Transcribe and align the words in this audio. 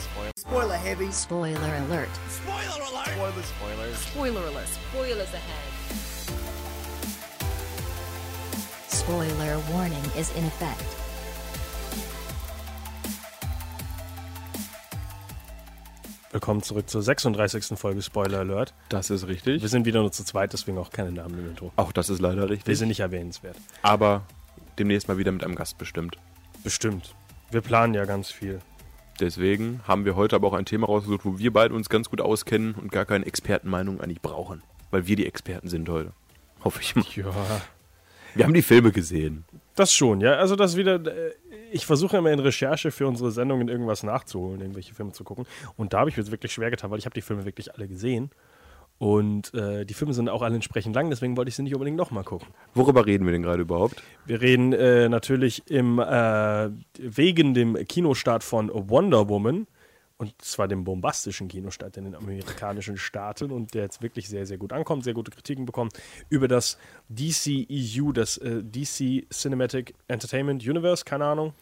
spoiler. 0.00 0.32
Spoiler 0.36 0.76
heavy. 0.76 1.12
Spoiler 1.12 1.74
alert. 1.86 2.08
Spoiler 2.28 2.84
alert! 2.90 3.08
Spoiler, 3.08 3.42
spoilers. 3.42 3.98
Spoiler 4.06 4.40
alert. 4.48 4.68
Spoilers 4.92 5.34
ahead. 5.34 5.70
Spoiler 8.88 9.58
warning 9.72 10.04
is 10.16 10.30
in 10.36 10.44
effect. 10.44 10.84
Willkommen 16.32 16.62
zurück 16.62 16.88
zur 16.88 17.02
36. 17.02 17.76
Folge 17.76 18.02
Spoiler 18.02 18.38
Alert. 18.40 18.72
Das 18.88 19.10
ist 19.10 19.26
richtig. 19.26 19.62
Wir 19.62 19.68
sind 19.68 19.84
wieder 19.84 20.00
nur 20.00 20.12
zu 20.12 20.22
zweit, 20.24 20.52
deswegen 20.52 20.78
auch 20.78 20.90
keine 20.90 21.10
Namen 21.10 21.36
im 21.40 21.48
Intro. 21.50 21.72
Auch 21.74 21.90
das 21.90 22.08
ist 22.08 22.20
leider 22.20 22.42
Wir 22.42 22.50
richtig. 22.50 22.78
sind 22.78 22.88
nicht 22.88 23.00
erwähnenswert. 23.00 23.56
Aber 23.82 24.22
demnächst 24.78 25.08
mal 25.08 25.18
wieder 25.18 25.32
mit 25.32 25.42
einem 25.42 25.56
Gast 25.56 25.76
bestimmt. 25.78 26.16
Bestimmt. 26.62 27.14
Wir 27.50 27.62
planen 27.62 27.94
ja 27.94 28.04
ganz 28.04 28.30
viel. 28.30 28.60
Deswegen 29.20 29.80
haben 29.86 30.04
wir 30.04 30.16
heute 30.16 30.36
aber 30.36 30.48
auch 30.48 30.54
ein 30.54 30.64
Thema 30.64 30.86
rausgesucht, 30.86 31.24
wo 31.24 31.38
wir 31.38 31.52
beide 31.52 31.74
uns 31.74 31.88
ganz 31.88 32.08
gut 32.08 32.20
auskennen 32.20 32.74
und 32.74 32.90
gar 32.90 33.04
keine 33.04 33.26
Expertenmeinung 33.26 34.00
eigentlich 34.00 34.22
brauchen. 34.22 34.62
Weil 34.90 35.06
wir 35.06 35.16
die 35.16 35.26
Experten 35.26 35.68
sind 35.68 35.88
heute. 35.88 36.12
Hoffe 36.64 36.80
ich 36.82 36.96
mal. 36.96 37.04
Ja. 37.14 37.32
Wir 38.34 38.44
haben 38.44 38.54
die 38.54 38.62
Filme 38.62 38.92
gesehen. 38.92 39.44
Das 39.74 39.92
schon, 39.92 40.20
ja. 40.20 40.34
Also 40.34 40.56
das 40.56 40.76
wieder. 40.76 40.94
äh, 41.04 41.32
Ich 41.72 41.86
versuche 41.86 42.16
immer 42.16 42.30
in 42.30 42.38
Recherche 42.38 42.90
für 42.90 43.06
unsere 43.06 43.30
Sendungen 43.30 43.68
irgendwas 43.68 44.02
nachzuholen, 44.02 44.60
irgendwelche 44.60 44.94
Filme 44.94 45.12
zu 45.12 45.24
gucken. 45.24 45.46
Und 45.76 45.92
da 45.92 46.00
habe 46.00 46.10
ich 46.10 46.16
mir 46.16 46.30
wirklich 46.30 46.52
schwer 46.52 46.70
getan, 46.70 46.90
weil 46.90 46.98
ich 46.98 47.06
habe 47.06 47.14
die 47.14 47.22
Filme 47.22 47.44
wirklich 47.44 47.74
alle 47.74 47.88
gesehen. 47.88 48.30
Und 49.00 49.54
äh, 49.54 49.86
die 49.86 49.94
Filme 49.94 50.12
sind 50.12 50.28
auch 50.28 50.42
alle 50.42 50.56
entsprechend 50.56 50.94
lang, 50.94 51.08
deswegen 51.08 51.34
wollte 51.38 51.48
ich 51.48 51.56
sie 51.56 51.62
nicht 51.62 51.72
unbedingt 51.74 51.96
nochmal 51.96 52.22
gucken. 52.22 52.48
Worüber 52.74 53.06
reden 53.06 53.24
wir 53.24 53.32
denn 53.32 53.42
gerade 53.42 53.62
überhaupt? 53.62 54.02
Wir 54.26 54.42
reden 54.42 54.74
äh, 54.74 55.08
natürlich 55.08 55.62
im, 55.70 55.98
äh, 55.98 56.68
wegen 56.98 57.54
dem 57.54 57.76
Kinostart 57.86 58.44
von 58.44 58.70
Wonder 58.74 59.30
Woman, 59.30 59.66
und 60.18 60.34
zwar 60.42 60.68
dem 60.68 60.84
bombastischen 60.84 61.48
Kinostart 61.48 61.96
in 61.96 62.04
den 62.04 62.14
amerikanischen 62.14 62.98
Staaten 62.98 63.50
und 63.52 63.72
der 63.72 63.84
jetzt 63.84 64.02
wirklich 64.02 64.28
sehr, 64.28 64.44
sehr 64.44 64.58
gut 64.58 64.74
ankommt, 64.74 65.04
sehr 65.04 65.14
gute 65.14 65.30
Kritiken 65.30 65.64
bekommt, 65.64 65.94
über 66.28 66.46
das 66.46 66.76
DCEU, 67.08 68.12
das 68.12 68.36
äh, 68.36 68.62
DC 68.62 69.26
Cinematic 69.32 69.94
Entertainment 70.08 70.62
Universe, 70.62 71.06
keine 71.06 71.24
Ahnung. 71.24 71.54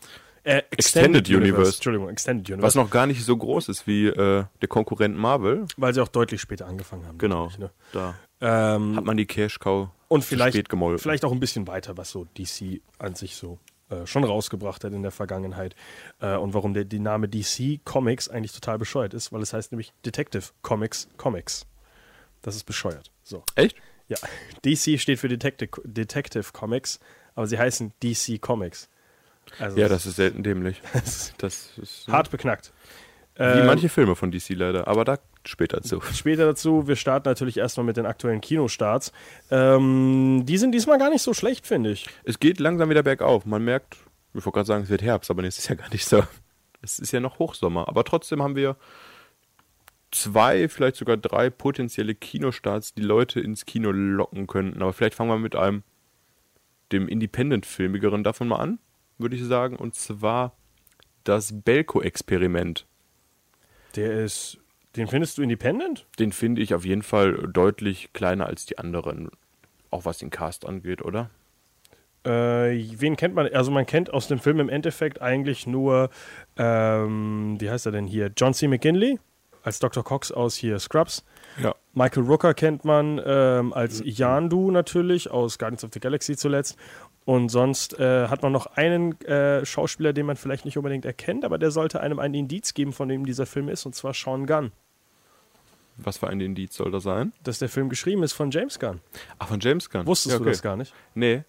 Äh, 0.49 0.63
Extended 0.71 1.29
Universe. 1.29 1.75
Entschuldigung, 1.75 2.09
Extended 2.09 2.49
Universe. 2.49 2.63
Was 2.67 2.75
noch 2.75 2.91
gar 2.91 3.07
nicht 3.07 3.23
so 3.23 3.37
groß 3.37 3.69
ist 3.69 3.87
wie 3.87 4.07
äh, 4.07 4.45
der 4.63 4.69
Konkurrent 4.69 5.17
Marvel. 5.17 5.67
Weil 5.77 5.93
sie 5.93 6.01
auch 6.03 6.09
deutlich 6.09 6.41
später 6.41 6.67
angefangen 6.67 7.07
haben. 7.07 7.19
Genau. 7.19 7.51
Ne? 7.59 7.71
Da 7.93 8.15
Ähm, 8.41 8.97
hat 8.97 9.05
man 9.05 9.19
die 9.19 9.27
Cash 9.27 9.59
Cow 9.59 9.89
und 10.09 10.25
vielleicht, 10.25 10.55
spät 10.55 10.69
gemolken. 10.71 10.99
vielleicht 11.01 11.25
auch 11.27 11.33
ein 11.33 11.41
bisschen 11.41 11.67
weiter, 11.67 11.99
was 11.99 12.11
so 12.11 12.27
DC 12.39 12.81
an 12.99 13.15
sich 13.15 13.37
so 13.37 13.59
äh, 13.91 14.07
schon 14.07 14.25
rausgebracht 14.25 14.85
hat 14.85 14.93
in 14.95 15.03
der 15.03 15.11
Vergangenheit. 15.11 15.75
Äh, 16.21 16.37
und 16.37 16.55
warum 16.55 16.73
der 16.73 16.85
die 16.87 16.99
Name 16.99 17.29
DC 17.29 17.85
Comics 17.85 18.31
eigentlich 18.31 18.53
total 18.53 18.79
bescheuert 18.79 19.13
ist, 19.13 19.33
weil 19.33 19.43
es 19.43 19.53
heißt 19.53 19.73
nämlich 19.73 19.93
Detective 20.07 20.45
Comics 20.63 21.09
Comics. 21.19 21.67
Das 22.41 22.57
ist 22.57 22.65
bescheuert. 22.65 23.11
So. 23.23 23.43
Echt? 23.55 23.77
Ja. 24.09 24.17
DC 24.65 24.99
steht 24.99 25.19
für 25.19 25.29
Detective, 25.29 25.71
Detective 25.85 26.53
Comics, 26.53 27.01
aber 27.35 27.47
sie 27.47 27.59
heißen 27.59 27.93
DC 28.03 28.41
Comics. 28.41 28.89
Also 29.59 29.79
Ja, 29.79 29.89
das 29.89 30.07
ist 30.07 30.17
selten 30.17 30.43
dämlich. 30.43 30.81
Das 31.39 31.79
ist 31.79 32.09
hart 32.09 32.31
beknackt. 32.31 32.73
wie 33.37 33.43
Ähm, 33.43 33.67
manche 33.67 33.89
Filme 33.89 34.17
von 34.17 34.31
DC 34.31 34.51
leider. 34.51 34.89
Aber 34.89 35.05
da 35.05 35.19
später 35.45 35.83
zu. 35.83 36.01
Später 36.13 36.47
dazu, 36.47 36.87
wir 36.89 36.97
starten 36.97 37.29
natürlich 37.29 37.57
erstmal 37.57 37.85
mit 37.87 37.97
den 37.97 38.07
aktuellen 38.07 38.41
Kinostarts. 38.41 39.13
Ähm, 39.51 40.43
die 40.45 40.59
sind 40.59 40.73
diesmal 40.73 40.99
gar 40.99 41.11
nicht 41.11 41.23
so 41.23 41.35
schlecht, 41.35 41.67
finde 41.67 41.91
ich. 41.91 42.07
Es 42.25 42.39
geht 42.39 42.61
langsam 42.61 42.91
wieder 42.91 43.03
bergauf. 43.03 43.47
Man 43.47 43.65
merkt, 43.65 43.97
ich 44.35 44.45
wollte 44.45 44.57
gerade 44.57 44.67
sagen, 44.67 44.85
es 44.85 44.91
wird 44.91 45.03
Herbst, 45.03 45.31
aber 45.31 45.43
nee, 45.43 45.49
es 45.49 45.59
ist 45.59 45.69
ja 45.69 45.75
gar 45.75 45.91
nicht 45.91 46.05
so. 46.05 46.23
Es 46.81 46.99
ist 46.99 47.13
ja 47.13 47.21
noch 47.21 47.39
Hochsommer. 47.39 47.89
Aber 47.89 48.05
trotzdem 48.05 48.43
haben 48.43 48.55
wir 48.57 48.77
zwei, 50.11 50.69
vielleicht 50.69 50.97
sogar 50.97 51.17
drei 51.17 51.51
potenzielle 51.51 52.15
Kinostarts, 52.15 52.95
die 52.95 53.03
Leute 53.03 53.41
ins 53.41 53.67
Kino 53.67 53.91
locken 53.91 54.47
könnten. 54.47 54.83
Aber 54.83 54.93
vielleicht 54.93 55.15
fangen 55.15 55.31
wir 55.31 55.39
mit 55.39 55.57
einem, 55.57 55.83
dem 56.93 57.09
Independent-Filmigeren 57.09 58.25
davon 58.25 58.49
mal 58.49 58.57
an, 58.57 58.79
würde 59.19 59.37
ich 59.37 59.45
sagen. 59.45 59.77
Und 59.77 59.95
zwar 59.95 60.57
das 61.25 61.63
Belko-Experiment. 61.63 62.87
Der 63.97 64.25
ist. 64.25 64.59
Den 64.97 65.07
findest 65.07 65.39
du 65.39 65.43
independent? 65.43 66.07
Den 66.19 66.33
finde 66.33 66.63
ich 66.63 66.75
auf 66.75 66.85
jeden 66.85 67.03
Fall 67.03 67.49
deutlich 67.53 68.13
kleiner 68.13 68.47
als 68.47 68.67
die 68.67 68.79
anderen. 68.79 69.31
Auch 69.91 70.05
was 70.05 70.19
den 70.19 70.31
Cast 70.31 70.67
angeht, 70.67 71.03
oder? 71.03 71.31
Äh, 72.25 72.99
wen 72.99 73.17
kennt 73.17 73.35
man? 73.35 73.47
Also, 73.49 73.71
man 73.71 73.87
kennt 73.87 74.13
aus 74.13 74.29
dem 74.29 74.39
Film 74.39 74.61
im 74.61 74.69
Endeffekt 74.69 75.23
eigentlich 75.23 75.67
nur. 75.67 76.11
Ähm, 76.57 77.57
wie 77.61 77.71
heißt 77.71 77.87
er 77.87 77.93
denn 77.93 78.07
hier? 78.07 78.33
John 78.37 78.55
C. 78.55 78.67
McGinley 78.67 79.19
als 79.63 79.79
Dr. 79.79 80.03
Cox 80.03 80.33
aus 80.33 80.57
hier 80.57 80.79
Scrubs. 80.79 81.25
Ja. 81.63 81.75
Michael 81.93 82.25
Rooker 82.25 82.55
kennt 82.55 82.85
man 82.85 83.21
ähm, 83.25 83.73
als 83.73 84.03
Yandu 84.05 84.71
natürlich, 84.71 85.31
aus 85.31 85.59
Guardians 85.59 85.85
of 85.85 85.91
the 85.93 86.01
Galaxy 86.01 86.37
zuletzt. 86.37 86.77
Und 87.29 87.51
sonst 87.51 88.01
äh, 88.01 88.29
hat 88.29 88.43
man 88.43 88.53
noch 88.53 88.65
einen 88.69 89.21
äh, 89.27 89.63
Schauspieler, 89.67 90.15
den 90.15 90.25
man 90.25 90.37
vielleicht 90.37 90.65
nicht 90.65 90.79
unbedingt 90.79 91.05
erkennt, 91.05 91.45
aber 91.45 91.59
der 91.59 91.71
sollte 91.71 92.01
einem 92.01 92.21
einen 92.21 92.33
Indiz 92.33 92.73
geben, 92.73 92.95
von 92.95 93.07
dem 93.07 93.27
dieser 93.27 93.45
Film 93.45 93.69
ist, 93.69 93.85
und 93.85 93.95
zwar 93.95 94.15
Sean 94.15 94.47
Gunn. 94.47 94.73
Was 96.01 96.19
für 96.19 96.29
ein 96.29 96.41
Indiz 96.41 96.77
soll 96.77 96.91
das 96.93 97.03
sein? 97.03 97.33
Dass 97.43 97.59
der 97.59 97.69
Film 97.69 97.89
geschrieben 97.89 98.23
ist 98.23 98.33
von 98.33 98.51
James 98.53 98.79
Gunn. 98.79 99.01
Ach, 99.39 99.49
von 99.49 99.59
James 99.59 99.91
Gunn. 99.91 100.07
Wusstest 100.07 100.33
Ja, 100.33 100.39
du 100.39 100.45
okay. 100.45 100.53
das 100.53 100.63
gar 100.63 100.77
nicht? 100.77 100.95
Nee. 101.15 101.43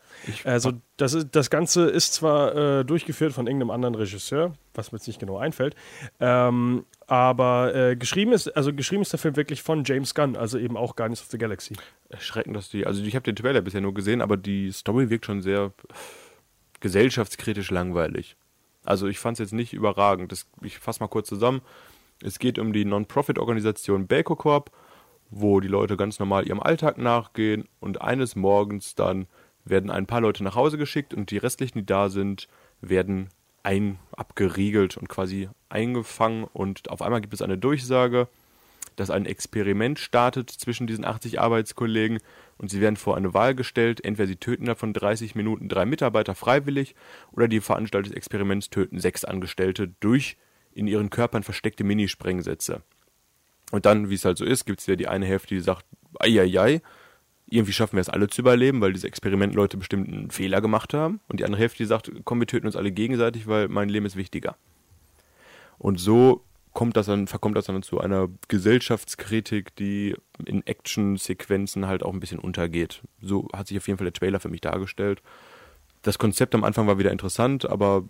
Also 0.43 0.73
das, 0.97 1.13
ist, 1.13 1.27
das 1.33 1.49
Ganze 1.49 1.87
ist 1.87 2.13
zwar 2.15 2.55
äh, 2.79 2.83
durchgeführt 2.85 3.31
von 3.33 3.45
irgendeinem 3.45 3.69
anderen 3.69 3.93
Regisseur, 3.95 4.53
was 4.73 4.91
mir 4.91 4.97
jetzt 4.97 5.07
nicht 5.07 5.19
genau 5.19 5.37
einfällt, 5.37 5.75
ähm, 6.19 6.85
aber 7.05 7.75
äh, 7.75 7.95
geschrieben 7.95 8.31
ist, 8.33 8.47
also 8.57 8.73
geschrieben 8.73 9.01
ist 9.03 9.11
der 9.13 9.19
Film 9.19 9.35
wirklich 9.35 9.61
von 9.61 9.83
James 9.83 10.15
Gunn, 10.15 10.35
also 10.35 10.57
eben 10.57 10.77
auch 10.77 10.95
Guardians 10.95 11.21
of 11.21 11.27
the 11.29 11.37
Galaxy. 11.37 11.75
erschreckend, 12.09 12.55
dass 12.55 12.69
die. 12.69 12.85
Also 12.87 13.03
ich 13.03 13.15
habe 13.15 13.23
den 13.23 13.35
Trailer 13.35 13.61
bisher 13.61 13.81
nur 13.81 13.93
gesehen, 13.93 14.21
aber 14.21 14.35
die 14.37 14.71
Story 14.71 15.09
wirkt 15.09 15.25
schon 15.25 15.41
sehr 15.41 15.71
gesellschaftskritisch 16.79 17.71
langweilig. 17.71 18.35
Also 18.83 19.07
ich 19.07 19.19
fand 19.19 19.35
es 19.35 19.39
jetzt 19.39 19.53
nicht 19.53 19.73
überragend. 19.73 20.31
Das, 20.31 20.47
ich 20.61 20.79
fasse 20.79 21.01
mal 21.01 21.07
kurz 21.07 21.27
zusammen. 21.27 21.61
Es 22.21 22.39
geht 22.39 22.59
um 22.59 22.73
die 22.73 22.85
Non-Profit-Organisation 22.85 24.07
Belko 24.07 24.35
Corp, 24.35 24.71
wo 25.29 25.59
die 25.59 25.67
Leute 25.67 25.95
ganz 25.95 26.19
normal 26.19 26.47
ihrem 26.47 26.59
Alltag 26.59 26.97
nachgehen 26.97 27.65
und 27.79 28.01
eines 28.01 28.35
Morgens 28.35 28.95
dann 28.95 29.27
werden 29.63 29.91
ein 29.91 30.07
paar 30.07 30.21
Leute 30.21 30.43
nach 30.43 30.55
Hause 30.55 30.77
geschickt 30.77 31.13
und 31.13 31.31
die 31.31 31.37
restlichen, 31.37 31.79
die 31.79 31.85
da 31.85 32.09
sind, 32.09 32.47
werden 32.81 33.29
ein 33.63 33.99
abgeriegelt 34.11 34.97
und 34.97 35.09
quasi 35.09 35.49
eingefangen 35.69 36.45
und 36.45 36.89
auf 36.89 37.01
einmal 37.01 37.21
gibt 37.21 37.33
es 37.33 37.41
eine 37.41 37.57
Durchsage, 37.57 38.27
dass 38.95 39.09
ein 39.09 39.25
Experiment 39.25 39.99
startet 39.99 40.49
zwischen 40.49 40.87
diesen 40.87 41.05
80 41.05 41.39
Arbeitskollegen 41.39 42.19
und 42.57 42.69
sie 42.69 42.81
werden 42.81 42.97
vor 42.97 43.15
eine 43.15 43.33
Wahl 43.33 43.55
gestellt. 43.55 44.03
Entweder 44.03 44.27
sie 44.27 44.35
töten 44.35 44.63
innerhalb 44.63 44.79
von 44.79 44.93
30 44.93 45.35
Minuten 45.35 45.69
drei 45.69 45.85
Mitarbeiter 45.85 46.35
freiwillig 46.35 46.95
oder 47.31 47.47
die 47.47 47.61
Veranstalter 47.61 48.09
des 48.09 48.17
Experiments 48.17 48.69
töten 48.69 48.99
sechs 48.99 49.23
Angestellte 49.23 49.89
durch 49.99 50.37
in 50.79 50.87
ihren 50.87 51.09
Körpern 51.09 51.43
versteckte 51.43 51.83
Minisprengsätze. 51.83 52.81
Und 53.71 53.85
dann, 53.85 54.09
wie 54.09 54.15
es 54.15 54.25
halt 54.25 54.37
so 54.37 54.45
ist, 54.45 54.65
gibt 54.65 54.79
es 54.79 54.87
wieder 54.87 54.95
die 54.95 55.07
eine 55.07 55.25
Hälfte, 55.25 55.53
die 55.53 55.61
sagt, 55.61 55.85
eieiei, 56.19 56.81
irgendwie 57.45 57.73
schaffen 57.73 57.97
wir 57.97 58.01
es 58.01 58.09
alle 58.09 58.27
zu 58.27 58.41
überleben, 58.41 58.81
weil 58.81 58.93
diese 58.93 59.07
Experimentleute 59.07 59.77
bestimmt 59.77 60.07
einen 60.07 60.31
Fehler 60.31 60.61
gemacht 60.61 60.93
haben. 60.93 61.19
Und 61.27 61.39
die 61.39 61.45
andere 61.45 61.61
Hälfte, 61.61 61.79
die 61.79 61.85
sagt, 61.85 62.11
komm, 62.23 62.39
wir 62.39 62.47
töten 62.47 62.67
uns 62.67 62.75
alle 62.75 62.91
gegenseitig, 62.91 63.47
weil 63.47 63.67
mein 63.67 63.89
Leben 63.89 64.05
ist 64.05 64.15
wichtiger. 64.15 64.55
Und 65.77 65.99
so 65.99 66.43
kommt 66.73 66.95
das 66.95 67.07
dann, 67.07 67.27
verkommt 67.27 67.57
das 67.57 67.65
dann 67.65 67.81
zu 67.81 67.99
einer 67.99 68.29
Gesellschaftskritik, 68.47 69.75
die 69.75 70.15
in 70.45 70.65
Actionsequenzen 70.65 71.87
halt 71.87 72.03
auch 72.03 72.13
ein 72.13 72.19
bisschen 72.19 72.39
untergeht. 72.39 73.01
So 73.21 73.47
hat 73.53 73.67
sich 73.67 73.77
auf 73.77 73.87
jeden 73.87 73.97
Fall 73.97 74.05
der 74.05 74.13
Trailer 74.13 74.39
für 74.39 74.49
mich 74.49 74.61
dargestellt. 74.61 75.21
Das 76.03 76.17
Konzept 76.19 76.55
am 76.55 76.63
Anfang 76.63 76.87
war 76.87 76.99
wieder 76.99 77.11
interessant, 77.11 77.67
aber 77.69 78.03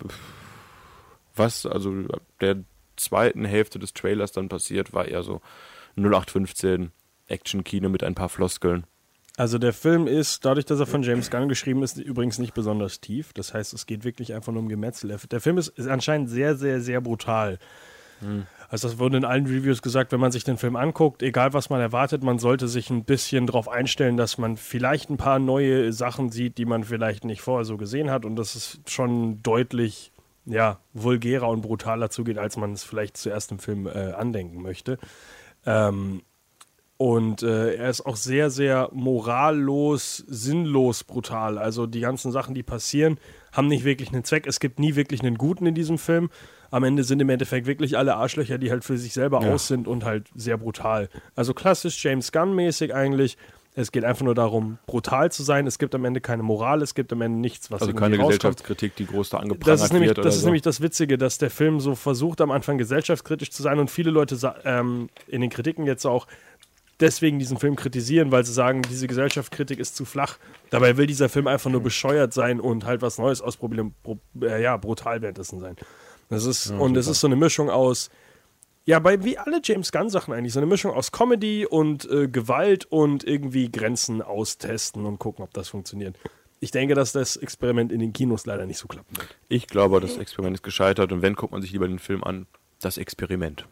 was 1.39 1.65
also 1.65 2.03
der 2.41 2.57
zweiten 2.97 3.45
Hälfte 3.45 3.79
des 3.79 3.93
Trailers 3.93 4.31
dann 4.31 4.49
passiert, 4.49 4.93
war 4.93 5.07
eher 5.07 5.23
so 5.23 5.41
0815 5.95 6.91
Action-Kino 7.27 7.89
mit 7.89 8.03
ein 8.03 8.15
paar 8.15 8.29
Floskeln. 8.29 8.85
Also 9.37 9.57
der 9.57 9.71
Film 9.71 10.05
ist, 10.05 10.43
dadurch, 10.43 10.65
dass 10.65 10.81
er 10.81 10.85
von 10.85 11.01
James 11.01 11.31
Gunn 11.31 11.47
geschrieben 11.47 11.81
ist, 11.81 11.97
übrigens 11.97 12.39
nicht 12.39 12.53
besonders 12.53 12.99
tief. 12.99 13.31
Das 13.31 13.53
heißt, 13.53 13.73
es 13.73 13.85
geht 13.85 14.03
wirklich 14.03 14.33
einfach 14.33 14.51
nur 14.51 14.61
um 14.61 14.67
Gemetzel. 14.67 15.17
Der 15.31 15.39
Film 15.39 15.57
ist, 15.57 15.69
ist 15.69 15.87
anscheinend 15.87 16.29
sehr, 16.29 16.55
sehr, 16.55 16.81
sehr 16.81 16.99
brutal. 16.99 17.57
Also 18.67 18.87
das 18.87 18.99
wurde 18.99 19.17
in 19.17 19.25
allen 19.25 19.45
Reviews 19.45 19.81
gesagt, 19.81 20.11
wenn 20.11 20.19
man 20.19 20.31
sich 20.31 20.43
den 20.43 20.57
Film 20.57 20.75
anguckt, 20.75 21.23
egal 21.23 21.53
was 21.53 21.69
man 21.69 21.79
erwartet, 21.79 22.21
man 22.21 22.37
sollte 22.37 22.67
sich 22.67 22.89
ein 22.89 23.05
bisschen 23.05 23.47
darauf 23.47 23.69
einstellen, 23.69 24.17
dass 24.17 24.37
man 24.37 24.57
vielleicht 24.57 25.09
ein 25.09 25.17
paar 25.17 25.39
neue 25.39 25.93
Sachen 25.93 26.29
sieht, 26.29 26.57
die 26.57 26.65
man 26.65 26.83
vielleicht 26.83 27.23
nicht 27.23 27.41
vorher 27.41 27.65
so 27.65 27.77
gesehen 27.77 28.11
hat 28.11 28.25
und 28.25 28.35
dass 28.35 28.55
es 28.55 28.79
schon 28.87 29.41
deutlich 29.41 30.11
ja, 30.49 30.79
vulgärer 30.93 31.47
und 31.47 31.61
brutaler 31.61 32.09
zugeht, 32.09 32.37
als 32.37 32.57
man 32.57 32.73
es 32.73 32.83
vielleicht 32.83 33.15
zuerst 33.17 33.51
im 33.51 33.59
Film 33.59 33.87
äh, 33.87 34.11
andenken 34.11 34.61
möchte. 34.61 34.97
Ähm, 35.65 36.23
und 36.97 37.43
äh, 37.43 37.75
er 37.75 37.89
ist 37.89 38.05
auch 38.05 38.17
sehr, 38.17 38.49
sehr 38.49 38.89
morallos, 38.91 40.17
sinnlos 40.27 41.05
brutal. 41.05 41.57
Also 41.57 41.85
die 41.87 42.01
ganzen 42.01 42.33
Sachen, 42.33 42.53
die 42.55 42.63
passieren, 42.63 43.17
haben 43.53 43.67
nicht 43.67 43.85
wirklich 43.85 44.11
einen 44.11 44.25
Zweck. 44.25 44.45
Es 44.47 44.59
gibt 44.59 44.79
nie 44.79 44.95
wirklich 44.95 45.21
einen 45.21 45.37
Guten 45.37 45.65
in 45.65 45.75
diesem 45.75 45.97
Film. 45.97 46.29
am 46.71 46.83
Ende 46.83 47.03
sind 47.03 47.19
im 47.19 47.29
Endeffekt 47.29 47.65
wirklich 47.65 47.97
alle 47.97 48.15
Arschlöcher, 48.15 48.57
die 48.59 48.69
halt 48.69 48.83
für 48.83 48.97
sich 48.97 49.13
selber 49.13 49.41
Ja. 49.41 49.53
aus 49.53 49.67
sind 49.67 49.87
und 49.87 50.03
halt 50.05 50.29
sehr 50.35 50.57
brutal. 50.57 51.09
Also 51.35 51.53
klassisch 51.55 52.03
James 52.03 52.31
Gunn-mäßig 52.31 52.93
eigentlich. 52.93 53.37
Es 53.79 53.93
geht 53.93 54.03
einfach 54.03 54.25
nur 54.25 54.35
darum, 54.35 54.77
brutal 54.87 55.31
zu 55.31 55.41
sein. 55.41 55.65
Es 55.65 55.79
gibt 55.79 55.95
am 55.95 56.03
Ende 56.03 56.19
keine 56.19 56.43
Moral, 56.43 56.81
es 56.81 56.95
gibt 56.95 57.13
am 57.13 57.21
Ende 57.21 57.39
nichts, 57.39 57.71
was 57.71 57.81
Also 57.81 57.93
keine 57.93 58.17
rauskommt. 58.17 58.29
Gesellschaftskritik, 58.31 58.95
die 58.97 59.05
groß 59.05 59.29
da 59.29 59.37
angeprangert 59.37 59.67
Das 59.67 59.81
ist, 59.81 59.93
nämlich, 59.93 60.09
wird. 60.09 60.25
das 60.25 60.35
ist 60.35 60.41
so. 60.41 60.47
nämlich 60.47 60.63
das 60.63 60.81
Witzige, 60.81 61.17
dass 61.17 61.37
der 61.37 61.49
Film 61.49 61.79
so 61.79 61.95
versucht, 61.95 62.41
am 62.41 62.51
Anfang 62.51 62.77
gesellschaftskritisch 62.77 63.51
zu 63.51 63.63
sein 63.63 63.79
und 63.79 63.89
viele 63.89 64.11
Leute 64.11 64.37
ähm, 64.65 65.09
in 65.27 65.39
den 65.39 65.49
Kritiken 65.49 65.85
jetzt 65.85 66.05
auch 66.05 66.27
deswegen 66.99 67.39
diesen 67.39 67.57
Film 67.57 67.77
kritisieren, 67.77 68.31
weil 68.33 68.45
sie 68.45 68.51
sagen, 68.51 68.81
diese 68.81 69.07
Gesellschaftskritik 69.07 69.79
ist 69.79 69.95
zu 69.95 70.03
flach. 70.03 70.37
Dabei 70.69 70.97
will 70.97 71.07
dieser 71.07 71.29
Film 71.29 71.47
einfach 71.47 71.71
nur 71.71 71.81
bescheuert 71.81 72.33
sein 72.33 72.59
und 72.59 72.85
halt 72.85 73.01
was 73.01 73.17
Neues 73.17 73.41
ausprobieren, 73.41 73.95
äh, 74.41 74.61
ja, 74.61 74.75
brutal 74.75 75.21
währenddessen 75.21 75.61
sein. 75.61 75.77
Das 76.27 76.43
ist, 76.43 76.69
und 76.69 76.97
es 76.97 77.07
ist 77.07 77.21
so 77.21 77.27
eine 77.27 77.37
Mischung 77.37 77.69
aus, 77.69 78.09
ja, 78.89 78.97
bei 78.97 79.23
wie 79.23 79.37
alle 79.37 79.61
James 79.63 79.91
Gunn-Sachen 79.91 80.33
eigentlich, 80.33 80.53
so 80.53 80.59
eine 80.59 80.65
Mischung 80.65 80.91
aus 80.93 81.11
Comedy 81.11 81.67
und 81.67 82.09
äh, 82.09 82.27
Gewalt 82.27 82.85
und 82.85 83.23
irgendwie 83.23 83.71
Grenzen 83.71 84.23
austesten 84.23 85.05
und 85.05 85.19
gucken, 85.19 85.43
ob 85.43 85.53
das 85.53 85.69
funktioniert. 85.69 86.17
Ich 86.59 86.71
denke, 86.71 86.95
dass 86.95 87.11
das 87.11 87.37
Experiment 87.37 87.91
in 87.91 87.99
den 87.99 88.13
Kinos 88.13 88.47
leider 88.47 88.65
nicht 88.65 88.79
so 88.79 88.87
klappen 88.87 89.15
wird. 89.15 89.27
Ich 89.47 89.67
glaube, 89.67 90.01
das 90.01 90.17
Experiment 90.17 90.55
ist 90.57 90.63
gescheitert 90.63 91.11
und 91.11 91.21
wenn, 91.21 91.35
guckt 91.35 91.51
man 91.53 91.61
sich 91.61 91.71
lieber 91.71 91.87
den 91.87 91.99
Film 91.99 92.23
an. 92.23 92.47
Das 92.81 92.97
Experiment. 92.97 93.67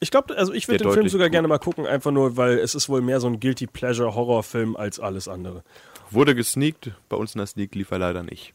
Ich 0.00 0.10
glaube, 0.10 0.36
also 0.38 0.54
ich 0.54 0.66
würde 0.68 0.84
den 0.84 0.92
Film 0.94 1.08
sogar 1.10 1.28
gut- 1.28 1.32
gerne 1.32 1.48
mal 1.48 1.58
gucken, 1.58 1.84
einfach 1.86 2.10
nur, 2.10 2.38
weil 2.38 2.58
es 2.58 2.74
ist 2.74 2.88
wohl 2.88 3.02
mehr 3.02 3.20
so 3.20 3.26
ein 3.26 3.40
Guilty 3.40 3.66
Pleasure 3.66 4.14
Horrorfilm 4.14 4.74
als 4.74 4.98
alles 4.98 5.28
andere. 5.28 5.64
Wurde 6.10 6.34
gesneakt, 6.34 6.92
bei 7.10 7.16
uns 7.16 7.34
in 7.34 7.38
der 7.40 7.46
Sneak 7.46 7.74
lief 7.74 7.90
er 7.90 7.98
leider 7.98 8.22
nicht. 8.22 8.54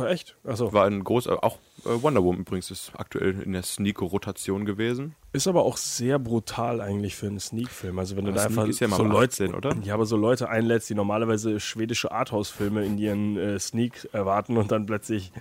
Oh, 0.00 0.04
echt? 0.04 0.36
Also 0.44 0.72
War 0.72 0.86
ein 0.86 1.04
großer, 1.04 1.42
auch 1.44 1.58
äh, 1.84 2.02
Wonder 2.02 2.22
Woman 2.24 2.40
übrigens 2.40 2.70
ist 2.70 2.92
aktuell 2.96 3.40
in 3.42 3.52
der 3.52 3.62
Sneak-Rotation 3.62 4.64
gewesen. 4.64 5.14
ist 5.32 5.46
aber 5.46 5.64
auch 5.64 5.76
sehr 5.76 6.18
brutal 6.18 6.80
eigentlich 6.80 7.14
für 7.16 7.26
einen 7.26 7.38
Sneak-Film. 7.40 7.98
Also 7.98 8.16
wenn 8.16 8.24
du 8.24 8.30
Aber 8.32 8.40
da 8.40 8.46
Sneak 8.46 8.58
einfach 8.58 8.68
ist 8.70 8.80
ja 8.80 8.88
mal 8.88 8.96
so 8.96 9.04
Leute, 9.04 9.44
18, 9.44 9.54
oder? 9.54 9.76
ja, 9.82 9.94
aber 9.94 10.06
so 10.06 10.16
Leute 10.16 10.48
einlädst, 10.48 10.90
die 10.90 10.94
normalerweise 10.94 11.60
schwedische 11.60 12.10
Arthouse-Filme 12.12 12.84
in 12.84 12.98
ihren 12.98 13.36
äh, 13.36 13.58
Sneak 13.58 14.08
erwarten 14.12 14.56
und 14.56 14.72
dann 14.72 14.86
plötzlich 14.86 15.32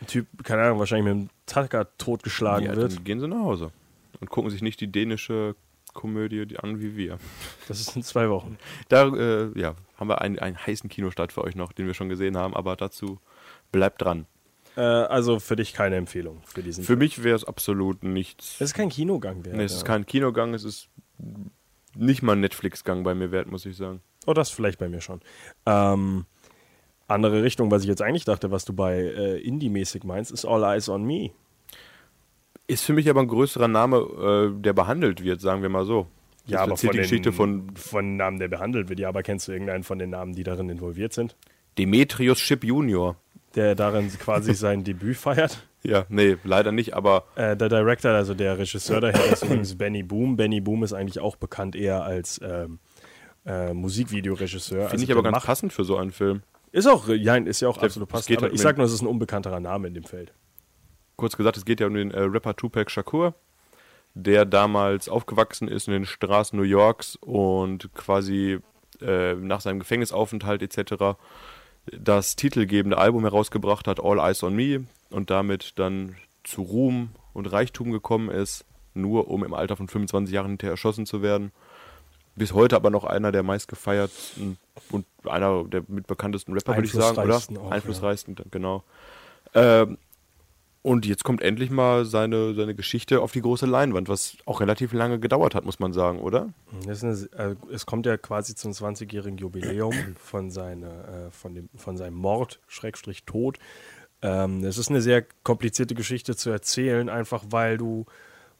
ein 0.00 0.06
Typ, 0.06 0.26
keine 0.44 0.62
Ahnung, 0.62 0.78
wahrscheinlich 0.78 1.04
mit 1.04 1.14
einem 1.14 1.30
Tacker 1.46 1.86
totgeschlagen 1.98 2.66
Ja, 2.66 2.76
wird. 2.76 2.96
dann 2.96 3.04
gehen 3.04 3.20
sie 3.20 3.28
nach 3.28 3.40
Hause 3.40 3.70
und 4.20 4.30
gucken 4.30 4.50
sich 4.50 4.62
nicht 4.62 4.80
die 4.80 4.90
dänische 4.90 5.54
Komödie 5.92 6.46
die 6.46 6.58
an 6.58 6.80
wie 6.80 6.96
wir. 6.96 7.18
Das 7.66 7.80
ist 7.80 7.96
in 7.96 8.02
zwei 8.02 8.30
Wochen. 8.30 8.56
Da 8.88 9.08
äh, 9.08 9.50
ja, 9.58 9.74
haben 9.96 10.08
wir 10.08 10.20
einen, 10.20 10.38
einen 10.38 10.56
heißen 10.56 10.88
Kinostart 10.88 11.32
für 11.32 11.42
euch 11.42 11.56
noch, 11.56 11.72
den 11.72 11.86
wir 11.86 11.94
schon 11.94 12.08
gesehen 12.08 12.36
haben, 12.36 12.54
aber 12.54 12.76
dazu 12.76 13.18
bleibt 13.72 14.02
dran. 14.02 14.26
Äh, 14.76 14.80
also 14.80 15.40
für 15.40 15.56
dich 15.56 15.72
keine 15.72 15.96
Empfehlung 15.96 16.42
für 16.44 16.62
diesen 16.62 16.84
Für 16.84 16.96
mich 16.96 17.22
wäre 17.24 17.36
es 17.36 17.44
absolut 17.44 18.04
nichts. 18.04 18.54
Es 18.56 18.68
ist 18.70 18.74
kein 18.74 18.88
Kinogang 18.88 19.44
wert. 19.44 19.56
Nee, 19.56 19.64
es 19.64 19.72
ist 19.72 19.82
ja. 19.82 19.86
kein 19.86 20.06
Kinogang, 20.06 20.54
es 20.54 20.64
ist 20.64 20.88
nicht 21.96 22.22
mal 22.22 22.32
ein 22.32 22.40
Netflix-Gang 22.40 23.02
bei 23.02 23.14
mir 23.14 23.32
wert, 23.32 23.50
muss 23.50 23.66
ich 23.66 23.76
sagen. 23.76 24.00
Oh, 24.26 24.34
das 24.34 24.50
vielleicht 24.50 24.78
bei 24.78 24.88
mir 24.88 25.00
schon. 25.00 25.20
Ähm, 25.66 26.24
andere 27.08 27.42
Richtung, 27.42 27.70
was 27.70 27.82
ich 27.82 27.88
jetzt 27.88 28.02
eigentlich 28.02 28.24
dachte, 28.24 28.50
was 28.50 28.64
du 28.64 28.72
bei 28.72 28.96
äh, 28.96 29.38
Indie-mäßig 29.40 30.04
meinst, 30.04 30.30
ist 30.30 30.44
All 30.44 30.62
Eyes 30.62 30.88
on 30.88 31.04
Me. 31.04 31.30
Ist 32.66 32.84
für 32.84 32.92
mich 32.92 33.10
aber 33.10 33.20
ein 33.20 33.28
größerer 33.28 33.66
Name, 33.66 33.96
äh, 34.56 34.62
der 34.62 34.72
behandelt 34.72 35.24
wird, 35.24 35.40
sagen 35.40 35.62
wir 35.62 35.68
mal 35.68 35.84
so. 35.84 36.06
Das 36.46 36.68
erzählt 36.68 36.94
die 36.94 36.98
den, 36.98 37.02
Geschichte 37.02 37.32
von 37.32 37.76
von 37.76 38.16
Namen, 38.16 38.38
der 38.38 38.48
behandelt 38.48 38.88
wird. 38.88 38.98
Ja, 38.98 39.08
aber 39.08 39.22
kennst 39.22 39.48
du 39.48 39.52
irgendeinen 39.52 39.84
von 39.84 39.98
den 39.98 40.10
Namen, 40.10 40.34
die 40.34 40.42
darin 40.42 40.68
involviert 40.68 41.12
sind? 41.12 41.36
Demetrius 41.78 42.38
Ship 42.38 42.62
Junior. 42.62 43.16
Der 43.54 43.74
darin 43.74 44.08
quasi 44.18 44.54
sein 44.54 44.84
Debüt 44.84 45.16
feiert? 45.16 45.66
Ja, 45.82 46.04
nee, 46.08 46.36
leider 46.44 46.72
nicht, 46.72 46.94
aber 46.94 47.24
Äh, 47.36 47.56
der 47.56 47.68
Director, 47.68 48.10
also 48.12 48.34
der 48.34 48.58
Regisseur 48.58 49.00
dahinter 49.00 49.32
ist 49.32 49.42
übrigens 49.44 49.76
Benny 49.76 50.02
Boom. 50.02 50.36
Benny 50.36 50.60
Boom 50.60 50.82
ist 50.84 50.92
eigentlich 50.92 51.20
auch 51.20 51.36
bekannt 51.36 51.74
eher 51.74 52.04
als 52.04 52.38
ähm, 52.44 52.78
äh, 53.46 53.72
Musikvideoregisseur. 53.72 54.80
finde 54.80 54.92
Also 54.92 55.04
ich 55.04 55.10
aber 55.12 55.22
ganz 55.22 55.36
macht- 55.36 55.46
passend 55.46 55.72
für 55.72 55.84
so 55.84 55.96
einen 55.96 56.12
Film. 56.12 56.42
Ist 56.72 56.86
auch, 56.86 57.08
ja, 57.08 57.34
ist 57.36 57.60
ja 57.60 57.68
auch 57.68 57.78
Der- 57.78 57.84
absolut 57.86 58.08
passend. 58.08 58.36
Aber 58.36 58.42
halt 58.46 58.54
ich 58.54 58.60
sag 58.60 58.76
nur, 58.76 58.86
es 58.86 58.92
ist 58.92 59.00
ein 59.00 59.06
unbekannterer 59.08 59.58
Name 59.58 59.88
in 59.88 59.94
dem 59.94 60.04
Feld. 60.04 60.32
Kurz 61.16 61.36
gesagt, 61.36 61.56
es 61.56 61.64
geht 61.64 61.80
ja 61.80 61.86
um 61.86 61.94
den 61.94 62.10
äh, 62.12 62.20
Rapper 62.20 62.54
Tupac 62.54 62.90
Shakur, 62.90 63.34
der 64.14 64.44
damals 64.44 65.08
aufgewachsen 65.08 65.66
ist 65.66 65.88
in 65.88 65.92
den 65.94 66.04
Straßen 66.06 66.56
New 66.58 66.64
Yorks 66.64 67.16
und 67.16 67.92
quasi 67.94 68.58
äh, 69.00 69.34
nach 69.34 69.60
seinem 69.62 69.78
Gefängnisaufenthalt 69.80 70.62
etc. 70.62 71.16
das 71.98 72.36
titelgebende 72.36 72.98
Album 72.98 73.22
herausgebracht 73.22 73.86
hat, 73.86 74.00
All 74.02 74.18
Eyes 74.18 74.42
on 74.42 74.54
Me, 74.54 74.84
und 75.10 75.30
damit 75.30 75.78
dann 75.78 76.16
zu 76.44 76.62
Ruhm 76.62 77.10
und 77.32 77.46
Reichtum 77.46 77.90
gekommen 77.90 78.30
ist, 78.30 78.64
nur 78.94 79.28
um 79.28 79.44
im 79.44 79.54
Alter 79.54 79.76
von 79.76 79.88
25 79.88 80.34
Jahren 80.34 80.48
hinterher 80.48 80.72
erschossen 80.72 81.06
zu 81.06 81.22
werden. 81.22 81.52
Bis 82.36 82.52
heute 82.54 82.76
aber 82.76 82.90
noch 82.90 83.04
einer 83.04 83.32
der 83.32 83.42
meistgefeiertsten 83.42 84.56
und 84.90 85.04
einer 85.24 85.64
der 85.64 85.82
mitbekanntesten 85.88 86.54
Rapper, 86.54 86.76
würde 86.76 86.86
ich 86.86 86.92
sagen, 86.92 87.18
oder? 87.18 87.22
Einflussreichsten 87.22 87.58
auch, 87.58 87.64
ja. 87.64 87.70
Einflussreichsten, 87.70 88.36
genau. 88.50 88.84
Ähm, 89.54 89.98
und 90.82 91.04
jetzt 91.04 91.24
kommt 91.24 91.42
endlich 91.42 91.70
mal 91.70 92.06
seine, 92.06 92.54
seine 92.54 92.74
Geschichte 92.74 93.20
auf 93.20 93.32
die 93.32 93.42
große 93.42 93.66
Leinwand, 93.66 94.08
was 94.08 94.38
auch 94.46 94.60
relativ 94.60 94.92
lange 94.92 95.18
gedauert 95.18 95.54
hat, 95.54 95.64
muss 95.64 95.78
man 95.78 95.92
sagen, 95.92 96.20
oder? 96.20 96.54
Eine, 96.86 97.28
äh, 97.36 97.54
es 97.72 97.84
kommt 97.84 98.06
ja 98.06 98.16
quasi 98.16 98.54
zum 98.54 98.72
20-jährigen 98.72 99.36
Jubiläum 99.36 99.94
von, 100.18 100.50
seiner, 100.50 101.26
äh, 101.26 101.30
von, 101.30 101.54
dem, 101.54 101.68
von 101.76 101.98
seinem 101.98 102.14
Mord, 102.14 102.60
Schrägstrich 102.66 103.24
Tod. 103.24 103.58
Ähm, 104.22 104.64
es 104.64 104.78
ist 104.78 104.88
eine 104.88 105.02
sehr 105.02 105.24
komplizierte 105.42 105.94
Geschichte 105.94 106.34
zu 106.34 106.50
erzählen, 106.50 107.08
einfach 107.08 107.44
weil 107.50 107.76
du, 107.76 108.06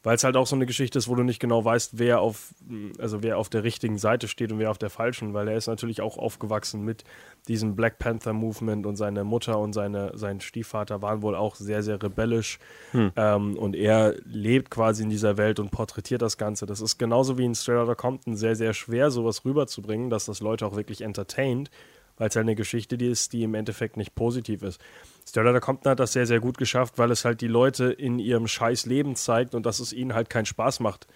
weil 0.02 0.16
es 0.16 0.24
halt 0.24 0.36
auch 0.36 0.46
so 0.46 0.56
eine 0.56 0.66
Geschichte 0.66 0.98
ist, 0.98 1.08
wo 1.08 1.14
du 1.14 1.22
nicht 1.22 1.40
genau 1.40 1.64
weißt, 1.64 1.98
wer 1.98 2.20
auf, 2.20 2.54
also 2.98 3.22
wer 3.22 3.36
auf 3.36 3.48
der 3.48 3.64
richtigen 3.64 3.98
Seite 3.98 4.28
steht 4.28 4.50
und 4.50 4.58
wer 4.58 4.70
auf 4.70 4.78
der 4.78 4.88
falschen, 4.88 5.34
weil 5.34 5.48
er 5.48 5.56
ist 5.56 5.66
natürlich 5.66 6.00
auch 6.00 6.16
aufgewachsen 6.16 6.84
mit 6.84 7.04
diesem 7.48 7.76
Black 7.76 7.98
Panther 7.98 8.32
Movement 8.32 8.86
und 8.86 8.96
seine 8.96 9.24
Mutter 9.24 9.58
und 9.58 9.72
seine, 9.72 10.16
sein 10.16 10.40
Stiefvater 10.40 11.02
waren 11.02 11.22
wohl 11.22 11.34
auch 11.34 11.54
sehr, 11.54 11.82
sehr 11.82 12.02
rebellisch. 12.02 12.58
Ähm, 13.16 13.56
und 13.56 13.76
er 13.76 14.14
lebt 14.24 14.70
quasi 14.70 15.02
in 15.02 15.10
dieser 15.10 15.36
Welt 15.36 15.58
und 15.58 15.70
porträtiert 15.70 16.22
das 16.22 16.38
Ganze. 16.38 16.66
Das 16.66 16.80
ist 16.80 16.98
genauso 16.98 17.38
wie 17.38 17.44
in 17.44 17.54
Straight 17.54 17.78
Outta 17.78 17.94
Compton 17.94 18.36
sehr, 18.36 18.56
sehr 18.56 18.72
schwer, 18.72 19.10
sowas 19.10 19.44
rüberzubringen, 19.44 20.10
dass 20.10 20.26
das 20.26 20.40
Leute 20.40 20.66
auch 20.66 20.76
wirklich 20.76 21.02
entertaint, 21.02 21.70
weil 22.20 22.28
es 22.28 22.36
halt 22.36 22.44
eine 22.44 22.54
Geschichte 22.54 22.98
die 22.98 23.06
ist, 23.06 23.32
die 23.32 23.44
im 23.44 23.54
Endeffekt 23.54 23.96
nicht 23.96 24.14
positiv 24.14 24.62
ist. 24.62 24.78
Straight 25.26 25.46
Outta 25.46 25.60
Compton 25.60 25.90
hat 25.92 26.00
das 26.00 26.12
sehr, 26.12 26.26
sehr 26.26 26.38
gut 26.38 26.58
geschafft, 26.58 26.98
weil 26.98 27.10
es 27.10 27.24
halt 27.24 27.40
die 27.40 27.48
Leute 27.48 27.86
in 27.86 28.18
ihrem 28.18 28.46
scheiß 28.46 28.84
Leben 28.84 29.16
zeigt 29.16 29.54
und 29.54 29.64
dass 29.64 29.80
es 29.80 29.94
ihnen 29.94 30.12
halt 30.12 30.28
keinen 30.28 30.44
Spaß 30.44 30.80
macht, 30.80 31.06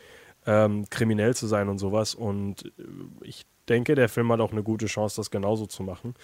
ähm, 0.47 0.87
kriminell 0.89 1.35
zu 1.35 1.47
sein 1.47 1.69
und 1.69 1.77
sowas. 1.77 2.15
Und 2.15 2.73
äh, 2.79 2.83
ich 3.21 3.45
denke, 3.69 3.95
der 3.95 4.09
Film 4.09 4.33
hat 4.33 4.41
auch 4.41 4.53
eine 4.53 4.63
gute 4.63 4.87
Chance, 4.87 5.17
das 5.17 5.31
genauso 5.31 5.67
zu 5.67 5.83
machen. 5.83 6.15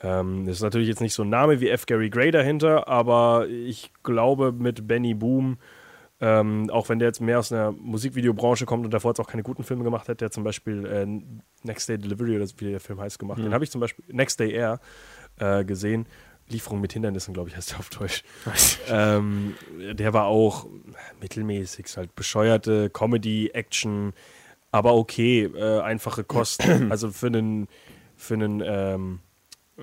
Ähm, 0.00 0.46
ist 0.46 0.62
natürlich 0.62 0.88
jetzt 0.88 1.00
nicht 1.00 1.14
so 1.14 1.24
ein 1.24 1.28
Name 1.30 1.60
wie 1.60 1.68
F. 1.68 1.86
Gary 1.86 2.08
Gray 2.08 2.30
dahinter, 2.30 2.86
aber 2.86 3.48
ich 3.48 3.90
glaube 4.04 4.52
mit 4.52 4.86
Benny 4.86 5.14
Boom, 5.14 5.58
ähm, 6.22 6.70
auch 6.70 6.88
wenn 6.88 7.00
der 7.00 7.08
jetzt 7.08 7.20
mehr 7.20 7.40
aus 7.40 7.50
einer 7.50 7.72
Musikvideobranche 7.72 8.64
kommt 8.64 8.84
und 8.84 8.94
davor 8.94 9.10
jetzt 9.10 9.18
auch 9.18 9.26
keine 9.26 9.42
guten 9.42 9.64
Filme 9.64 9.82
gemacht 9.82 10.08
hat, 10.08 10.20
der 10.20 10.30
zum 10.30 10.44
Beispiel 10.44 10.86
äh, 10.86 11.04
Next 11.66 11.88
Day 11.88 11.98
Delivery 11.98 12.36
oder 12.36 12.46
wie 12.58 12.70
der 12.70 12.78
Film 12.78 13.00
heißt 13.00 13.18
gemacht. 13.18 13.40
Den 13.40 13.52
habe 13.52 13.64
ich 13.64 13.72
zum 13.72 13.80
Beispiel 13.80 14.04
Next 14.08 14.38
Day 14.38 14.52
Air 14.52 14.78
äh, 15.40 15.64
gesehen. 15.64 16.06
Lieferung 16.48 16.80
mit 16.80 16.92
Hindernissen, 16.92 17.34
glaube 17.34 17.48
ich, 17.48 17.56
heißt 17.56 17.72
der 17.72 17.80
auf 17.80 17.90
Deutsch. 17.90 18.22
ähm, 18.88 19.56
der 19.94 20.12
war 20.12 20.26
auch 20.26 20.66
mittelmäßig, 21.20 21.86
halt 21.96 22.14
bescheuerte 22.14 22.88
Comedy, 22.90 23.50
Action, 23.52 24.12
aber 24.70 24.94
okay, 24.94 25.44
äh, 25.44 25.80
einfache 25.80 26.22
Kosten. 26.22 26.88
also 26.92 27.10
für 27.10 27.26
einen, 27.26 27.66
für 28.16 28.34
einen, 28.34 28.62
ähm, 28.64 29.18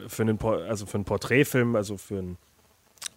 für 0.08 0.22
einen, 0.22 0.40
also 0.42 0.86
für 0.86 0.96
einen 0.96 1.06
Porträtfilm, 1.06 1.76
also 1.76 1.98
für 1.98 2.20
einen 2.20 2.38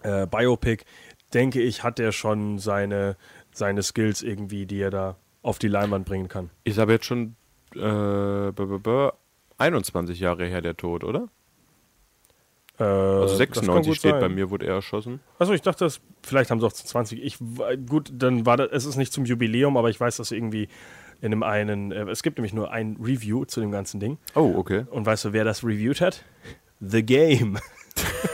äh, 0.03 0.27
Biopic, 0.27 0.85
denke 1.35 1.61
ich, 1.61 1.83
hat 1.83 1.99
er 2.01 2.13
schon 2.13 2.59
seine, 2.59 3.17
seine 3.53 3.83
Skills 3.83 4.23
irgendwie, 4.23 4.67
die 4.67 4.81
er 4.81 4.91
da 4.91 5.17
auf 5.43 5.59
die 5.59 5.69
Leinwand 5.69 6.05
bringen 6.07 6.29
kann. 6.29 6.51
Ist 6.65 6.79
aber 6.79 6.93
jetzt 6.93 7.07
schon 7.07 7.37
äh, 7.75 7.79
b 7.79 8.63
-b 8.63 8.79
-b 8.83 9.13
21 9.59 10.19
Jahre 10.21 10.47
her 10.47 10.61
der 10.61 10.77
Tod, 10.77 11.05
oder? 11.05 11.29
Äh, 12.79 12.85
Also 12.85 13.39
das 13.39 13.39
kann 13.39 13.55
96 13.65 13.87
gut 13.91 13.97
steht 13.99 14.11
sein. 14.13 14.21
bei 14.21 14.29
mir, 14.29 14.51
wurde 14.51 14.67
er 14.67 14.75
erschossen. 14.77 15.21
Achso, 15.39 15.53
ich 15.53 15.63
dachte, 15.63 15.85
das, 15.85 16.01
vielleicht 16.23 16.51
haben 16.51 16.61
sie 16.61 16.67
auch 16.67 16.73
zu 16.73 16.85
20. 16.87 17.23
Ich, 17.23 17.39
gut, 17.87 18.11
dann 18.13 18.47
war 18.47 18.57
das, 18.57 18.69
es 18.73 18.85
ist 18.87 18.97
nicht 18.97 19.13
zum 19.13 19.25
Jubiläum, 19.25 19.77
aber 19.77 19.91
ich 19.91 20.01
weiß, 20.01 20.17
dass 20.17 20.31
irgendwie 20.33 20.69
in 21.21 21.33
einem 21.33 21.43
einen, 21.43 21.93
äh, 21.93 22.05
es 22.11 22.23
gibt 22.23 22.39
nämlich 22.39 22.53
nur 22.53 22.73
ein 22.73 22.97
Review 23.01 23.45
zu 23.45 23.61
dem 23.61 23.71
ganzen 23.71 24.01
Ding. 24.01 24.19
Oh, 24.35 24.55
okay. 24.57 24.85
Und 24.91 25.07
weißt 25.07 25.27
du, 25.27 25.33
wer 25.33 25.45
das 25.45 25.63
reviewed 25.65 26.01
hat? 26.01 26.25
The 26.81 27.05
Game. 27.05 27.59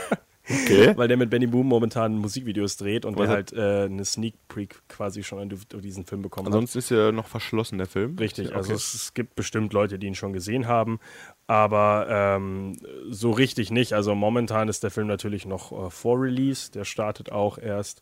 Okay. 0.49 0.93
Weil 0.97 1.07
der 1.07 1.17
mit 1.17 1.29
Benny 1.29 1.47
Boom 1.47 1.67
momentan 1.67 2.17
Musikvideos 2.17 2.77
dreht 2.77 3.05
und 3.05 3.17
Was 3.17 3.27
der 3.27 3.35
halt 3.35 3.53
äh, 3.53 3.85
eine 3.85 4.03
Sneak 4.05 4.35
Peek 4.47 4.81
quasi 4.87 5.23
schon 5.23 5.39
an 5.39 5.49
durch 5.49 5.65
diesen 5.83 6.05
Film 6.05 6.21
bekommen 6.21 6.47
hat. 6.47 6.53
Ansonsten 6.53 6.79
ist 6.79 6.89
ja 6.89 7.11
noch 7.11 7.27
verschlossen, 7.27 7.77
der 7.77 7.87
Film. 7.87 8.17
Richtig, 8.17 8.47
Okay. 8.47 8.55
also 8.57 8.73
es, 8.73 8.93
es 8.93 9.13
gibt 9.13 9.35
bestimmt 9.35 9.73
Leute, 9.73 9.99
die 9.99 10.07
ihn 10.07 10.15
schon 10.15 10.33
gesehen 10.33 10.67
haben, 10.67 10.99
aber 11.47 12.07
ähm, 12.09 12.77
so 13.09 13.31
richtig 13.31 13.71
nicht. 13.71 13.93
Also 13.93 14.15
momentan 14.15 14.69
ist 14.69 14.83
der 14.83 14.91
Film 14.91 15.07
natürlich 15.07 15.45
noch 15.45 15.71
äh, 15.71 15.89
vor 15.89 16.21
Release, 16.21 16.71
der 16.71 16.85
startet 16.85 17.31
auch 17.31 17.57
erst 17.57 18.01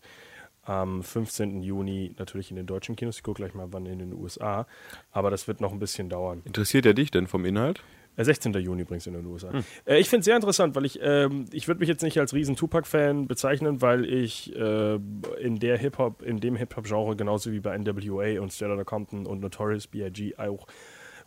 am 0.63 1.01
15. 1.01 1.63
Juni 1.63 2.13
natürlich 2.17 2.49
in 2.49 2.57
den 2.57 2.65
deutschen 2.65 2.95
Kinos. 2.97 3.17
Ich 3.17 3.23
gucke 3.23 3.41
gleich 3.41 3.53
mal, 3.53 3.67
wann 3.71 3.85
in 3.85 3.99
den 3.99 4.13
USA. 4.13 4.67
Aber 5.11 5.31
das 5.31 5.47
wird 5.47 5.61
noch 5.61 5.71
ein 5.71 5.79
bisschen 5.79 6.09
dauern. 6.09 6.41
Interessiert 6.43 6.85
er 6.85 6.93
dich 6.93 7.09
denn 7.09 7.27
vom 7.27 7.45
Inhalt? 7.45 7.81
Äh, 8.17 8.23
16. 8.25 8.53
Juni 8.53 8.81
übrigens 8.81 9.07
in 9.07 9.13
den 9.13 9.25
USA. 9.25 9.51
Äh, 9.85 9.99
ich 9.99 10.09
finde 10.09 10.19
es 10.19 10.25
sehr 10.25 10.35
interessant, 10.35 10.75
weil 10.75 10.85
ich, 10.85 10.99
ähm, 11.01 11.45
ich 11.51 11.67
würde 11.67 11.79
mich 11.79 11.87
jetzt 11.87 12.03
nicht 12.03 12.19
als 12.19 12.33
riesen 12.33 12.55
Tupac-Fan 12.55 13.27
bezeichnen, 13.27 13.81
weil 13.81 14.05
ich 14.05 14.53
äh, 14.55 14.95
in 15.39 15.59
der 15.59 15.77
Hip-Hop, 15.77 16.23
in 16.23 16.39
dem 16.39 16.55
Hip-Hop-Genre 16.55 17.15
genauso 17.15 17.51
wie 17.51 17.59
bei 17.59 17.77
NWA 17.77 18.41
und 18.41 18.51
Stella 18.51 18.83
Compton 18.83 19.25
und 19.25 19.39
Notorious 19.39 19.87
B.I.G. 19.87 20.35
auch 20.37 20.67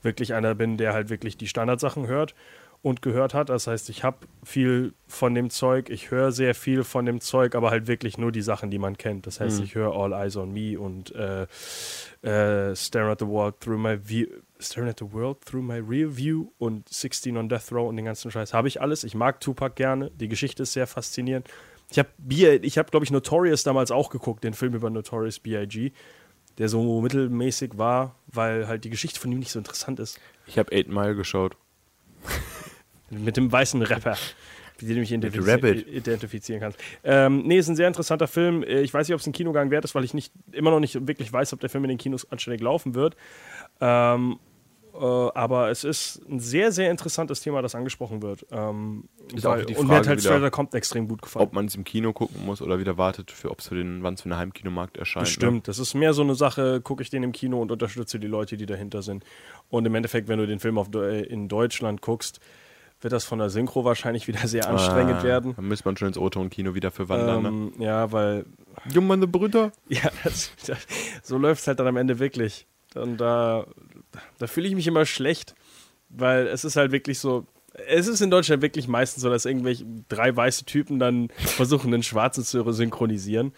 wirklich 0.03 0.35
einer 0.35 0.55
bin, 0.55 0.77
der 0.77 0.93
halt 0.93 1.11
wirklich 1.11 1.37
die 1.37 1.47
Standardsachen 1.47 2.07
hört 2.07 2.35
und 2.83 3.03
gehört 3.03 3.35
hat. 3.35 3.49
Das 3.49 3.67
heißt, 3.67 3.91
ich 3.91 4.05
habe 4.05 4.19
viel 4.43 4.95
von 5.07 5.35
dem 5.35 5.51
Zeug, 5.51 5.91
ich 5.91 6.11
höre 6.11 6.33
sehr 6.33 6.55
viel 6.55 6.85
von 6.85 7.05
dem 7.05 7.21
Zeug, 7.21 7.55
aber 7.55 7.71
halt 7.71 7.87
wirklich 7.87 8.17
nur 8.17 8.33
die 8.33 8.43
Sachen, 8.43 8.71
die 8.71 8.79
man 8.79 8.97
kennt. 8.97 9.27
Das 9.27 9.41
heißt, 9.41 9.61
ich 9.61 9.75
höre 9.75 9.95
All 9.95 10.13
Eyes 10.13 10.37
on 10.37 10.53
Me 10.53 10.79
und 10.79 11.15
äh, 11.15 11.43
äh, 12.23 12.75
Stare 12.75 13.11
at 13.11 13.21
the 13.21 13.27
World 13.27 13.61
Through 13.61 13.79
My 13.79 13.99
View. 14.03 14.27
Staring 14.63 14.91
at 14.91 14.99
the 14.99 15.13
World 15.13 15.41
Through 15.45 15.63
My 15.63 15.79
Rear 15.79 16.17
View 16.17 16.49
und 16.59 16.89
16 16.89 17.37
on 17.37 17.49
Death 17.49 17.73
Row 17.73 17.89
und 17.89 17.97
den 17.97 18.05
ganzen 18.05 18.31
Scheiß 18.31 18.53
habe 18.53 18.69
ich 18.69 18.81
alles. 18.81 19.05
Ich 19.05 19.15
mag 19.15 19.41
Tupac 19.41 19.75
gerne. 19.75 20.11
Die 20.11 20.29
Geschichte 20.29 20.65
ist 20.65 20.75
sehr 20.75 20.87
faszinierend. 20.87 21.49
Ich 21.91 21.99
habe, 21.99 22.09
ich 22.29 22.79
habe, 22.79 22.91
glaube 22.91 23.05
ich, 23.05 23.11
Notorious 23.11 23.65
damals 23.65 23.91
auch 23.91 24.11
geguckt, 24.11 24.45
den 24.45 24.55
Film 24.55 24.75
über 24.75 24.91
Notorious 24.91 25.41
B.I.G., 25.41 25.93
der 26.59 26.69
so 26.69 27.01
mittelmäßig 27.01 27.79
war, 27.79 28.17
weil 28.27 28.69
halt 28.69 28.85
die 28.85 28.91
Geschichte 28.91 29.19
von 29.19 29.33
ihm 29.33 29.39
nicht 29.39 29.51
so 29.51 29.59
interessant 29.59 29.99
ist. 29.99 30.21
Ich 30.47 30.59
habe 30.59 30.73
Eight 30.73 30.89
Mile 30.89 31.15
geschaut. 31.15 31.57
Mit 33.11 33.37
dem 33.37 33.51
weißen 33.51 33.83
Rapper, 33.83 34.17
wie 34.79 34.95
du 34.95 35.01
mich 35.01 35.13
identifizi 35.13 35.51
Rabbit. 35.51 35.87
identifizieren 35.89 36.61
kannst. 36.61 36.79
Ähm, 37.05 37.43
nee, 37.45 37.59
ist 37.59 37.69
ein 37.69 37.77
sehr 37.77 37.89
interessanter 37.89 38.29
Film. 38.29 38.63
Äh, 38.63 38.81
Ich 38.83 38.95
weiß 38.95 39.09
nicht, 39.09 39.15
ob 39.15 39.21
es 39.21 39.27
ein 39.27 39.33
Kinogang 39.33 39.71
wert 39.71 39.85
ist, 39.85 39.95
weil 39.95 40.05
ich 40.05 40.15
nicht, 40.15 40.33
immer 40.53 40.71
noch 40.71 40.81
nicht 40.81 41.07
wirklich 41.07 41.33
weiß, 41.33 41.53
ob 41.53 41.61
der 41.61 41.69
Film 41.71 41.85
in 41.85 41.89
den 41.91 41.99
Kinos 41.99 42.31
anständig 42.31 42.63
laufen 42.63 42.95
wird. 42.95 43.17
Ähm, 43.81 44.39
äh, 44.93 45.05
aber 45.05 45.71
es 45.71 45.85
ist 45.85 46.21
ein 46.29 46.41
sehr, 46.41 46.73
sehr 46.73 46.91
interessantes 46.91 47.41
Thema, 47.41 47.63
das 47.63 47.75
angesprochen 47.75 48.23
wird. 48.23 48.45
Ähm, 48.51 49.05
Ist 49.35 49.47
auch 49.47 49.53
weil, 49.53 49.65
die 49.65 49.77
und 49.77 49.87
mir 49.87 49.95
hat 49.95 50.05
Frage 50.05 50.09
halt 50.11 50.21
Stranger 50.23 50.51
kommt 50.51 50.75
extrem 50.75 51.09
gut 51.09 51.23
gefallen. 51.23 51.47
Ob 51.47 51.53
man 51.53 51.67
es 51.67 51.75
im 51.75 51.85
Kino 51.85 52.13
gucken 52.13 52.45
muss 52.45 52.61
oder 52.61 52.79
wieder 52.79 52.99
wartet, 52.99 53.31
für 53.31 53.51
ob 53.51 53.61
es 53.61 53.69
für 53.69 53.77
den, 53.77 54.03
wann 54.03 54.15
es 54.15 54.23
für 54.23 54.29
den 54.29 54.37
Heimkinomarkt 54.37 54.97
erscheint. 54.97 55.27
ne? 55.27 55.31
Bestimmt. 55.31 55.69
Das 55.69 55.79
ist 55.79 55.95
mehr 55.95 56.13
so 56.13 56.23
eine 56.23 56.35
Sache, 56.35 56.81
gucke 56.81 57.03
ich 57.03 57.11
den 57.11 57.23
im 57.23 57.33
Kino 57.33 57.61
und 57.63 57.71
unterstütze 57.71 58.19
die 58.19 58.27
Leute, 58.27 58.57
die 58.57 58.67
dahinter 58.67 59.03
sind. 59.03 59.25
Und 59.69 59.87
im 59.87 59.95
Endeffekt, 59.95 60.29
wenn 60.29 60.39
du 60.39 60.47
den 60.47 60.59
Film 60.59 60.77
auf, 60.79 60.89
äh, 60.95 61.23
in 61.23 61.49
Deutschland 61.49 62.03
guckst, 62.03 62.41
wird 63.01 63.13
das 63.13 63.25
von 63.25 63.39
der 63.39 63.51
Synchro 63.51 63.85
wahrscheinlich 63.85 64.29
wieder 64.29 64.47
sehr 64.47 64.65
Ne? 64.65 64.71
anstrengend 64.71 65.21
Ah, 65.21 65.23
werden. 65.23 65.55
Dann 65.57 65.67
müsste 65.69 65.87
man 65.89 65.97
schon 65.97 66.09
ins 66.09 66.19
O-Ton-Kino 66.19 66.75
wieder 66.75 66.91
für 66.91 67.09
wandern. 67.09 67.43
ne? 67.43 67.49
Ähm, 67.49 67.73
ja, 67.79 68.13
weil 68.13 68.45
Jo, 68.93 69.01
meine 69.01 69.27
Brüder. 69.27 69.73
Ja, 69.89 70.11
das, 70.25 70.51
das, 70.67 70.79
so 71.23 71.39
läuft 71.39 71.63
es 71.63 71.67
halt 71.67 71.81
dann 71.81 71.87
am 71.87 71.97
Ende 71.97 72.19
wirklich. 72.19 72.67
Und 72.95 73.19
da, 73.19 73.67
da 74.39 74.47
fühle 74.47 74.69
ich 74.69 74.75
mich 74.75 74.87
immer 74.87 75.07
schlecht, 75.07 75.55
weil 76.09 76.47
es 76.49 76.65
ist 76.65 76.77
halt 76.77 76.93
wirklich 76.93 77.19
so. 77.19 77.47
Es 77.87 78.09
ist 78.09 78.21
in 78.21 78.31
Deutschland 78.33 78.63
wirklich 78.63 78.89
meistens 78.89 79.23
so, 79.23 79.31
dass 79.31 79.45
irgendwelche 79.45 79.85
drei 80.09 80.35
weiße 80.35 80.65
Typen 80.65 80.99
dann 80.99 81.29
versuchen, 81.39 81.95
einen 81.95 82.03
Schwarzen 82.03 82.43
zu 82.45 82.71
synchronisieren. 82.73 83.53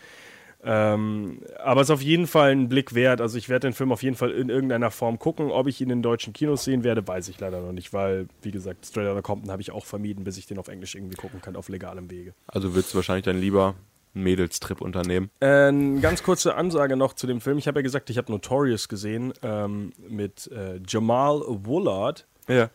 Ähm, 0.64 1.40
aber 1.58 1.80
es 1.80 1.88
ist 1.88 1.94
auf 1.94 2.02
jeden 2.02 2.26
Fall 2.26 2.52
ein 2.52 2.68
Blick 2.68 2.94
wert. 2.94 3.20
Also 3.20 3.36
ich 3.36 3.48
werde 3.48 3.68
den 3.68 3.74
Film 3.74 3.90
auf 3.90 4.02
jeden 4.02 4.16
Fall 4.16 4.30
in 4.30 4.48
irgendeiner 4.48 4.90
Form 4.90 5.18
gucken. 5.18 5.50
Ob 5.50 5.66
ich 5.66 5.80
ihn 5.80 5.90
in 5.90 6.02
deutschen 6.02 6.32
Kinos 6.32 6.64
sehen 6.64 6.84
werde, 6.84 7.06
weiß 7.06 7.28
ich 7.28 7.40
leider 7.40 7.60
noch 7.60 7.72
nicht, 7.72 7.92
weil, 7.92 8.28
wie 8.42 8.52
gesagt, 8.52 8.86
Straight 8.86 9.08
Outta 9.08 9.22
Compton 9.22 9.50
habe 9.50 9.62
ich 9.62 9.72
auch 9.72 9.84
vermieden, 9.84 10.24
bis 10.24 10.36
ich 10.38 10.46
den 10.46 10.58
auf 10.58 10.68
Englisch 10.68 10.94
irgendwie 10.94 11.16
gucken 11.16 11.40
kann, 11.40 11.56
auf 11.56 11.68
legalem 11.68 12.10
Wege. 12.10 12.34
Also 12.46 12.74
würdest 12.74 12.92
du 12.92 12.96
wahrscheinlich 12.96 13.24
dann 13.24 13.38
lieber 13.38 13.74
einen 14.14 14.24
Mädelstrip 14.24 14.80
unternehmen. 14.80 15.30
Äh, 15.40 15.46
eine 15.46 16.00
ganz 16.00 16.22
kurze 16.22 16.54
Ansage 16.54 16.96
noch 16.96 17.14
zu 17.14 17.26
dem 17.26 17.40
Film. 17.40 17.58
Ich 17.58 17.66
habe 17.66 17.80
ja 17.80 17.82
gesagt, 17.82 18.10
ich 18.10 18.18
habe 18.18 18.30
Notorious 18.30 18.88
gesehen 18.88 19.32
ähm, 19.42 19.92
mit 20.08 20.48
äh, 20.52 20.80
Jamal 20.86 21.42
Woolard. 21.46 22.26
Ja. 22.48 22.70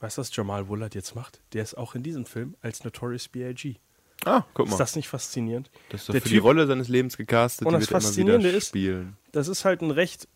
Weißt 0.00 0.18
du, 0.18 0.20
was 0.20 0.34
Jamal 0.34 0.68
Woolard 0.68 0.94
jetzt 0.94 1.14
macht? 1.14 1.40
Der 1.52 1.62
ist 1.62 1.76
auch 1.76 1.94
in 1.94 2.02
diesem 2.02 2.26
Film 2.26 2.56
als 2.60 2.84
Notorious 2.84 3.28
B.I.G. 3.28 3.76
Ah, 4.26 4.44
guck 4.54 4.66
mal. 4.66 4.72
Ist 4.72 4.78
das 4.80 4.96
nicht 4.96 5.08
faszinierend? 5.08 5.70
Das 5.88 6.00
ist 6.02 6.08
doch 6.08 6.12
der 6.12 6.20
für 6.22 6.28
die 6.28 6.34
Typ- 6.36 6.44
Rolle 6.44 6.66
seines 6.66 6.88
Lebens 6.88 7.16
gecastet, 7.16 7.66
Und 7.66 7.72
die 7.74 7.78
das 7.80 7.82
wird 7.82 7.90
er 7.90 7.94
immer 7.98 8.06
Faszinierende 8.06 8.48
wieder 8.48 8.58
ist- 8.58 8.68
spielen. 8.68 9.16
Das 9.32 9.48
ist 9.48 9.64
halt 9.64 9.80
ein 9.82 9.90
recht 9.90 10.28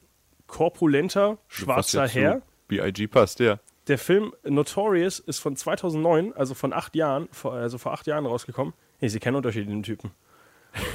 korpulenter, 0.47 1.39
schwarzer 1.49 2.03
Was 2.03 2.15
jetzt 2.15 2.23
Herr. 2.23 2.43
B.I.G. 2.69 3.07
passt, 3.09 3.41
ja. 3.41 3.59
Der 3.89 3.99
Film 3.99 4.33
Notorious 4.45 5.19
ist 5.19 5.39
von 5.41 5.57
2009, 5.57 6.33
also 6.35 6.55
von 6.55 6.73
acht 6.73 6.95
Jahren, 6.95 7.29
also 7.43 7.79
vor 7.79 7.93
acht 7.93 8.07
Jahren 8.07 8.27
rausgekommen. 8.27 8.75
Hey, 8.99 9.09
Sie 9.09 9.19
kennen 9.19 9.37
Unterschied 9.37 9.65
in 9.65 9.71
dem 9.71 9.83
Typen. 9.83 10.11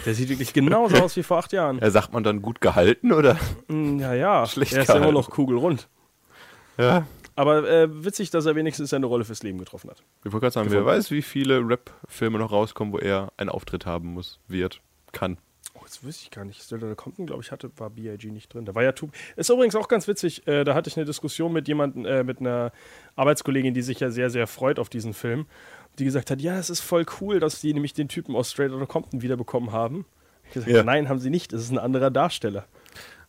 Der 0.05 0.13
sieht 0.13 0.29
wirklich 0.29 0.53
genauso 0.53 0.95
aus 1.03 1.15
wie 1.17 1.23
vor 1.23 1.37
acht 1.37 1.51
Jahren. 1.51 1.79
ja. 1.79 1.89
Sagt 1.91 2.13
man 2.13 2.23
dann 2.23 2.41
gut 2.41 2.61
gehalten, 2.61 3.11
oder? 3.11 3.37
Mm, 3.67 3.99
Ja, 3.99 4.13
ja, 4.13 4.45
Schlecht 4.47 4.71
er 4.73 4.83
ist 4.83 4.87
ja 4.87 4.95
immer 4.95 5.07
gehalten. 5.07 5.19
noch 5.19 5.29
kugelrund. 5.29 5.89
Ja. 6.77 7.05
Aber 7.35 7.69
äh, 7.69 8.05
witzig, 8.05 8.29
dass 8.29 8.45
er 8.45 8.55
wenigstens 8.55 8.89
seine 8.91 9.05
Rolle 9.07 9.25
fürs 9.25 9.43
Leben 9.43 9.57
getroffen 9.57 9.89
hat. 9.89 10.01
Ich 10.23 10.31
wollte 10.31 10.39
gerade 10.45 10.53
sagen, 10.53 10.71
wer 10.71 10.85
weiß, 10.85 11.11
wie 11.11 11.21
viele 11.21 11.59
Rap-Filme 11.67 12.37
noch 12.39 12.51
rauskommen, 12.51 12.93
wo 12.93 12.97
er 12.97 13.31
einen 13.37 13.49
Auftritt 13.49 13.85
haben 13.85 14.13
muss, 14.13 14.39
wird, 14.47 14.81
kann. 15.11 15.37
Oh, 15.73 15.81
das 15.83 16.01
wüsste 16.03 16.23
ich 16.23 16.31
gar 16.31 16.45
nicht. 16.45 16.61
Stella 16.61 16.95
Compton, 16.95 17.25
glaube 17.25 17.43
ich, 17.43 17.51
hatte, 17.51 17.69
war 17.77 17.89
B.I.G. 17.89 18.31
nicht 18.31 18.53
drin. 18.53 18.63
Da 18.63 18.73
war 18.73 18.83
ja 18.83 18.93
Tub. 18.93 19.11
Ist 19.35 19.49
übrigens 19.49 19.75
auch 19.75 19.89
ganz 19.89 20.07
witzig. 20.07 20.47
Äh, 20.47 20.63
da 20.63 20.73
hatte 20.73 20.89
ich 20.89 20.95
eine 20.95 21.05
Diskussion 21.05 21.51
mit 21.51 21.67
jemandem, 21.67 22.05
äh, 22.05 22.23
mit 22.23 22.39
einer 22.39 22.71
Arbeitskollegin, 23.17 23.73
die 23.73 23.81
sich 23.81 23.99
ja 23.99 24.09
sehr, 24.09 24.29
sehr 24.29 24.47
freut 24.47 24.79
auf 24.79 24.87
diesen 24.87 25.13
Film. 25.13 25.45
Die 25.99 26.05
gesagt 26.05 26.31
hat, 26.31 26.41
ja, 26.41 26.57
es 26.57 26.69
ist 26.69 26.79
voll 26.81 27.05
cool, 27.19 27.41
dass 27.41 27.59
die 27.59 27.73
nämlich 27.73 27.93
den 27.93 28.07
Typen 28.07 28.35
aus 28.35 28.51
Straight 28.51 28.71
Outta 28.71 28.85
Compton 28.85 29.21
wiederbekommen 29.21 29.73
haben. 29.73 30.05
Ich 30.47 30.53
gesagt, 30.53 30.71
Ja. 30.71 30.83
nein, 30.83 31.09
haben 31.09 31.19
sie 31.19 31.29
nicht. 31.29 31.51
Es 31.51 31.63
ist 31.63 31.71
ein 31.71 31.79
anderer 31.79 32.11
Darsteller. 32.11 32.65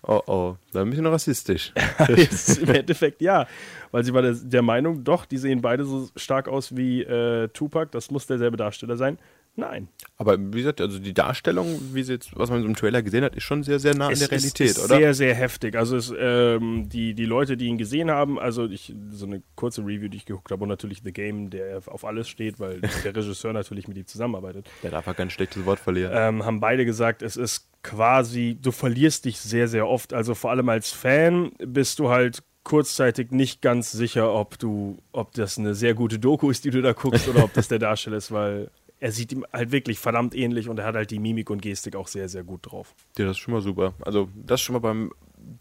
Oh 0.08 0.22
oh, 0.26 0.56
da 0.72 0.84
bin 0.84 0.92
ich 0.92 1.00
noch 1.00 1.10
rassistisch. 1.10 1.72
Im 2.60 2.68
Endeffekt 2.68 3.20
ja. 3.20 3.46
Weil 3.90 4.04
sie 4.04 4.14
war 4.14 4.22
der, 4.22 4.34
der 4.34 4.62
Meinung, 4.62 5.02
doch, 5.02 5.24
die 5.24 5.36
sehen 5.36 5.60
beide 5.60 5.84
so 5.84 6.08
stark 6.14 6.48
aus 6.48 6.76
wie 6.76 7.02
äh, 7.02 7.48
Tupac. 7.48 7.90
Das 7.90 8.10
muss 8.12 8.26
derselbe 8.26 8.56
Darsteller 8.56 8.96
sein. 8.96 9.18
Nein. 9.58 9.88
Aber 10.18 10.38
wie 10.38 10.58
gesagt, 10.58 10.82
also 10.82 10.98
die 10.98 11.14
Darstellung, 11.14 11.80
wie 11.94 12.02
sie 12.02 12.12
jetzt, 12.12 12.36
was 12.36 12.50
man 12.50 12.60
so 12.60 12.68
im 12.68 12.76
Trailer 12.76 13.02
gesehen 13.02 13.24
hat, 13.24 13.34
ist 13.34 13.44
schon 13.44 13.62
sehr, 13.62 13.78
sehr 13.78 13.94
nah 13.94 14.08
an 14.08 14.12
Es 14.12 14.18
der 14.18 14.30
Realität, 14.30 14.66
ist, 14.66 14.76
ist 14.76 14.84
oder? 14.84 14.96
Sehr, 14.98 15.14
sehr 15.14 15.34
heftig. 15.34 15.76
Also 15.76 15.96
es, 15.96 16.12
ähm, 16.16 16.88
die, 16.90 17.14
die 17.14 17.24
Leute, 17.24 17.56
die 17.56 17.66
ihn 17.66 17.78
gesehen 17.78 18.10
haben, 18.10 18.38
also 18.38 18.66
ich, 18.66 18.94
so 19.10 19.24
eine 19.24 19.42
kurze 19.54 19.80
Review, 19.80 20.08
die 20.08 20.18
ich 20.18 20.26
geguckt 20.26 20.50
habe, 20.52 20.62
und 20.62 20.68
natürlich 20.68 21.00
The 21.02 21.12
Game, 21.12 21.48
der 21.48 21.80
auf 21.86 22.04
alles 22.04 22.28
steht, 22.28 22.60
weil 22.60 22.80
der 23.04 23.16
Regisseur 23.16 23.54
natürlich 23.54 23.88
mit 23.88 23.96
ihm 23.96 24.06
zusammenarbeitet, 24.06 24.68
Der 24.82 24.90
darf 24.90 25.08
auch 25.08 25.16
kein 25.16 25.30
schlechtes 25.30 25.64
Wort 25.64 25.80
verlieren. 25.80 26.12
ähm, 26.14 26.44
haben 26.44 26.60
beide 26.60 26.84
gesagt, 26.84 27.22
es 27.22 27.36
ist 27.36 27.68
quasi, 27.82 28.58
du 28.60 28.72
verlierst 28.72 29.24
dich 29.24 29.40
sehr, 29.40 29.68
sehr 29.68 29.88
oft. 29.88 30.12
Also 30.12 30.34
vor 30.34 30.50
allem 30.50 30.68
als 30.68 30.90
Fan 30.92 31.52
bist 31.58 31.98
du 31.98 32.10
halt 32.10 32.42
kurzzeitig 32.62 33.30
nicht 33.30 33.62
ganz 33.62 33.92
sicher, 33.92 34.32
ob 34.34 34.58
du, 34.58 34.98
ob 35.12 35.32
das 35.32 35.56
eine 35.56 35.74
sehr 35.74 35.94
gute 35.94 36.18
Doku 36.18 36.50
ist, 36.50 36.64
die 36.64 36.70
du 36.70 36.82
da 36.82 36.92
guckst, 36.92 37.28
oder 37.28 37.44
ob 37.44 37.54
das 37.54 37.68
der 37.68 37.78
Darsteller 37.78 38.16
ist, 38.16 38.32
weil 38.32 38.70
er 39.06 39.12
sieht 39.12 39.30
ihm 39.30 39.46
halt 39.52 39.70
wirklich 39.70 40.00
verdammt 40.00 40.34
ähnlich 40.34 40.68
und 40.68 40.80
er 40.80 40.84
hat 40.84 40.96
halt 40.96 41.12
die 41.12 41.20
Mimik 41.20 41.48
und 41.48 41.62
Gestik 41.62 41.94
auch 41.94 42.08
sehr, 42.08 42.28
sehr 42.28 42.42
gut 42.42 42.60
drauf. 42.64 42.92
Ja, 43.16 43.24
das 43.24 43.36
ist 43.36 43.38
schon 43.38 43.54
mal 43.54 43.60
super. 43.60 43.94
Also, 44.04 44.28
das 44.34 44.60
schon 44.60 44.72
mal 44.72 44.80
beim 44.80 45.12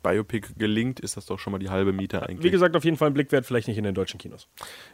Biopic 0.02 0.48
gelingt, 0.58 1.00
ist 1.00 1.16
das 1.16 1.28
doch 1.28 1.38
schon 1.38 1.52
mal 1.52 1.60
die 1.60 1.70
halbe 1.70 1.94
Miete 1.94 2.24
eigentlich. 2.24 2.44
Wie 2.44 2.50
gesagt, 2.50 2.76
auf 2.76 2.84
jeden 2.84 2.98
Fall 2.98 3.10
ein 3.10 3.14
Blick 3.14 3.32
wert, 3.32 3.46
vielleicht 3.46 3.68
nicht 3.68 3.78
in 3.78 3.84
den 3.84 3.94
deutschen 3.94 4.18
Kinos. 4.18 4.48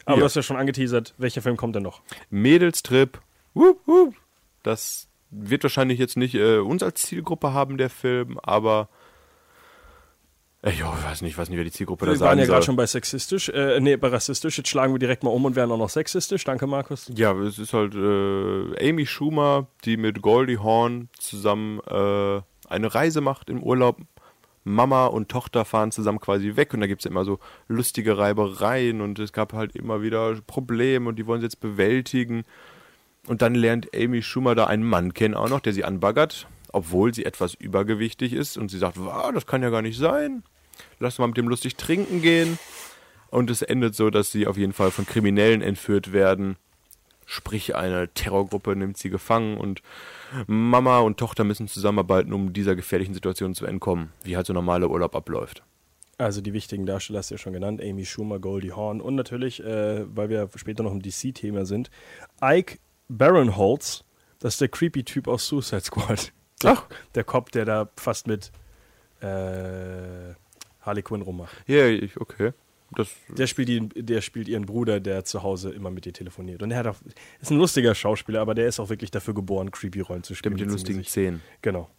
Aber 0.04 0.16
Ja. 0.16 0.20
du 0.20 0.26
hast 0.26 0.36
ja 0.36 0.42
schon 0.44 0.58
angeteasert, 0.58 1.14
welcher 1.18 1.42
Film 1.42 1.56
kommt 1.56 1.76
denn 1.78 1.84
noch? 1.84 2.02
Mädelstrip. 2.30 3.22
Wup, 3.54 3.80
wup. 3.88 4.16
Das 4.64 5.08
wird 5.30 5.64
wahrscheinlich 5.64 5.98
jetzt 5.98 6.18
nicht 6.18 6.36
äh, 6.36 6.58
uns 6.58 6.84
als 6.84 7.04
Zielgruppe 7.04 7.54
haben, 7.54 7.78
der 7.78 7.90
Film, 7.90 8.38
aber. 8.44 8.90
Äh, 10.62 10.72
ich 10.72 10.84
weiß 10.84 11.22
nicht, 11.22 11.32
ich 11.32 11.38
weiß 11.38 11.50
nicht, 11.50 11.58
wer 11.58 11.64
die 11.64 11.72
Zielgruppe 11.72 12.06
da 12.06 12.12
Wir 12.12 12.18
sagen 12.18 12.30
waren 12.30 12.40
ja 12.40 12.46
gerade 12.46 12.64
schon 12.64 12.76
bei 12.76 12.86
sexistisch, 12.86 13.50
äh, 13.50 13.80
nee, 13.80 13.96
bei 13.98 14.10
rassistisch. 14.10 14.58
Jetzt 14.58 14.70
schlagen 14.70 14.94
wir 14.94 15.00
direkt 15.00 15.24
mal 15.24 15.32
um 15.32 15.46
und 15.46 15.56
werden 15.56 15.72
auch 15.72 15.78
noch 15.78 15.90
sexistisch. 15.90 16.44
Danke, 16.44 16.68
Markus. 16.68 17.12
Ja, 17.16 17.34
es 17.34 17.60
ist 17.60 17.74
halt 17.74 17.96
äh, 17.96 18.90
Amy 18.90 19.06
Schumer, 19.06 19.68
die 19.86 19.98
mit 19.98 20.22
Goldie 20.22 20.58
Hawn 20.58 21.10
zusammen 21.18 21.80
äh, 21.88 22.42
eine 22.70 22.94
Reise 22.96 23.22
macht 23.22 23.50
im 23.50 23.64
Urlaub. 23.64 23.98
Mama 24.64 25.08
und 25.08 25.30
Tochter 25.30 25.66
fahren 25.66 25.92
zusammen 25.92 26.20
quasi 26.20 26.56
weg 26.56 26.74
und 26.76 26.82
da 26.82 26.88
gibt 26.88 27.02
es 27.02 27.10
immer 27.10 27.26
so 27.26 27.40
lustige 27.68 28.20
Reibereien 28.20 29.02
und 29.02 29.18
es 29.18 29.34
gab 29.34 29.54
halt 29.54 29.76
immer 29.76 30.04
wieder 30.04 30.36
Probleme 30.46 31.10
und 31.10 31.16
die 31.18 31.26
wollen 31.26 31.42
sie 31.42 31.46
jetzt 31.46 31.60
bewältigen. 31.60 32.44
Und 33.28 33.42
dann 33.42 33.56
lernt 33.56 33.96
Amy 33.96 34.22
Schumer 34.22 34.54
da 34.56 34.66
einen 34.66 34.84
Mann 34.84 35.14
kennen 35.14 35.34
auch 35.34 35.50
noch, 35.50 35.60
der 35.62 35.74
sie 35.74 35.84
anbaggert, 35.84 36.48
obwohl 36.72 37.14
sie 37.14 37.26
etwas 37.26 37.56
übergewichtig 37.56 38.34
ist 38.34 38.58
und 38.58 38.70
sie 38.70 38.78
sagt, 38.78 39.00
wow, 39.00 39.32
das 39.34 39.48
kann 39.48 39.64
ja 39.64 39.70
gar 39.72 39.82
nicht 39.82 39.98
sein. 39.98 40.44
Lass 41.00 41.20
mal 41.20 41.28
mit 41.28 41.38
dem 41.38 41.48
lustig 41.48 41.76
trinken 41.76 42.22
gehen. 42.22 42.60
Und 43.30 43.50
es 43.50 43.62
endet 43.62 43.96
so, 43.96 44.10
dass 44.10 44.32
sie 44.32 44.46
auf 44.46 44.58
jeden 44.58 44.74
Fall 44.74 44.92
von 44.92 45.06
Kriminellen 45.06 45.62
entführt 45.62 46.12
werden. 46.12 46.58
Sprich, 47.26 47.76
eine 47.76 48.10
Terrorgruppe 48.14 48.76
nimmt 48.76 48.98
sie 48.98 49.10
gefangen 49.10 49.58
und 49.58 49.82
Mama 50.48 51.00
und 51.00 51.18
Tochter 51.18 51.46
müssen 51.46 51.70
zusammenarbeiten, 51.70 52.34
um 52.34 52.52
dieser 52.52 52.76
gefährlichen 52.76 53.14
Situation 53.14 53.56
zu 53.56 53.66
entkommen, 53.66 54.12
wie 54.24 54.36
halt 54.36 54.46
so 54.48 54.54
normaler 54.54 54.90
Urlaub 54.90 55.16
abläuft. 55.16 55.64
Also 56.18 56.42
die 56.42 56.54
wichtigen 56.54 56.86
Darsteller 56.86 57.20
hast 57.20 57.32
du 57.32 57.36
ja 57.36 57.40
schon 57.40 57.54
genannt. 57.54 57.82
Amy 57.82 58.06
Schumer, 58.06 58.40
Goldie 58.40 58.74
Hawn 58.74 59.02
und 59.02 59.16
natürlich, 59.16 59.64
äh, 59.64 60.06
weil 60.16 60.30
wir 60.30 60.50
später 60.56 60.84
noch 60.84 60.92
im 60.92 61.02
DC-Thema 61.02 61.66
sind, 61.66 61.90
Ike 62.44 62.80
Barinholtz. 63.08 64.04
Das 64.40 64.56
ist 64.56 64.62
der 64.62 64.68
creepy 64.68 65.04
Typ 65.04 65.28
aus 65.28 65.48
Suicide 65.48 65.82
Squad. 65.82 66.32
Der, 66.62 66.74
Ach. 66.74 66.86
der 67.16 67.24
Cop, 67.24 67.52
der 67.52 67.66
da 67.66 67.90
fast 67.96 68.28
mit 68.28 68.52
äh, 69.22 70.36
Harley 70.82 71.02
Quinn 71.04 71.22
rummacht. 71.22 71.56
Ja, 71.68 71.88
ich, 71.88 72.20
okay. 72.20 72.52
Das, 72.94 73.10
Der 73.30 73.48
spielt, 73.48 73.70
ihn, 73.70 73.90
der 73.96 74.20
spielt 74.20 74.50
ihren 74.50 74.66
Bruder, 74.66 75.00
der 75.00 75.24
zu 75.24 75.44
Hause 75.44 75.72
immer 75.72 75.90
mit 75.92 76.06
ihr 76.06 76.12
telefoniert. 76.14 76.62
Und 76.62 76.72
er 76.72 76.80
hat 76.80 76.88
auch, 76.88 76.98
ist 77.40 77.50
ein 77.50 77.58
lustiger 77.58 77.96
Schauspieler, 77.96 78.42
aber 78.42 78.54
der 78.54 78.68
ist 78.68 78.82
auch 78.82 78.90
wirklich 78.90 79.12
dafür 79.12 79.34
geboren, 79.34 79.72
creepy 79.72 80.02
Rollen 80.02 80.24
zu 80.24 80.34
der 80.34 80.38
spielen. 80.38 80.54
mit 80.56 80.62
den 80.62 80.70
lustigen. 80.72 81.04
Szenen. 81.06 81.42
Genau. 81.62 81.90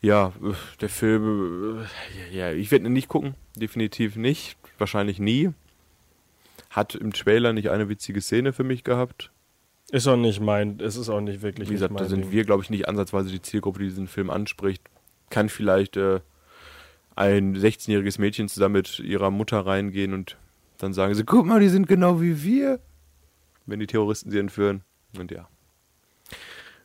Ja, 0.00 0.32
äh, 0.42 0.52
der 0.80 0.88
Film, 0.88 1.84
äh, 2.32 2.36
ja, 2.36 2.52
ich 2.52 2.70
werde 2.72 2.86
ihn 2.86 2.92
nicht 2.92 3.08
gucken. 3.08 3.34
Definitiv 3.56 4.16
nicht. 4.16 4.56
Wahrscheinlich 4.76 5.20
nie. 5.20 5.50
Hat 6.70 6.96
im 6.96 7.12
Trailer 7.12 7.52
nicht 7.52 7.70
eine 7.70 7.88
witzige 7.88 8.20
Szene 8.20 8.52
für 8.52 8.64
mich 8.64 8.82
gehabt. 8.82 9.30
Ist 9.92 10.08
auch 10.08 10.16
nicht 10.16 10.40
mein, 10.40 10.80
es 10.80 10.96
ist 10.96 11.08
auch 11.08 11.20
nicht 11.20 11.42
wirklich 11.42 11.68
Wie 11.68 11.74
gesagt, 11.74 11.98
da 12.00 12.06
sind 12.06 12.22
Ding. 12.24 12.30
wir, 12.32 12.44
glaube 12.44 12.64
ich, 12.64 12.70
nicht 12.70 12.88
ansatzweise 12.88 13.30
die 13.30 13.40
Zielgruppe, 13.40 13.78
die 13.78 13.84
diesen 13.86 14.08
Film 14.08 14.30
anspricht. 14.30 14.82
Kann 15.30 15.48
vielleicht 15.48 15.96
äh, 15.96 16.20
ein 17.16 17.56
16-jähriges 17.56 18.20
Mädchen 18.20 18.48
zusammen 18.48 18.74
mit 18.74 18.98
ihrer 18.98 19.30
Mutter 19.30 19.64
reingehen 19.64 20.12
und 20.14 20.36
dann 20.78 20.92
sagen 20.92 21.14
sie, 21.14 21.24
guck 21.24 21.46
mal, 21.46 21.60
die 21.60 21.68
sind 21.68 21.86
genau 21.86 22.20
wie 22.20 22.42
wir. 22.42 22.80
Wenn 23.66 23.80
die 23.80 23.86
Terroristen 23.86 24.30
sie 24.30 24.38
entführen. 24.38 24.82
Und 25.18 25.30
ja. 25.30 25.48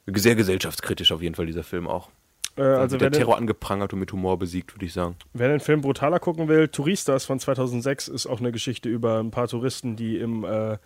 Sehr 0.07 0.35
gesellschaftskritisch 0.35 1.11
auf 1.11 1.21
jeden 1.21 1.35
Fall 1.35 1.45
dieser 1.45 1.63
Film 1.63 1.87
auch. 1.87 2.09
Äh, 2.55 2.61
Also 2.61 2.97
der 2.97 3.05
wer 3.05 3.09
den, 3.11 3.17
Terror 3.19 3.37
angeprangert 3.37 3.93
und 3.93 3.99
mit 3.99 4.11
Humor 4.11 4.37
besiegt, 4.39 4.75
würde 4.75 4.85
ich 4.85 4.93
sagen. 4.93 5.15
wer 5.33 5.49
den 5.49 5.59
Film 5.59 5.81
brutaler 5.81 6.19
gucken 6.19 6.47
will, 6.47 6.67
Touristas 6.67 7.25
von 7.25 7.39
2006 7.39 8.07
ist 8.07 8.25
auch 8.27 8.39
eine 8.39 8.51
Geschichte 8.51 8.89
über 8.89 9.19
ein 9.19 9.31
paar 9.31 9.47
Touristen, 9.47 9.95
die 9.95 10.17
im, 10.17 10.43
äh, 10.43 10.77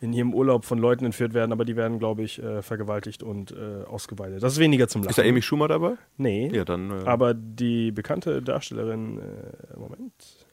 in 0.00 0.12
ihrem 0.12 0.34
Urlaub 0.34 0.64
von 0.64 0.78
Leuten 0.78 1.04
entführt 1.06 1.32
werden, 1.32 1.52
aber 1.52 1.64
die 1.64 1.76
werden, 1.76 1.98
glaube 1.98 2.22
ich, 2.22 2.42
äh, 2.42 2.62
vergewaltigt 2.62 3.22
und 3.22 3.52
äh, 3.52 3.84
ausgeweitet. 3.84 4.42
Das 4.42 4.54
ist 4.54 4.58
weniger 4.58 4.88
zum 4.88 5.02
Lachen. 5.02 5.10
Ist 5.10 5.18
da 5.18 5.22
Amy 5.22 5.40
Schumer 5.42 5.68
dabei? 5.68 5.94
Nee. 6.18 6.50
Ja, 6.52 6.64
dann. 6.64 6.90
Äh, 6.90 7.04
Aber 7.06 7.34
die 7.34 7.92
bekannte 7.92 8.42
Darstellerin, 8.42 9.18
äh, 9.18 9.78
Moment. 9.78 10.46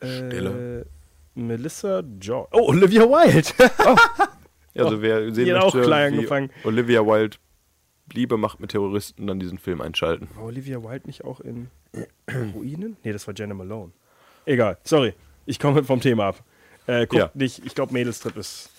Stille. 0.00 0.86
Äh, 1.36 1.40
Melissa 1.40 2.02
George. 2.18 2.48
Oh, 2.52 2.68
Olivia 2.68 3.02
Wilde. 3.02 3.48
also 4.76 5.02
wer 5.02 5.32
sehen 5.32 5.54
hat 5.54 5.62
auch 5.62 5.74
möchte, 5.74 5.86
klein 5.86 6.12
angefangen. 6.14 6.50
Olivia 6.64 7.04
Wilde 7.04 7.36
Liebe 8.12 8.36
macht 8.38 8.60
mit 8.60 8.70
Terroristen, 8.70 9.26
dann 9.26 9.38
diesen 9.38 9.58
Film 9.58 9.80
einschalten. 9.80 10.28
War 10.34 10.44
Olivia 10.44 10.82
Wilde 10.82 11.06
nicht 11.06 11.24
auch 11.24 11.40
in 11.40 11.68
Ruinen? 12.54 12.96
Nee, 13.04 13.12
das 13.12 13.26
war 13.26 13.34
Jenna 13.36 13.54
Malone. 13.54 13.92
Egal, 14.46 14.78
sorry. 14.82 15.14
Ich 15.46 15.58
komme 15.58 15.84
vom 15.84 16.00
Thema 16.00 16.28
ab. 16.28 16.44
Äh, 16.88 17.06
guckt 17.06 17.14
Ja. 17.22 17.30
nicht, 17.34 17.64
ich 17.64 17.74
glaube, 17.76 17.92
Mädelstrip 17.92 18.36
ist. 18.36 18.70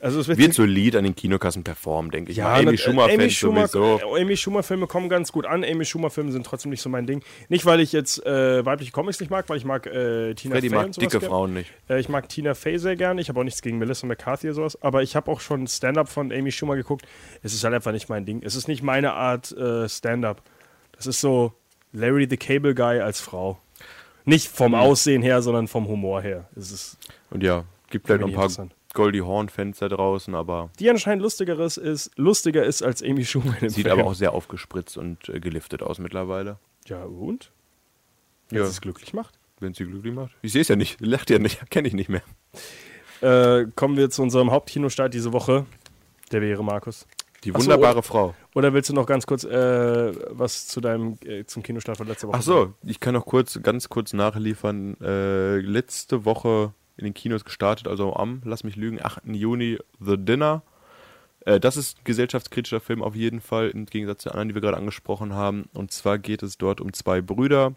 Also 0.00 0.20
es 0.20 0.28
wird, 0.28 0.36
Wird 0.38 0.52
solid 0.52 0.96
an 0.96 1.04
den 1.04 1.14
Kinokassen 1.14 1.62
performen, 1.64 2.10
denke 2.10 2.30
ich. 2.32 2.36
ja. 2.36 2.52
Amy 2.52 2.72
nat- 2.72 2.80
Schumer 2.80 3.04
Amy 3.04 3.16
Fans 3.16 3.32
Schumer, 3.32 3.68
sowieso. 3.68 4.16
äh, 4.16 4.20
Amy 4.20 4.36
Schumer 4.36 4.62
Filme 4.62 4.86
kommen 4.86 5.08
ganz 5.08 5.32
gut 5.32 5.46
an. 5.46 5.64
Amy 5.64 5.86
Schumer 5.86 6.10
Filme 6.10 6.30
sind 6.30 6.44
trotzdem 6.44 6.72
nicht 6.72 6.82
so 6.82 6.90
mein 6.90 7.06
Ding. 7.06 7.22
Nicht 7.48 7.64
weil 7.64 7.80
ich 7.80 7.92
jetzt 7.92 8.26
äh, 8.26 8.66
weibliche 8.66 8.90
Comics 8.92 9.20
nicht 9.20 9.30
mag, 9.30 9.48
weil 9.48 9.56
ich 9.56 9.64
mag 9.64 9.86
äh, 9.86 10.34
Tina 10.34 10.60
Fey 10.60 10.68
mag 10.68 10.92
dicke 10.92 11.20
gern. 11.20 11.30
Frauen 11.30 11.54
nicht. 11.54 11.70
Äh, 11.88 12.00
ich 12.00 12.10
mag 12.10 12.28
Tina 12.28 12.52
Fey 12.54 12.78
sehr 12.78 12.96
gern. 12.96 13.16
Ich 13.18 13.30
habe 13.30 13.40
auch 13.40 13.44
nichts 13.44 13.62
gegen 13.62 13.78
Melissa 13.78 14.06
McCarthy 14.06 14.48
oder 14.48 14.54
sowas. 14.54 14.82
Aber 14.82 15.02
ich 15.02 15.16
habe 15.16 15.30
auch 15.30 15.40
schon 15.40 15.66
Stand-up 15.68 16.08
von 16.10 16.32
Amy 16.32 16.50
Schumer 16.52 16.76
geguckt. 16.76 17.06
Es 17.42 17.54
ist 17.54 17.64
halt 17.64 17.72
einfach 17.72 17.92
nicht 17.92 18.10
mein 18.10 18.26
Ding. 18.26 18.42
Es 18.44 18.56
ist 18.56 18.68
nicht 18.68 18.82
meine 18.82 19.14
Art 19.14 19.52
äh, 19.52 19.88
Stand-up. 19.88 20.42
Das 20.92 21.06
ist 21.06 21.20
so 21.20 21.52
Larry 21.92 22.26
the 22.28 22.36
Cable 22.36 22.74
Guy 22.74 23.00
als 23.00 23.20
Frau. 23.20 23.58
Nicht 24.24 24.48
vom 24.48 24.72
Mhm. 24.72 24.78
Aussehen 24.78 25.22
her, 25.22 25.42
sondern 25.42 25.68
vom 25.68 25.86
Humor 25.88 26.22
her. 26.22 26.48
Es 26.56 26.70
ist, 26.72 26.98
Und 27.30 27.42
ja, 27.42 27.64
gibt 27.90 28.06
vielleicht 28.06 28.22
noch 28.22 28.28
ein 28.28 28.34
paar. 28.34 28.68
Goldie 28.94 29.22
Horn-Fans 29.22 29.78
da 29.80 29.88
draußen, 29.88 30.36
aber 30.36 30.70
die 30.78 30.88
anscheinend 30.88 31.20
lustigeres 31.22 31.76
ist, 31.78 32.12
lustiger 32.16 32.64
ist 32.64 32.80
als 32.82 33.02
Amy 33.02 33.24
Schumer. 33.24 33.56
Im 33.60 33.68
sieht 33.68 33.86
Film. 33.88 33.98
aber 33.98 34.08
auch 34.08 34.14
sehr 34.14 34.32
aufgespritzt 34.32 34.96
und 34.96 35.28
äh, 35.28 35.40
geliftet 35.40 35.82
aus 35.82 35.98
mittlerweile. 35.98 36.58
Ja, 36.86 37.02
und? 37.02 37.50
Wenn 38.50 38.58
Ja, 38.58 38.64
sie 38.66 38.70
es 38.70 38.80
glücklich 38.80 39.12
macht. 39.12 39.36
wenn 39.58 39.74
sie 39.74 39.84
glücklich 39.84 40.14
macht. 40.14 40.30
Ich 40.42 40.52
sehe 40.52 40.60
es 40.60 40.68
ja 40.68 40.76
nicht, 40.76 41.00
lacht 41.00 41.28
ja 41.30 41.40
nicht, 41.40 41.68
kenne 41.70 41.88
ich 41.88 41.94
nicht 41.94 42.08
mehr. 42.08 42.22
Äh, 43.20 43.66
kommen 43.74 43.96
wir 43.96 44.10
zu 44.10 44.22
unserem 44.22 44.52
Hauptkinostart 44.52 45.12
diese 45.12 45.32
Woche. 45.32 45.66
Der 46.30 46.40
wäre 46.40 46.62
Markus. 46.62 47.06
Die 47.44 47.52
Ach 47.52 47.60
so, 47.60 47.66
wunderbare 47.66 48.02
Frau. 48.02 48.34
Oder 48.54 48.72
willst 48.72 48.88
du 48.88 48.94
noch 48.94 49.06
ganz 49.06 49.26
kurz 49.26 49.44
äh, 49.44 50.12
was 50.30 50.66
zu 50.66 50.80
deinem 50.80 51.18
äh, 51.24 51.44
zum 51.44 51.62
Kinostart 51.62 51.98
von 51.98 52.06
letzter 52.06 52.28
Woche 52.28 52.38
Ach 52.38 52.42
so, 52.42 52.74
ich 52.82 53.00
kann 53.00 53.14
noch 53.14 53.26
kurz, 53.26 53.60
ganz 53.62 53.88
kurz 53.88 54.12
nachliefern. 54.12 54.96
Äh, 55.00 55.58
letzte 55.58 56.24
Woche 56.24 56.72
in 56.96 57.04
den 57.04 57.14
Kinos 57.14 57.44
gestartet, 57.44 57.88
also 57.88 58.14
am, 58.14 58.40
lass 58.44 58.64
mich 58.64 58.76
lügen, 58.76 59.00
8. 59.02 59.22
Juni, 59.26 59.78
The 60.00 60.16
Dinner. 60.16 60.62
Äh, 61.40 61.60
das 61.60 61.76
ist 61.76 61.98
ein 61.98 62.04
gesellschaftskritischer 62.04 62.80
Film 62.80 63.02
auf 63.02 63.14
jeden 63.14 63.40
Fall, 63.40 63.70
im 63.70 63.86
Gegensatz 63.86 64.22
zu 64.22 64.30
anderen, 64.30 64.48
die 64.48 64.54
wir 64.54 64.62
gerade 64.62 64.76
angesprochen 64.76 65.34
haben. 65.34 65.68
Und 65.74 65.92
zwar 65.92 66.18
geht 66.18 66.42
es 66.42 66.56
dort 66.56 66.80
um 66.80 66.92
zwei 66.92 67.20
Brüder, 67.20 67.74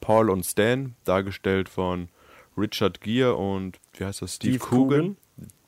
Paul 0.00 0.30
und 0.30 0.44
Stan, 0.44 0.94
dargestellt 1.04 1.68
von 1.68 2.08
Richard 2.56 3.00
Gere 3.00 3.34
und, 3.34 3.78
wie 3.94 4.04
heißt 4.04 4.22
das, 4.22 4.36
Steve, 4.36 4.56
Steve 4.56 4.76
Coogan. 4.76 5.16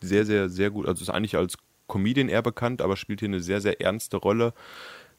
Sehr, 0.01 0.25
sehr, 0.25 0.49
sehr 0.49 0.71
gut. 0.71 0.87
Also 0.87 1.03
ist 1.03 1.11
eigentlich 1.11 1.37
als 1.37 1.57
Comedian 1.89 2.29
eher 2.29 2.43
bekannt, 2.43 2.83
aber 2.83 2.97
spielt 2.97 3.21
hier 3.21 3.29
eine 3.29 3.41
sehr, 3.41 3.61
sehr 3.61 3.81
ernste 3.81 4.17
Rolle 4.17 4.53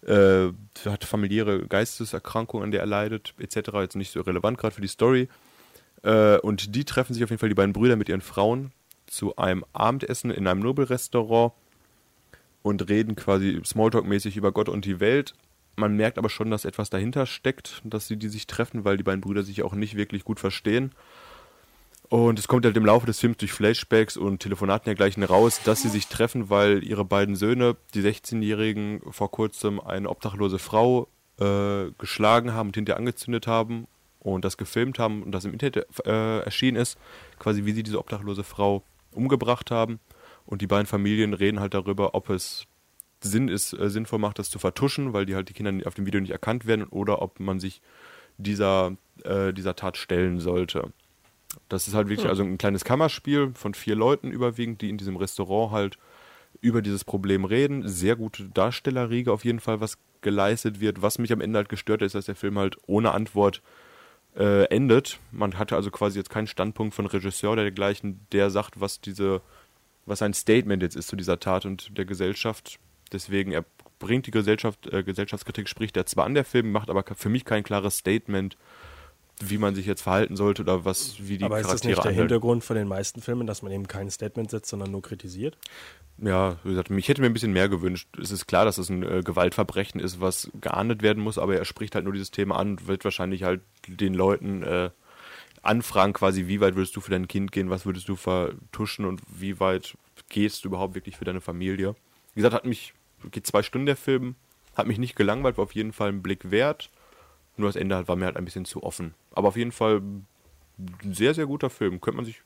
äh, 0.05 0.49
hat 0.85 1.03
familiäre 1.03 1.67
Geisteserkrankungen, 1.67 2.65
an 2.65 2.71
der 2.71 2.81
er 2.81 2.85
leidet, 2.85 3.33
etc. 3.39 3.69
Jetzt 3.81 3.95
nicht 3.95 4.11
so 4.11 4.21
relevant 4.21 4.57
gerade 4.57 4.75
für 4.75 4.81
die 4.81 4.87
Story. 4.87 5.27
Äh, 6.03 6.37
und 6.39 6.75
die 6.75 6.85
treffen 6.85 7.13
sich 7.13 7.23
auf 7.23 7.29
jeden 7.29 7.39
Fall, 7.39 7.49
die 7.49 7.55
beiden 7.55 7.73
Brüder 7.73 7.95
mit 7.95 8.09
ihren 8.09 8.21
Frauen, 8.21 8.71
zu 9.07 9.35
einem 9.37 9.65
Abendessen 9.73 10.31
in 10.31 10.47
einem 10.47 10.61
Nobelrestaurant 10.61 11.53
und 12.61 12.89
reden 12.89 13.15
quasi 13.15 13.59
Smalltalk-mäßig 13.63 14.35
über 14.35 14.51
Gott 14.51 14.69
und 14.69 14.85
die 14.85 14.99
Welt. 14.99 15.33
Man 15.75 15.95
merkt 15.95 16.17
aber 16.17 16.29
schon, 16.29 16.51
dass 16.51 16.65
etwas 16.65 16.89
dahinter 16.89 17.25
steckt, 17.25 17.81
dass 17.83 18.07
sie 18.07 18.17
die 18.17 18.29
sich 18.29 18.47
treffen, 18.47 18.83
weil 18.83 18.97
die 18.97 19.03
beiden 19.03 19.21
Brüder 19.21 19.43
sich 19.43 19.63
auch 19.63 19.73
nicht 19.73 19.95
wirklich 19.95 20.23
gut 20.23 20.39
verstehen. 20.39 20.91
Und 22.09 22.39
es 22.39 22.47
kommt 22.47 22.63
halt 22.63 22.77
im 22.77 22.85
Laufe 22.85 23.05
des 23.05 23.19
Films 23.19 23.37
durch 23.37 23.51
Flashbacks 23.51 24.15
und 24.15 24.39
Telefonaten 24.39 24.85
dergleichen 24.85 25.23
raus, 25.23 25.59
dass 25.65 25.81
sie 25.81 25.89
sich 25.89 26.07
treffen, 26.07 26.49
weil 26.49 26.83
ihre 26.83 27.03
beiden 27.03 27.35
Söhne, 27.35 27.75
die 27.93 28.01
16-Jährigen, 28.01 29.01
vor 29.11 29.29
kurzem 29.29 29.81
eine 29.81 30.09
obdachlose 30.09 30.57
Frau 30.57 31.09
äh, 31.37 31.91
geschlagen 31.97 32.53
haben 32.53 32.69
und 32.69 32.75
hinterher 32.75 32.97
angezündet 32.97 33.45
haben 33.45 33.87
und 34.19 34.45
das 34.45 34.55
gefilmt 34.55 34.99
haben 34.99 35.21
und 35.21 35.33
das 35.33 35.43
im 35.43 35.51
Internet 35.51 35.85
äh, 36.05 36.39
erschienen 36.39 36.77
ist, 36.77 36.97
quasi 37.39 37.65
wie 37.65 37.73
sie 37.73 37.83
diese 37.83 37.99
obdachlose 37.99 38.45
Frau 38.45 38.83
umgebracht 39.11 39.69
haben. 39.69 39.99
Und 40.45 40.61
die 40.61 40.67
beiden 40.67 40.87
Familien 40.87 41.33
reden 41.33 41.59
halt 41.59 41.73
darüber, 41.73 42.15
ob 42.15 42.29
es 42.29 42.67
Sinn 43.19 43.49
ist, 43.49 43.73
äh, 43.73 43.89
sinnvoll 43.89 44.19
macht, 44.19 44.39
das 44.39 44.49
zu 44.49 44.59
vertuschen, 44.59 45.11
weil 45.11 45.25
die 45.25 45.35
halt 45.35 45.49
die 45.49 45.53
Kinder 45.53 45.85
auf 45.85 45.95
dem 45.95 46.05
Video 46.05 46.21
nicht 46.21 46.31
erkannt 46.31 46.65
werden, 46.65 46.85
oder 46.85 47.21
ob 47.21 47.41
man 47.41 47.59
sich 47.59 47.81
dieser, 48.37 48.95
äh, 49.23 49.51
dieser 49.51 49.75
Tat 49.75 49.97
stellen 49.97 50.39
sollte. 50.39 50.93
Das 51.69 51.87
ist 51.87 51.93
halt 51.93 52.09
wirklich 52.09 52.27
also 52.27 52.43
ein 52.43 52.57
kleines 52.57 52.83
Kammerspiel 52.83 53.51
von 53.53 53.73
vier 53.73 53.95
Leuten 53.95 54.31
überwiegend, 54.31 54.81
die 54.81 54.89
in 54.89 54.97
diesem 54.97 55.15
Restaurant 55.15 55.71
halt 55.71 55.97
über 56.61 56.81
dieses 56.81 57.03
Problem 57.03 57.45
reden. 57.45 57.87
Sehr 57.87 58.15
gute 58.15 58.45
Darstellerriege 58.49 59.31
auf 59.31 59.45
jeden 59.45 59.59
Fall, 59.59 59.79
was 59.81 59.97
geleistet 60.21 60.79
wird. 60.79 61.01
Was 61.01 61.19
mich 61.19 61.31
am 61.31 61.41
Ende 61.41 61.57
halt 61.57 61.69
gestört 61.69 62.01
hat, 62.01 62.07
ist, 62.07 62.15
dass 62.15 62.25
der 62.25 62.35
Film 62.35 62.57
halt 62.57 62.77
ohne 62.87 63.11
Antwort 63.11 63.61
äh, 64.35 64.65
endet. 64.65 65.19
Man 65.31 65.57
hatte 65.57 65.75
also 65.75 65.91
quasi 65.91 66.17
jetzt 66.17 66.29
keinen 66.29 66.47
Standpunkt 66.47 66.93
von 66.93 67.05
Regisseur 67.05 67.51
oder 67.51 67.63
dergleichen, 67.63 68.19
der 68.31 68.49
sagt, 68.49 68.79
was 68.79 69.01
diese, 69.01 69.41
was 70.05 70.21
ein 70.21 70.33
Statement 70.33 70.81
jetzt 70.81 70.95
ist 70.95 71.07
zu 71.07 71.15
dieser 71.15 71.39
Tat 71.39 71.65
und 71.65 71.97
der 71.97 72.05
Gesellschaft. 72.05 72.79
Deswegen, 73.11 73.51
er 73.51 73.65
bringt 73.99 74.27
die 74.27 74.31
Gesellschaft, 74.31 74.87
äh, 74.91 75.03
Gesellschaftskritik, 75.03 75.67
spricht 75.69 75.97
er 75.97 76.05
zwar 76.05 76.25
an 76.25 76.33
der 76.33 76.45
Film, 76.45 76.71
macht 76.71 76.89
aber 76.89 77.03
für 77.15 77.29
mich 77.29 77.45
kein 77.45 77.63
klares 77.63 77.97
Statement, 77.97 78.57
wie 79.39 79.57
man 79.57 79.75
sich 79.75 79.85
jetzt 79.85 80.01
verhalten 80.01 80.35
sollte 80.35 80.63
oder 80.63 80.83
was, 80.83 81.15
wie 81.19 81.37
die 81.37 81.45
Aber 81.45 81.59
ist 81.59 81.65
das 81.65 81.81
Charaktere 81.81 81.89
nicht 81.89 81.97
der 81.97 82.05
handeln. 82.05 82.27
Hintergrund 82.27 82.63
von 82.63 82.75
den 82.75 82.87
meisten 82.87 83.21
Filmen, 83.21 83.45
dass 83.45 83.61
man 83.61 83.71
eben 83.71 83.87
kein 83.87 84.09
Statement 84.09 84.49
setzt, 84.49 84.69
sondern 84.69 84.91
nur 84.91 85.01
kritisiert? 85.01 85.57
Ja, 86.17 86.57
wie 86.63 86.69
gesagt, 86.71 86.89
ich 86.89 87.07
hätte 87.07 87.21
mir 87.21 87.27
ein 87.27 87.33
bisschen 87.33 87.53
mehr 87.53 87.69
gewünscht. 87.69 88.07
Es 88.19 88.31
ist 88.31 88.47
klar, 88.47 88.65
dass 88.65 88.79
es 88.79 88.89
ein 88.89 89.03
äh, 89.03 89.21
Gewaltverbrechen 89.23 90.01
ist, 90.01 90.19
was 90.19 90.49
geahndet 90.59 91.03
werden 91.03 91.21
muss, 91.21 91.37
aber 91.37 91.55
er 91.55 91.65
spricht 91.65 91.93
halt 91.93 92.05
nur 92.05 92.13
dieses 92.13 92.31
Thema 92.31 92.57
an 92.57 92.71
und 92.71 92.87
wird 92.87 93.03
wahrscheinlich 93.03 93.43
halt 93.43 93.61
den 93.87 94.15
Leuten 94.15 94.63
äh, 94.63 94.89
anfragen, 95.61 96.13
quasi, 96.13 96.47
wie 96.47 96.59
weit 96.59 96.75
würdest 96.75 96.95
du 96.95 97.01
für 97.01 97.11
dein 97.11 97.27
Kind 97.27 97.51
gehen, 97.51 97.69
was 97.69 97.85
würdest 97.85 98.09
du 98.09 98.15
vertuschen 98.15 99.05
und 99.05 99.21
wie 99.27 99.59
weit 99.59 99.95
gehst 100.29 100.63
du 100.63 100.69
überhaupt 100.69 100.95
wirklich 100.95 101.17
für 101.17 101.25
deine 101.25 101.41
Familie. 101.41 101.95
Wie 102.33 102.39
gesagt, 102.39 102.55
hat 102.55 102.65
mich, 102.65 102.93
geht 103.31 103.45
zwei 103.45 103.61
Stunden 103.61 103.85
der 103.85 103.97
Film, 103.97 104.35
hat 104.75 104.87
mich 104.87 104.97
nicht 104.97 105.15
gelangweilt, 105.15 105.57
war 105.57 105.65
auf 105.65 105.75
jeden 105.75 105.93
Fall 105.93 106.09
ein 106.09 106.23
Blick 106.23 106.49
wert. 106.49 106.89
Nur 107.57 107.67
das 107.69 107.75
Ende 107.75 107.95
halt 107.95 108.07
war 108.07 108.15
mir 108.15 108.25
halt 108.25 108.37
ein 108.37 108.45
bisschen 108.45 108.65
zu 108.65 108.83
offen. 108.83 109.13
Aber 109.33 109.47
auf 109.49 109.57
jeden 109.57 109.71
Fall 109.71 109.97
ein 109.97 110.25
sehr, 111.13 111.33
sehr 111.33 111.45
guter 111.47 111.69
Film. 111.69 111.99
Könnte 112.01 112.17
man 112.17 112.25
sich 112.25 112.41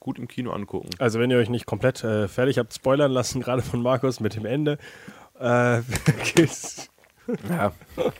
gut 0.00 0.18
im 0.18 0.26
Kino 0.28 0.52
angucken. 0.52 0.90
Also 0.98 1.18
wenn 1.20 1.30
ihr 1.30 1.38
euch 1.38 1.48
nicht 1.50 1.66
komplett 1.66 2.02
äh, 2.04 2.28
fertig 2.28 2.58
habt 2.58 2.74
spoilern 2.74 3.10
lassen, 3.12 3.40
gerade 3.42 3.62
von 3.62 3.82
Markus 3.82 4.20
mit 4.20 4.34
dem 4.36 4.44
Ende, 4.46 4.78
äh, 5.38 5.80
geht's- 6.34 6.90
Ja. 7.48 7.72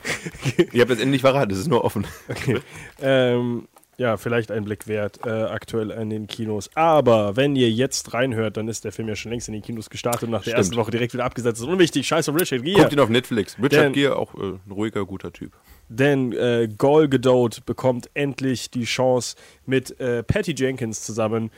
Ihr 0.73 0.81
habt 0.81 0.91
das 0.91 0.99
Ende 0.99 1.11
nicht 1.11 1.21
verraten, 1.23 1.51
es 1.53 1.59
ist 1.59 1.69
nur 1.69 1.85
offen. 1.85 2.07
okay. 2.29 2.61
ähm, 3.01 3.69
ja, 3.97 4.17
vielleicht 4.17 4.51
ein 4.51 4.65
Blick 4.65 4.87
wert, 4.87 5.21
äh, 5.25 5.31
aktuell 5.31 5.91
in 5.91 6.11
den 6.11 6.27
Kinos. 6.27 6.71
Aber 6.75 7.37
wenn 7.37 7.57
ihr 7.57 7.71
jetzt 7.71 8.13
reinhört, 8.15 8.57
dann 8.57 8.69
ist 8.69 8.85
der 8.85 8.93
Film 8.93 9.09
ja 9.09 9.17
schon 9.17 9.31
längst 9.31 9.49
in 9.49 9.55
den 9.55 9.63
Kinos 9.63 9.91
gestartet 9.91 10.25
und 10.25 10.31
nach 10.31 10.39
der 10.43 10.51
Stimmt. 10.51 10.59
ersten 10.59 10.77
Woche 10.77 10.91
direkt 10.91 11.15
wieder 11.15 11.25
abgesetzt. 11.25 11.59
Das 11.59 11.67
ist 11.67 11.73
unwichtig. 11.73 12.07
Scheiß 12.07 12.29
auf 12.29 12.39
Richard 12.41 12.63
Gere. 12.65 12.81
Guckt 12.81 12.93
ihn 12.93 13.01
auf 13.01 13.09
Netflix. 13.09 13.57
Richard 13.59 13.73
Denn- 13.73 13.93
Gere, 13.93 14.17
auch 14.17 14.35
äh, 14.35 14.59
ein 14.67 14.71
ruhiger, 14.71 15.05
guter 15.07 15.33
Typ. 15.33 15.53
Denn 15.89 16.33
äh, 16.33 16.69
Gal 16.79 17.09
Gadot 17.09 17.67
bekommt 17.67 18.09
endlich 18.15 18.71
die 18.71 18.85
Chance, 18.85 19.37
mit 19.67 19.99
äh, 20.01 20.23
Patty 20.23 20.55
Jenkins 20.57 21.03
zusammen 21.03 21.51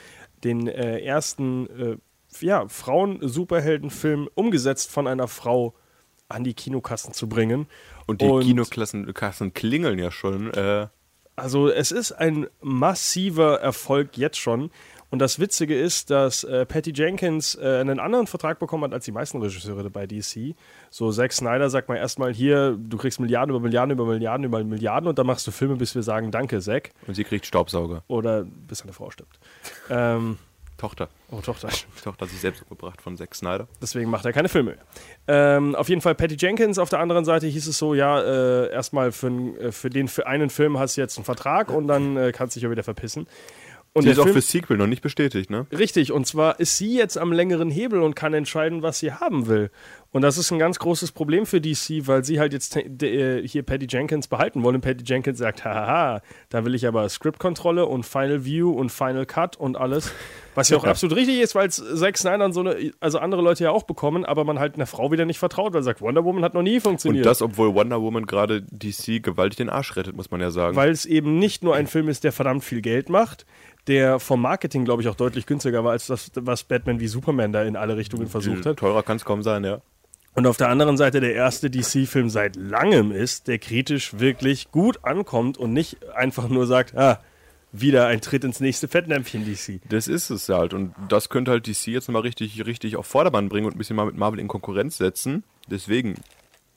den 0.45 0.67
äh, 0.67 0.99
ersten 0.99 1.69
äh, 1.71 1.97
ja, 2.41 2.67
Frauen-Superheldenfilm 2.69 4.29
umgesetzt 4.35 4.91
von 4.91 5.07
einer 5.07 5.29
Frau 5.29 5.75
an 6.29 6.45
die 6.45 6.55
Kinokassen 6.55 7.13
zu 7.13 7.29
bringen. 7.29 7.67
Und 8.07 8.21
die 8.21 8.27
Kinoklassen 8.41 9.13
Kassen 9.15 9.55
klingeln 9.55 9.99
ja 9.99 10.11
schon. 10.11 10.53
Äh, 10.53 10.89
Also 11.37 11.69
es 11.69 11.93
ist 11.93 12.13
ein 12.13 12.47
massiver 12.61 13.61
Erfolg 13.61 14.17
jetzt 14.17 14.39
schon. 14.39 14.71
Und 15.09 15.21
das 15.21 15.39
Witzige 15.39 15.79
ist, 15.79 16.11
dass 16.11 16.43
äh, 16.45 16.67
Patty 16.67 16.93
Jenkins 16.93 17.55
äh, 17.55 17.79
einen 17.81 18.01
anderen 18.01 18.27
Vertrag 18.27 18.59
bekommen 18.59 18.85
hat 18.85 18.93
als 18.93 19.05
die 19.05 19.13
meisten 19.13 19.41
Regisseure 19.41 19.89
bei 19.89 20.07
DC. 20.07 20.57
So 20.91 21.13
Zack 21.13 21.33
Snyder 21.33 21.71
sagt 21.71 21.89
mal 21.89 21.97
erstmal 21.97 22.35
hier, 22.35 22.77
du 22.77 22.97
kriegst 22.97 23.21
Milliarden 23.21 23.51
über 23.51 23.61
Milliarden 23.61 23.93
über 23.93 24.05
Milliarden 24.05 24.45
über 24.45 24.65
Milliarden 24.65 25.09
und 25.09 25.19
dann 25.19 25.27
machst 25.27 25.47
du 25.47 25.53
Filme, 25.53 25.77
bis 25.77 25.95
wir 25.95 26.03
sagen, 26.03 26.33
danke 26.33 26.61
Zack. 26.61 26.91
und 27.07 27.15
sie 27.15 27.25
kriegt 27.25 27.47
Staubsauger. 27.47 28.03
Oder 28.09 28.45
bis 28.45 28.83
eine 28.83 28.93
Frau 28.93 29.11
stirbt. 29.11 29.39
ähm, 29.91 30.39
Tochter. 30.79 31.09
oh, 31.31 31.41
Tochter. 31.41 31.69
Tochter 32.05 32.25
hat 32.27 32.31
sich 32.31 32.41
selbst 32.41 32.63
umgebracht 32.69 33.01
von 33.01 33.17
Zack 33.17 33.35
Snyder. 33.35 33.67
Deswegen 33.81 34.11
macht 34.11 34.25
er 34.27 34.33
keine 34.33 34.49
Filme. 34.49 34.77
Ähm, 35.27 35.75
auf 35.75 35.89
jeden 35.89 36.01
Fall 36.03 36.15
Patty 36.15 36.37
Jenkins. 36.39 36.79
Auf 36.79 36.91
der 36.91 36.99
anderen 37.01 37.25
Seite 37.25 37.47
hieß 37.47 37.67
es 37.67 37.79
so, 37.79 37.95
ja, 37.95 38.21
äh, 38.21 38.71
erstmal 38.73 39.13
für, 39.13 39.29
äh, 39.29 39.73
für 39.73 39.89
den 39.91 40.09
für 40.09 40.27
einen 40.27 40.51
Film 40.51 40.79
hast 40.79 40.97
du 40.97 41.01
jetzt 41.01 41.17
einen 41.17 41.25
Vertrag 41.25 41.71
und 41.71 41.89
dann 41.89 42.17
äh, 42.17 42.33
kannst 42.33 42.55
du 42.55 42.59
dich 42.61 42.65
ja 42.65 42.71
wieder 42.71 42.83
verpissen. 42.85 43.27
Und 43.95 44.03
Die 44.03 44.09
der 44.09 44.13
ist 44.13 44.19
auch 44.19 44.25
Film- 44.25 44.35
fürs 44.35 44.49
Sequel 44.51 44.77
noch 44.77 44.87
nicht 44.87 45.01
bestätigt, 45.01 45.49
ne? 45.49 45.67
Richtig, 45.73 46.13
und 46.13 46.27
zwar 46.27 46.61
ist 46.61 46.77
sie 46.77 46.95
jetzt 46.99 47.17
am 47.17 47.33
längeren 47.33 47.71
Hebel 47.71 48.03
und 48.03 48.15
kann 48.15 48.35
entscheiden, 48.35 48.83
was 48.83 48.99
sie 48.99 49.13
haben 49.15 49.47
will. 49.47 49.71
Und 50.13 50.23
das 50.23 50.39
ist 50.39 50.51
ein 50.51 50.59
ganz 50.59 50.79
großes 50.79 51.13
Problem 51.13 51.47
für 51.47 51.61
DC, 51.61 52.07
weil 52.07 52.25
sie 52.25 52.41
halt 52.41 52.53
jetzt 52.53 52.77
äh, 52.77 53.47
hier 53.47 53.63
Patty 53.63 53.87
Jenkins 53.89 54.29
behalten 54.29 54.63
wollen. 54.63 54.77
Und 54.77 54.81
Patty 54.81 55.05
Jenkins 55.05 55.39
sagt, 55.39 55.65
haha, 55.65 56.23
da 56.49 56.65
will 56.65 56.75
ich 56.75 56.87
aber 56.87 57.09
Script-Kontrolle 57.09 57.87
und 57.87 58.05
Final 58.07 58.45
View 58.45 58.71
und 58.71 58.91
Final 58.91 59.27
Cut 59.27 59.57
und 59.57 59.77
alles. 59.77 60.13
Was 60.55 60.71
ja 60.71 60.79
auch 60.79 60.85
absolut 60.87 61.17
richtig 61.17 61.41
ist, 61.41 61.55
weil 61.55 61.69
es 61.69 61.83
Zack 61.97 62.17
Snyder 62.17 62.47
und 62.47 62.53
so 62.53 62.61
eine, 62.61 62.93
also 63.01 63.19
andere 63.19 63.43
Leute 63.43 63.65
ja 63.65 63.71
auch 63.73 63.83
bekommen, 63.83 64.25
aber 64.25 64.45
man 64.45 64.59
halt 64.59 64.77
einer 64.77 64.87
Frau 64.87 65.13
wieder 65.13 65.27
nicht 65.27 65.39
vertraut, 65.39 65.75
weil 65.75 65.83
sagt, 65.83 66.01
Wonder 66.01 66.25
Woman 66.25 66.43
hat 66.45 66.55
noch 66.55 66.63
nie 66.63 66.77
Und 66.77 66.83
funktioniert. 66.83 67.27
das, 67.27 67.43
obwohl 67.43 67.75
Wonder 67.75 68.01
Woman 68.01 68.25
gerade 68.27 68.63
DC 68.63 69.23
gewaltig 69.23 69.59
den 69.59 69.69
Arsch 69.69 69.97
rettet, 69.97 70.17
muss 70.17 70.31
man 70.31 70.41
ja 70.41 70.51
sagen. 70.51 70.77
weil 70.77 70.91
es 70.91 71.05
eben 71.05 71.39
nicht 71.39 71.63
nur 71.63 71.75
ein 71.75 71.87
Film 71.87 72.09
ist, 72.09 72.25
der 72.25 72.33
verdammt 72.33 72.65
viel 72.65 72.81
Geld 72.81 73.11
macht, 73.11 73.45
der 73.87 74.19
vom 74.19 74.41
Marketing, 74.41 74.85
glaube 74.85 75.03
ich, 75.03 75.09
auch 75.09 75.15
deutlich 75.15 75.47
günstiger 75.47 75.85
war 75.85 75.93
als 75.93 76.07
das, 76.07 76.31
was 76.35 76.65
Batman 76.65 77.01
wie 77.01 77.07
Superman 77.07 77.53
da 77.53 77.63
in 77.65 77.77
alle 77.77 77.97
Richtungen 77.97 78.27
versucht 78.29 78.65
hat. 78.65 78.79
Teurer 78.79 79.03
kann 79.03 79.17
es 79.19 79.25
kaum 79.25 79.43
sein, 79.43 79.63
ja. 79.65 79.81
Und 80.37 80.47
auf 80.47 80.59
der 80.59 80.69
anderen 80.69 80.99
Seite 80.99 81.21
der 81.21 81.35
erste 81.35 81.71
DC-Film 81.71 82.29
seit 82.29 82.57
langem 82.57 83.11
ist, 83.11 83.49
der 83.49 83.59
kritisch 83.59 84.19
wirklich 84.19 84.71
gut 84.71 85.03
ankommt 85.03 85.57
und 85.57 85.73
nicht 85.73 85.97
einfach 86.15 86.49
nur 86.49 86.67
sagt, 86.67 86.95
ah, 86.95 87.21
wieder 87.73 88.07
ein 88.07 88.21
Tritt 88.21 88.45
ins 88.45 88.61
nächste 88.61 88.87
Fettnäpfchen 88.87 89.47
DC. 89.47 89.81
Das 89.89 90.09
ist 90.09 90.29
es 90.29 90.47
halt. 90.51 90.75
Und 90.75 90.95
das 91.09 91.31
könnte 91.31 91.53
halt 91.53 91.67
DC 91.67 91.87
jetzt 91.87 92.09
nochmal 92.09 92.21
richtig, 92.21 92.67
richtig 92.67 92.97
auf 92.97 93.07
Vordermann 93.07 93.49
bringen 93.49 93.67
und 93.67 93.77
ein 93.77 93.79
bisschen 93.79 93.97
mal 93.97 94.05
mit 94.05 94.19
Marvel 94.19 94.39
in 94.39 94.47
Konkurrenz 94.47 94.99
setzen. 94.99 95.43
Deswegen, 95.71 96.17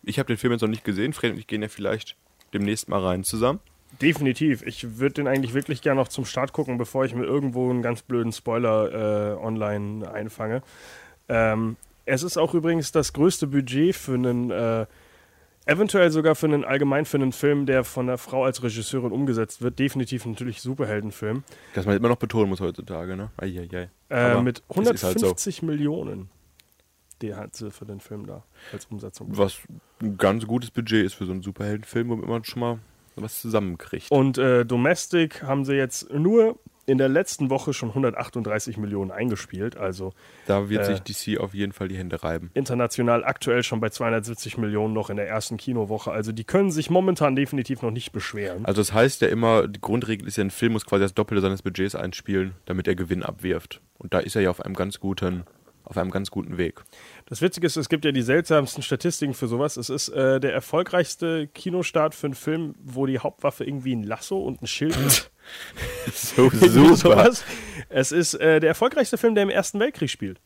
ich 0.03 0.19
habe 0.19 0.27
den 0.27 0.37
Film 0.37 0.53
jetzt 0.53 0.61
noch 0.61 0.69
nicht 0.69 0.85
gesehen. 0.85 1.11
Fred 1.11 1.33
und 1.33 1.37
ich 1.37 1.47
gehen 1.47 1.61
ja 1.61 1.67
vielleicht 1.67 2.15
demnächst 2.53 2.87
mal 2.87 3.03
rein 3.03 3.25
zusammen. 3.25 3.59
Definitiv. 4.01 4.61
Ich 4.65 4.99
würde 4.99 5.15
den 5.15 5.27
eigentlich 5.27 5.53
wirklich 5.53 5.81
gerne 5.81 5.99
noch 5.99 6.07
zum 6.07 6.23
Start 6.23 6.53
gucken, 6.53 6.77
bevor 6.77 7.03
ich 7.03 7.13
mir 7.13 7.25
irgendwo 7.25 7.69
einen 7.69 7.81
ganz 7.81 8.03
blöden 8.03 8.31
Spoiler 8.31 9.33
äh, 9.33 9.43
online 9.43 10.09
einfange. 10.09 10.63
Ähm, 11.27 11.75
es 12.09 12.23
ist 12.23 12.37
auch 12.37 12.53
übrigens 12.53 12.91
das 12.91 13.13
größte 13.13 13.47
Budget 13.47 13.95
für 13.95 14.15
einen, 14.15 14.51
äh, 14.51 14.85
eventuell 15.65 16.11
sogar 16.11 16.35
für 16.35 16.47
einen 16.47 16.65
allgemein 16.65 17.05
für 17.05 17.17
einen 17.17 17.31
Film, 17.31 17.65
der 17.65 17.83
von 17.83 18.09
einer 18.09 18.17
Frau 18.17 18.43
als 18.43 18.63
Regisseurin 18.63 19.11
umgesetzt 19.11 19.61
wird. 19.61 19.79
Definitiv 19.79 20.25
natürlich 20.25 20.61
Superheldenfilm. 20.61 21.43
Das 21.75 21.85
man 21.85 21.95
immer 21.95 22.09
noch 22.09 22.17
betonen 22.17 22.49
muss 22.49 22.59
heutzutage, 22.59 23.15
ne? 23.15 23.29
Eieiei. 23.37 23.89
Äh, 24.09 24.41
mit 24.41 24.63
es 24.67 24.77
ist 24.77 25.03
halt 25.03 25.19
so. 25.19 25.27
150 25.27 25.61
Millionen. 25.61 26.29
Die 27.21 27.35
hat 27.35 27.55
sie 27.55 27.69
für 27.69 27.85
den 27.85 27.99
Film 27.99 28.25
da 28.25 28.43
als 28.71 28.85
Umsetzung. 28.85 29.27
Was 29.31 29.59
ein 30.01 30.17
ganz 30.17 30.47
gutes 30.47 30.71
Budget 30.71 31.05
ist 31.05 31.13
für 31.15 31.25
so 31.25 31.33
einen 31.33 31.41
Superheldenfilm, 31.41 32.09
womit 32.09 32.27
man 32.27 32.43
schon 32.45 32.61
mal 32.61 32.79
was 33.15 33.41
zusammenkriegt. 33.41 34.09
Und 34.09 34.37
äh, 34.37 34.65
Domestic 34.65 35.43
haben 35.43 35.65
sie 35.65 35.73
jetzt 35.73 36.11
nur 36.13 36.57
in 36.89 36.97
der 36.97 37.07
letzten 37.07 37.49
Woche 37.49 37.73
schon 37.73 37.89
138 37.89 38.77
Millionen 38.77 39.11
eingespielt. 39.11 39.77
Also 39.77 40.13
Da 40.47 40.69
wird 40.69 40.87
äh, 40.87 40.97
sich 40.97 41.01
DC 41.01 41.39
auf 41.39 41.53
jeden 41.53 41.71
Fall 41.71 41.87
die 41.87 41.97
Hände 41.97 42.23
reiben. 42.23 42.49
international 42.53 43.23
aktuell 43.23 43.63
schon 43.63 43.79
bei 43.79 43.89
270 43.89 44.57
Millionen 44.57 44.93
noch 44.93 45.09
in 45.09 45.17
der 45.17 45.27
ersten 45.27 45.57
Kinowoche. 45.57 46.11
Also 46.11 46.31
die 46.31 46.43
können 46.43 46.71
sich 46.71 46.89
momentan 46.89 47.35
definitiv 47.35 47.81
noch 47.81 47.91
nicht 47.91 48.11
beschweren. 48.11 48.65
Also 48.65 48.81
das 48.81 48.93
heißt 48.93 49.21
ja 49.21 49.27
immer, 49.27 49.67
die 49.67 49.79
Grundregel 49.79 50.27
ist 50.27 50.37
ja, 50.37 50.43
ein 50.43 50.51
Film 50.51 50.73
muss 50.73 50.85
quasi 50.85 51.03
das 51.03 51.13
Doppelte 51.13 51.41
seines 51.41 51.61
Budgets 51.61 51.95
einspielen, 51.95 52.55
damit 52.65 52.87
er 52.87 52.95
Gewinn 52.95 53.23
abwirft. 53.23 53.81
Und 53.97 54.13
da 54.13 54.19
ist 54.19 54.35
er 54.35 54.41
ja 54.41 54.49
auf 54.49 54.61
einem 54.61 54.75
ganz 54.75 54.99
guten, 54.99 55.43
auf 55.83 55.97
einem 55.97 56.11
ganz 56.11 56.31
guten 56.31 56.57
Weg. 56.57 56.81
Das 57.25 57.41
Witzige 57.41 57.67
ist, 57.67 57.75
es 57.75 57.89
gibt 57.89 58.05
ja 58.05 58.11
die 58.11 58.21
seltsamsten 58.21 58.81
Statistiken 58.83 59.33
für 59.33 59.47
sowas. 59.47 59.77
Es 59.77 59.89
ist 59.89 60.09
äh, 60.09 60.39
der 60.39 60.53
erfolgreichste 60.53 61.47
Kinostart 61.47 62.15
für 62.15 62.27
einen 62.27 62.33
Film, 62.33 62.75
wo 62.83 63.05
die 63.05 63.19
Hauptwaffe 63.19 63.63
irgendwie 63.63 63.95
ein 63.95 64.03
Lasso 64.03 64.37
und 64.39 64.61
ein 64.61 64.67
Schild 64.67 64.95
ist. 64.97 65.31
So 66.13 66.43
Irgendwie 66.43 66.95
sowas. 66.95 67.43
Es 67.89 68.11
ist 68.11 68.33
äh, 68.35 68.59
der 68.59 68.69
erfolgreichste 68.69 69.17
Film, 69.17 69.35
der 69.35 69.43
im 69.43 69.49
Ersten 69.49 69.79
Weltkrieg 69.79 70.09
spielt. 70.09 70.39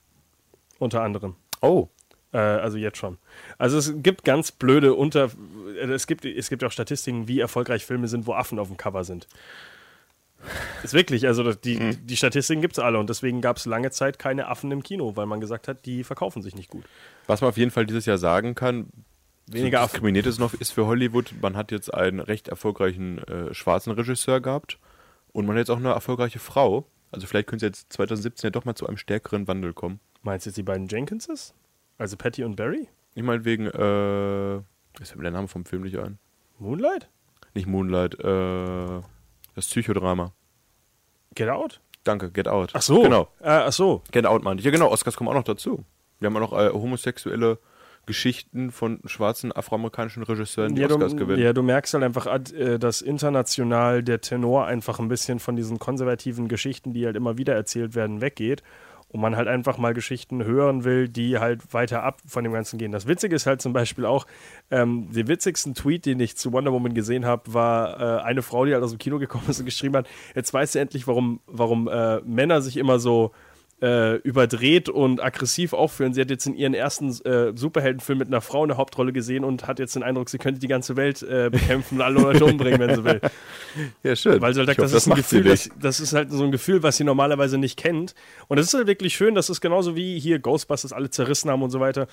Unter 0.79 1.01
anderem. 1.01 1.35
Oh, 1.61 1.87
Äh, 2.33 2.37
also 2.37 2.77
jetzt 2.77 2.97
schon. 2.97 3.17
Also 3.57 3.77
es 3.77 3.93
gibt 3.97 4.23
ganz 4.23 4.51
blöde 4.51 4.93
Unter... 4.95 5.29
äh, 5.79 5.91
Es 5.91 6.07
gibt, 6.07 6.25
es 6.25 6.49
gibt 6.49 6.63
auch 6.63 6.71
Statistiken, 6.71 7.27
wie 7.27 7.39
erfolgreich 7.39 7.85
Filme 7.85 8.07
sind, 8.07 8.25
wo 8.27 8.33
Affen 8.33 8.59
auf 8.59 8.67
dem 8.67 8.77
Cover 8.77 9.03
sind. 9.03 9.27
Ist 10.83 10.93
wirklich, 10.93 11.25
also 11.25 11.53
die, 11.53 11.79
Hm. 11.79 12.05
die 12.05 12.17
Statistiken 12.17 12.61
gibt 12.61 12.73
es 12.73 12.79
alle 12.83 12.99
und 12.99 13.09
deswegen 13.09 13.39
gab 13.39 13.55
es 13.57 13.65
lange 13.65 13.91
Zeit 13.91 14.19
keine 14.19 14.47
Affen 14.47 14.71
im 14.71 14.83
Kino, 14.83 15.15
weil 15.15 15.25
man 15.25 15.39
gesagt 15.39 15.69
hat, 15.69 15.85
die 15.85 16.03
verkaufen 16.03 16.41
sich 16.41 16.53
nicht 16.55 16.69
gut. 16.69 16.83
was 17.27 17.39
man 17.39 17.49
auf 17.49 17.57
jeden 17.57 17.71
Fall 17.71 17.85
dieses 17.85 18.05
Jahr 18.05 18.17
sagen 18.17 18.53
kann, 18.55 18.87
Weniger 19.47 19.77
so 19.79 19.83
Affen. 19.85 19.91
diskriminiert 19.93 20.25
es 20.25 20.39
noch 20.39 20.53
ist 20.53 20.71
für 20.71 20.85
Hollywood, 20.85 21.33
man 21.41 21.55
hat 21.55 21.71
jetzt 21.71 21.93
einen 21.93 22.19
recht 22.19 22.47
erfolgreichen 22.49 23.19
äh, 23.19 23.53
schwarzen 23.53 23.91
Regisseur 23.91 24.41
gehabt 24.41 24.79
und 25.33 25.45
man 25.45 25.55
hat 25.55 25.61
jetzt 25.61 25.69
auch 25.69 25.77
eine 25.77 25.91
erfolgreiche 25.91 26.39
Frau. 26.39 26.85
Also 27.11 27.27
vielleicht 27.27 27.47
könnte 27.47 27.65
es 27.67 27.79
jetzt 27.79 27.93
2017 27.93 28.47
ja 28.47 28.51
doch 28.51 28.65
mal 28.65 28.75
zu 28.75 28.87
einem 28.87 28.97
stärkeren 28.97 29.47
Wandel 29.47 29.73
kommen. 29.73 29.99
Meinst 30.21 30.45
du 30.45 30.49
jetzt 30.49 30.57
die 30.57 30.63
beiden 30.63 30.87
Jenkinses? 30.87 31.53
Also 31.97 32.17
Patty 32.17 32.43
und 32.43 32.55
Barry? 32.55 32.87
Ich 33.13 33.23
meine 33.23 33.45
wegen, 33.45 33.67
äh, 33.67 34.61
was 34.99 35.09
fällt 35.09 35.17
mir 35.17 35.23
der 35.23 35.31
Name 35.31 35.47
vom 35.47 35.65
Film 35.65 35.83
nicht 35.83 35.97
ein? 35.97 36.17
Moonlight? 36.59 37.09
Nicht 37.53 37.67
Moonlight, 37.67 38.15
äh, 38.19 39.01
das 39.55 39.67
Psychodrama. 39.67 40.31
Get 41.35 41.49
Out? 41.49 41.81
Danke, 42.03 42.31
Get 42.31 42.47
Out. 42.47 42.71
Ach 42.73 42.81
so. 42.81 43.01
Genau. 43.01 43.23
Äh, 43.39 43.49
ach 43.49 43.73
so. 43.73 44.01
Get 44.11 44.25
Out 44.25 44.43
meinte 44.43 44.61
ich. 44.61 44.65
Ja, 44.65 44.71
genau, 44.71 44.89
Oscars 44.89 45.15
kommen 45.15 45.29
auch 45.29 45.35
noch 45.35 45.43
dazu. 45.43 45.83
Wir 46.19 46.27
haben 46.27 46.37
auch 46.37 46.51
noch 46.51 46.53
äh, 46.53 46.69
homosexuelle 46.71 47.59
Geschichten 48.05 48.71
von 48.71 48.99
schwarzen 49.05 49.55
afroamerikanischen 49.55 50.23
Regisseuren, 50.23 50.75
die 50.75 50.81
Ja 50.81 50.87
Oscars 50.87 51.13
du, 51.13 51.17
gewinnen. 51.17 51.41
ja, 51.41 51.53
du 51.53 51.63
merkst 51.63 51.93
halt 51.93 52.03
einfach, 52.03 52.25
äh, 52.25 52.77
dass 52.77 53.01
international 53.01 54.03
der 54.03 54.21
Tenor 54.21 54.65
einfach 54.65 54.99
ein 54.99 55.07
bisschen 55.07 55.39
von 55.39 55.55
diesen 55.55 55.79
konservativen 55.79 56.47
Geschichten, 56.47 56.93
die 56.93 57.05
halt 57.05 57.15
immer 57.15 57.37
wieder 57.37 57.55
erzählt 57.55 57.95
werden, 57.95 58.21
weggeht. 58.21 58.63
Und 59.09 59.21
man 59.21 59.35
halt 59.35 59.47
einfach 59.47 59.77
mal 59.77 59.93
Geschichten 59.93 60.43
hören 60.43 60.85
will, 60.85 61.07
die 61.07 61.37
halt 61.37 61.71
weiter 61.71 62.01
ab 62.01 62.19
von 62.25 62.43
dem 62.43 62.51
Ganzen 62.51 62.79
gehen. 62.79 62.91
Das 62.91 63.05
Witzige 63.05 63.35
ist 63.35 63.45
halt 63.45 63.61
zum 63.61 63.71
Beispiel 63.71 64.05
auch, 64.05 64.25
ähm, 64.71 65.11
den 65.11 65.27
witzigsten 65.27 65.75
Tweet, 65.75 66.07
den 66.07 66.19
ich 66.19 66.35
zu 66.35 66.51
Wonder 66.51 66.73
Woman 66.73 66.95
gesehen 66.95 67.23
habe, 67.23 67.53
war 67.53 67.99
äh, 67.99 68.23
eine 68.23 68.41
Frau, 68.41 68.65
die 68.65 68.73
halt 68.73 68.83
aus 68.83 68.89
dem 68.89 68.97
Kino 68.97 69.19
gekommen 69.19 69.43
ist 69.47 69.59
und 69.59 69.65
geschrieben 69.65 69.97
hat, 69.97 70.07
jetzt 70.33 70.51
weißt 70.51 70.73
du 70.73 70.79
endlich, 70.79 71.05
warum, 71.05 71.41
warum 71.45 71.87
äh, 71.87 72.21
Männer 72.21 72.63
sich 72.63 72.75
immer 72.75 72.97
so 72.97 73.31
äh, 73.83 74.15
überdreht 74.19 74.87
und 74.87 75.21
aggressiv 75.21 75.73
aufführen. 75.73 76.13
Sie 76.13 76.21
hat 76.21 76.29
jetzt 76.29 76.45
in 76.45 76.55
ihren 76.55 76.73
ersten 76.73 77.09
äh, 77.25 77.51
Superheldenfilm 77.53 78.17
mit 78.17 78.29
einer 78.29 78.39
Frau 78.39 78.63
eine 78.63 78.77
Hauptrolle 78.77 79.11
gesehen 79.11 79.43
und 79.43 79.67
hat 79.67 79.77
jetzt 79.77 79.93
den 79.95 80.03
Eindruck, 80.03 80.29
sie 80.29 80.37
könnte 80.37 80.61
die 80.61 80.69
ganze 80.69 80.95
Welt 80.95 81.21
äh, 81.21 81.49
bekämpfen 81.51 81.95
und 81.95 82.01
alle 82.01 82.21
Leute 82.21 82.45
umbringen, 82.45 82.79
wenn 82.79 82.95
sie 82.95 83.03
will. 83.03 83.19
ja, 84.03 84.15
schön. 84.15 84.41
Weil 84.41 84.53
sie 84.53 84.61
halt 84.61 84.69
sagt, 84.69 84.79
das 84.79 84.93
ist 84.93 85.07
ein 85.09 85.15
Gefühl, 85.15 85.43
das, 85.43 85.69
das 85.81 85.99
ist 85.99 86.13
halt 86.13 86.31
so 86.31 86.45
ein 86.45 86.51
Gefühl, 86.53 86.81
was 86.81 86.95
sie 86.95 87.03
normalerweise 87.03 87.57
nicht 87.57 87.77
kennt. 87.77 88.15
Und 88.47 88.57
das 88.57 88.67
ist 88.67 88.73
halt 88.73 88.87
wirklich 88.87 89.15
schön, 89.15 89.35
das 89.35 89.49
ist 89.49 89.59
genauso 89.59 89.97
wie 89.97 90.17
hier 90.17 90.39
Ghostbusters 90.39 90.93
alle 90.93 91.09
zerrissen 91.09 91.51
haben 91.51 91.61
und 91.61 91.71
so 91.71 91.81
weiter. 91.81 92.07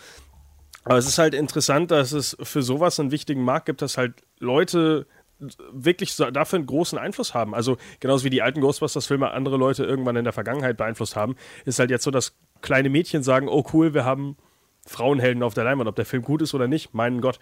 Aber 0.82 0.96
es 0.98 1.06
ist 1.06 1.18
halt 1.18 1.34
interessant, 1.34 1.92
dass 1.92 2.10
es 2.10 2.36
für 2.42 2.62
sowas 2.62 2.98
einen 2.98 3.12
wichtigen 3.12 3.44
Markt 3.44 3.66
gibt, 3.66 3.80
dass 3.80 3.96
halt 3.96 4.14
Leute 4.40 5.06
wirklich 5.72 6.14
so 6.14 6.30
dafür 6.30 6.58
einen 6.58 6.66
großen 6.66 6.98
Einfluss 6.98 7.34
haben. 7.34 7.54
Also 7.54 7.76
genauso 7.98 8.24
wie 8.24 8.30
die 8.30 8.42
alten 8.42 8.60
Ghostbusters-Filme 8.60 9.30
andere 9.30 9.56
Leute 9.56 9.84
irgendwann 9.84 10.16
in 10.16 10.24
der 10.24 10.32
Vergangenheit 10.32 10.76
beeinflusst 10.76 11.16
haben, 11.16 11.36
ist 11.64 11.78
halt 11.78 11.90
jetzt 11.90 12.04
so, 12.04 12.10
dass 12.10 12.36
kleine 12.62 12.90
Mädchen 12.90 13.22
sagen, 13.22 13.48
oh 13.48 13.64
cool, 13.72 13.94
wir 13.94 14.04
haben 14.04 14.36
Frauenhelden 14.86 15.42
auf 15.42 15.54
der 15.54 15.64
Leinwand, 15.64 15.88
ob 15.88 15.96
der 15.96 16.06
Film 16.06 16.22
gut 16.22 16.42
ist 16.42 16.54
oder 16.54 16.68
nicht, 16.68 16.94
meinen 16.94 17.20
Gott. 17.20 17.38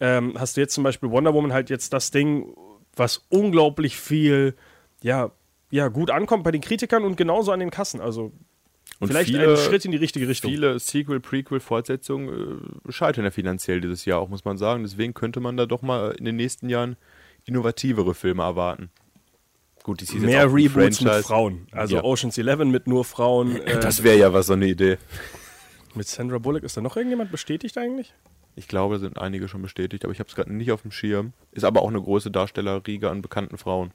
Ähm, 0.00 0.34
hast 0.38 0.56
du 0.56 0.60
jetzt 0.60 0.74
zum 0.74 0.84
Beispiel 0.84 1.10
Wonder 1.10 1.34
Woman 1.34 1.52
halt 1.52 1.70
jetzt 1.70 1.92
das 1.92 2.10
Ding, 2.10 2.54
was 2.96 3.24
unglaublich 3.28 3.96
viel 3.96 4.54
ja, 5.02 5.30
ja, 5.70 5.88
gut 5.88 6.10
ankommt 6.10 6.44
bei 6.44 6.50
den 6.50 6.60
Kritikern 6.60 7.04
und 7.04 7.16
genauso 7.16 7.52
an 7.52 7.60
den 7.60 7.70
Kassen. 7.70 8.00
Also 8.00 8.32
Und 8.98 9.08
vielleicht 9.08 9.30
viele, 9.30 9.52
ein 9.52 9.56
Schritt 9.56 9.84
in 9.84 9.92
die 9.92 9.98
richtige 9.98 10.28
Richtung. 10.28 10.50
viele 10.50 10.78
Sequel, 10.78 11.20
Prequel, 11.20 11.60
Fortsetzungen 11.60 12.60
äh, 12.86 12.92
scheitern 12.92 13.24
ja 13.24 13.30
finanziell 13.30 13.80
dieses 13.80 14.04
Jahr 14.04 14.18
auch, 14.18 14.28
muss 14.28 14.44
man 14.44 14.58
sagen. 14.58 14.82
Deswegen 14.82 15.14
könnte 15.14 15.40
man 15.40 15.56
da 15.56 15.66
doch 15.66 15.82
mal 15.82 16.12
in 16.12 16.24
den 16.24 16.36
nächsten 16.36 16.68
Jahren 16.68 16.96
innovativere 17.50 18.14
Filme 18.14 18.42
erwarten. 18.42 18.90
Gut, 19.82 20.00
die 20.00 20.04
jetzt 20.04 20.14
Mehr 20.24 20.42
ein 20.42 20.48
Reboots 20.50 21.00
mit. 21.00 21.12
Frauen. 21.24 21.66
Also 21.72 21.96
Ja. 21.96 22.04
Ocean's 22.04 22.36
Eleven 22.38 22.70
mit 22.70 22.86
nur 22.86 23.04
Frauen. 23.04 23.56
Äh, 23.66 23.80
Das 23.80 24.02
wäre 24.02 24.18
ja 24.18 24.32
was 24.32 24.46
so 24.46 24.52
eine 24.54 24.66
Idee. 24.66 24.98
mit 25.94 26.06
Sandra 26.06 26.38
Bullock. 26.38 26.62
Ist 26.62 26.76
da 26.76 26.80
noch 26.80 26.96
irgendjemand 26.96 27.30
bestätigt 27.32 27.76
eigentlich? 27.78 28.14
Ich 28.56 28.68
glaube, 28.68 28.96
da 28.96 29.00
sind 29.00 29.18
einige 29.18 29.48
schon 29.48 29.62
bestätigt, 29.62 30.04
aber 30.04 30.12
ich 30.12 30.18
habe 30.20 30.28
es 30.28 30.34
gerade 30.34 30.52
nicht 30.52 30.70
auf 30.72 30.82
dem 30.82 30.90
Schirm. 30.90 31.32
Ist 31.52 31.64
aber 31.64 31.82
auch 31.82 31.88
eine 31.88 32.00
große 32.00 32.30
Darstellerriege 32.30 33.08
an 33.10 33.22
bekannten 33.22 33.56
Frauen. 33.58 33.92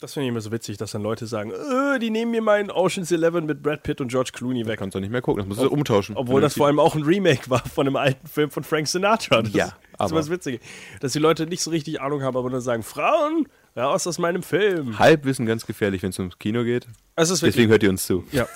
Das 0.00 0.12
finde 0.12 0.26
ich 0.26 0.30
immer 0.30 0.40
so 0.40 0.52
witzig, 0.52 0.76
dass 0.76 0.92
dann 0.92 1.02
Leute 1.02 1.26
sagen, 1.26 1.50
äh, 1.50 1.98
die 1.98 2.10
nehmen 2.10 2.30
mir 2.30 2.42
meinen 2.42 2.70
Ocean's 2.70 3.10
Eleven 3.10 3.46
mit 3.46 3.62
Brad 3.64 3.82
Pitt 3.82 4.00
und 4.00 4.08
George 4.08 4.30
Clooney 4.32 4.64
weg. 4.66 4.78
Kannst 4.78 4.94
du 4.94 5.00
nicht 5.00 5.10
mehr 5.10 5.22
gucken, 5.22 5.40
das 5.40 5.48
musst 5.48 5.60
du 5.60 5.68
umtauschen. 5.68 6.16
Obwohl 6.16 6.40
das 6.40 6.54
vor 6.54 6.66
allem 6.68 6.78
auch 6.78 6.94
ein 6.94 7.02
Remake 7.02 7.50
war 7.50 7.66
von 7.66 7.86
einem 7.88 7.96
alten 7.96 8.26
Film 8.28 8.50
von 8.52 8.62
Frank 8.62 8.86
Sinatra. 8.86 9.42
Das 9.42 9.52
Ja, 9.52 9.72
ist 10.06 10.12
aber- 10.12 10.20
was 10.20 10.30
Witzige. 10.30 10.60
Dass 11.00 11.12
die 11.12 11.18
Leute 11.18 11.46
nicht 11.46 11.62
so 11.62 11.70
richtig 11.70 12.00
Ahnung 12.00 12.22
haben, 12.22 12.36
aber 12.36 12.50
dann 12.50 12.60
sagen, 12.60 12.82
Frauen, 12.82 13.48
raus 13.76 14.06
aus 14.06 14.18
meinem 14.18 14.42
Film. 14.42 14.98
Halbwissen 14.98 15.46
ganz 15.46 15.66
gefährlich, 15.66 16.02
wenn 16.02 16.10
es 16.10 16.18
ums 16.18 16.38
Kino 16.38 16.64
geht. 16.64 16.86
Ist 17.16 17.42
Deswegen 17.42 17.70
hört 17.70 17.82
ihr 17.82 17.90
uns 17.90 18.06
zu. 18.06 18.24
ja. 18.32 18.46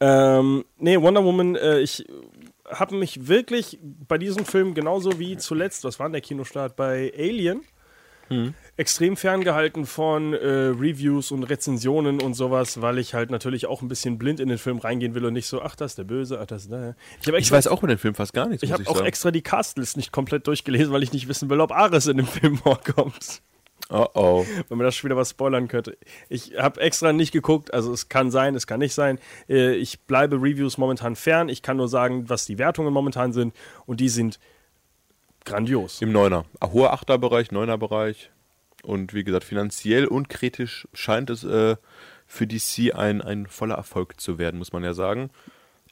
Ähm, 0.00 0.64
nee, 0.78 1.00
Wonder 1.00 1.22
Woman, 1.24 1.54
äh, 1.54 1.78
ich 1.78 2.04
habe 2.68 2.96
mich 2.96 3.28
wirklich 3.28 3.78
bei 3.82 4.18
diesem 4.18 4.44
Film 4.44 4.74
genauso 4.74 5.18
wie 5.20 5.36
zuletzt, 5.36 5.84
was 5.84 5.98
war 6.00 6.06
denn 6.08 6.14
der 6.14 6.22
Kinostart 6.22 6.74
bei 6.74 7.12
Alien, 7.16 7.62
extrem 8.76 9.16
ferngehalten 9.16 9.84
von 9.86 10.32
äh, 10.32 10.46
Reviews 10.46 11.30
und 11.30 11.42
Rezensionen 11.44 12.20
und 12.22 12.34
sowas, 12.34 12.80
weil 12.80 12.98
ich 12.98 13.12
halt 13.14 13.30
natürlich 13.30 13.66
auch 13.66 13.82
ein 13.82 13.88
bisschen 13.88 14.16
blind 14.18 14.40
in 14.40 14.48
den 14.48 14.58
Film 14.58 14.78
reingehen 14.78 15.14
will 15.14 15.24
und 15.26 15.34
nicht 15.34 15.46
so, 15.46 15.60
ach, 15.62 15.76
das 15.76 15.92
ist 15.92 15.98
der 15.98 16.04
Böse, 16.04 16.40
ach, 16.40 16.46
das 16.46 16.62
ist 16.62 16.70
der. 16.72 16.96
Ich 17.20 17.28
habe 17.28 17.38
Ich 17.38 17.52
weiß 17.52 17.66
auch 17.66 17.78
über 17.78 17.88
den 17.88 17.98
Film 17.98 18.14
fast 18.14 18.32
gar 18.32 18.48
nichts, 18.48 18.62
Ich 18.62 18.72
habe 18.72 18.86
auch 18.88 18.94
sagen. 18.96 19.06
extra 19.06 19.30
die 19.30 19.42
Castlist 19.42 19.96
nicht 19.96 20.10
komplett 20.10 20.46
durchgelesen, 20.46 20.92
weil 20.92 21.02
ich 21.02 21.12
nicht 21.12 21.28
wissen 21.28 21.50
will, 21.50 21.60
ob 21.60 21.70
Ares 21.72 22.06
in 22.06 22.16
dem 22.16 22.26
Film 22.26 22.56
vorkommt. 22.58 23.42
Oh 23.90 24.06
oh. 24.14 24.46
Wenn 24.68 24.78
man 24.78 24.86
das 24.86 24.96
schon 24.96 25.08
wieder 25.10 25.18
was 25.18 25.30
spoilern 25.30 25.68
könnte. 25.68 25.98
Ich 26.30 26.56
habe 26.56 26.80
extra 26.80 27.12
nicht 27.12 27.30
geguckt, 27.32 27.74
also 27.74 27.92
es 27.92 28.08
kann 28.08 28.30
sein, 28.30 28.54
es 28.54 28.66
kann 28.66 28.78
nicht 28.80 28.94
sein. 28.94 29.18
Äh, 29.50 29.74
Ich 29.74 30.00
bleibe 30.00 30.36
Reviews 30.36 30.78
momentan 30.78 31.14
fern. 31.14 31.50
Ich 31.50 31.60
kann 31.60 31.76
nur 31.76 31.88
sagen, 31.88 32.30
was 32.30 32.46
die 32.46 32.56
Wertungen 32.58 32.92
momentan 32.94 33.34
sind 33.34 33.54
und 33.84 34.00
die 34.00 34.08
sind 34.08 34.38
grandios. 35.44 36.00
Im 36.00 36.12
Neuner. 36.12 36.46
Ah, 36.60 36.70
Hoher 36.72 36.92
Achterbereich, 36.94 37.50
Neuner-Bereich. 37.52 38.30
Und 38.82 39.14
wie 39.14 39.24
gesagt, 39.24 39.44
finanziell 39.44 40.06
und 40.06 40.28
kritisch 40.28 40.88
scheint 40.92 41.30
es 41.30 41.44
äh, 41.44 41.76
für 42.26 42.46
DC 42.46 42.94
ein, 42.94 43.20
ein 43.22 43.46
voller 43.46 43.76
Erfolg 43.76 44.20
zu 44.20 44.38
werden, 44.38 44.58
muss 44.58 44.72
man 44.72 44.82
ja 44.82 44.92
sagen. 44.94 45.30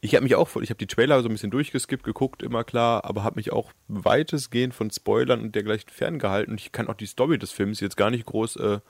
Ich 0.01 0.15
habe 0.15 0.25
mich 0.25 0.35
auch, 0.35 0.49
voll- 0.49 0.65
ich 0.65 0.71
habe 0.71 0.79
die 0.79 0.87
Trailer 0.87 1.23
so 1.23 1.29
ein 1.29 1.33
bisschen 1.33 1.51
durchgeskippt, 1.51 2.03
geguckt, 2.05 2.43
immer 2.43 2.65
klar, 2.65 3.05
aber 3.05 3.23
habe 3.23 3.37
mich 3.37 3.53
auch 3.53 3.71
weitestgehend 3.89 4.75
von 4.75 4.91
Spoilern 4.91 5.41
und 5.43 5.55
dergleichen 5.55 5.91
ferngehalten. 5.91 6.53
Und 6.55 6.61
ich 6.61 6.73
kann 6.73 6.89
auch 6.89 6.95
die 6.95 7.07
Story 7.07 7.39
des 7.39 7.53
Films 7.53 7.81
jetzt 7.81 7.97
gar 7.97 8.11
nicht 8.11 8.25
groß 8.27 8.57
äh, 8.57 8.81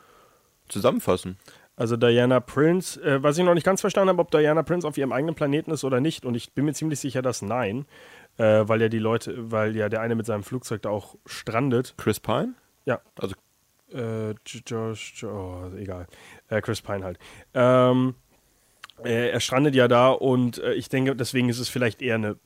zusammenfassen. 0.68 1.36
Also 1.76 1.96
Diana 1.96 2.40
Prince, 2.40 3.02
äh, 3.02 3.22
was 3.22 3.38
ich 3.38 3.44
noch 3.44 3.54
nicht 3.54 3.64
ganz 3.64 3.80
verstanden 3.80 4.10
habe, 4.10 4.20
ob 4.20 4.30
Diana 4.30 4.62
Prince 4.62 4.86
auf 4.86 4.96
ihrem 4.98 5.12
eigenen 5.12 5.34
Planeten 5.34 5.70
ist 5.70 5.82
oder 5.84 6.00
nicht. 6.00 6.24
Und 6.24 6.34
ich 6.34 6.52
bin 6.52 6.64
mir 6.66 6.74
ziemlich 6.74 7.00
sicher, 7.00 7.22
dass 7.22 7.42
nein. 7.42 7.86
Äh, 8.36 8.68
weil 8.68 8.80
ja 8.80 8.88
die 8.88 8.98
Leute, 8.98 9.50
weil 9.50 9.76
ja 9.76 9.88
der 9.88 10.00
eine 10.00 10.14
mit 10.14 10.26
seinem 10.26 10.42
Flugzeug 10.44 10.82
da 10.82 10.90
auch 10.90 11.16
strandet. 11.26 11.94
Chris 11.96 12.20
Pine? 12.20 12.54
Ja, 12.84 13.00
Also 13.18 13.34
äh, 13.92 14.34
Josh, 14.66 15.24
oh, 15.24 15.70
egal. 15.76 16.06
Äh, 16.48 16.60
Chris 16.60 16.82
Pine 16.82 17.04
halt. 17.04 17.18
Ähm, 17.54 18.14
äh, 19.04 19.30
er 19.30 19.40
strandet 19.40 19.74
ja 19.74 19.88
da 19.88 20.10
und 20.10 20.58
äh, 20.58 20.74
ich 20.74 20.88
denke, 20.88 21.16
deswegen 21.16 21.48
ist 21.48 21.58
es 21.58 21.68
vielleicht 21.68 22.02
eher 22.02 22.16
eine 22.16 22.36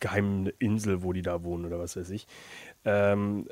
geheime 0.00 0.50
Insel, 0.58 1.02
wo 1.02 1.12
die 1.12 1.22
da 1.22 1.42
wohnen 1.42 1.64
oder 1.64 1.78
was 1.78 1.96
weiß 1.96 2.10
ich. 2.10 2.26
Ähm, 2.84 3.48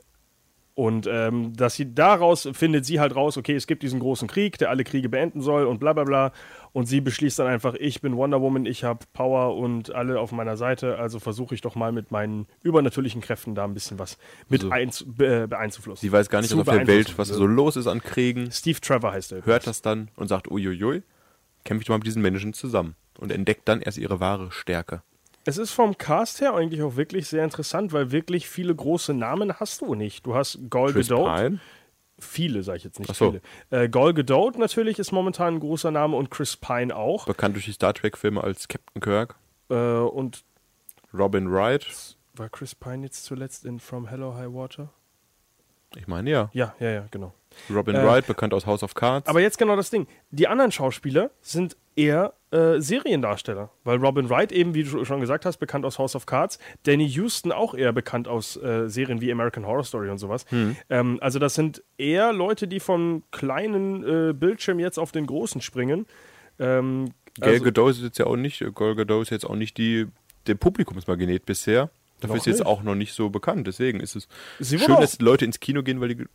und 0.76 1.06
ähm, 1.08 1.52
dass 1.54 1.74
sie 1.76 1.94
daraus 1.94 2.48
findet 2.52 2.84
sie 2.84 2.98
halt 2.98 3.14
raus, 3.14 3.36
okay, 3.36 3.54
es 3.54 3.68
gibt 3.68 3.84
diesen 3.84 4.00
großen 4.00 4.26
Krieg, 4.26 4.58
der 4.58 4.70
alle 4.70 4.82
Kriege 4.82 5.08
beenden 5.08 5.40
soll 5.40 5.66
und 5.66 5.78
bla 5.78 5.92
bla 5.92 6.02
bla. 6.02 6.32
Und 6.72 6.86
sie 6.86 7.00
beschließt 7.00 7.38
dann 7.38 7.46
einfach, 7.46 7.74
ich 7.78 8.00
bin 8.00 8.16
Wonder 8.16 8.40
Woman, 8.40 8.66
ich 8.66 8.82
habe 8.82 9.04
Power 9.12 9.56
und 9.56 9.94
alle 9.94 10.18
auf 10.18 10.32
meiner 10.32 10.56
Seite, 10.56 10.98
also 10.98 11.20
versuche 11.20 11.54
ich 11.54 11.60
doch 11.60 11.76
mal 11.76 11.92
mit 11.92 12.10
meinen 12.10 12.46
übernatürlichen 12.64 13.20
Kräften 13.20 13.54
da 13.54 13.62
ein 13.62 13.74
bisschen 13.74 14.00
was 14.00 14.18
mit 14.48 14.62
So. 14.62 14.70
einz 14.70 15.04
be 15.06 15.46
beeinzuflussen. 15.46 16.00
sie 16.00 16.10
weiß 16.10 16.28
gar 16.28 16.40
nicht, 16.40 16.52
auf 16.52 16.64
der 16.64 16.74
Welt, 16.74 16.86
beeinflussen. 16.86 17.18
was 17.18 17.28
so 17.28 17.46
los 17.46 17.76
ist 17.76 17.86
an 17.86 18.00
Kriegen. 18.02 18.50
Steve 18.50 18.80
Trevor 18.80 19.12
heißt 19.12 19.30
er. 19.30 19.46
hört 19.46 19.68
das 19.68 19.80
dann 19.80 20.10
und 20.16 20.26
sagt, 20.26 20.50
uiuiui, 20.50 21.02
kämpfe 21.64 21.82
ich 21.82 21.86
doch 21.86 21.92
mal 21.92 21.98
mit 21.98 22.06
diesen 22.08 22.22
Menschen 22.22 22.52
zusammen. 22.52 22.96
Und 23.20 23.30
entdeckt 23.30 23.68
dann 23.68 23.80
erst 23.80 23.96
ihre 23.98 24.18
wahre 24.18 24.50
Stärke. 24.50 25.02
Es 25.46 25.58
ist 25.58 25.72
vom 25.72 25.96
Cast 25.98 26.40
her 26.40 26.54
eigentlich 26.54 26.82
auch 26.82 26.96
wirklich 26.96 27.28
sehr 27.28 27.44
interessant, 27.44 27.92
weil 27.92 28.10
wirklich 28.12 28.48
viele 28.48 28.74
große 28.74 29.12
Namen 29.14 29.58
hast 29.60 29.82
du 29.82 29.94
nicht. 29.94 30.24
Du 30.26 30.34
hast 30.34 30.58
Chris 30.70 31.08
Gadot. 31.08 31.58
Viele, 32.18 32.62
sage 32.62 32.78
ich 32.78 32.84
jetzt 32.84 32.98
nicht 33.00 33.10
Ach 33.10 33.14
so. 33.14 33.30
viele. 33.32 33.42
Äh, 33.84 33.88
Gal 33.88 34.14
Gadot 34.14 34.56
natürlich 34.56 34.98
ist 34.98 35.10
momentan 35.12 35.54
ein 35.54 35.60
großer 35.60 35.90
Name 35.90 36.16
und 36.16 36.30
Chris 36.30 36.56
Pine 36.56 36.94
auch. 36.94 37.26
bekannt 37.26 37.56
durch 37.56 37.64
die 37.66 37.72
Star 37.72 37.92
Trek-Filme 37.92 38.42
als 38.42 38.68
Captain 38.68 39.00
Kirk, 39.02 39.34
Äh, 39.68 39.74
und 39.74 40.44
Robin 41.12 41.50
Wright, 41.52 42.16
war 42.36 42.48
Chris 42.48 42.74
Pine 42.74 43.04
jetzt 43.04 43.24
zuletzt 43.24 43.64
in 43.64 43.80
From 43.80 44.08
Hello 44.08 44.34
High 44.34 44.52
Water? 44.52 44.90
ich 45.96 46.08
meine 46.08 46.28
ja. 46.30 46.50
Ja, 46.52 46.74
ja, 46.80 46.90
ja, 46.90 47.06
genau. 47.10 47.32
Robin 47.70 47.94
Äh, 47.94 48.04
Wright, 48.04 48.26
bekannt 48.26 48.52
aus 48.54 48.66
House 48.66 48.82
of 48.82 48.94
Cards. 48.94 49.28
Aber 49.28 49.40
jetzt 49.40 49.58
genau 49.58 49.76
das 49.76 49.90
Ding. 49.90 50.06
Die 50.30 50.48
anderen 50.48 50.72
Schauspieler 50.72 51.30
sind 51.40 51.76
eher 51.96 52.34
äh, 52.50 52.80
Seriendarsteller. 52.80 53.70
Weil 53.84 53.98
Robin 53.98 54.28
Wright 54.30 54.52
eben, 54.52 54.74
wie 54.74 54.84
du 54.84 55.04
schon 55.04 55.20
gesagt 55.20 55.44
hast, 55.44 55.58
bekannt 55.58 55.84
aus 55.84 55.98
House 55.98 56.16
of 56.16 56.26
Cards. 56.26 56.58
Danny 56.84 57.06
Houston 57.08 57.52
auch 57.52 57.74
eher 57.74 57.92
bekannt 57.92 58.28
aus 58.28 58.56
äh, 58.56 58.88
Serien 58.88 59.20
wie 59.20 59.30
American 59.30 59.66
Horror 59.66 59.84
Story 59.84 60.10
und 60.10 60.18
sowas. 60.18 60.46
Ähm, 60.90 61.18
also 61.20 61.38
das 61.38 61.54
sind 61.54 61.82
eher 61.98 62.32
Leute, 62.32 62.68
die 62.68 62.80
vom 62.80 63.22
kleinen 63.30 64.30
äh, 64.30 64.32
Bildschirm 64.32 64.78
jetzt 64.78 64.98
auf 64.98 65.12
den 65.12 65.26
großen 65.26 65.60
springen. 65.60 66.06
Ähm, 66.58 67.12
Gal 67.40 67.54
also- 67.54 67.64
Gadot 67.64 67.90
ist 67.90 68.02
jetzt 68.02 68.18
ja 68.18 68.26
auch 68.26 68.36
nicht, 68.36 68.64
Gal 68.74 68.94
Gadot 68.94 69.22
ist 69.22 69.30
jetzt 69.30 69.44
auch 69.44 69.56
nicht 69.56 69.76
die, 69.76 70.06
der 70.46 70.54
Publikumsmagnet 70.54 71.46
bisher. 71.46 71.90
Dafür 72.20 72.36
ist 72.36 72.46
jetzt 72.46 72.58
nicht. 72.60 72.66
auch 72.66 72.82
noch 72.82 72.94
nicht 72.94 73.12
so 73.12 73.28
bekannt. 73.28 73.66
Deswegen 73.66 74.00
ist 74.00 74.16
es 74.16 74.28
schön, 74.62 74.96
dass 74.96 75.20
Leute 75.20 75.44
ins 75.44 75.60
Kino 75.60 75.82
gehen, 75.82 76.00
weil 76.00 76.14
die 76.14 76.26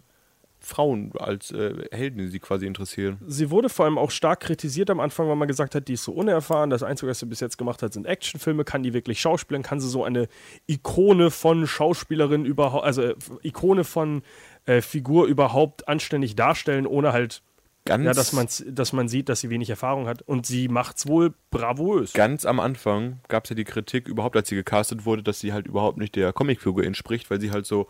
Frauen 0.62 1.12
als 1.18 1.52
äh, 1.52 1.86
Helden 1.92 2.20
die 2.20 2.28
sie 2.28 2.40
quasi 2.40 2.66
interessieren. 2.66 3.18
Sie 3.26 3.50
wurde 3.50 3.70
vor 3.70 3.86
allem 3.86 3.98
auch 3.98 4.12
stark 4.12 4.42
kritisiert 4.42 4.90
am 4.90 5.00
Anfang, 5.00 5.28
weil 5.30 5.36
man 5.36 5.48
gesagt 5.48 5.74
hat, 5.74 5.88
die 5.88 5.94
ist 5.94 6.04
so 6.04 6.12
unerfahren. 6.12 6.70
Das 6.70 6.84
Einzige, 6.84 7.10
was 7.10 7.20
sie 7.20 7.26
bis 7.26 7.40
jetzt 7.40 7.58
gemacht 7.58 7.82
hat, 7.82 7.94
sind 7.94 8.06
Actionfilme. 8.06 8.64
Kann 8.66 8.84
die 8.84 8.94
wirklich 8.94 9.22
schauspielen? 9.22 9.64
Kann 9.64 9.80
sie 9.80 9.90
so 9.90 10.04
eine 10.04 10.28
Ikone 10.68 11.32
von 11.32 11.66
Schauspielerin 11.66 12.46
überhaupt, 12.46 12.86
also 12.86 13.04
äh, 13.04 13.16
Ikone 13.42 13.84
von 13.84 14.22
äh, 14.66 14.82
Figur 14.82 15.28
überhaupt 15.28 15.88
anständig 15.88 16.36
darstellen, 16.36 16.86
ohne 16.86 17.14
halt, 17.14 17.42
Ganz, 17.86 18.06
ja, 18.06 18.14
dass, 18.14 18.34
man's, 18.34 18.64
dass 18.68 18.94
man 18.94 19.08
sieht, 19.08 19.30
dass 19.30 19.40
sie 19.40 19.50
wenig 19.50 19.70
Erfahrung 19.70 20.08
hat. 20.08 20.22
Und 20.22 20.46
sie 20.46 20.68
macht's 20.68 21.08
wohl 21.08 21.34
bravourös. 21.50 22.14
ganz 22.14 22.46
am 22.46 22.60
Anfang 22.60 23.22
gab 23.30 23.46
es 23.46 23.50
ja 23.50 23.56
die 23.56 23.64
Kritik, 23.64 24.08
überhaupt 24.08 24.36
als 24.36 24.50
sie 24.50 24.56
gecastet 24.56 25.06
wurde, 25.06 25.24
dass 25.24 25.40
sie 25.40 25.54
halt 25.54 25.66
überhaupt 25.66 25.98
nicht 25.98 26.16
der 26.16 26.34
Comicfigur 26.34 26.84
entspricht, 26.84 27.32
weil 27.32 27.42
sie 27.42 27.52
halt 27.52 27.66
so 27.66 27.88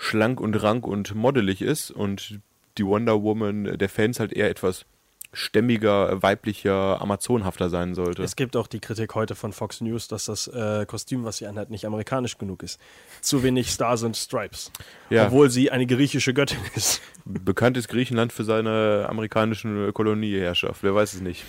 schlank 0.00 0.40
und 0.40 0.54
rank 0.62 0.86
und 0.86 1.14
moddelig 1.14 1.60
ist 1.60 1.90
und 1.90 2.40
die 2.78 2.86
Wonder 2.86 3.22
Woman 3.22 3.76
der 3.76 3.88
Fans 3.90 4.18
halt 4.18 4.32
eher 4.32 4.48
etwas 4.48 4.86
stämmiger, 5.32 6.22
weiblicher, 6.22 7.00
amazonhafter 7.00 7.68
sein 7.68 7.94
sollte. 7.94 8.22
Es 8.22 8.34
gibt 8.34 8.56
auch 8.56 8.66
die 8.66 8.80
Kritik 8.80 9.14
heute 9.14 9.34
von 9.36 9.52
Fox 9.52 9.80
News, 9.80 10.08
dass 10.08 10.24
das 10.24 10.48
äh, 10.48 10.86
Kostüm, 10.86 11.24
was 11.24 11.36
sie 11.36 11.46
anhat, 11.46 11.70
nicht 11.70 11.84
amerikanisch 11.84 12.38
genug 12.38 12.62
ist. 12.62 12.80
Zu 13.20 13.42
wenig 13.42 13.70
Stars 13.70 14.02
und 14.02 14.16
Stripes. 14.16 14.72
Ja. 15.10 15.26
Obwohl 15.26 15.50
sie 15.50 15.70
eine 15.70 15.86
griechische 15.86 16.34
Göttin 16.34 16.58
ist. 16.74 17.00
Bekannt 17.26 17.76
ist 17.76 17.88
Griechenland 17.88 18.32
für 18.32 18.42
seine 18.42 19.06
amerikanischen 19.08 19.92
Kolonieherrschaft, 19.92 20.82
wer 20.82 20.94
weiß 20.94 21.14
es 21.14 21.20
nicht. 21.20 21.44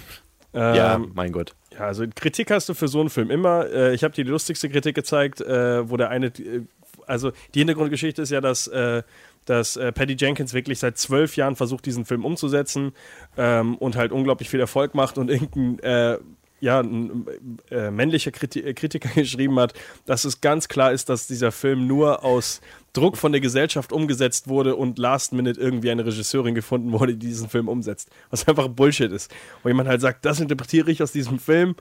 Ähm, 0.53 0.75
ja, 0.75 1.01
mein 1.13 1.31
Gott. 1.31 1.55
Ja, 1.71 1.85
also 1.85 2.05
Kritik 2.13 2.51
hast 2.51 2.67
du 2.67 2.73
für 2.73 2.89
so 2.89 2.99
einen 2.99 3.09
Film 3.09 3.31
immer. 3.31 3.67
Äh, 3.71 3.93
ich 3.93 4.03
habe 4.03 4.13
dir 4.13 4.25
die 4.25 4.31
lustigste 4.31 4.69
Kritik 4.69 4.95
gezeigt, 4.95 5.39
äh, 5.39 5.89
wo 5.89 5.95
der 5.95 6.09
eine, 6.09 6.27
äh, 6.27 6.63
also 7.11 7.31
die 7.53 7.59
Hintergrundgeschichte 7.59 8.21
ist 8.21 8.31
ja, 8.31 8.41
dass, 8.41 8.67
äh, 8.67 9.03
dass 9.45 9.75
äh, 9.75 9.91
Patty 9.91 10.15
Jenkins 10.17 10.53
wirklich 10.53 10.79
seit 10.79 10.97
zwölf 10.97 11.35
Jahren 11.35 11.55
versucht, 11.55 11.85
diesen 11.85 12.05
Film 12.05 12.25
umzusetzen 12.25 12.93
ähm, 13.37 13.75
und 13.77 13.95
halt 13.95 14.11
unglaublich 14.11 14.49
viel 14.49 14.59
Erfolg 14.59 14.95
macht 14.95 15.17
und 15.17 15.29
irgendein 15.29 15.79
äh, 15.79 16.17
ja, 16.61 16.79
ein 16.79 17.25
äh, 17.71 17.89
männlicher 17.89 18.31
Kriti 18.31 18.61
äh, 18.61 18.73
Kritiker 18.73 19.09
geschrieben 19.15 19.59
hat, 19.59 19.73
dass 20.05 20.25
es 20.25 20.41
ganz 20.41 20.67
klar 20.67 20.91
ist, 20.91 21.09
dass 21.09 21.27
dieser 21.27 21.51
Film 21.51 21.87
nur 21.87 22.23
aus 22.23 22.61
Druck 22.93 23.17
von 23.17 23.31
der 23.31 23.41
Gesellschaft 23.41 23.91
umgesetzt 23.91 24.47
wurde 24.47 24.75
und 24.75 24.99
last 24.99 25.33
minute 25.33 25.59
irgendwie 25.59 25.91
eine 25.91 26.05
Regisseurin 26.05 26.55
gefunden 26.55 26.91
wurde, 26.91 27.15
die 27.15 27.27
diesen 27.27 27.49
Film 27.49 27.67
umsetzt. 27.67 28.09
Was 28.29 28.47
einfach 28.47 28.67
Bullshit 28.67 29.11
ist. 29.11 29.33
Wo 29.63 29.69
jemand 29.69 29.89
halt 29.89 30.01
sagt, 30.01 30.23
das 30.23 30.39
interpretiere 30.39 30.91
ich 30.91 31.01
aus 31.01 31.11
diesem 31.11 31.39
Film, 31.39 31.75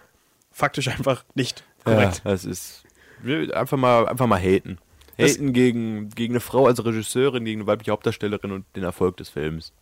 faktisch 0.51 0.88
einfach 0.88 1.25
nicht 1.35 1.64
korrekt. 1.85 2.23
Ja, 2.25 2.31
das 2.31 2.45
ist 2.45 2.85
einfach 3.53 3.77
mal, 3.77 4.09
einfach 4.09 4.27
mal 4.27 4.40
haten. 4.40 4.79
Haten 5.20 5.52
gegen, 5.52 6.09
gegen 6.11 6.33
eine 6.35 6.40
Frau 6.40 6.66
als 6.66 6.85
Regisseurin, 6.85 7.44
gegen 7.44 7.61
eine 7.62 7.66
weibliche 7.66 7.92
Hauptdarstellerin 7.92 8.52
und 8.52 8.64
den 8.76 8.85
Erfolg 8.85 9.16
des 9.18 9.28
Films. 9.28 9.72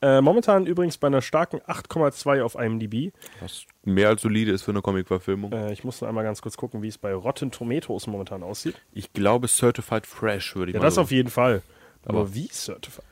Äh, 0.00 0.20
momentan 0.20 0.66
übrigens 0.66 0.98
bei 0.98 1.06
einer 1.06 1.22
starken 1.22 1.60
8,2 1.60 2.42
auf 2.42 2.56
IMDb. 2.56 3.12
Was 3.40 3.66
mehr 3.84 4.08
als 4.08 4.22
solide 4.22 4.50
ist 4.50 4.62
für 4.62 4.72
eine 4.72 4.82
Comic-Verfilmung. 4.82 5.52
Äh, 5.52 5.72
ich 5.72 5.84
muss 5.84 6.00
nur 6.00 6.08
einmal 6.08 6.24
ganz 6.24 6.42
kurz 6.42 6.56
gucken, 6.56 6.82
wie 6.82 6.88
es 6.88 6.98
bei 6.98 7.14
Rotten 7.14 7.52
Tomatoes 7.52 8.08
momentan 8.08 8.42
aussieht. 8.42 8.74
Ich 8.92 9.12
glaube, 9.12 9.46
Certified 9.46 10.06
Fresh 10.06 10.56
würde 10.56 10.70
ich 10.70 10.74
Ja, 10.74 10.80
mal 10.80 10.86
das 10.86 10.96
so. 10.96 11.02
auf 11.02 11.10
jeden 11.12 11.30
Fall. 11.30 11.62
Aber, 12.04 12.20
Aber- 12.20 12.34
wie 12.34 12.48
Certified? 12.48 13.04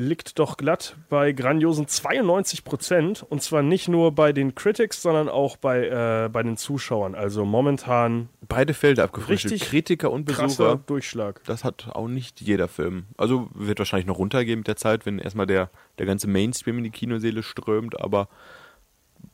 Liegt 0.00 0.38
doch 0.38 0.56
glatt 0.56 0.94
bei 1.08 1.32
grandiosen 1.32 1.88
92 1.88 2.62
Prozent. 2.62 3.26
Und 3.28 3.42
zwar 3.42 3.62
nicht 3.62 3.88
nur 3.88 4.12
bei 4.12 4.32
den 4.32 4.54
Critics, 4.54 5.02
sondern 5.02 5.28
auch 5.28 5.56
bei, 5.56 5.88
äh, 5.88 6.28
bei 6.28 6.44
den 6.44 6.56
Zuschauern. 6.56 7.16
Also 7.16 7.44
momentan 7.44 8.28
Beide 8.46 8.74
Felder 8.74 9.02
abgefrühstückt. 9.02 9.54
Richtig 9.54 9.68
Kritiker 9.68 10.12
und 10.12 10.24
Besucher. 10.24 10.78
Durchschlag. 10.86 11.40
Das 11.46 11.64
hat 11.64 11.88
auch 11.92 12.06
nicht 12.06 12.40
jeder 12.40 12.68
Film. 12.68 13.06
Also 13.16 13.48
wird 13.54 13.80
wahrscheinlich 13.80 14.06
noch 14.06 14.18
runtergehen 14.18 14.60
mit 14.60 14.68
der 14.68 14.76
Zeit, 14.76 15.04
wenn 15.04 15.18
erstmal 15.18 15.48
der, 15.48 15.68
der 15.98 16.06
ganze 16.06 16.28
Mainstream 16.28 16.78
in 16.78 16.84
die 16.84 16.90
Kinoseele 16.90 17.42
strömt, 17.42 18.00
aber 18.00 18.28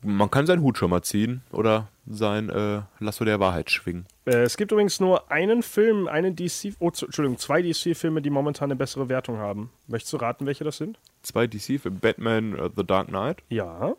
man 0.05 0.29
kann 0.31 0.45
seinen 0.45 0.61
Hut 0.61 0.77
schon 0.77 0.89
mal 0.89 1.01
ziehen 1.01 1.41
oder 1.51 1.87
sein 2.07 2.49
äh, 2.49 2.81
Lasso 2.99 3.25
der 3.25 3.39
Wahrheit 3.39 3.69
schwingen. 3.71 4.05
Äh, 4.25 4.43
es 4.43 4.57
gibt 4.57 4.71
übrigens 4.71 4.99
nur 4.99 5.31
einen 5.31 5.63
Film, 5.63 6.07
einen 6.07 6.35
DC, 6.35 6.73
oh, 6.79 6.87
Entschuldigung, 6.89 7.37
zwei 7.37 7.61
DC-Filme, 7.61 8.21
die 8.21 8.29
momentan 8.29 8.67
eine 8.67 8.75
bessere 8.75 9.09
Wertung 9.09 9.37
haben. 9.37 9.71
Möchtest 9.87 10.13
du 10.13 10.17
raten, 10.17 10.45
welche 10.45 10.63
das 10.63 10.77
sind? 10.77 10.99
Zwei 11.23 11.47
DC 11.47 11.79
für 11.81 11.91
Batman 11.91 12.55
äh, 12.57 12.69
The 12.75 12.85
Dark 12.85 13.07
Knight 13.07 13.39
Ja. 13.49 13.95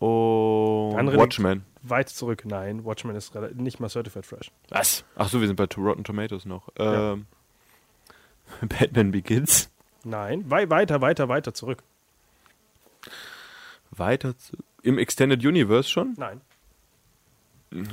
und 0.00 0.96
Andere 0.96 1.16
Watchmen. 1.16 1.64
Weit 1.82 2.08
zurück. 2.08 2.42
Nein, 2.44 2.84
Watchmen 2.84 3.14
ist 3.16 3.32
nicht 3.54 3.78
mal 3.80 3.88
Certified 3.88 4.26
Fresh. 4.26 4.50
Was? 4.68 5.04
Ach 5.16 5.28
so, 5.28 5.40
wir 5.40 5.46
sind 5.46 5.56
bei 5.56 5.66
Rotten 5.76 6.04
Tomatoes 6.04 6.44
noch. 6.44 6.68
Ja. 6.78 7.12
Ähm, 7.12 7.26
Batman 8.68 9.12
Begins. 9.12 9.70
Nein, 10.04 10.44
wei 10.48 10.68
weiter, 10.70 11.00
weiter, 11.00 11.28
weiter 11.28 11.54
zurück. 11.54 11.82
Weiter 13.90 14.36
zu, 14.36 14.56
im 14.82 14.98
Extended 14.98 15.44
Universe 15.44 15.88
schon? 15.88 16.14
Nein. 16.16 16.40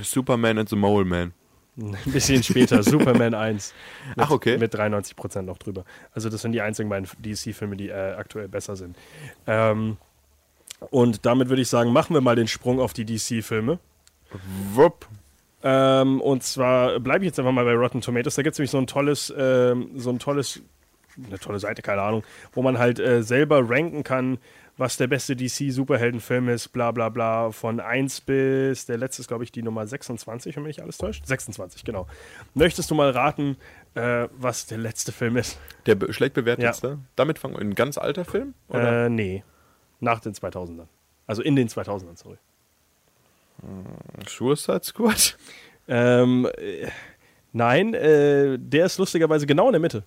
Superman 0.02 0.58
and 0.58 0.69
the 0.69 0.76
Mole 0.76 1.06
Man. 1.06 1.34
Ein 1.78 1.98
bisschen 2.06 2.41
später, 2.41 2.82
Superman 2.84 3.34
1. 3.34 3.74
Mit, 4.10 4.17
Ach, 4.17 4.32
okay. 4.32 4.58
Mit 4.58 4.74
93% 4.74 5.41
noch 5.41 5.58
drüber. 5.58 5.84
Also 6.13 6.30
das 6.30 6.41
sind 6.41 6.54
die 6.54 6.62
einzigen 6.62 6.89
beiden 6.89 7.10
DC-Filme, 7.19 7.76
die 7.76 7.89
äh, 7.89 8.13
aktuell 8.13 8.48
besser 8.48 8.78
sind. 8.78 8.95
Ähm, 9.45 9.98
und 10.89 11.26
damit 11.26 11.50
würde 11.50 11.62
ich 11.62 11.67
sagen, 11.67 11.91
machen 11.91 12.13
wir 12.13 12.21
mal 12.21 12.36
den 12.36 12.48
Sprung 12.48 12.80
auf 12.80 12.93
die 12.93 13.06
DC-Filme. 13.06 13.80
Wupp. 14.74 15.08
Ähm, 15.63 16.21
und 16.21 16.43
zwar 16.43 17.00
bleibe 17.00 17.26
ich 17.26 17.30
jetzt 17.30 17.39
einfach 17.39 17.52
mal 17.52 17.65
bei 17.65 17.74
Rotten 17.74 18.02
Tomatoes. 18.02 18.36
Da 18.36 18.43
gibt 18.43 18.54
es 18.54 18.60
nämlich 18.60 18.71
so 18.71 18.78
ein 18.78 18.88
tolles, 18.88 19.34
ähm, 19.38 19.89
so 19.95 20.12
ein 20.12 20.19
tolles, 20.19 20.62
eine 21.26 21.39
tolle 21.39 21.60
Seite, 21.60 21.82
keine 21.82 22.02
Ahnung, 22.04 22.24
wo 22.54 22.62
man 22.62 22.78
halt 22.78 23.00
äh, 23.00 23.24
selber 23.24 23.69
ranken 23.69 24.04
kann, 24.04 24.38
was 24.77 24.97
der 24.97 25.07
beste 25.07 25.35
DC-Superheldenfilm 25.35 26.49
ist, 26.49 26.69
bla 26.69 26.91
bla 26.91 27.09
bla, 27.09 27.51
von 27.51 27.79
1 27.79 28.21
bis, 28.21 28.85
der 28.85 28.97
letzte 28.97 29.21
ist, 29.21 29.27
glaube 29.27 29.43
ich, 29.43 29.51
die 29.51 29.63
Nummer 29.63 29.88
26, 29.88 30.55
wenn 30.55 30.63
mich 30.63 30.81
alles 30.81 30.97
täuscht. 30.97 31.25
26, 31.25 31.83
genau. 31.85 32.07
Möchtest 32.53 32.91
du 32.91 32.95
mal 32.95 33.09
raten, 33.11 33.57
äh, 33.95 34.27
was 34.38 34.65
der 34.65 34.77
letzte 34.77 35.11
Film 35.11 35.38
ist? 35.38 35.57
Der 35.85 35.95
be 35.95 36.11
schlecht 36.11 36.33
bewertetste. 36.33 36.99
Damit 37.15 37.39
fangen 37.39 37.55
wir 37.55 37.61
ein 37.61 37.75
ganz 37.75 37.97
alter 37.97 38.25
Film? 38.25 38.53
Äh, 38.71 39.09
nee, 39.09 39.43
nach 39.99 40.19
den 40.19 40.33
2000ern. 40.33 40.88
Also 41.27 41.41
in 41.41 41.55
den 41.55 41.69
2000ern, 41.69 42.17
sorry. 42.17 42.38
Suicide 44.27 44.83
Squad? 44.83 45.38
Ähm, 45.88 46.49
äh, 46.57 46.88
nein, 47.53 47.93
äh, 47.93 48.57
der 48.59 48.85
ist 48.85 48.97
lustigerweise 48.97 49.47
genau 49.47 49.67
in 49.67 49.73
der 49.73 49.79
Mitte. 49.79 50.03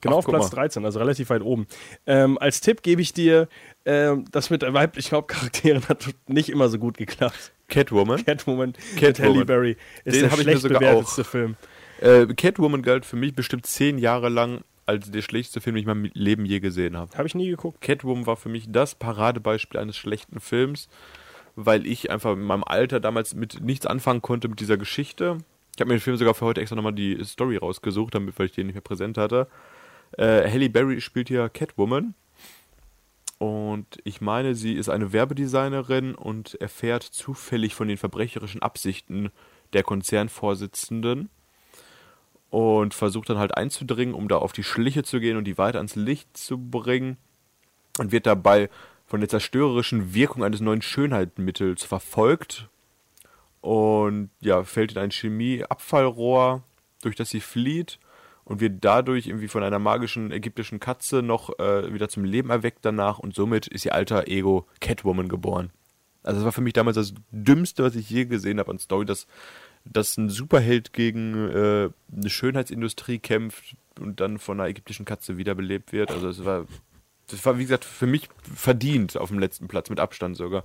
Genau 0.00 0.14
Ach, 0.14 0.18
auf 0.18 0.26
Platz 0.26 0.44
mal. 0.44 0.62
13, 0.62 0.84
also 0.84 0.98
relativ 0.98 1.30
weit 1.30 1.42
oben. 1.42 1.66
Ähm, 2.06 2.38
als 2.38 2.60
Tipp 2.60 2.82
gebe 2.82 3.02
ich 3.02 3.12
dir, 3.12 3.48
ähm, 3.84 4.24
das 4.32 4.50
mit 4.50 4.62
der 4.62 4.72
weiblichen 4.72 5.16
Hauptcharakteren 5.16 5.88
hat 5.88 6.08
nicht 6.26 6.48
immer 6.48 6.68
so 6.68 6.78
gut 6.78 6.96
geklappt. 6.96 7.52
Catwoman. 7.68 8.24
Catwoman, 8.24 8.72
Catwoman. 8.96 9.34
Halle 9.34 9.44
Berry 9.44 9.76
ist 10.04 10.16
Den 10.16 10.28
der 10.28 10.36
schlecht 10.36 10.62
sogar 10.62 10.80
bewertetste 10.80 11.24
Film. 11.24 11.56
Äh, 12.00 12.26
Catwoman 12.26 12.82
galt 12.82 13.04
für 13.04 13.16
mich 13.16 13.34
bestimmt 13.34 13.66
zehn 13.66 13.98
Jahre 13.98 14.28
lang 14.28 14.62
als 14.86 15.10
der 15.10 15.22
schlechteste 15.22 15.60
Film, 15.60 15.76
den 15.76 15.82
ich 15.82 15.88
in 15.88 16.00
meinem 16.00 16.10
Leben 16.14 16.44
je 16.44 16.60
gesehen 16.60 16.96
habe. 16.96 17.16
Habe 17.16 17.28
ich 17.28 17.34
nie 17.34 17.48
geguckt. 17.48 17.80
Catwoman 17.80 18.26
war 18.26 18.36
für 18.36 18.48
mich 18.48 18.66
das 18.68 18.94
Paradebeispiel 18.94 19.78
eines 19.78 19.96
schlechten 19.96 20.40
Films, 20.40 20.88
weil 21.54 21.86
ich 21.86 22.10
einfach 22.10 22.32
in 22.32 22.42
meinem 22.42 22.64
Alter 22.64 22.98
damals 23.00 23.34
mit 23.34 23.60
nichts 23.60 23.86
anfangen 23.86 24.22
konnte 24.22 24.48
mit 24.48 24.60
dieser 24.60 24.78
Geschichte. 24.78 25.38
Ich 25.76 25.80
habe 25.80 25.88
mir 25.88 25.96
den 25.96 26.02
Film 26.02 26.16
sogar 26.16 26.34
für 26.34 26.44
heute 26.44 26.60
extra 26.60 26.74
nochmal 26.74 26.92
die 26.92 27.22
Story 27.24 27.56
rausgesucht, 27.56 28.14
damit, 28.14 28.38
weil 28.38 28.46
ich 28.46 28.52
den 28.52 28.66
nicht 28.66 28.74
mehr 28.74 28.82
präsent 28.82 29.16
hatte. 29.16 29.46
Äh, 30.16 30.50
Halle 30.50 30.70
Berry 30.70 31.00
spielt 31.00 31.28
hier 31.28 31.48
Catwoman. 31.48 32.14
Und 33.38 33.98
ich 34.04 34.20
meine, 34.20 34.54
sie 34.54 34.74
ist 34.74 34.90
eine 34.90 35.14
Werbedesignerin 35.14 36.14
und 36.14 36.60
erfährt 36.60 37.02
zufällig 37.02 37.74
von 37.74 37.88
den 37.88 37.96
verbrecherischen 37.96 38.60
Absichten 38.60 39.30
der 39.72 39.82
Konzernvorsitzenden 39.82 41.30
und 42.50 42.92
versucht 42.92 43.30
dann 43.30 43.38
halt 43.38 43.56
einzudringen, 43.56 44.14
um 44.14 44.28
da 44.28 44.36
auf 44.36 44.52
die 44.52 44.64
Schliche 44.64 45.04
zu 45.04 45.20
gehen 45.20 45.38
und 45.38 45.44
die 45.44 45.56
weiter 45.56 45.78
ans 45.78 45.96
Licht 45.96 46.36
zu 46.36 46.58
bringen 46.58 47.16
und 47.98 48.12
wird 48.12 48.26
dabei 48.26 48.68
von 49.06 49.20
der 49.20 49.28
zerstörerischen 49.28 50.12
Wirkung 50.12 50.44
eines 50.44 50.60
neuen 50.60 50.82
Schönheitsmittels 50.82 51.84
verfolgt 51.84 52.68
und 53.62 54.30
ja, 54.40 54.64
fällt 54.64 54.92
in 54.92 54.98
ein 54.98 55.10
Chemieabfallrohr, 55.10 56.62
durch 57.02 57.16
das 57.16 57.30
sie 57.30 57.40
flieht 57.40 57.98
und 58.50 58.58
wird 58.58 58.84
dadurch 58.84 59.28
irgendwie 59.28 59.46
von 59.46 59.62
einer 59.62 59.78
magischen 59.78 60.32
ägyptischen 60.32 60.80
Katze 60.80 61.22
noch 61.22 61.56
äh, 61.60 61.94
wieder 61.94 62.08
zum 62.08 62.24
Leben 62.24 62.50
erweckt 62.50 62.80
danach 62.84 63.20
und 63.20 63.32
somit 63.32 63.68
ist 63.68 63.84
ihr 63.84 63.94
alter 63.94 64.26
Ego 64.26 64.66
Catwoman 64.80 65.28
geboren. 65.28 65.70
Also 66.24 66.40
das 66.40 66.44
war 66.46 66.50
für 66.50 66.60
mich 66.60 66.72
damals 66.72 66.96
das 66.96 67.14
Dümmste, 67.30 67.84
was 67.84 67.94
ich 67.94 68.10
je 68.10 68.24
gesehen 68.24 68.58
habe 68.58 68.72
an 68.72 68.80
Story, 68.80 69.06
dass, 69.06 69.28
dass 69.84 70.16
ein 70.16 70.30
Superheld 70.30 70.92
gegen 70.92 71.48
äh, 71.48 71.90
eine 72.12 72.28
Schönheitsindustrie 72.28 73.20
kämpft 73.20 73.76
und 74.00 74.18
dann 74.18 74.40
von 74.40 74.58
einer 74.58 74.68
ägyptischen 74.68 75.04
Katze 75.04 75.38
wiederbelebt 75.38 75.92
wird. 75.92 76.10
Also 76.10 76.28
es 76.28 76.44
war, 76.44 76.66
das 77.28 77.46
war 77.46 77.56
wie 77.56 77.62
gesagt 77.62 77.84
für 77.84 78.08
mich 78.08 78.28
verdient 78.42 79.16
auf 79.16 79.28
dem 79.28 79.38
letzten 79.38 79.68
Platz, 79.68 79.90
mit 79.90 80.00
Abstand 80.00 80.36
sogar. 80.36 80.64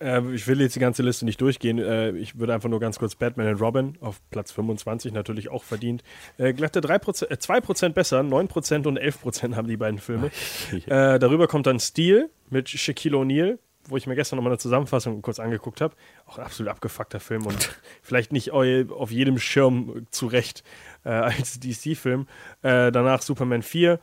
Äh, 0.00 0.22
ich 0.34 0.46
will 0.46 0.60
jetzt 0.60 0.76
die 0.76 0.80
ganze 0.80 1.02
Liste 1.02 1.24
nicht 1.24 1.40
durchgehen. 1.40 1.78
Äh, 1.78 2.10
ich 2.12 2.38
würde 2.38 2.54
einfach 2.54 2.68
nur 2.68 2.80
ganz 2.80 2.98
kurz 2.98 3.14
Batman 3.14 3.48
und 3.48 3.60
Robin 3.60 3.96
auf 4.00 4.20
Platz 4.30 4.52
25 4.52 5.12
natürlich 5.12 5.50
auch 5.50 5.64
verdient. 5.64 6.02
Äh, 6.38 6.52
glatte 6.52 6.80
3%, 6.80 7.30
äh, 7.30 7.36
2% 7.36 7.90
besser, 7.90 8.22
9% 8.22 8.86
und 8.86 8.98
11% 8.98 9.56
haben 9.56 9.68
die 9.68 9.76
beiden 9.76 9.98
Filme. 9.98 10.30
äh, 10.86 11.18
darüber 11.18 11.46
kommt 11.48 11.66
dann 11.66 11.80
Steel 11.80 12.30
mit 12.50 12.68
Shaquille 12.68 13.16
O'Neal, 13.16 13.58
wo 13.88 13.96
ich 13.96 14.06
mir 14.06 14.14
gestern 14.14 14.36
nochmal 14.36 14.52
eine 14.52 14.58
Zusammenfassung 14.58 15.22
kurz 15.22 15.38
angeguckt 15.38 15.80
habe. 15.80 15.94
Auch 16.26 16.38
ein 16.38 16.44
absolut 16.44 16.70
abgefuckter 16.70 17.20
Film 17.20 17.46
und 17.46 17.76
vielleicht 18.02 18.32
nicht 18.32 18.50
auf 18.52 19.10
jedem 19.10 19.38
Schirm 19.38 20.06
zurecht 20.10 20.62
äh, 21.04 21.10
als 21.10 21.60
DC-Film. 21.60 22.26
Äh, 22.62 22.92
danach 22.92 23.22
Superman 23.22 23.62
4. 23.62 23.98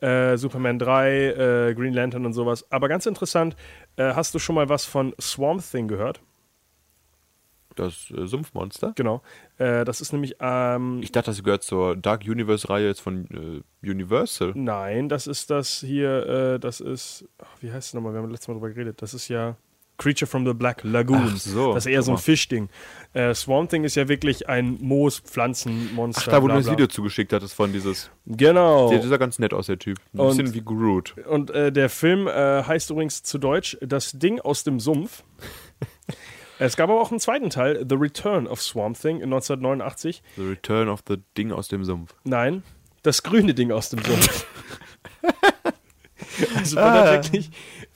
Äh, 0.00 0.38
Superman 0.38 0.78
3, 0.78 1.10
äh, 1.10 1.74
Green 1.74 1.92
Lantern 1.92 2.24
und 2.24 2.32
sowas. 2.32 2.64
Aber 2.70 2.88
ganz 2.88 3.04
interessant, 3.04 3.54
äh, 4.00 4.14
hast 4.14 4.34
du 4.34 4.38
schon 4.38 4.54
mal 4.54 4.68
was 4.68 4.84
von 4.84 5.14
Swamp 5.20 5.62
Thing 5.62 5.88
gehört? 5.88 6.20
Das 7.76 8.10
äh, 8.10 8.26
Sumpfmonster. 8.26 8.92
Genau. 8.96 9.22
Äh, 9.58 9.84
das 9.84 10.00
ist 10.00 10.12
nämlich, 10.12 10.36
ähm, 10.40 11.00
Ich 11.02 11.12
dachte, 11.12 11.30
das 11.30 11.42
gehört 11.42 11.62
zur 11.62 11.96
Dark 11.96 12.22
Universe-Reihe 12.22 12.86
jetzt 12.86 13.00
von 13.00 13.62
äh, 13.82 13.88
Universal. 13.88 14.52
nein, 14.54 15.08
das 15.08 15.26
ist 15.26 15.50
das 15.50 15.80
hier, 15.80 16.26
äh, 16.26 16.58
das 16.58 16.80
ist, 16.80 17.28
ach, 17.38 17.56
wie 17.60 17.72
heißt 17.72 17.88
es 17.88 17.94
nochmal? 17.94 18.12
Wir 18.12 18.20
haben 18.22 18.30
letztes 18.30 18.48
Mal 18.48 18.54
drüber 18.54 18.70
geredet. 18.70 19.00
Das 19.02 19.14
ist 19.14 19.28
ja 19.28 19.56
Creature 20.00 20.26
from 20.26 20.46
the 20.46 20.52
Black 20.54 20.82
Lagoon. 20.82 21.32
Ach 21.34 21.36
so, 21.36 21.74
Das 21.74 21.84
ist 21.86 21.92
eher 21.92 22.02
so 22.02 22.12
ein. 22.12 22.18
Fischding. 22.18 22.68
Äh, 23.12 23.34
Swamp 23.34 23.70
Thing 23.70 23.84
ist 23.84 23.94
ja 23.96 24.08
wirklich 24.08 24.48
ein 24.48 24.78
Moos-Pflanzenmonster. 24.80 26.22
Ach, 26.26 26.30
da, 26.32 26.42
wo 26.42 26.46
bla, 26.46 26.54
du 26.54 26.60
das 26.60 26.66
bla. 26.66 26.72
Video 26.74 26.86
zugeschickt 26.86 27.32
hattest 27.32 27.54
von 27.54 27.72
dieses. 27.72 28.10
Genau. 28.26 28.88
Der 28.90 29.02
sah 29.02 29.16
ganz 29.16 29.38
nett 29.38 29.52
aus, 29.54 29.66
der 29.66 29.78
Typ. 29.78 29.98
Ein 30.14 30.20
Und- 30.20 30.36
bisschen 30.36 30.54
wie 30.54 30.62
Groot. 30.62 31.14
Und 31.28 31.50
äh, 31.50 31.70
der 31.70 31.88
Film 31.90 32.26
äh, 32.26 32.62
heißt 32.64 32.90
übrigens 32.90 33.22
zu 33.22 33.38
Deutsch 33.38 33.76
Das 33.80 34.12
Ding 34.12 34.40
aus 34.40 34.64
dem 34.64 34.80
Sumpf. 34.80 35.22
es 36.58 36.76
gab 36.76 36.88
aber 36.90 37.00
auch 37.00 37.10
einen 37.10 37.20
zweiten 37.20 37.50
Teil, 37.50 37.84
The 37.88 37.96
Return 37.96 38.46
of 38.46 38.62
Swamp 38.62 38.98
Thing 39.00 39.16
in 39.16 39.32
1989. 39.32 40.22
The 40.36 40.42
Return 40.42 40.88
of 40.88 41.00
the 41.08 41.16
Ding 41.36 41.52
aus 41.52 41.68
dem 41.68 41.84
Sumpf. 41.84 42.14
Nein, 42.24 42.62
das 43.02 43.22
grüne 43.22 43.54
Ding 43.54 43.72
aus 43.72 43.90
dem 43.90 44.02
Sumpf. 44.04 44.46
also 46.56 46.78
Ah. 46.78 47.12
wirklich 47.12 47.50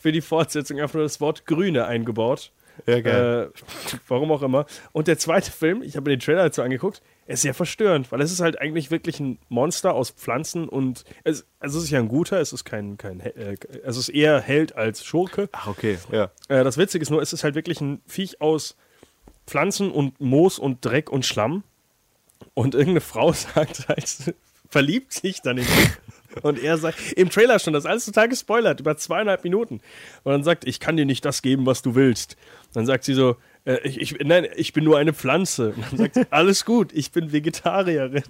für 0.05 0.13
die 0.13 0.21
Fortsetzung 0.21 0.79
einfach 0.83 0.97
nur 0.97 1.05
das 1.05 1.19
Wort 1.23 1.47
Grüne 1.47 1.87
eingebaut. 1.87 2.53
Ja, 2.85 2.99
Äh, 3.45 3.49
warum 4.09 4.31
auch 4.33 4.43
immer. 4.43 4.67
Und 4.93 5.09
der 5.09 5.17
zweite 5.17 5.51
Film, 5.51 5.81
ich 5.83 5.97
habe 5.97 6.11
mir 6.11 6.19
den 6.19 6.21
Trailer 6.21 6.43
dazu 6.43 6.61
angeguckt, 6.61 7.01
ist 7.27 7.41
sehr 7.41 7.55
verstörend, 7.55 8.13
weil 8.13 8.21
es 8.21 8.31
ist 8.31 8.41
halt 8.41 8.61
eigentlich 8.61 8.91
wirklich 8.91 9.19
ein 9.19 9.39
Monster 9.49 9.95
aus 9.95 10.11
Pflanzen 10.11 10.69
und 10.69 11.07
es, 11.23 11.47
also 11.59 11.79
es 11.79 11.85
ist 11.85 11.91
ja 11.91 12.01
ein 12.01 12.09
guter, 12.09 12.39
es 12.39 12.53
ist 12.53 12.67
kein, 12.67 12.99
kein 12.99 13.21
äh, 13.21 13.57
es 13.83 13.97
ist 13.97 14.11
eher 14.11 14.43
Held 14.43 14.77
als 14.77 15.07
Schurke. 15.07 15.49
Ach, 15.53 15.69
okay, 15.69 15.97
ja. 16.13 16.25
Äh, 16.49 16.65
das 16.65 16.77
Witzige 16.77 17.03
ist 17.03 17.09
nur, 17.09 17.23
es 17.23 17.33
ist 17.33 17.43
halt 17.43 17.55
wirklich 17.55 17.81
ein 17.81 18.03
Viech 18.07 18.43
aus 18.43 18.77
Pflanzen 19.47 19.91
und 19.91 20.21
Moos 20.21 20.59
und 20.59 20.85
Dreck 20.85 21.09
und 21.09 21.25
Schlamm. 21.25 21.65
Und 22.53 22.75
irgendeine 22.75 23.01
Frau 23.01 23.33
sagt 23.33 23.89
halt, 23.89 24.35
verliebt 24.69 25.15
sich 25.15 25.41
dann 25.41 25.57
in 25.57 25.67
Und 26.43 26.63
er 26.63 26.77
sagt, 26.79 27.13
im 27.13 27.31
Trailer 27.31 27.59
schon, 27.59 27.73
das 27.73 27.85
ist 27.85 27.91
alles 27.91 28.07
total 28.07 28.29
gespoilert, 28.29 28.81
über 28.81 28.97
zweieinhalb 28.97 29.45
Minuten. 29.45 29.81
Und 30.25 30.33
dann 30.33 30.43
sagt, 30.45 30.67
ich 30.67 30.81
kann 30.81 30.97
dir 30.97 31.07
nicht 31.07 31.25
das 31.25 31.43
geben, 31.43 31.67
was 31.67 31.83
du 31.83 31.95
willst. 31.95 32.37
Dann 32.73 32.87
sagt 32.87 33.05
sie 33.05 33.15
so, 33.15 33.37
äh, 33.65 33.79
ich, 33.87 34.01
ich, 34.01 34.17
nein, 34.25 34.47
ich 34.57 34.73
bin 34.73 34.85
nur 34.85 34.99
eine 34.99 35.13
Pflanze. 35.13 35.75
Und 35.77 35.85
dann 35.91 35.99
sagt 35.99 36.15
sie, 36.15 36.27
alles 36.31 36.65
gut, 36.65 36.93
ich 36.93 37.13
bin 37.13 37.33
Vegetarierin. 37.33 38.23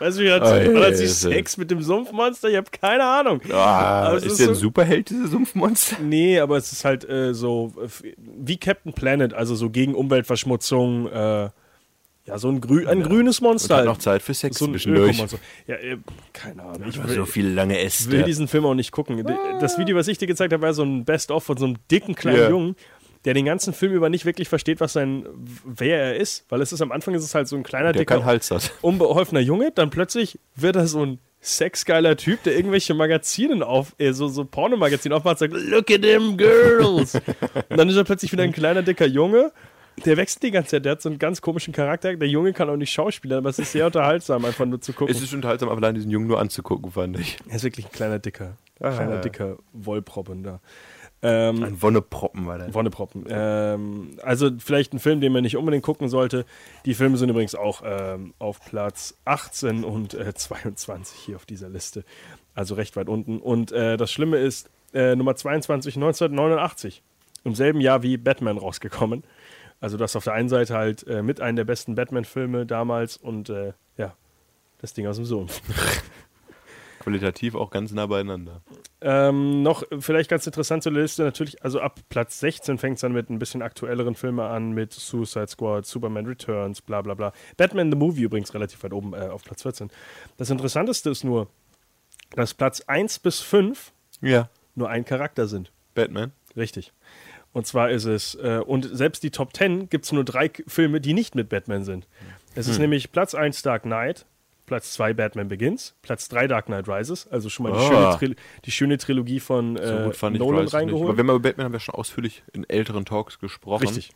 Weißt 0.00 0.18
du, 0.18 0.22
wie 0.22 0.30
hat 0.30 0.42
Oh, 0.42 0.80
hat 0.84 0.96
sie. 0.96 1.08
Sex 1.08 1.56
mit 1.56 1.72
dem 1.72 1.82
Sumpfmonster? 1.82 2.48
Ich 2.48 2.56
habe 2.56 2.70
keine 2.70 3.02
Ahnung. 3.04 3.40
Ah, 3.50 4.12
ist, 4.16 4.26
ist 4.26 4.38
der 4.38 4.48
ein 4.48 4.54
so- 4.54 4.60
Superheld, 4.60 5.10
dieser 5.10 5.26
Sumpfmonster? 5.26 5.96
Nee, 6.00 6.38
aber 6.38 6.56
es 6.56 6.70
ist 6.70 6.84
halt 6.84 7.08
äh, 7.08 7.34
so 7.34 7.72
äh, 7.82 8.12
wie 8.16 8.58
Captain 8.58 8.92
Planet, 8.92 9.34
also 9.34 9.56
so 9.56 9.70
gegen 9.70 9.96
Umweltverschmutzung. 9.96 11.08
Äh, 11.08 11.50
ja, 12.28 12.38
so 12.38 12.48
ein, 12.48 12.60
grü 12.60 12.86
ein 12.86 13.02
grünes 13.02 13.40
Monster. 13.40 13.74
Und 13.74 13.80
hat 13.80 13.86
halt. 13.86 13.96
noch 13.96 13.98
Zeit 13.98 14.22
für 14.22 14.34
Sex 14.34 14.58
so 14.58 14.66
ein 14.66 14.72
zwischendurch. 14.72 15.18
Ja, 15.66 15.74
äh, 15.76 15.96
keine 16.32 16.62
Ahnung. 16.62 16.88
Ich 16.88 16.94
So 16.96 17.04
will, 17.08 17.26
viele 17.26 17.50
lange 17.50 17.74
will 17.74 17.84
Äste. 17.84 18.22
diesen 18.22 18.46
Film 18.48 18.66
auch 18.66 18.74
nicht 18.74 18.92
gucken. 18.92 19.24
Das 19.60 19.78
Video, 19.78 19.96
was 19.96 20.08
ich 20.08 20.18
dir 20.18 20.26
gezeigt 20.26 20.52
habe, 20.52 20.62
war 20.62 20.74
so 20.74 20.82
ein 20.84 21.04
Best-of 21.04 21.44
von 21.44 21.56
so 21.56 21.66
einem 21.66 21.76
dicken 21.90 22.14
kleinen 22.14 22.38
Ja. 22.38 22.48
Jungen, 22.50 22.76
der 23.24 23.34
den 23.34 23.44
ganzen 23.46 23.72
Film 23.72 23.92
über 23.92 24.08
nicht 24.10 24.24
wirklich 24.24 24.48
versteht, 24.48 24.80
was 24.80 24.92
sein, 24.92 25.26
wer 25.64 26.00
er 26.02 26.16
ist. 26.16 26.44
Weil 26.50 26.60
es 26.62 26.72
ist 26.72 26.80
am 26.82 26.92
Anfang 26.92 27.14
ist 27.14 27.24
es 27.24 27.34
halt 27.34 27.48
so 27.48 27.56
ein 27.56 27.62
kleiner, 27.64 27.92
Der 27.92 28.00
dicker, 28.02 28.24
Hals 28.24 28.50
hat. 28.50 28.72
unbeholfener 28.82 29.40
Junge, 29.40 29.72
dann 29.74 29.90
plötzlich 29.90 30.38
wird 30.54 30.76
er 30.76 30.86
so 30.86 31.04
ein 31.04 31.18
sexgeiler 31.40 32.16
Typ, 32.16 32.42
der 32.42 32.56
irgendwelche 32.56 32.94
Magazinen 32.94 33.62
auf, 33.62 33.94
äh, 33.98 34.12
so, 34.12 34.28
so 34.28 34.44
Pornomagazine 34.44 35.14
aufmacht 35.14 35.40
und 35.40 35.52
sagt, 35.52 35.64
look 35.68 35.90
at 35.90 36.02
them 36.02 36.36
girls. 36.36 37.14
und 37.68 37.76
dann 37.78 37.88
ist 37.88 37.96
er 37.96 38.04
plötzlich 38.04 38.32
wieder 38.32 38.42
ein 38.42 38.52
kleiner, 38.52 38.82
dicker 38.82 39.06
Junge. 39.06 39.52
Der 40.04 40.16
wächst 40.16 40.42
die 40.42 40.50
ganze 40.50 40.70
Zeit, 40.70 40.84
der 40.84 40.92
hat 40.92 41.02
so 41.02 41.08
einen 41.08 41.18
ganz 41.18 41.40
komischen 41.40 41.72
Charakter. 41.72 42.14
Der 42.16 42.28
Junge 42.28 42.52
kann 42.52 42.68
auch 42.70 42.76
nicht 42.76 42.92
schauspielern, 42.92 43.38
aber 43.38 43.50
es 43.50 43.58
ist 43.58 43.72
sehr 43.72 43.86
unterhaltsam, 43.86 44.44
einfach 44.44 44.66
nur 44.66 44.80
zu 44.80 44.92
gucken. 44.92 45.14
Es 45.14 45.20
ist 45.22 45.32
unterhaltsam, 45.34 45.68
aber 45.68 45.78
allein 45.78 45.94
diesen 45.94 46.10
Jungen 46.10 46.26
nur 46.26 46.40
anzugucken, 46.40 46.90
fand 46.92 47.18
ich. 47.18 47.38
er 47.48 47.56
ist 47.56 47.64
wirklich 47.64 47.86
ein 47.86 47.92
kleiner, 47.92 48.18
dicker, 48.18 48.56
Ah. 48.80 48.90
kleiner, 48.92 49.20
dicker 49.20 49.56
Wollproppen 49.72 50.42
da. 50.44 50.60
Ähm, 51.20 51.64
Ein 51.64 51.82
Wonneproppen 51.82 52.46
war 52.46 52.58
der. 52.58 52.72
Wonneproppen. 52.72 53.24
Ähm, 53.28 54.10
also 54.22 54.50
vielleicht 54.58 54.92
ein 54.94 55.00
Film, 55.00 55.20
den 55.20 55.32
man 55.32 55.42
nicht 55.42 55.56
unbedingt 55.56 55.82
gucken 55.82 56.08
sollte. 56.08 56.44
Die 56.84 56.94
Filme 56.94 57.16
sind 57.16 57.28
übrigens 57.28 57.56
auch 57.56 57.82
ähm, 57.84 58.34
auf 58.38 58.60
Platz 58.64 59.14
18 59.24 59.82
und 59.82 60.14
äh, 60.14 60.32
22 60.32 61.18
hier 61.18 61.34
auf 61.34 61.44
dieser 61.44 61.68
Liste. 61.68 62.04
Also 62.54 62.76
recht 62.76 62.94
weit 62.94 63.08
unten. 63.08 63.40
Und 63.40 63.72
äh, 63.72 63.96
das 63.96 64.12
Schlimme 64.12 64.36
ist, 64.38 64.70
äh, 64.94 65.16
Nummer 65.16 65.34
22 65.34 65.96
1989. 65.96 67.02
Im 67.44 67.54
selben 67.56 67.80
Jahr 67.80 68.02
wie 68.04 68.16
Batman 68.16 68.56
rausgekommen. 68.58 69.24
Also 69.80 69.96
das 69.96 70.16
auf 70.16 70.24
der 70.24 70.32
einen 70.32 70.48
Seite 70.48 70.74
halt 70.74 71.06
äh, 71.06 71.22
mit 71.22 71.40
einem 71.40 71.56
der 71.56 71.64
besten 71.64 71.94
Batman-Filme 71.94 72.66
damals 72.66 73.16
und 73.16 73.48
äh, 73.48 73.72
ja, 73.96 74.14
das 74.80 74.92
Ding 74.94 75.06
aus 75.06 75.16
dem 75.16 75.24
Sumpf. 75.24 75.60
Qualitativ 77.00 77.54
auch 77.54 77.70
ganz 77.70 77.92
nah 77.92 78.06
beieinander. 78.06 78.60
Ähm, 79.00 79.62
noch 79.62 79.84
vielleicht 80.00 80.28
ganz 80.28 80.44
interessant 80.46 80.82
zur 80.82 80.92
Liste, 80.92 81.22
natürlich, 81.22 81.62
also 81.62 81.80
ab 81.80 82.00
Platz 82.08 82.40
16 82.40 82.76
fängt 82.76 82.96
es 82.96 83.02
dann 83.02 83.12
mit 83.12 83.30
ein 83.30 83.38
bisschen 83.38 83.62
aktuelleren 83.62 84.16
Filmen 84.16 84.40
an, 84.40 84.72
mit 84.72 84.92
Suicide 84.92 85.46
Squad, 85.46 85.86
Superman 85.86 86.26
Returns, 86.26 86.82
bla 86.82 87.00
bla 87.00 87.14
bla. 87.14 87.32
Batman 87.56 87.92
the 87.92 87.96
Movie 87.96 88.22
übrigens 88.22 88.52
relativ 88.52 88.82
weit 88.82 88.92
oben 88.92 89.14
äh, 89.14 89.28
auf 89.28 89.44
Platz 89.44 89.62
14. 89.62 89.90
Das 90.38 90.50
Interessanteste 90.50 91.08
ist 91.08 91.22
nur, 91.22 91.48
dass 92.34 92.52
Platz 92.52 92.80
1 92.80 93.20
bis 93.20 93.38
5 93.40 93.92
Ja. 94.20 94.50
nur 94.74 94.90
ein 94.90 95.04
Charakter 95.04 95.46
sind. 95.46 95.70
Batman. 95.94 96.32
Richtig. 96.56 96.92
Und 97.58 97.66
zwar 97.66 97.90
ist 97.90 98.04
es, 98.04 98.36
äh, 98.36 98.60
und 98.64 98.88
selbst 98.96 99.24
die 99.24 99.30
Top 99.32 99.52
10 99.52 99.88
gibt 99.88 100.04
es 100.04 100.12
nur 100.12 100.22
drei 100.24 100.48
Filme, 100.68 101.00
die 101.00 101.12
nicht 101.12 101.34
mit 101.34 101.48
Batman 101.48 101.82
sind. 101.82 102.06
Es 102.54 102.66
Hm. 102.66 102.72
ist 102.72 102.78
nämlich 102.78 103.10
Platz 103.10 103.34
1 103.34 103.62
Dark 103.62 103.82
Knight, 103.82 104.26
Platz 104.66 104.92
2 104.92 105.12
Batman 105.14 105.48
Begins, 105.48 105.96
Platz 106.02 106.28
3 106.28 106.46
Dark 106.46 106.66
Knight 106.66 106.86
Rises, 106.88 107.26
also 107.26 107.48
schon 107.48 107.64
mal 107.64 107.72
die, 107.72 107.78
Ah. 107.78 107.88
schöne, 107.88 108.16
Tril 108.18 108.36
die 108.64 108.70
schöne 108.70 108.98
Trilogie 108.98 109.40
von 109.40 109.76
So 109.76 109.82
äh, 109.82 110.10
ich 110.10 110.20
Nolan 110.22 110.64
nicht. 110.66 110.74
Aber 110.74 110.78
reingeholt. 110.82 111.16
wenn 111.16 111.26
wir 111.26 111.34
über 111.34 111.40
Batman 111.48 111.64
haben 111.64 111.72
wir 111.72 111.80
schon 111.80 111.96
ausführlich 111.96 112.44
in 112.52 112.62
älteren 112.70 113.04
Talks 113.04 113.40
gesprochen. 113.40 113.88
Richtig. 113.88 114.10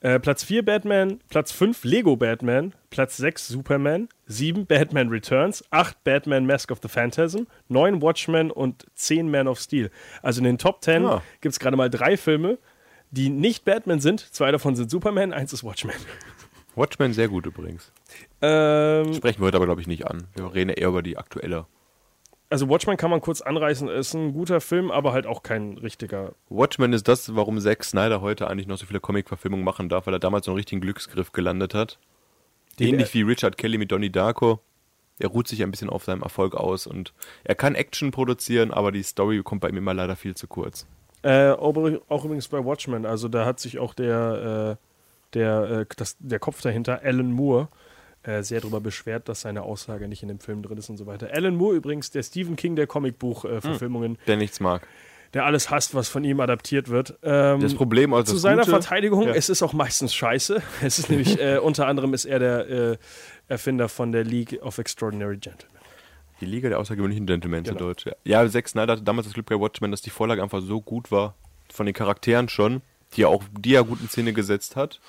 Äh, 0.00 0.18
Platz 0.20 0.44
4 0.44 0.64
Batman, 0.64 1.20
Platz 1.28 1.52
5 1.52 1.84
Lego 1.84 2.16
Batman, 2.16 2.72
Platz 2.88 3.18
6 3.18 3.48
Superman, 3.48 4.08
7 4.28 4.64
Batman 4.64 5.08
Returns, 5.10 5.62
8 5.72 6.02
Batman 6.04 6.46
Mask 6.46 6.70
of 6.70 6.78
the 6.82 6.88
Phantasm, 6.88 7.42
9 7.68 8.00
Watchmen 8.00 8.50
und 8.50 8.86
10 8.94 9.30
Man 9.30 9.46
of 9.46 9.58
Steel. 9.60 9.90
Also 10.22 10.38
in 10.38 10.44
den 10.44 10.56
Top 10.56 10.82
10 10.82 11.04
Ah. 11.04 11.22
gibt 11.42 11.52
es 11.52 11.58
gerade 11.58 11.76
mal 11.76 11.90
drei 11.90 12.16
Filme, 12.16 12.56
die 13.10 13.28
nicht 13.30 13.64
Batman 13.64 14.00
sind. 14.00 14.20
Zwei 14.20 14.50
davon 14.52 14.76
sind 14.76 14.90
Superman, 14.90 15.32
eins 15.32 15.52
ist 15.52 15.64
Watchmen. 15.64 15.94
Watchmen 16.74 17.12
sehr 17.12 17.28
gut 17.28 17.46
übrigens. 17.46 17.92
Ähm, 18.40 19.12
Sprechen 19.14 19.40
wir 19.40 19.46
heute 19.46 19.56
aber, 19.56 19.66
glaube 19.66 19.80
ich, 19.80 19.86
nicht 19.86 20.06
an. 20.06 20.28
Wir 20.34 20.52
reden 20.54 20.70
eher 20.70 20.88
über 20.88 21.02
die 21.02 21.18
aktuelle. 21.18 21.66
also 22.50 22.68
Watchmen 22.68 22.96
kann 22.96 23.10
man 23.10 23.20
kurz 23.20 23.40
anreißen, 23.40 23.88
ist 23.88 24.14
ein 24.14 24.32
guter 24.32 24.60
Film, 24.60 24.90
aber 24.90 25.12
halt 25.12 25.26
auch 25.26 25.42
kein 25.42 25.76
richtiger. 25.78 26.34
Watchmen 26.48 26.92
ist 26.92 27.08
das, 27.08 27.34
warum 27.34 27.60
Zack 27.60 27.84
Snyder 27.84 28.20
heute 28.20 28.48
eigentlich 28.48 28.66
noch 28.68 28.78
so 28.78 28.86
viele 28.86 29.00
Comic-Verfilmungen 29.00 29.64
machen 29.64 29.88
darf, 29.88 30.06
weil 30.06 30.14
er 30.14 30.20
damals 30.20 30.46
so 30.46 30.52
einen 30.52 30.56
richtigen 30.56 30.80
Glücksgriff 30.80 31.32
gelandet 31.32 31.74
hat. 31.74 31.98
Den 32.78 32.94
Ähnlich 32.94 33.12
wie 33.12 33.22
Richard 33.22 33.58
Kelly 33.58 33.76
mit 33.76 33.90
Donnie 33.90 34.10
Darko. 34.10 34.60
Er 35.18 35.28
ruht 35.30 35.48
sich 35.48 35.64
ein 35.64 35.70
bisschen 35.72 35.90
auf 35.90 36.04
seinem 36.04 36.22
Erfolg 36.22 36.54
aus 36.54 36.86
und 36.86 37.12
er 37.42 37.56
kann 37.56 37.74
Action 37.74 38.12
produzieren, 38.12 38.70
aber 38.70 38.92
die 38.92 39.02
Story 39.02 39.42
kommt 39.42 39.62
bei 39.62 39.68
ihm 39.68 39.76
immer 39.76 39.94
leider 39.94 40.14
viel 40.14 40.36
zu 40.36 40.46
kurz. 40.46 40.86
Äh, 41.22 41.50
auch, 41.50 41.74
auch 42.08 42.24
übrigens 42.24 42.48
bei 42.48 42.64
Watchmen, 42.64 43.04
also 43.06 43.28
da 43.28 43.44
hat 43.44 43.58
sich 43.60 43.78
auch 43.78 43.94
der, 43.94 44.76
äh, 44.78 45.34
der, 45.34 45.62
äh, 45.80 45.86
das, 45.96 46.16
der 46.20 46.38
Kopf 46.38 46.62
dahinter, 46.62 47.00
Alan 47.02 47.32
Moore, 47.32 47.68
äh, 48.22 48.42
sehr 48.42 48.60
darüber 48.60 48.80
beschwert, 48.80 49.28
dass 49.28 49.40
seine 49.42 49.62
Aussage 49.62 50.06
nicht 50.08 50.22
in 50.22 50.28
dem 50.28 50.38
Film 50.40 50.62
drin 50.62 50.78
ist 50.78 50.88
und 50.90 50.96
so 50.96 51.06
weiter. 51.06 51.28
Alan 51.32 51.56
Moore 51.56 51.76
übrigens, 51.76 52.10
der 52.10 52.22
Stephen 52.22 52.56
King 52.56 52.76
der 52.76 52.86
Comicbuch-Verfilmungen, 52.86 54.18
Der 54.26 54.36
nichts 54.36 54.60
mag. 54.60 54.86
der 55.34 55.44
alles 55.44 55.70
hasst, 55.70 55.94
was 55.94 56.08
von 56.08 56.24
ihm 56.24 56.40
adaptiert 56.40 56.88
wird. 56.88 57.18
Ähm, 57.22 57.60
Das 57.60 57.74
Problem, 57.74 58.14
also 58.14 58.26
zu 58.30 58.32
das 58.34 58.42
seiner 58.42 58.58
Gute- 58.62 58.70
Verteidigung, 58.70 59.24
Ja. 59.28 59.34
es 59.34 59.48
ist 59.48 59.62
auch 59.62 59.72
meistens 59.72 60.14
scheiße. 60.14 60.62
Es 60.82 60.98
ist 60.98 61.10
nämlich, 61.10 61.40
äh, 61.40 61.58
unter 61.58 61.86
anderem 61.86 62.14
ist 62.14 62.24
er 62.24 62.38
der 62.38 62.68
äh, 62.68 62.96
Erfinder 63.48 63.88
von 63.88 64.12
der 64.12 64.24
League 64.24 64.58
of 64.62 64.78
Extraordinary 64.78 65.36
Gentlemen. 65.38 65.76
Die 66.40 66.46
Liga 66.46 66.68
der 66.68 66.78
außergewöhnlichen 66.78 67.26
Gentlemen 67.26 67.64
zu 67.64 67.72
Genau. 67.72 67.86
Deutsch. 67.86 68.06
Ja. 68.06 68.12
ja, 68.24 68.48
Zack 68.48 68.68
Snyder 68.68 68.92
hatte 68.92 69.02
damals 69.02 69.26
das 69.26 69.34
Glück 69.34 69.46
bei 69.46 69.58
Watchmen, 69.58 69.90
dass 69.90 70.02
die 70.02 70.10
Vorlage 70.10 70.42
einfach 70.42 70.60
so 70.62 70.80
gut 70.80 71.10
war, 71.10 71.34
von 71.70 71.86
den 71.86 71.94
Charakteren 71.94 72.48
schon, 72.48 72.82
die 73.14 73.22
er 73.22 73.28
auch, 73.28 73.42
die 73.58 73.74
er 73.74 73.84
gut 73.84 74.00
in 74.00 74.08
Szene 74.08 74.32
gesetzt 74.32 74.76
hat, 74.76 75.00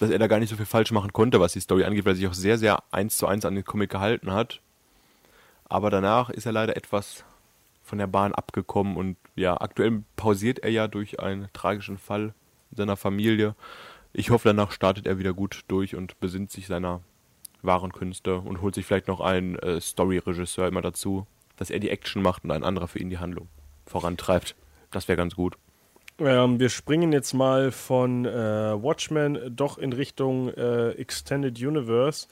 dass 0.00 0.10
er 0.10 0.18
da 0.18 0.26
gar 0.26 0.38
nicht 0.38 0.50
so 0.50 0.56
viel 0.56 0.66
falsch 0.66 0.92
machen 0.92 1.12
konnte, 1.12 1.40
was 1.40 1.52
die 1.52 1.60
Story 1.60 1.84
angeht, 1.84 2.04
weil 2.04 2.12
er 2.12 2.16
sich 2.16 2.26
auch 2.26 2.34
sehr, 2.34 2.58
sehr 2.58 2.82
eins 2.90 3.16
zu 3.16 3.26
eins 3.26 3.44
an 3.44 3.54
den 3.54 3.64
Comic 3.64 3.90
gehalten 3.90 4.32
hat. 4.32 4.60
Aber 5.64 5.90
danach 5.90 6.28
ist 6.28 6.44
er 6.44 6.52
leider 6.52 6.76
etwas 6.76 7.24
von 7.82 7.98
der 7.98 8.06
Bahn 8.06 8.32
abgekommen 8.32 8.96
und 8.96 9.16
ja, 9.34 9.58
aktuell 9.60 10.02
pausiert 10.16 10.60
er 10.60 10.70
ja 10.70 10.86
durch 10.88 11.20
einen 11.20 11.48
tragischen 11.52 11.98
Fall 11.98 12.34
in 12.70 12.76
seiner 12.76 12.96
Familie. 12.96 13.54
Ich 14.12 14.30
hoffe, 14.30 14.48
danach 14.48 14.72
startet 14.72 15.06
er 15.06 15.18
wieder 15.18 15.32
gut 15.32 15.62
durch 15.68 15.94
und 15.96 16.20
besinnt 16.20 16.50
sich 16.50 16.66
seiner 16.66 17.00
wahren 17.62 17.92
Künste 17.92 18.36
und 18.36 18.60
holt 18.60 18.74
sich 18.74 18.86
vielleicht 18.86 19.08
noch 19.08 19.20
einen 19.20 19.56
äh, 19.56 19.80
Story-Regisseur 19.80 20.66
immer 20.68 20.82
dazu, 20.82 21.26
dass 21.56 21.70
er 21.70 21.78
die 21.78 21.90
Action 21.90 22.22
macht 22.22 22.44
und 22.44 22.50
ein 22.50 22.64
anderer 22.64 22.88
für 22.88 22.98
ihn 22.98 23.10
die 23.10 23.18
Handlung 23.18 23.48
vorantreibt. 23.86 24.56
Das 24.90 25.08
wäre 25.08 25.16
ganz 25.16 25.34
gut. 25.34 25.56
Ähm, 26.18 26.60
wir 26.60 26.68
springen 26.68 27.12
jetzt 27.12 27.32
mal 27.32 27.72
von 27.72 28.26
äh, 28.26 28.30
Watchmen 28.30 29.38
doch 29.54 29.78
in 29.78 29.92
Richtung 29.92 30.48
äh, 30.50 30.90
Extended 30.90 31.58
Universe. 31.60 32.28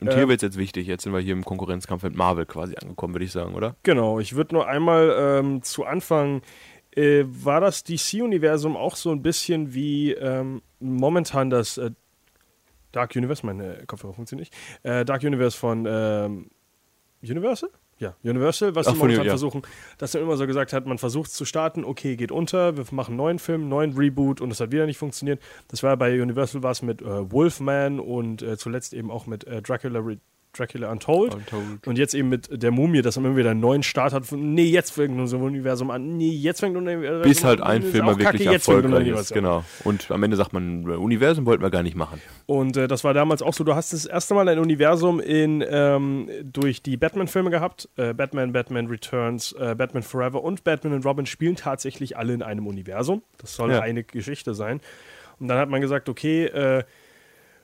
Und 0.00 0.14
hier 0.14 0.28
wird 0.28 0.38
es 0.38 0.42
jetzt 0.42 0.58
wichtig. 0.58 0.86
Jetzt 0.86 1.02
sind 1.02 1.12
wir 1.12 1.20
hier 1.20 1.34
im 1.34 1.44
Konkurrenzkampf 1.44 2.02
mit 2.04 2.16
Marvel 2.16 2.46
quasi 2.46 2.74
angekommen, 2.76 3.14
würde 3.14 3.26
ich 3.26 3.32
sagen, 3.32 3.54
oder? 3.54 3.76
Genau, 3.82 4.18
ich 4.18 4.34
würde 4.34 4.54
nur 4.54 4.66
einmal 4.66 5.14
ähm, 5.18 5.62
zu 5.62 5.84
Anfang, 5.84 6.40
äh, 6.92 7.24
war 7.26 7.60
das 7.60 7.84
DC-Universum 7.84 8.76
auch 8.76 8.96
so 8.96 9.10
ein 9.10 9.22
bisschen 9.22 9.74
wie 9.74 10.12
ähm, 10.12 10.62
momentan 10.80 11.50
das 11.50 11.76
äh, 11.76 11.90
Dark 12.92 13.14
Universe, 13.16 13.44
meine 13.44 13.84
Kopfhörer 13.86 14.14
funktionieren 14.14 14.48
nicht, 14.50 14.54
äh, 14.84 15.04
Dark 15.04 15.22
Universe 15.22 15.56
von 15.56 15.86
ähm, 15.88 16.50
Universal? 17.22 17.70
Ja, 18.00 18.16
Universal, 18.22 18.74
was 18.74 18.86
Ach, 18.86 18.92
sie 18.92 18.98
momentan 18.98 19.26
ja. 19.26 19.30
versuchen, 19.30 19.60
dass 19.98 20.14
er 20.14 20.22
immer 20.22 20.38
so 20.38 20.46
gesagt 20.46 20.72
hat, 20.72 20.86
man 20.86 20.96
versucht 20.96 21.30
zu 21.30 21.44
starten, 21.44 21.84
okay, 21.84 22.16
geht 22.16 22.32
unter, 22.32 22.78
wir 22.78 22.86
machen 22.92 23.10
einen 23.10 23.18
neuen 23.18 23.38
Film, 23.38 23.60
einen 23.60 23.68
neuen 23.68 23.92
Reboot 23.92 24.40
und 24.40 24.50
es 24.50 24.58
hat 24.58 24.72
wieder 24.72 24.86
nicht 24.86 24.96
funktioniert. 24.96 25.38
Das 25.68 25.82
war 25.82 25.98
bei 25.98 26.20
Universal 26.20 26.62
was 26.62 26.80
mit 26.80 27.02
äh, 27.02 27.30
Wolfman 27.30 28.00
und 28.00 28.40
äh, 28.40 28.56
zuletzt 28.56 28.94
eben 28.94 29.10
auch 29.10 29.26
mit 29.26 29.44
äh, 29.44 29.60
Dracula, 29.60 30.00
Re 30.00 30.18
Dracula 30.52 30.90
Untold. 30.90 31.34
Untold. 31.34 31.86
Und 31.86 31.96
jetzt 31.98 32.14
eben 32.14 32.28
mit 32.28 32.48
der 32.62 32.70
Mumie, 32.70 33.02
dass 33.02 33.16
man 33.16 33.26
immer 33.26 33.36
wieder 33.36 33.50
einen 33.52 33.60
neuen 33.60 33.82
Start 33.82 34.12
hat. 34.12 34.26
Von, 34.26 34.54
nee, 34.54 34.64
jetzt 34.64 34.90
fängt 34.90 35.18
unser 35.18 35.38
Universum 35.38 35.90
an. 35.90 36.16
Nee, 36.16 36.30
jetzt 36.30 36.60
fängt 36.60 36.76
unser 36.76 36.92
Universum 36.92 37.22
Bis 37.22 37.44
halt 37.44 37.60
ein 37.60 37.82
Film 37.82 38.06
mal 38.06 38.18
wirklich 38.18 38.42
kacke, 38.42 38.54
erfolgreich 38.54 39.06
ist. 39.08 39.32
An. 39.32 39.34
Genau. 39.36 39.64
Und 39.84 40.10
am 40.10 40.22
Ende 40.22 40.36
sagt 40.36 40.52
man, 40.52 40.82
äh, 40.82 40.94
Universum 40.96 41.46
wollten 41.46 41.62
wir 41.62 41.70
gar 41.70 41.82
nicht 41.82 41.96
machen. 41.96 42.20
Und 42.46 42.76
äh, 42.76 42.88
das 42.88 43.04
war 43.04 43.14
damals 43.14 43.42
auch 43.42 43.54
so, 43.54 43.62
du 43.64 43.74
hast 43.74 43.92
das 43.92 44.06
erste 44.06 44.34
Mal 44.34 44.48
ein 44.48 44.58
Universum 44.58 45.20
in, 45.20 45.64
ähm, 45.68 46.28
durch 46.42 46.82
die 46.82 46.96
Batman-Filme 46.96 47.50
gehabt. 47.50 47.88
Äh, 47.96 48.12
Batman, 48.12 48.52
Batman 48.52 48.86
Returns, 48.88 49.52
äh, 49.52 49.74
Batman 49.76 50.02
Forever 50.02 50.42
und 50.42 50.64
Batman 50.64 50.94
und 50.94 51.06
Robin 51.06 51.26
spielen 51.26 51.56
tatsächlich 51.56 52.16
alle 52.16 52.34
in 52.34 52.42
einem 52.42 52.66
Universum. 52.66 53.22
Das 53.38 53.54
soll 53.54 53.70
Ja. 53.70 53.80
eine 53.80 54.02
Geschichte 54.02 54.54
sein. 54.54 54.80
Und 55.38 55.48
dann 55.48 55.58
hat 55.58 55.68
man 55.70 55.80
gesagt, 55.80 56.08
okay, 56.08 56.44
äh, 56.46 56.84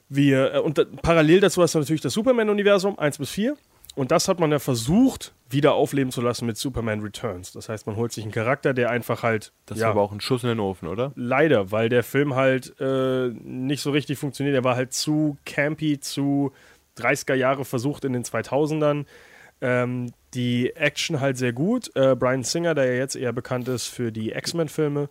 wir, 0.08 0.54
äh, 0.54 0.58
und 0.58 0.78
da, 0.78 0.84
parallel 1.02 1.40
dazu 1.40 1.62
hast 1.62 1.74
du 1.74 1.78
natürlich 1.78 2.00
das 2.00 2.12
Superman-Universum, 2.12 2.98
1 2.98 3.18
bis 3.18 3.30
4. 3.30 3.56
und 3.94 4.10
das 4.10 4.28
hat 4.28 4.40
man 4.40 4.50
ja 4.52 4.58
versucht, 4.58 5.34
wieder 5.48 5.74
aufleben 5.74 6.10
zu 6.10 6.20
lassen 6.20 6.46
mit 6.46 6.56
Superman 6.56 7.00
Returns. 7.00 7.52
Das 7.52 7.68
heißt, 7.68 7.86
man 7.86 7.96
holt 7.96 8.12
sich 8.12 8.24
einen 8.24 8.32
Charakter, 8.32 8.74
der 8.74 8.90
einfach 8.90 9.22
halt. 9.22 9.52
Das 9.66 9.78
ja, 9.78 9.84
war 9.84 9.92
aber 9.92 10.02
auch 10.02 10.12
ein 10.12 10.20
Schuss 10.20 10.42
in 10.42 10.48
den 10.48 10.60
Ofen, 10.60 10.88
oder? 10.88 11.12
Leider, 11.14 11.70
weil 11.70 11.88
der 11.88 12.02
Film 12.02 12.34
halt 12.34 12.74
äh, 12.80 13.28
nicht 13.28 13.82
so 13.82 13.90
richtig 13.90 14.18
funktioniert. 14.18 14.56
Er 14.56 14.64
war 14.64 14.76
halt 14.76 14.92
zu 14.92 15.36
campy, 15.44 16.00
zu 16.00 16.52
30er 16.98 17.34
Jahre 17.34 17.64
versucht 17.64 18.04
in 18.04 18.12
den 18.12 18.24
2000ern. 18.24 19.04
Ähm, 19.60 20.12
die 20.34 20.74
Action 20.76 21.20
halt 21.20 21.38
sehr 21.38 21.52
gut. 21.52 21.90
Äh, 21.94 22.14
Brian 22.14 22.42
Singer, 22.42 22.74
der 22.74 22.86
ja 22.86 22.98
jetzt 22.98 23.16
eher 23.16 23.32
bekannt 23.32 23.68
ist 23.68 23.86
für 23.86 24.12
die 24.12 24.32
X-Men-Filme, 24.32 25.08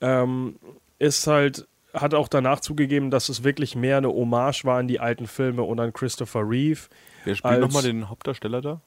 ähm, 0.00 0.56
ist 0.98 1.26
halt, 1.26 1.66
hat 1.94 2.14
auch 2.14 2.28
danach 2.28 2.60
zugegeben, 2.60 3.10
dass 3.10 3.28
es 3.28 3.44
wirklich 3.44 3.76
mehr 3.76 3.98
eine 3.98 4.08
Hommage 4.08 4.64
war 4.64 4.78
an 4.78 4.88
die 4.88 5.00
alten 5.00 5.26
Filme 5.26 5.62
und 5.62 5.80
an 5.80 5.92
Christopher 5.92 6.40
Reeve. 6.48 6.80
Wer 7.24 7.34
spielt 7.36 7.60
nochmal 7.60 7.82
den 7.82 8.08
Hauptdarsteller 8.08 8.60
da? 8.60 8.80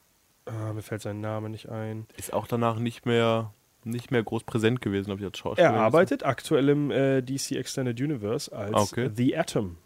Ah, 0.45 0.73
mir 0.73 0.81
fällt 0.81 1.01
sein 1.01 1.19
Name 1.19 1.49
nicht 1.49 1.69
ein. 1.69 2.05
Ist 2.17 2.33
auch 2.33 2.47
danach 2.47 2.79
nicht 2.79 3.05
mehr, 3.05 3.53
nicht 3.83 4.11
mehr 4.11 4.23
groß 4.23 4.43
präsent 4.43 4.81
gewesen, 4.81 5.11
ob 5.11 5.19
ich 5.19 5.25
als 5.25 5.37
Schauspieler. 5.37 5.69
Er 5.69 5.73
arbeitet 5.79 6.25
aktuell 6.25 6.69
im 6.69 6.91
äh, 6.91 7.21
DC 7.21 7.51
Extended 7.53 7.99
Universe 7.99 8.55
als 8.55 8.73
Ah, 8.73 8.81
okay. 8.81 9.09
The 9.13 9.37
Atom. 9.37 9.77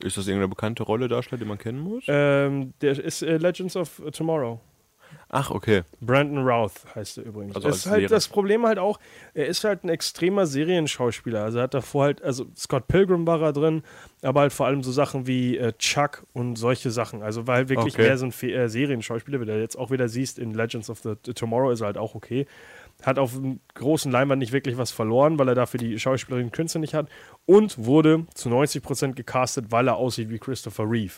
Ist 0.00 0.16
das 0.16 0.26
irgendeine 0.28 0.48
bekannte 0.48 0.84
Rolle 0.84 1.08
Darsteller, 1.08 1.40
die 1.40 1.44
man 1.48 1.58
kennen 1.58 1.80
muss? 1.80 2.04
Ähm, 2.06 2.72
der 2.80 2.98
ist 2.98 3.22
äh, 3.22 3.36
Legends 3.36 3.76
of 3.76 4.00
Tomorrow. 4.12 4.60
Ach, 5.30 5.50
okay. 5.50 5.82
Brandon 6.00 6.46
Routh 6.46 6.72
heißt 6.94 7.18
er 7.18 7.24
übrigens. 7.24 7.54
Also 7.54 7.68
ist 7.68 7.86
halt 7.86 8.10
das 8.10 8.28
Problem 8.28 8.66
halt 8.66 8.78
auch, 8.78 8.98
er 9.34 9.46
ist 9.46 9.62
halt 9.62 9.84
ein 9.84 9.90
extremer 9.90 10.46
Serienschauspieler. 10.46 11.42
Also 11.44 11.58
er 11.58 11.64
hat 11.64 11.74
davor 11.74 12.04
halt, 12.04 12.22
also 12.22 12.46
Scott 12.56 12.88
Pilgrim 12.88 13.26
war 13.26 13.42
er 13.42 13.52
drin, 13.52 13.82
aber 14.22 14.40
halt 14.40 14.54
vor 14.54 14.66
allem 14.66 14.82
so 14.82 14.90
Sachen 14.90 15.26
wie 15.26 15.58
äh, 15.58 15.72
Chuck 15.78 16.26
und 16.32 16.56
solche 16.56 16.90
Sachen. 16.90 17.22
Also 17.22 17.46
war 17.46 17.56
halt 17.56 17.68
wirklich 17.68 17.94
Okay. 17.94 18.04
mehr 18.04 18.16
so 18.16 18.24
ein 18.24 18.32
Fe 18.32 18.52
äh, 18.52 18.68
Serienschauspieler, 18.68 19.40
wie 19.40 19.44
du 19.44 19.58
jetzt 19.60 19.76
auch 19.76 19.90
wieder 19.90 20.08
siehst 20.08 20.38
in 20.38 20.54
Legends 20.54 20.88
of 20.88 21.00
the 21.00 21.14
Tomorrow 21.34 21.70
ist 21.72 21.82
er 21.82 21.88
halt 21.88 21.98
auch 21.98 22.14
okay. 22.14 22.46
Hat 23.02 23.18
auf 23.18 23.36
einem 23.36 23.60
großen 23.74 24.10
Leinwand 24.10 24.40
nicht 24.40 24.52
wirklich 24.52 24.78
was 24.78 24.90
verloren, 24.90 25.38
weil 25.38 25.48
er 25.48 25.54
dafür 25.54 25.78
die 25.78 25.98
Schauspielerin 26.00 26.52
Künste 26.52 26.78
nicht 26.78 26.94
hat 26.94 27.08
und 27.46 27.84
wurde 27.84 28.26
zu 28.34 28.48
90% 28.48 29.12
gecastet, 29.12 29.66
weil 29.68 29.88
er 29.88 29.96
aussieht 29.96 30.30
wie 30.30 30.38
Christopher 30.38 30.84
Reeve. 30.90 31.12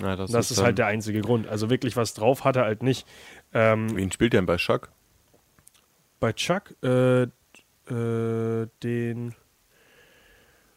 Ja, 0.00 0.16
das, 0.16 0.30
Das 0.30 0.50
ist 0.50 0.58
halt 0.58 0.70
ähm, 0.70 0.76
der 0.76 0.86
einzige 0.86 1.20
Grund. 1.20 1.46
Also 1.48 1.70
wirklich 1.70 1.96
was 1.96 2.14
drauf 2.14 2.44
hat 2.44 2.56
er 2.56 2.64
halt 2.64 2.82
nicht. 2.82 3.06
Ähm, 3.54 3.96
Wen 3.96 4.10
spielt 4.12 4.32
der 4.32 4.40
denn 4.40 4.46
bei 4.46 4.56
Chuck? 4.56 4.90
bei 6.18 6.32
Chuck 6.32 6.74
äh, 6.82 7.22
äh, 7.24 8.66
den 8.82 9.34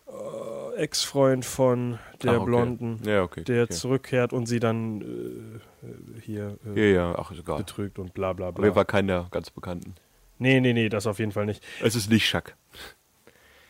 äh, 0.08 0.76
Ex-Freund 0.78 1.46
von 1.46 2.00
der 2.24 2.34
Ah, 2.34 2.36
okay. 2.38 2.46
Blonden, 2.46 3.00
Ja, 3.06 3.24
okay. 3.24 3.44
der 3.44 3.64
okay. 3.64 3.74
zurückkehrt 3.74 4.34
und 4.34 4.46
sie 4.48 4.60
dann 4.60 5.02
äh, 5.02 6.20
hier 6.22 6.58
Ja, 6.66 6.74
äh, 6.76 6.94
ja, 6.94 7.16
ach, 7.18 7.32
ist 7.32 7.40
egal. 7.40 7.58
betrügt 7.58 8.00
und 8.00 8.14
bla 8.14 8.34
bla 8.34 8.48
Aber 8.50 8.60
er 8.64 8.72
bla. 8.72 8.76
war 8.76 8.86
keiner 8.86 9.28
ganz 9.32 9.50
bekannten. 9.50 9.96
Nee, 10.40 10.60
nee, 10.62 10.74
nee, 10.74 10.90
das 10.90 11.06
auf 11.08 11.20
jeden 11.20 11.32
Fall 11.32 11.46
nicht. 11.46 11.64
Es 11.82 11.96
ist 11.96 12.10
nicht 12.10 12.26
Chuck. 12.26 12.56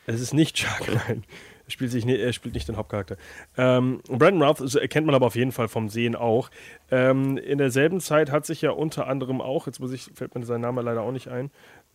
Es 0.06 0.22
ist 0.22 0.34
nicht 0.34 0.56
Chuck, 0.56 0.88
nein. 1.08 1.24
Er 1.70 1.72
spielt, 1.72 1.92
sich 1.92 2.04
nicht, 2.04 2.20
er 2.20 2.34
spielt 2.34 2.56
nicht 2.56 2.68
den 2.68 2.78
Hauptcharakter. 2.78 3.16
Ähm, 3.56 4.02
Brandon 4.08 4.42
Routh 4.42 4.60
ist- 4.60 4.80
kennt 4.90 5.06
man 5.06 5.14
aber 5.14 5.28
auf 5.28 5.36
jeden 5.36 5.52
Fall 5.52 5.68
vom 5.68 5.88
Sehen 5.88 6.16
auch. 6.16 6.50
Ähm, 6.90 7.38
in 7.38 7.60
derselben 7.60 8.00
Zeit 8.02 8.32
hat 8.32 8.48
sich 8.48 8.64
ja 8.64 8.72
unter 8.72 9.06
anderem 9.06 9.40
auch, 9.40 9.68
jetzt 9.68 9.80
muss 9.80 9.92
ich, 9.92 10.10
fällt 10.16 10.34
mir 10.34 10.44
sein 10.48 10.62
Name 10.62 10.82
leider 10.82 11.02
auch 11.04 11.12
nicht 11.12 11.28
ein, 11.28 11.52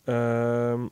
ähm, 0.07 0.91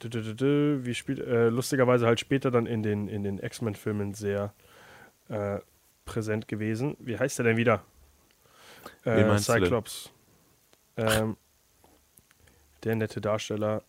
wie 0.00 0.94
spielt, 0.94 1.18
äh, 1.18 1.48
lustigerweise 1.48 2.06
halt 2.06 2.20
später 2.20 2.52
dann 2.52 2.66
in 2.66 2.84
den, 2.84 3.08
in 3.08 3.24
den 3.24 3.40
X-Men-Filmen 3.40 4.14
sehr 4.14 4.54
äh, 5.28 5.58
präsent 6.04 6.46
gewesen. 6.46 6.96
Wie 7.00 7.18
heißt 7.18 7.36
der 7.40 7.46
denn 7.46 7.56
wieder? 7.56 7.82
Äh? 9.04 9.16
Cyclops. 9.64 10.12
Ähm, 10.96 11.36
der 12.84 12.94
nette 12.94 13.20
Darsteller. 13.20 13.82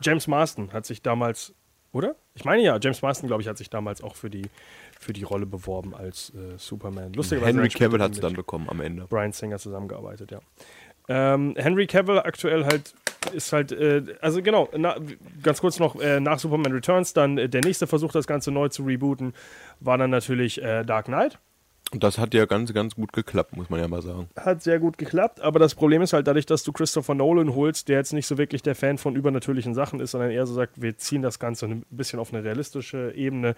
James 0.00 0.26
Marston 0.26 0.72
hat 0.72 0.86
sich 0.86 1.02
damals, 1.02 1.54
oder? 1.92 2.16
Ich 2.34 2.44
meine 2.44 2.62
ja, 2.62 2.78
James 2.80 3.02
Marston, 3.02 3.28
glaube 3.28 3.42
ich, 3.42 3.48
hat 3.48 3.58
sich 3.58 3.68
damals 3.68 4.02
auch 4.02 4.16
für 4.16 4.30
die, 4.30 4.48
für 4.98 5.12
die 5.12 5.22
Rolle 5.22 5.46
beworben 5.46 5.94
als 5.94 6.30
äh, 6.30 6.56
Superman. 6.56 7.12
Lustigerweise 7.12 7.58
Henry 7.58 7.68
Cavill 7.68 8.00
hat 8.00 8.12
es 8.12 8.16
mit 8.16 8.24
dann 8.24 8.34
bekommen 8.34 8.68
am 8.70 8.80
Ende. 8.80 9.06
Brian 9.08 9.32
Singer 9.32 9.58
zusammengearbeitet, 9.58 10.30
ja. 10.30 10.40
Ähm, 11.08 11.54
Henry 11.56 11.86
Cavill 11.86 12.18
aktuell 12.20 12.64
halt 12.64 12.94
ist 13.32 13.52
halt, 13.52 13.72
äh, 13.72 14.02
also 14.20 14.42
genau, 14.42 14.68
na, 14.76 14.96
ganz 15.42 15.60
kurz 15.60 15.78
noch, 15.78 16.00
äh, 16.00 16.20
nach 16.20 16.38
Superman 16.38 16.72
Returns, 16.72 17.12
dann 17.12 17.38
äh, 17.38 17.48
der 17.48 17.60
nächste 17.62 17.86
Versuch, 17.86 18.12
das 18.12 18.26
Ganze 18.26 18.50
neu 18.50 18.68
zu 18.68 18.82
rebooten, 18.82 19.32
war 19.80 19.98
dann 19.98 20.10
natürlich 20.10 20.60
äh, 20.62 20.84
Dark 20.84 21.06
Knight. 21.06 21.38
Und 21.92 22.02
das 22.02 22.16
hat 22.18 22.32
ja 22.32 22.46
ganz, 22.46 22.72
ganz 22.72 22.94
gut 22.94 23.12
geklappt, 23.12 23.54
muss 23.56 23.68
man 23.68 23.78
ja 23.78 23.86
mal 23.86 24.00
sagen. 24.00 24.28
Hat 24.34 24.62
sehr 24.62 24.78
gut 24.80 24.96
geklappt, 24.96 25.40
aber 25.40 25.58
das 25.58 25.74
Problem 25.74 26.00
ist 26.00 26.14
halt 26.14 26.26
dadurch, 26.26 26.46
dass 26.46 26.62
du 26.62 26.72
Christopher 26.72 27.14
Nolan 27.14 27.54
holst, 27.54 27.88
der 27.88 27.98
jetzt 27.98 28.14
nicht 28.14 28.26
so 28.26 28.38
wirklich 28.38 28.62
der 28.62 28.74
Fan 28.74 28.96
von 28.96 29.14
übernatürlichen 29.14 29.74
Sachen 29.74 30.00
ist, 30.00 30.12
sondern 30.12 30.30
eher 30.30 30.46
so 30.46 30.54
sagt, 30.54 30.80
wir 30.80 30.96
ziehen 30.96 31.20
das 31.20 31.38
Ganze 31.38 31.66
ein 31.66 31.84
bisschen 31.90 32.18
auf 32.18 32.32
eine 32.32 32.42
realistische 32.42 33.12
Ebene, 33.14 33.54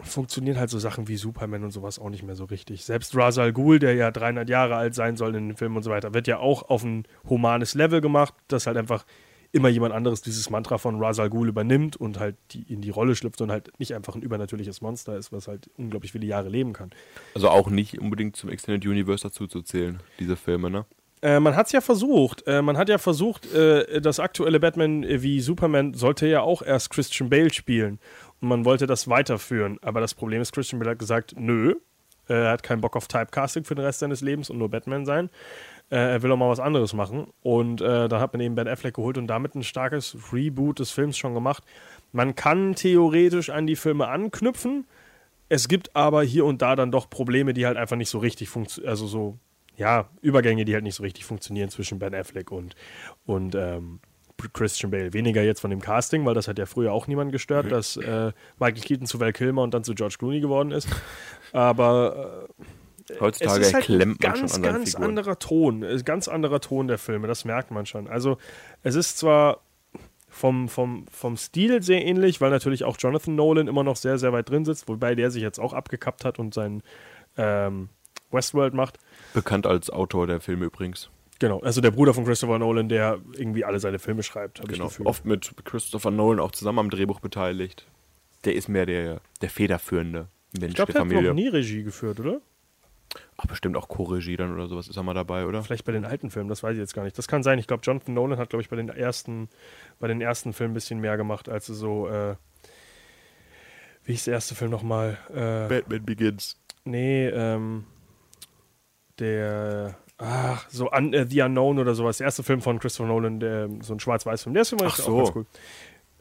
funktionieren 0.00 0.58
halt 0.58 0.70
so 0.70 0.78
Sachen 0.78 1.08
wie 1.08 1.16
Superman 1.16 1.64
und 1.64 1.70
sowas 1.70 1.98
auch 1.98 2.08
nicht 2.08 2.22
mehr 2.22 2.36
so 2.36 2.44
richtig. 2.44 2.84
Selbst 2.84 3.16
Ra's 3.16 3.36
al 3.36 3.52
Ghul, 3.52 3.78
der 3.78 3.94
ja 3.94 4.10
300 4.10 4.48
Jahre 4.48 4.76
alt 4.76 4.94
sein 4.94 5.16
soll 5.16 5.34
in 5.34 5.48
den 5.48 5.56
Filmen 5.56 5.76
und 5.76 5.82
so 5.82 5.90
weiter, 5.90 6.14
wird 6.14 6.28
ja 6.28 6.38
auch 6.38 6.70
auf 6.70 6.84
ein 6.84 7.04
humanes 7.28 7.74
Level 7.74 8.00
gemacht, 8.00 8.34
dass 8.46 8.66
halt 8.66 8.76
einfach 8.76 9.04
immer 9.52 9.68
jemand 9.68 9.94
anderes 9.94 10.20
dieses 10.20 10.50
Mantra 10.50 10.78
von 10.78 11.02
Ra's 11.02 11.18
al 11.18 11.30
Ghul 11.30 11.48
übernimmt 11.48 11.96
und 11.96 12.18
halt 12.18 12.36
die, 12.50 12.62
in 12.72 12.80
die 12.80 12.90
Rolle 12.90 13.14
schlüpft 13.14 13.40
und 13.40 13.50
halt 13.50 13.72
nicht 13.78 13.94
einfach 13.94 14.14
ein 14.14 14.22
übernatürliches 14.22 14.80
Monster 14.80 15.16
ist, 15.16 15.32
was 15.32 15.48
halt 15.48 15.70
unglaublich 15.76 16.12
viele 16.12 16.26
Jahre 16.26 16.48
leben 16.48 16.72
kann. 16.72 16.90
Also 17.34 17.48
auch 17.48 17.70
nicht 17.70 17.98
unbedingt 17.98 18.36
zum 18.36 18.50
Extended 18.50 18.86
Universe 18.88 19.22
dazu 19.22 19.46
zu 19.46 19.62
zählen, 19.62 20.00
diese 20.18 20.36
Filme, 20.36 20.70
ne? 20.70 20.84
Äh, 21.20 21.40
man 21.40 21.56
hat 21.56 21.66
es 21.66 21.72
ja 21.72 21.80
versucht. 21.80 22.46
Äh, 22.46 22.62
man 22.62 22.76
hat 22.76 22.88
ja 22.88 22.98
versucht, 22.98 23.52
äh, 23.52 24.00
das 24.00 24.20
aktuelle 24.20 24.60
Batman 24.60 25.02
äh, 25.02 25.20
wie 25.22 25.40
Superman 25.40 25.94
sollte 25.94 26.28
ja 26.28 26.42
auch 26.42 26.62
erst 26.62 26.90
Christian 26.90 27.28
Bale 27.28 27.52
spielen. 27.52 27.98
Und 28.40 28.48
man 28.48 28.64
wollte 28.64 28.86
das 28.86 29.08
weiterführen. 29.08 29.78
Aber 29.82 30.00
das 30.00 30.14
Problem 30.14 30.40
ist, 30.40 30.52
Christian 30.52 30.78
Bale 30.78 30.92
hat 30.92 30.98
gesagt, 31.00 31.34
nö, 31.36 31.74
äh, 32.28 32.34
er 32.34 32.50
hat 32.50 32.62
keinen 32.62 32.80
Bock 32.80 32.96
auf 32.96 33.08
Typecasting 33.08 33.64
für 33.64 33.74
den 33.74 33.84
Rest 33.84 34.00
seines 34.00 34.20
Lebens 34.20 34.50
und 34.50 34.58
nur 34.58 34.70
Batman 34.70 35.06
sein. 35.06 35.30
Äh, 35.90 35.96
er 35.96 36.22
will 36.22 36.32
auch 36.32 36.36
mal 36.36 36.50
was 36.50 36.60
anderes 36.60 36.92
machen. 36.92 37.28
Und 37.42 37.80
äh, 37.80 38.08
da 38.08 38.20
hat 38.20 38.32
man 38.32 38.40
eben 38.40 38.54
Ben 38.54 38.68
Affleck 38.68 38.94
geholt 38.94 39.18
und 39.18 39.26
damit 39.26 39.54
ein 39.54 39.62
starkes 39.62 40.16
Reboot 40.32 40.78
des 40.78 40.90
Films 40.90 41.16
schon 41.16 41.34
gemacht. 41.34 41.64
Man 42.12 42.34
kann 42.34 42.74
theoretisch 42.74 43.50
an 43.50 43.66
die 43.66 43.76
Filme 43.76 44.08
anknüpfen. 44.08 44.86
Es 45.48 45.68
gibt 45.68 45.96
aber 45.96 46.22
hier 46.22 46.44
und 46.44 46.60
da 46.60 46.76
dann 46.76 46.92
doch 46.92 47.08
Probleme, 47.08 47.54
die 47.54 47.66
halt 47.66 47.76
einfach 47.76 47.96
nicht 47.96 48.10
so 48.10 48.18
richtig 48.18 48.50
funktionieren. 48.50 48.90
Also 48.90 49.06
so, 49.06 49.38
ja, 49.76 50.10
Übergänge, 50.20 50.64
die 50.64 50.74
halt 50.74 50.84
nicht 50.84 50.96
so 50.96 51.02
richtig 51.02 51.24
funktionieren 51.24 51.70
zwischen 51.70 51.98
Ben 51.98 52.14
Affleck 52.14 52.50
und, 52.50 52.74
und 53.24 53.54
ähm, 53.54 54.00
Christian 54.52 54.90
Bale. 54.90 55.12
Weniger 55.14 55.42
jetzt 55.42 55.60
von 55.60 55.70
dem 55.70 55.80
Casting, 55.80 56.24
weil 56.24 56.34
das 56.34 56.48
hat 56.48 56.58
ja 56.58 56.66
früher 56.66 56.92
auch 56.92 57.06
niemanden 57.06 57.32
gestört, 57.32 57.72
dass 57.72 57.96
äh, 57.96 58.32
Michael 58.60 58.82
Keaton 58.82 59.06
zu 59.06 59.20
Val 59.20 59.32
Kilmer 59.32 59.62
und 59.62 59.74
dann 59.74 59.84
zu 59.84 59.94
George 59.94 60.16
Clooney 60.18 60.40
geworden 60.40 60.70
ist. 60.70 60.88
Aber 61.52 62.46
äh, 62.48 62.64
Heutzutage 63.20 63.60
es 63.60 63.68
ist 63.68 63.74
halt 63.74 63.84
ein 63.84 63.96
klemmt 63.98 64.22
man 64.22 64.32
ganz, 64.32 64.38
schon 64.38 64.44
an 64.44 64.48
seinen 64.62 64.74
ganz 64.74 64.90
Figuren. 64.90 65.08
anderer 65.08 65.38
Ton, 65.38 65.82
äh, 65.82 66.02
ganz 66.04 66.28
anderer 66.28 66.60
Ton 66.60 66.88
der 66.88 66.98
Filme, 66.98 67.26
das 67.26 67.44
merkt 67.44 67.70
man 67.70 67.86
schon. 67.86 68.08
Also 68.08 68.38
es 68.82 68.94
ist 68.94 69.18
zwar 69.18 69.60
vom, 70.28 70.68
vom, 70.68 71.06
vom 71.10 71.36
Stil 71.36 71.82
sehr 71.82 72.04
ähnlich, 72.04 72.40
weil 72.40 72.50
natürlich 72.50 72.84
auch 72.84 72.96
Jonathan 72.98 73.34
Nolan 73.34 73.66
immer 73.66 73.82
noch 73.82 73.96
sehr, 73.96 74.18
sehr 74.18 74.32
weit 74.32 74.50
drin 74.50 74.64
sitzt, 74.64 74.88
wobei 74.88 75.14
der 75.14 75.30
sich 75.30 75.42
jetzt 75.42 75.58
auch 75.58 75.72
abgekappt 75.72 76.24
hat 76.24 76.38
und 76.38 76.52
sein 76.54 76.82
ähm, 77.36 77.88
Westworld 78.30 78.74
macht. 78.74 78.98
Bekannt 79.32 79.66
als 79.66 79.88
Autor 79.90 80.26
der 80.26 80.40
Filme 80.40 80.66
übrigens. 80.66 81.08
Genau, 81.40 81.60
also 81.60 81.80
der 81.80 81.92
Bruder 81.92 82.14
von 82.14 82.24
Christopher 82.24 82.58
Nolan, 82.58 82.88
der 82.88 83.20
irgendwie 83.36 83.64
alle 83.64 83.78
seine 83.78 83.98
Filme 84.00 84.22
schreibt, 84.22 84.60
Genau. 84.68 84.88
ich. 84.88 85.00
Oft 85.06 85.24
mit 85.24 85.52
Christopher 85.64 86.10
Nolan 86.10 86.40
auch 86.40 86.50
zusammen 86.50 86.80
am 86.80 86.90
Drehbuch 86.90 87.20
beteiligt. 87.20 87.86
Der 88.44 88.54
ist 88.54 88.68
mehr 88.68 88.86
der, 88.86 89.20
der 89.40 89.48
federführende 89.50 90.26
Mensch 90.58 90.70
ich 90.70 90.74
glaube, 90.76 90.92
der 90.92 91.00
der 91.00 91.06
hat 91.06 91.08
Familie. 91.08 91.28
noch 91.30 91.34
nie 91.34 91.48
Regie 91.48 91.84
geführt, 91.84 92.20
oder? 92.20 92.40
Ach, 93.36 93.46
bestimmt 93.46 93.76
auch 93.76 93.88
Co-Regie 93.88 94.36
dann 94.36 94.52
oder 94.52 94.66
sowas 94.66 94.88
ist 94.88 94.96
er 94.96 95.02
mal 95.02 95.14
dabei, 95.14 95.46
oder? 95.46 95.62
Vielleicht 95.62 95.84
bei 95.84 95.92
den 95.92 96.04
alten 96.04 96.30
Filmen, 96.30 96.48
das 96.48 96.62
weiß 96.62 96.72
ich 96.74 96.78
jetzt 96.78 96.94
gar 96.94 97.04
nicht. 97.04 97.16
Das 97.16 97.28
kann 97.28 97.42
sein. 97.42 97.58
Ich 97.58 97.66
glaube, 97.66 97.82
Jonathan 97.84 98.14
Nolan 98.14 98.38
hat, 98.38 98.50
glaube 98.50 98.62
ich, 98.62 98.68
bei 98.68 98.76
den 98.76 98.88
ersten, 98.88 99.48
bei 99.98 100.08
den 100.08 100.20
ersten 100.20 100.52
Filmen 100.52 100.72
ein 100.72 100.74
bisschen 100.74 101.00
mehr 101.00 101.16
gemacht, 101.16 101.48
als 101.48 101.66
so, 101.66 102.08
äh, 102.08 102.36
wie 104.04 104.12
hieß 104.12 104.24
der 104.24 104.34
erste 104.34 104.54
Film 104.54 104.70
nochmal? 104.70 105.18
Äh, 105.30 105.68
Batman 105.68 106.04
Begins. 106.04 106.58
nee, 106.84 107.28
ähm, 107.28 107.84
der, 109.18 109.96
ach, 110.18 110.68
so 110.68 110.90
un, 110.90 111.12
äh, 111.12 111.26
The 111.28 111.42
Unknown 111.42 111.78
oder 111.78 111.94
sowas. 111.94 112.18
Der 112.18 112.26
erste 112.26 112.42
Film 112.42 112.60
von 112.60 112.78
Christopher 112.78 113.08
Nolan, 113.08 113.40
der, 113.40 113.68
so 113.82 113.94
ein 113.94 114.00
Schwarz-Weiß-Film. 114.00 114.54
Der 114.54 114.62
ist 114.62 114.72
übrigens 114.72 115.00
Ach 115.00 115.04
auch 115.04 115.06
so. 115.06 115.16
ganz 115.16 115.36
cool. 115.36 115.46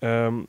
Ähm, 0.01 0.47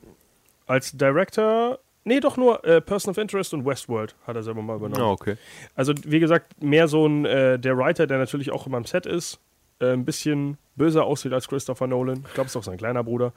als 0.65 0.91
Director, 0.91 1.79
nee, 2.03 2.19
doch 2.19 2.37
nur 2.37 2.63
äh, 2.65 2.81
Person 2.81 3.11
of 3.11 3.17
Interest 3.17 3.53
und 3.53 3.65
Westworld 3.65 4.15
hat 4.25 4.35
er 4.35 4.43
selber 4.43 4.61
mal 4.61 4.77
übernommen. 4.77 5.01
Ah, 5.01 5.11
okay. 5.11 5.35
Also, 5.75 5.93
wie 6.05 6.19
gesagt, 6.19 6.61
mehr 6.61 6.87
so 6.87 7.05
ein 7.05 7.25
äh, 7.25 7.59
der 7.59 7.77
Writer, 7.77 8.07
der 8.07 8.17
natürlich 8.17 8.51
auch 8.51 8.67
immer 8.67 8.77
am 8.77 8.85
Set 8.85 9.05
ist, 9.05 9.39
äh, 9.79 9.93
ein 9.93 10.05
bisschen 10.05 10.57
böser 10.75 11.05
aussieht 11.05 11.33
als 11.33 11.47
Christopher 11.47 11.87
Nolan. 11.87 12.23
Ich 12.27 12.33
glaube, 12.33 12.47
es 12.47 12.53
ist 12.53 12.57
auch 12.57 12.63
sein 12.63 12.77
kleiner 12.77 13.03
Bruder. 13.03 13.33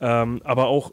Ähm, 0.00 0.40
aber 0.44 0.66
auch 0.66 0.92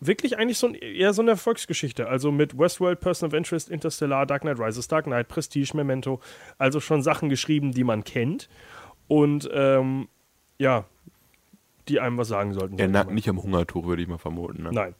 wirklich 0.00 0.38
eigentlich 0.38 0.58
so 0.58 0.68
ein, 0.68 0.74
eher 0.74 1.12
so 1.12 1.22
eine 1.22 1.32
Erfolgsgeschichte. 1.32 2.08
Also 2.08 2.30
mit 2.30 2.58
Westworld, 2.58 3.00
Person 3.00 3.28
of 3.28 3.34
Interest, 3.34 3.68
Interstellar, 3.70 4.26
Dark 4.26 4.42
Knight 4.42 4.58
Rises, 4.58 4.88
Dark 4.88 5.04
Knight, 5.04 5.28
Prestige, 5.28 5.76
Memento. 5.76 6.20
Also 6.58 6.80
schon 6.80 7.02
Sachen 7.02 7.28
geschrieben, 7.28 7.72
die 7.72 7.84
man 7.84 8.04
kennt. 8.04 8.48
Und 9.08 9.48
ähm, 9.52 10.08
ja, 10.58 10.84
die 11.88 12.00
einem 12.00 12.16
was 12.16 12.28
sagen 12.28 12.54
sollten. 12.54 12.78
Er 12.78 12.88
nagt 12.88 13.10
nicht 13.10 13.28
am 13.28 13.42
Hungertuch, 13.42 13.86
würde 13.86 14.02
ich 14.02 14.08
mal 14.08 14.18
vermuten. 14.18 14.62
Ne? 14.62 14.70
Nein. 14.72 14.94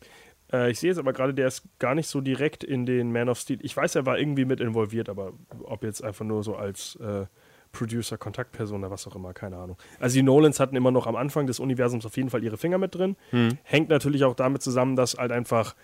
Äh, 0.52 0.70
ich 0.70 0.80
sehe 0.80 0.90
jetzt 0.90 0.98
aber 0.98 1.12
gerade, 1.12 1.34
der 1.34 1.46
ist 1.46 1.64
gar 1.78 1.94
nicht 1.94 2.08
so 2.08 2.20
direkt 2.20 2.64
in 2.64 2.86
den 2.86 3.12
Man 3.12 3.28
of 3.28 3.38
Steel. 3.38 3.58
Ich 3.62 3.76
weiß, 3.76 3.94
er 3.94 4.06
war 4.06 4.18
irgendwie 4.18 4.44
mit 4.44 4.60
involviert, 4.60 5.08
aber 5.08 5.32
ob 5.64 5.84
jetzt 5.84 6.02
einfach 6.02 6.24
nur 6.24 6.42
so 6.42 6.56
als 6.56 6.96
äh, 6.96 7.26
Producer, 7.72 8.16
Kontaktperson 8.16 8.80
oder 8.80 8.90
was 8.90 9.06
auch 9.06 9.16
immer, 9.16 9.34
keine 9.34 9.56
Ahnung. 9.56 9.76
Also 9.98 10.14
die 10.14 10.22
Nolans 10.22 10.60
hatten 10.60 10.76
immer 10.76 10.90
noch 10.90 11.06
am 11.06 11.16
Anfang 11.16 11.46
des 11.46 11.60
Universums 11.60 12.06
auf 12.06 12.16
jeden 12.16 12.30
Fall 12.30 12.42
ihre 12.42 12.56
Finger 12.56 12.78
mit 12.78 12.94
drin. 12.94 13.16
Hängt 13.64 13.88
natürlich 13.88 14.24
auch 14.24 14.34
damit 14.34 14.62
zusammen, 14.62 14.96
dass 14.96 15.16
halt 15.18 15.32
einfach 15.32 15.74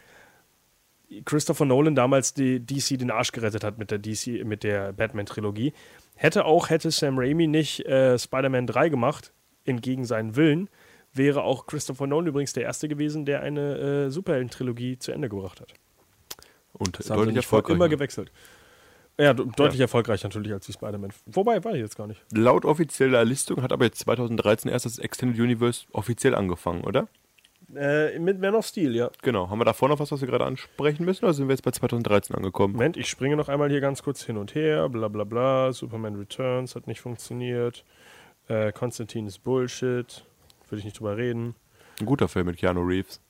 Christopher 1.25 1.65
Nolan 1.65 1.95
damals 1.97 2.35
die 2.35 2.65
DC 2.65 2.99
den 2.99 3.11
Arsch 3.11 3.33
gerettet 3.33 3.65
hat 3.65 3.79
mit 3.79 3.91
der 3.91 3.99
DC, 3.99 4.45
mit 4.45 4.63
der 4.63 4.93
Batman-Trilogie. 4.93 5.73
Hätte 6.15 6.45
auch, 6.45 6.71
hätte 6.71 6.91
Sam 6.91 7.19
Raimi 7.19 7.47
nicht 7.49 7.85
äh, 7.87 8.17
Spider-Man 8.19 8.67
3 8.69 8.89
gemacht, 8.89 9.33
entgegen 9.65 10.05
seinen 10.05 10.37
Willen, 10.37 10.69
wäre 11.13 11.43
auch 11.43 11.67
Christopher 11.67 12.07
Nolan 12.07 12.27
übrigens 12.29 12.53
der 12.53 12.63
Erste 12.65 12.89
gewesen, 12.89 13.25
der 13.25 13.43
eine 13.43 13.77
äh, 14.07 14.11
Superhelden-Trilogie 14.11 14.99
zu 14.99 15.13
Ende 15.13 15.29
gebracht 15.29 15.61
hat. 15.61 15.73
Und 16.73 16.99
Das 16.99 17.07
deutlich 17.07 17.37
erfolgreich. 17.37 17.75
immer 17.75 17.89
gewechselt. 17.89 18.31
Ja, 19.19 19.35
de- 19.35 19.47
deutlich 19.57 19.81
erfolgreicher 19.81 20.29
natürlich 20.29 20.53
als 20.53 20.67
die 20.67 20.73
Spider-Man. 20.73 21.13
Wobei, 21.27 21.63
war 21.65 21.73
ich 21.75 21.81
jetzt 21.81 21.97
gar 21.97 22.07
nicht. 22.07 22.23
Laut 22.33 22.65
offizieller 22.65 23.25
Listung 23.25 23.61
hat 23.63 23.73
aber 23.73 23.85
jetzt 23.85 23.99
2013 24.01 24.71
erst 24.71 24.87
das 24.87 24.99
Extended 24.99 25.39
Universe 25.41 25.85
offiziell 25.93 26.35
angefangen, 26.35 26.85
oder? 26.85 27.09
Äh, 27.75 28.19
mit 28.19 28.41
Man 28.41 28.55
of 28.55 28.67
Steel, 28.67 28.97
ja. 28.97 29.11
Genau. 29.23 29.51
Haben 29.51 29.61
wir 29.61 29.65
davor 29.65 29.89
noch 29.89 29.99
was, 30.01 30.11
was 30.11 30.21
wir 30.23 30.29
gerade 30.29 30.45
ansprechen 30.47 31.05
müssen, 31.05 31.25
oder 31.25 31.35
sind 31.35 31.49
wir 31.49 31.53
jetzt 31.53 31.63
bei 31.63 31.71
2013 31.71 32.35
angekommen? 32.35 32.75
Moment, 32.75 32.97
ich 32.97 33.09
springe 33.09 33.37
noch 33.37 33.49
einmal 33.49 33.69
hier 33.69 33.81
ganz 33.81 34.03
kurz 34.03 34.23
hin 34.25 34.37
und 34.39 34.55
her. 34.55 34.89
Bla 34.89 35.09
bla 35.09 35.25
bla. 35.25 35.73
Superman 35.73 36.17
Returns 36.17 36.75
hat 36.75 36.87
nicht 36.87 37.01
funktioniert. 37.01 37.85
Äh, 38.49 38.73
Konstantin 38.73 39.27
ist 39.27 39.41
Bullshit. 39.45 40.25
Würde 40.71 40.79
ich 40.81 40.85
nicht 40.85 40.99
drüber 40.99 41.17
reden. 41.17 41.55
Ein 42.01 42.07
guter 42.07 42.29
Film 42.29 42.47
mit 42.47 42.57
Keanu 42.57 42.81
Reeves. 42.83 43.21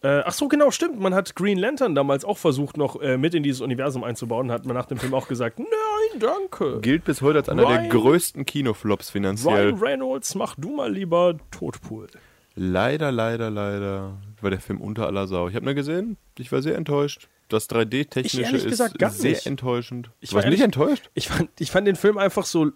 Äh, 0.00 0.22
ach 0.24 0.32
so, 0.32 0.46
genau, 0.46 0.70
stimmt. 0.70 1.00
Man 1.00 1.12
hat 1.12 1.34
Green 1.34 1.58
Lantern 1.58 1.94
damals 1.96 2.24
auch 2.24 2.38
versucht, 2.38 2.76
noch 2.76 3.00
äh, 3.00 3.18
mit 3.18 3.34
in 3.34 3.42
dieses 3.42 3.60
Universum 3.60 4.04
einzubauen. 4.04 4.52
Hat 4.52 4.64
man 4.64 4.76
nach 4.76 4.86
dem 4.86 4.96
Film 4.98 5.12
auch 5.12 5.26
gesagt, 5.26 5.58
nein, 5.58 6.20
danke. 6.20 6.78
Gilt 6.80 7.02
bis 7.04 7.20
heute 7.20 7.38
als 7.40 7.48
einer 7.48 7.64
Ryan- 7.64 7.82
der 7.82 7.88
größten 7.90 8.46
Kinoflops 8.46 9.10
finanziell. 9.10 9.70
Ryan 9.70 9.78
Reynolds, 9.80 10.34
mach 10.36 10.54
du 10.56 10.70
mal 10.76 10.92
lieber 10.92 11.36
Todpool. 11.50 12.06
Leider, 12.54 13.10
leider, 13.12 13.50
leider 13.50 14.18
war 14.40 14.50
der 14.50 14.60
Film 14.60 14.80
unter 14.80 15.06
aller 15.06 15.26
Sau. 15.26 15.48
Ich 15.48 15.54
habe 15.56 15.68
ihn 15.68 15.76
gesehen, 15.76 16.16
ich 16.38 16.50
war 16.52 16.62
sehr 16.62 16.76
enttäuscht. 16.76 17.28
Das 17.48 17.64
Ich 17.64 17.70
3D-Technische 17.70 18.42
ehrlich 18.42 18.64
ist 18.64 18.70
gesagt 18.70 19.00
sehr 19.12 19.30
nicht. 19.30 19.46
enttäuschend. 19.46 20.10
Ich 20.20 20.32
war 20.32 20.42
warst 20.42 20.48
nicht 20.50 20.62
enttäuscht? 20.62 21.10
Ich 21.14 21.28
fand, 21.28 21.50
ich 21.58 21.70
fand 21.70 21.86
den 21.88 21.96
Film 21.96 22.18
einfach 22.18 22.44
so 22.44 22.70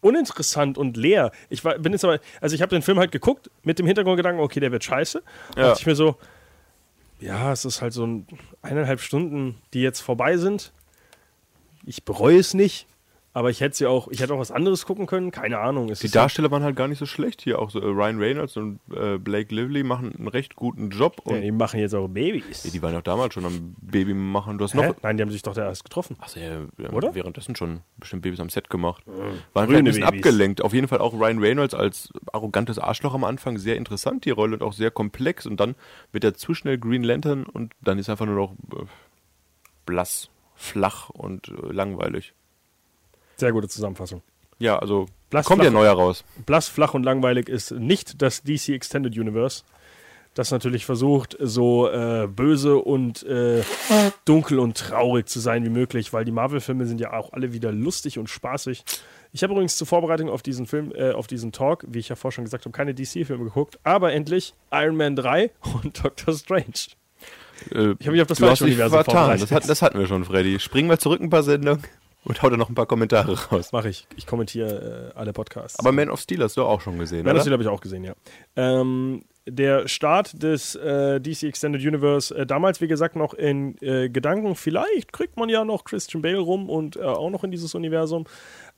uninteressant 0.00 0.78
und 0.78 0.96
leer. 0.96 1.32
Ich 1.48 1.64
war, 1.64 1.78
bin 1.78 1.92
jetzt 1.92 2.04
aber, 2.04 2.20
also 2.40 2.54
ich 2.54 2.62
habe 2.62 2.70
den 2.70 2.82
Film 2.82 2.98
halt 2.98 3.12
geguckt 3.12 3.50
mit 3.62 3.78
dem 3.78 3.86
Hintergrundgedanken, 3.86 4.42
okay, 4.42 4.60
der 4.60 4.72
wird 4.72 4.84
scheiße. 4.84 5.22
Da 5.54 5.60
Ja. 5.60 5.68
dachte 5.68 5.80
ich 5.80 5.86
mir 5.86 5.96
so, 5.96 6.16
ja, 7.20 7.52
es 7.52 7.64
ist 7.64 7.82
halt 7.82 7.92
so 7.92 8.06
ein, 8.06 8.26
eineinhalb 8.62 9.00
Stunden, 9.00 9.60
die 9.74 9.80
jetzt 9.82 10.00
vorbei 10.00 10.36
sind. 10.36 10.72
Ich 11.84 12.04
bereue 12.04 12.38
es 12.38 12.54
nicht, 12.54 12.86
aber 13.38 13.50
ich 13.50 13.60
hätte 13.60 13.76
sie 13.76 13.86
auch, 13.86 14.08
ich 14.08 14.20
hätte 14.20 14.34
auch 14.34 14.40
was 14.40 14.50
anderes 14.50 14.84
gucken 14.84 15.06
können. 15.06 15.30
Keine 15.30 15.60
Ahnung. 15.60 15.86
Die 15.86 16.10
Darsteller 16.10 16.50
waren 16.50 16.64
halt 16.64 16.74
gar 16.74 16.88
nicht 16.88 16.98
so 16.98 17.06
schlecht 17.06 17.40
hier. 17.40 17.60
Auch 17.60 17.70
so 17.70 17.78
äh, 17.78 17.84
Ryan 17.84 18.18
Reynolds 18.18 18.56
und 18.56 18.80
äh, 18.92 19.16
Blake 19.16 19.54
Lively 19.54 19.84
machen 19.84 20.12
einen 20.18 20.26
recht 20.26 20.56
guten 20.56 20.90
Job. 20.90 21.20
Und 21.22 21.36
ja, 21.36 21.42
die 21.42 21.52
machen 21.52 21.78
jetzt 21.78 21.94
auch 21.94 22.08
Babys. 22.08 22.64
Ja, 22.64 22.70
die 22.72 22.82
waren 22.82 22.96
auch 22.96 23.02
damals 23.02 23.34
schon 23.34 23.44
am 23.44 23.76
Baby 23.80 24.12
machen. 24.12 24.58
Du 24.58 24.64
hast 24.64 24.74
Hä? 24.74 24.88
noch. 24.88 24.96
Nein, 25.02 25.18
die 25.18 25.22
haben 25.22 25.30
sich 25.30 25.42
doch 25.42 25.54
da 25.54 25.66
erst 25.66 25.84
getroffen. 25.84 26.16
Achso, 26.18 26.40
ja, 26.40 26.62
wir 26.76 26.88
haben 26.88 26.96
Oder? 26.96 27.14
währenddessen 27.14 27.54
schon 27.54 27.82
bestimmt 27.96 28.22
Babys 28.22 28.40
am 28.40 28.50
Set 28.50 28.70
gemacht. 28.70 29.04
Waren 29.06 29.28
Grüne 29.28 29.44
vielleicht 29.54 29.78
ein 29.78 29.84
bisschen 29.84 30.00
Babys. 30.02 30.18
abgelenkt. 30.18 30.62
Auf 30.62 30.74
jeden 30.74 30.88
Fall 30.88 30.98
auch 30.98 31.14
Ryan 31.14 31.38
Reynolds 31.38 31.74
als 31.74 32.12
arrogantes 32.32 32.80
Arschloch 32.80 33.14
am 33.14 33.22
Anfang. 33.22 33.56
Sehr 33.56 33.76
interessant, 33.76 34.24
die 34.24 34.30
Rolle 34.30 34.54
und 34.54 34.64
auch 34.64 34.72
sehr 34.72 34.90
komplex. 34.90 35.46
Und 35.46 35.60
dann 35.60 35.76
wird 36.10 36.24
er 36.24 36.34
zu 36.34 36.54
schnell 36.54 36.76
Green 36.76 37.04
Lantern 37.04 37.44
und 37.44 37.72
dann 37.82 38.00
ist 38.00 38.08
er 38.08 38.14
einfach 38.14 38.26
nur 38.26 38.34
noch 38.34 38.52
äh, 38.72 38.84
blass, 39.86 40.28
flach 40.56 41.10
und 41.10 41.52
langweilig. 41.70 42.34
Sehr 43.38 43.52
gute 43.52 43.68
Zusammenfassung. 43.68 44.22
Ja, 44.58 44.78
also 44.78 45.06
Blass, 45.30 45.46
kommt 45.46 45.62
ja 45.62 45.70
neuer 45.70 45.92
raus. 45.92 46.24
Blass, 46.46 46.68
flach 46.68 46.94
und 46.94 47.04
langweilig 47.04 47.48
ist 47.48 47.70
nicht 47.70 48.20
das 48.22 48.42
DC 48.42 48.70
Extended 48.70 49.16
Universe, 49.16 49.62
das 50.34 50.50
natürlich 50.50 50.84
versucht, 50.84 51.36
so 51.40 51.88
äh, 51.88 52.26
böse 52.28 52.76
und 52.76 53.22
äh, 53.24 53.62
dunkel 54.24 54.58
und 54.58 54.76
traurig 54.76 55.26
zu 55.28 55.38
sein 55.40 55.64
wie 55.64 55.68
möglich, 55.70 56.12
weil 56.12 56.24
die 56.24 56.32
Marvel-Filme 56.32 56.86
sind 56.86 57.00
ja 57.00 57.12
auch 57.12 57.32
alle 57.32 57.52
wieder 57.52 57.72
lustig 57.72 58.18
und 58.18 58.28
spaßig. 58.28 58.84
Ich 59.32 59.42
habe 59.42 59.52
übrigens 59.52 59.76
zur 59.76 59.86
Vorbereitung 59.86 60.28
auf 60.30 60.42
diesen 60.42 60.66
Film, 60.66 60.92
äh, 60.94 61.12
auf 61.12 61.26
diesen 61.26 61.52
Talk, 61.52 61.84
wie 61.88 61.98
ich 61.98 62.08
ja 62.08 62.16
vorher 62.16 62.32
schon 62.34 62.44
gesagt 62.44 62.64
habe, 62.64 62.72
keine 62.72 62.94
DC-Filme 62.94 63.44
geguckt, 63.44 63.78
aber 63.84 64.12
endlich 64.12 64.54
Iron 64.72 64.96
Man 64.96 65.14
3 65.16 65.50
und 65.82 66.02
Doctor 66.04 66.34
Strange. 66.34 66.64
Äh, 67.72 67.94
Ich 67.98 68.06
habe 68.06 68.12
mich 68.12 68.22
auf 68.22 68.28
das 68.28 68.38
dich 68.38 68.46
Fleischuniversum 68.46 68.94
vertan. 68.96 69.14
vorbereitet. 69.14 69.42
Das, 69.42 69.50
hat, 69.52 69.68
das 69.68 69.82
hatten 69.82 69.98
wir 69.98 70.06
schon, 70.06 70.24
Freddy. 70.24 70.58
Springen 70.58 70.88
wir 70.88 70.98
zurück 70.98 71.20
ein 71.20 71.30
paar 71.30 71.42
Sendungen 71.42 71.82
und 72.28 72.42
hau 72.42 72.50
da 72.50 72.56
noch 72.56 72.68
ein 72.68 72.74
paar 72.74 72.86
Kommentare 72.86 73.36
raus. 73.50 73.72
Mache 73.72 73.88
ich. 73.88 74.06
Ich 74.16 74.26
kommentiere 74.26 75.12
äh, 75.14 75.18
alle 75.18 75.32
Podcasts. 75.32 75.78
Aber 75.78 75.92
Man 75.92 76.10
of 76.10 76.20
Steel 76.20 76.42
hast 76.42 76.56
du 76.56 76.62
auch 76.62 76.80
schon 76.80 76.98
gesehen, 76.98 77.24
Man 77.24 77.32
of 77.32 77.34
oder? 77.36 77.40
Steel 77.40 77.52
habe 77.54 77.62
ich 77.62 77.68
auch 77.68 77.80
gesehen, 77.80 78.04
ja. 78.04 78.14
Ähm, 78.56 79.24
der 79.46 79.88
Start 79.88 80.42
des 80.42 80.74
äh, 80.74 81.20
DC 81.20 81.44
Extended 81.44 81.82
Universe, 81.82 82.34
äh, 82.36 82.46
damals 82.46 82.80
wie 82.80 82.86
gesagt 82.86 83.16
noch 83.16 83.32
in 83.32 83.76
äh, 83.80 84.10
Gedanken, 84.10 84.54
vielleicht 84.54 85.12
kriegt 85.12 85.38
man 85.38 85.48
ja 85.48 85.64
noch 85.64 85.84
Christian 85.84 86.22
Bale 86.22 86.38
rum 86.38 86.68
und 86.68 86.96
äh, 86.96 87.02
auch 87.02 87.30
noch 87.30 87.44
in 87.44 87.50
dieses 87.50 87.74
Universum. 87.74 88.24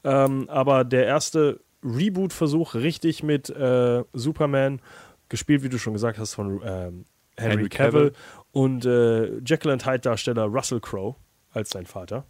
Ähm, 0.05 0.49
aber 0.49 0.85
der 0.85 1.07
erste 1.07 1.61
Reboot-Versuch 1.83 2.75
richtig 2.75 3.23
mit 3.23 3.51
äh, 3.51 4.05
Superman, 4.13 4.81
gespielt, 5.29 5.63
wie 5.63 5.69
du 5.69 5.79
schon 5.79 5.93
gesagt 5.93 6.19
hast, 6.19 6.35
von 6.35 6.61
ähm, 6.65 7.07
Henry, 7.37 7.57
Henry 7.57 7.69
Cavill, 7.69 8.11
Cavill. 8.11 8.13
und 8.53 8.85
äh, 8.85 9.39
Jekyll 9.39 9.73
and 9.73 9.87
Hyde-Darsteller 9.87 10.45
Russell 10.45 10.81
Crowe 10.81 11.17
als 11.53 11.71
sein 11.71 11.87
Vater. 11.87 12.27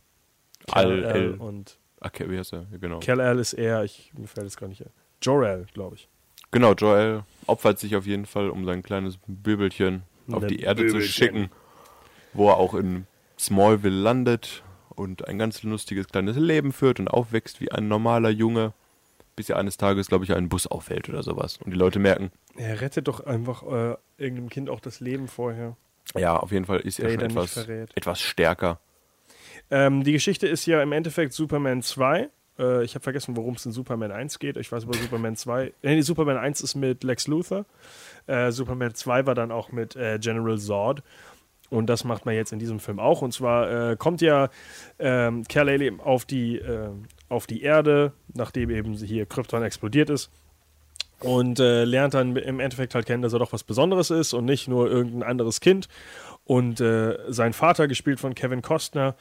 Al- 0.72 1.02
Kal-El 1.02 1.32
El- 1.32 1.34
und 1.34 1.78
Okay, 2.02 2.30
wie 2.30 2.38
heißt 2.38 2.54
er? 2.54 2.66
Ja, 2.72 2.78
Genau. 2.78 2.98
Cal-El 3.00 3.38
ist 3.38 3.52
er, 3.52 3.84
ich, 3.84 4.12
mir 4.16 4.26
fällt 4.26 4.46
es 4.46 4.56
gar 4.56 4.68
nicht. 4.68 4.80
ein. 4.82 4.90
Jor-El, 5.22 5.66
glaube 5.74 5.96
ich. 5.96 6.08
Genau, 6.50 6.72
Joel 6.72 7.22
opfert 7.46 7.78
sich 7.78 7.94
auf 7.94 8.06
jeden 8.06 8.26
Fall, 8.26 8.48
um 8.50 8.64
sein 8.64 8.82
kleines 8.82 9.18
Böbelchen 9.26 10.02
auf 10.32 10.46
die 10.46 10.60
Erde 10.60 10.82
zu 10.86 10.94
Böbelchen. 10.94 11.12
schicken, 11.12 11.50
wo 12.32 12.48
er 12.48 12.56
auch 12.56 12.74
in 12.74 13.06
Smallville 13.38 13.94
landet 14.00 14.62
und 14.94 15.28
ein 15.28 15.38
ganz 15.38 15.62
lustiges 15.62 16.08
kleines 16.08 16.36
Leben 16.36 16.72
führt 16.72 16.98
und 17.00 17.08
aufwächst 17.08 17.60
wie 17.60 17.70
ein 17.70 17.86
normaler 17.88 18.30
Junge, 18.30 18.72
bis 19.36 19.48
er 19.50 19.58
eines 19.58 19.76
Tages, 19.76 20.08
glaube 20.08 20.24
ich, 20.24 20.32
einen 20.34 20.48
Bus 20.48 20.66
auffällt 20.66 21.08
oder 21.08 21.22
sowas. 21.22 21.58
Und 21.58 21.70
die 21.72 21.76
Leute 21.78 21.98
merken, 21.98 22.30
Er 22.56 22.80
rettet 22.80 23.08
doch 23.08 23.20
einfach 23.20 23.62
äh, 23.62 23.96
irgendeinem 24.18 24.48
Kind 24.48 24.70
auch 24.70 24.80
das 24.80 25.00
Leben 25.00 25.28
vorher. 25.28 25.76
ja, 26.16 26.36
auf 26.36 26.50
jeden 26.50 26.64
Fall 26.64 26.80
ist 26.80 26.98
er 26.98 27.08
Der 27.08 27.20
schon 27.20 27.30
etwas, 27.30 27.56
etwas 27.94 28.20
stärker. 28.20 28.80
Ähm, 29.70 30.04
die 30.04 30.12
Geschichte 30.12 30.46
ist 30.46 30.66
ja 30.66 30.82
im 30.82 30.92
Endeffekt 30.92 31.32
Superman 31.32 31.82
2. 31.82 32.28
Äh, 32.58 32.84
ich 32.84 32.94
habe 32.94 33.02
vergessen, 33.02 33.36
worum 33.36 33.54
es 33.54 33.64
in 33.66 33.72
Superman 33.72 34.12
1 34.12 34.38
geht. 34.38 34.56
Ich 34.56 34.70
weiß 34.70 34.84
über 34.84 34.94
Superman 34.94 35.36
2. 35.36 35.72
Nee, 35.82 36.00
Superman 36.02 36.36
1 36.36 36.60
ist 36.60 36.74
mit 36.74 37.04
Lex 37.04 37.26
Luthor. 37.26 37.64
Äh, 38.26 38.50
Superman 38.52 38.94
2 38.94 39.26
war 39.26 39.34
dann 39.34 39.50
auch 39.50 39.72
mit 39.72 39.96
äh, 39.96 40.18
General 40.18 40.58
Zod. 40.58 41.02
Und 41.70 41.86
das 41.86 42.02
macht 42.02 42.26
man 42.26 42.34
jetzt 42.34 42.52
in 42.52 42.58
diesem 42.58 42.80
Film 42.80 42.98
auch. 42.98 43.22
Und 43.22 43.32
zwar 43.32 43.92
äh, 43.92 43.96
kommt 43.96 44.20
ja 44.20 44.50
ähm, 44.98 45.44
Kal-El 45.48 46.00
auf 46.00 46.24
die, 46.24 46.56
äh, 46.56 46.90
auf 47.28 47.46
die 47.46 47.62
Erde, 47.62 48.12
nachdem 48.34 48.70
eben 48.70 48.94
hier 48.94 49.24
Krypton 49.24 49.62
explodiert 49.62 50.10
ist. 50.10 50.30
Und 51.20 51.60
äh, 51.60 51.84
lernt 51.84 52.14
dann 52.14 52.34
im 52.34 52.60
Endeffekt 52.60 52.94
halt 52.94 53.06
kennen, 53.06 53.22
dass 53.22 53.34
er 53.34 53.38
doch 53.38 53.52
was 53.52 53.62
Besonderes 53.62 54.10
ist 54.10 54.32
und 54.32 54.46
nicht 54.46 54.68
nur 54.68 54.90
irgendein 54.90 55.22
anderes 55.22 55.60
Kind. 55.60 55.86
Und 56.44 56.80
äh, 56.80 57.18
sein 57.28 57.52
Vater, 57.52 57.86
gespielt 57.86 58.18
von 58.18 58.34
Kevin 58.34 58.62
Costner, 58.62 59.14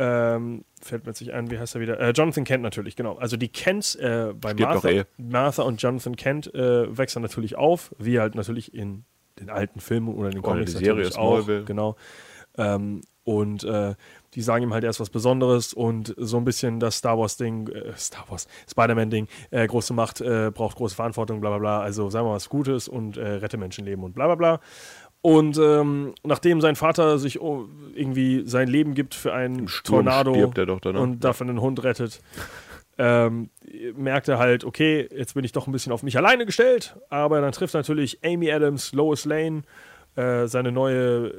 ähm, 0.00 0.64
fällt 0.80 1.04
mir 1.04 1.12
nicht 1.12 1.30
ein, 1.30 1.50
wie 1.50 1.58
heißt 1.58 1.74
er 1.74 1.80
wieder? 1.82 2.00
Äh, 2.00 2.12
Jonathan 2.12 2.44
Kent 2.44 2.62
natürlich, 2.62 2.96
genau. 2.96 3.16
Also 3.16 3.36
die 3.36 3.48
Kents 3.48 3.94
äh, 3.96 4.32
bei 4.34 4.52
Stirbt 4.52 4.72
Martha, 4.72 4.88
eh. 4.88 5.04
Martha 5.18 5.62
und 5.62 5.82
Jonathan 5.82 6.16
Kent 6.16 6.54
äh, 6.54 6.96
wechseln 6.96 7.20
natürlich 7.20 7.56
auf, 7.56 7.94
wie 7.98 8.18
halt 8.18 8.34
natürlich 8.34 8.72
in 8.74 9.04
den 9.38 9.50
alten 9.50 9.80
Filmen 9.80 10.08
oder 10.08 10.28
in 10.28 10.36
den 10.36 10.40
Oder 10.40 10.52
Comics 10.52 10.72
die 10.72 10.78
Serie 10.78 11.04
natürlich 11.04 11.18
auch. 11.18 11.46
Genau. 11.66 11.96
Ähm, 12.56 13.02
und 13.24 13.62
äh, 13.64 13.94
die 14.34 14.40
sagen 14.40 14.64
ihm 14.64 14.72
halt 14.72 14.84
erst 14.84 15.00
was 15.00 15.10
Besonderes 15.10 15.74
und 15.74 16.14
so 16.16 16.38
ein 16.38 16.44
bisschen 16.44 16.80
das 16.80 16.96
Star 16.96 17.18
Wars-Ding, 17.18 17.68
äh, 17.68 17.92
Star 17.96 18.24
Wars, 18.28 18.48
Spider-Man-Ding, 18.70 19.28
äh, 19.50 19.66
große 19.66 19.92
Macht 19.92 20.20
äh, 20.20 20.50
braucht 20.52 20.76
große 20.76 20.96
Verantwortung, 20.96 21.40
bla 21.40 21.50
bla 21.50 21.58
bla. 21.58 21.80
Also 21.80 22.08
sagen 22.08 22.26
wir 22.26 22.32
was 22.32 22.48
Gutes 22.48 22.88
und 22.88 23.18
äh, 23.18 23.28
rette 23.28 23.58
Menschenleben 23.58 24.02
und 24.02 24.14
bla 24.14 24.26
bla 24.26 24.34
bla. 24.36 24.60
Und 25.22 25.58
ähm, 25.58 26.14
nachdem 26.24 26.60
sein 26.60 26.76
Vater 26.76 27.18
sich 27.18 27.40
oh, 27.40 27.68
irgendwie 27.94 28.42
sein 28.46 28.68
Leben 28.68 28.94
gibt 28.94 29.14
für 29.14 29.34
einen 29.34 29.66
Tornado 29.66 30.34
er 30.34 30.66
danach. 30.80 31.00
und 31.00 31.22
dafür 31.24 31.46
einen 31.46 31.60
Hund 31.60 31.82
rettet, 31.84 32.22
ähm, 32.96 33.50
merkt 33.96 34.28
er 34.28 34.38
halt, 34.38 34.64
okay, 34.64 35.08
jetzt 35.14 35.34
bin 35.34 35.44
ich 35.44 35.52
doch 35.52 35.66
ein 35.66 35.72
bisschen 35.72 35.92
auf 35.92 36.02
mich 36.02 36.16
alleine 36.16 36.46
gestellt. 36.46 36.96
Aber 37.10 37.40
dann 37.40 37.52
trifft 37.52 37.74
natürlich 37.74 38.18
Amy 38.24 38.50
Adams, 38.50 38.92
Lois 38.92 39.24
Lane 39.26 39.62
äh, 40.16 40.46
seine 40.46 40.72
neue 40.72 41.28
äh, 41.28 41.32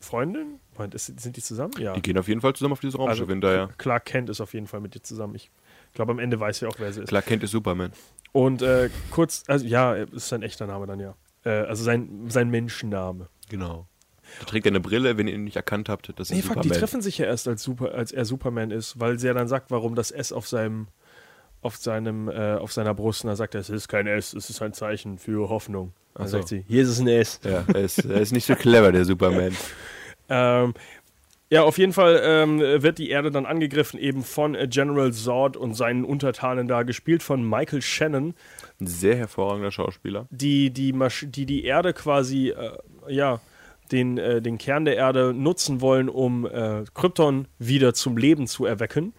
Freundin. 0.00 0.60
Ist, 0.92 1.20
sind 1.20 1.36
die 1.36 1.42
zusammen? 1.42 1.72
Ja. 1.78 1.94
Die 1.94 2.02
gehen 2.02 2.18
auf 2.18 2.28
jeden 2.28 2.40
Fall 2.40 2.54
zusammen 2.54 2.72
auf 2.72 2.80
dieses 2.80 2.98
Raumschiff 2.98 3.20
also, 3.20 3.32
hinterher. 3.32 3.70
Clark 3.78 4.04
Kent 4.06 4.30
ist 4.30 4.40
auf 4.40 4.52
jeden 4.52 4.66
Fall 4.66 4.80
mit 4.80 4.94
dir 4.94 5.02
zusammen. 5.02 5.34
Ich 5.34 5.50
glaube, 5.94 6.12
am 6.12 6.18
Ende 6.18 6.38
weiß 6.38 6.58
sie 6.58 6.66
auch, 6.66 6.76
wer 6.78 6.92
sie 6.92 7.02
ist. 7.02 7.08
Clark 7.08 7.26
Kent 7.26 7.42
ist 7.42 7.50
Superman. 7.50 7.92
Und 8.32 8.60
äh, 8.60 8.90
kurz, 9.10 9.44
also 9.46 9.64
ja, 9.64 9.94
ist 9.94 10.28
sein 10.28 10.42
echter 10.42 10.66
Name 10.66 10.86
dann 10.86 11.00
ja. 11.00 11.14
Äh, 11.46 11.66
also 11.66 11.84
sein, 11.84 12.26
sein 12.28 12.50
Menschenname. 12.50 13.28
Genau. 13.48 13.86
Da 14.40 14.46
trägt 14.46 14.66
er 14.66 14.72
eine 14.72 14.80
Brille, 14.80 15.16
wenn 15.16 15.28
ihr 15.28 15.34
ihn 15.34 15.44
nicht 15.44 15.56
erkannt 15.56 15.88
habt. 15.88 16.12
Das 16.16 16.30
ist 16.30 16.36
Nee, 16.36 16.42
fuck, 16.42 16.54
Superman. 16.54 16.72
die 16.72 16.78
treffen 16.78 17.00
sich 17.00 17.18
ja 17.18 17.26
erst, 17.26 17.46
als, 17.46 17.62
Super, 17.62 17.94
als 17.94 18.10
er 18.10 18.24
Superman 18.24 18.72
ist, 18.72 18.98
weil 18.98 19.18
sie 19.18 19.28
ja 19.28 19.34
dann 19.34 19.46
sagt, 19.46 19.70
warum 19.70 19.94
das 19.94 20.10
S 20.10 20.32
auf 20.32 20.48
seinem, 20.48 20.88
auf 21.62 21.76
seinem, 21.76 22.28
äh, 22.28 22.54
auf 22.54 22.72
seiner 22.72 22.92
Brust, 22.92 23.22
und 23.24 23.28
dann 23.28 23.36
sagt 23.36 23.54
er, 23.54 23.60
es 23.60 23.70
ist 23.70 23.86
kein 23.86 24.08
S, 24.08 24.34
es 24.34 24.50
ist 24.50 24.60
ein 24.60 24.72
Zeichen 24.72 25.18
für 25.18 25.48
Hoffnung. 25.48 25.92
Dann 26.14 26.26
so. 26.26 26.38
sagt 26.38 26.48
sie, 26.48 26.64
hier 26.66 26.82
ist 26.82 26.88
es 26.88 26.98
ein 26.98 27.08
S. 27.08 27.40
Ja, 27.44 27.64
er 27.68 27.82
ist, 27.82 28.04
er 28.04 28.20
ist 28.20 28.32
nicht 28.32 28.46
so 28.46 28.56
clever, 28.56 28.92
der 28.92 29.04
Superman. 29.04 29.56
Ähm, 30.28 30.74
ja, 31.50 31.62
auf 31.62 31.78
jeden 31.78 31.92
Fall 31.92 32.20
ähm, 32.24 32.58
wird 32.58 32.98
die 32.98 33.10
Erde 33.10 33.30
dann 33.30 33.46
angegriffen, 33.46 34.00
eben 34.00 34.24
von 34.24 34.56
äh, 34.56 34.66
General 34.66 35.12
Zord 35.12 35.56
und 35.56 35.74
seinen 35.74 36.04
Untertanen 36.04 36.66
da, 36.66 36.82
gespielt 36.82 37.22
von 37.22 37.48
Michael 37.48 37.80
Shannon, 37.80 38.34
Ein 38.80 38.86
sehr 38.86 39.16
hervorragender 39.16 39.70
Schauspieler. 39.70 40.26
die 40.30 40.70
die, 40.70 40.92
Masch 40.92 41.26
die, 41.28 41.46
die 41.46 41.64
Erde 41.64 41.92
quasi, 41.92 42.50
äh, 42.50 42.76
ja, 43.08 43.40
den, 43.92 44.18
äh, 44.18 44.42
den 44.42 44.58
Kern 44.58 44.84
der 44.84 44.96
Erde 44.96 45.32
nutzen 45.32 45.80
wollen, 45.80 46.08
um 46.08 46.46
äh, 46.46 46.84
Krypton 46.94 47.48
wieder 47.58 47.94
zum 47.94 48.16
Leben 48.16 48.46
zu 48.46 48.64
erwecken. 48.64 49.14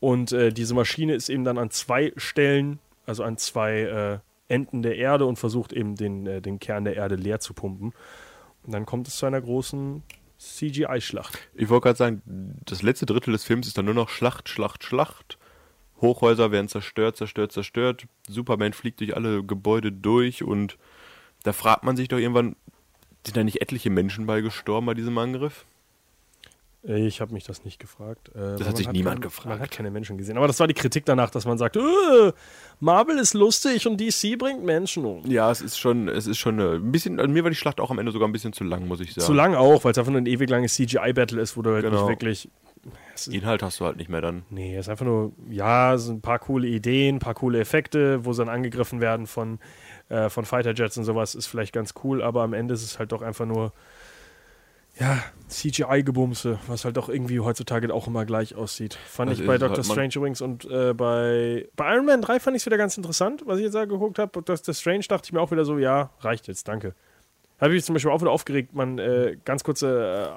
Und 0.00 0.32
äh, 0.32 0.52
diese 0.52 0.74
Maschine 0.74 1.14
ist 1.14 1.28
eben 1.28 1.44
dann 1.44 1.58
an 1.58 1.70
zwei 1.70 2.12
Stellen, 2.16 2.78
also 3.04 3.24
an 3.24 3.36
zwei 3.36 3.80
äh, 3.80 4.18
Enden 4.52 4.82
der 4.82 4.96
Erde 4.96 5.26
und 5.26 5.36
versucht 5.38 5.72
eben 5.72 5.96
den, 5.96 6.26
äh, 6.26 6.40
den 6.40 6.58
Kern 6.58 6.84
der 6.84 6.96
Erde 6.96 7.16
leer 7.16 7.40
zu 7.40 7.54
pumpen. 7.54 7.92
Und 8.62 8.72
dann 8.72 8.86
kommt 8.86 9.08
es 9.08 9.16
zu 9.16 9.26
einer 9.26 9.40
großen 9.40 10.02
CGI-Schlacht. 10.38 11.38
Ich 11.54 11.68
wollte 11.68 11.84
gerade 11.84 11.98
sagen, 11.98 12.22
das 12.64 12.82
letzte 12.82 13.06
Drittel 13.06 13.32
des 13.32 13.44
Films 13.44 13.66
ist 13.66 13.76
dann 13.76 13.86
nur 13.86 13.94
noch 13.94 14.08
Schlacht, 14.08 14.48
Schlacht, 14.48 14.84
Schlacht. 14.84 15.37
Hochhäuser 16.00 16.50
werden 16.52 16.68
zerstört, 16.68 17.16
zerstört, 17.16 17.52
zerstört. 17.52 18.06
Superman 18.28 18.72
fliegt 18.72 19.00
durch 19.00 19.16
alle 19.16 19.42
Gebäude 19.42 19.90
durch 19.92 20.42
und 20.44 20.76
da 21.42 21.52
fragt 21.52 21.84
man 21.84 21.96
sich 21.96 22.08
doch 22.08 22.18
irgendwann, 22.18 22.56
sind 23.24 23.36
da 23.36 23.44
nicht 23.44 23.60
etliche 23.60 23.90
Menschen 23.90 24.26
bei 24.26 24.40
gestorben 24.40 24.86
bei 24.86 24.94
diesem 24.94 25.16
Angriff? 25.18 25.64
Ich 26.84 27.20
habe 27.20 27.34
mich 27.34 27.42
das 27.44 27.64
nicht 27.64 27.80
gefragt. 27.80 28.30
äh, 28.36 28.58
weil 28.58 28.66
hat 28.66 28.76
sich 28.76 28.90
niemand 28.92 29.16
keine, 29.16 29.20
gefragt. 29.26 29.48
Man 29.48 29.58
hat 29.58 29.70
keine 29.72 29.90
Menschen 29.90 30.16
gesehen. 30.16 30.36
Aber 30.36 30.46
das 30.46 30.60
war 30.60 30.68
die 30.68 30.74
Kritik 30.74 31.04
danach, 31.04 31.28
dass 31.28 31.44
man 31.44 31.58
sagt, 31.58 31.76
äh, 31.76 31.80
Marvel 32.78 33.18
ist 33.18 33.34
lustig 33.34 33.86
und 33.88 34.00
DC 34.00 34.38
bringt 34.38 34.62
Menschen 34.64 35.04
um. 35.04 35.26
Ja, 35.28 35.50
es 35.50 35.60
ist 35.60 35.76
schon, 35.76 36.06
es 36.08 36.28
ist 36.28 36.38
schon 36.38 36.60
äh, 36.60 36.76
ein 36.76 36.92
bisschen, 36.92 37.16
mir 37.16 37.42
war 37.42 37.50
die 37.50 37.56
Schlacht 37.56 37.80
auch 37.80 37.90
am 37.90 37.98
Ende 37.98 38.12
sogar 38.12 38.28
ein 38.28 38.32
bisschen 38.32 38.52
zu 38.52 38.62
lang, 38.62 38.86
muss 38.86 39.00
ich 39.00 39.12
sagen. 39.12 39.26
Zu 39.26 39.32
lang 39.32 39.56
auch, 39.56 39.82
weil 39.84 39.90
es 39.90 39.98
einfach 39.98 40.12
nur 40.12 40.20
ein 40.20 40.26
ewig 40.26 40.48
langes 40.48 40.74
CGI-Battle 40.74 41.42
ist, 41.42 41.56
wo 41.56 41.62
du 41.62 41.72
halt 41.72 41.84
Genau. 41.84 42.02
nicht 42.02 42.08
wirklich. 42.08 42.48
Inhalt 43.30 43.62
hast 43.62 43.80
du 43.80 43.84
halt 43.84 43.96
nicht 43.96 44.08
mehr 44.08 44.20
dann. 44.20 44.44
nee, 44.50 44.76
es 44.76 44.86
ist 44.86 44.88
einfach 44.90 45.06
nur, 45.06 45.32
ja, 45.50 45.94
es 45.94 46.04
sind 46.04 46.18
ein 46.18 46.20
paar 46.20 46.38
coole 46.38 46.68
Ideen, 46.68 47.16
ein 47.16 47.20
paar 47.20 47.34
coole 47.34 47.58
Effekte, 47.60 48.24
wo 48.24 48.32
sie 48.32 48.44
dann 48.44 48.54
angegriffen 48.54 49.00
werden 49.00 49.26
von, 49.26 49.58
äh, 50.08 50.28
von 50.28 50.44
Fighter-Jets 50.44 50.98
und 50.98 51.04
sowas, 51.04 51.34
ist 51.34 51.46
vielleicht 51.46 51.72
ganz 51.72 51.94
cool, 52.04 52.22
aber 52.22 52.42
am 52.42 52.52
Ende 52.52 52.74
ist 52.74 52.82
es 52.82 52.98
halt 52.98 53.12
doch 53.12 53.22
einfach 53.22 53.46
nur, 53.46 53.72
ja, 54.98 55.22
CGI-Gebumse, 55.48 56.58
was 56.66 56.84
halt 56.84 56.96
doch 56.96 57.08
irgendwie 57.08 57.40
heutzutage 57.40 57.92
auch 57.92 58.06
immer 58.08 58.24
gleich 58.24 58.54
aussieht. 58.54 58.94
Fand 58.94 59.30
Das 59.30 59.38
ich 59.38 59.46
bei 59.46 59.58
Doctor 59.58 59.76
halt, 59.76 59.86
Strange 59.86 60.12
übrigens 60.16 60.40
und 60.40 60.64
äh, 60.64 60.92
bei, 60.92 61.68
bei 61.76 61.94
Iron 61.94 62.06
Man 62.06 62.20
3 62.20 62.40
fand 62.40 62.56
ich 62.56 62.62
es 62.62 62.66
wieder 62.66 62.78
ganz 62.78 62.96
interessant, 62.96 63.42
was 63.46 63.58
ich 63.58 63.64
jetzt 63.64 63.74
da 63.74 63.84
geguckt 63.84 64.18
habe. 64.18 64.42
Doctor 64.42 64.74
Strange 64.74 65.04
dachte 65.08 65.26
ich 65.26 65.32
mir 65.32 65.40
auch 65.40 65.50
wieder 65.50 65.64
so, 65.64 65.78
ja, 65.78 66.10
reicht 66.20 66.48
jetzt, 66.48 66.66
danke. 66.68 66.94
Habe 67.60 67.72
ich 67.72 67.78
mich 67.78 67.84
zum 67.84 67.94
Beispiel 67.94 68.12
auch 68.12 68.20
wieder 68.20 68.30
aufgeregt, 68.30 68.74
man, 68.74 68.98
äh, 68.98 69.36
ganz 69.44 69.64
kurze, 69.64 70.30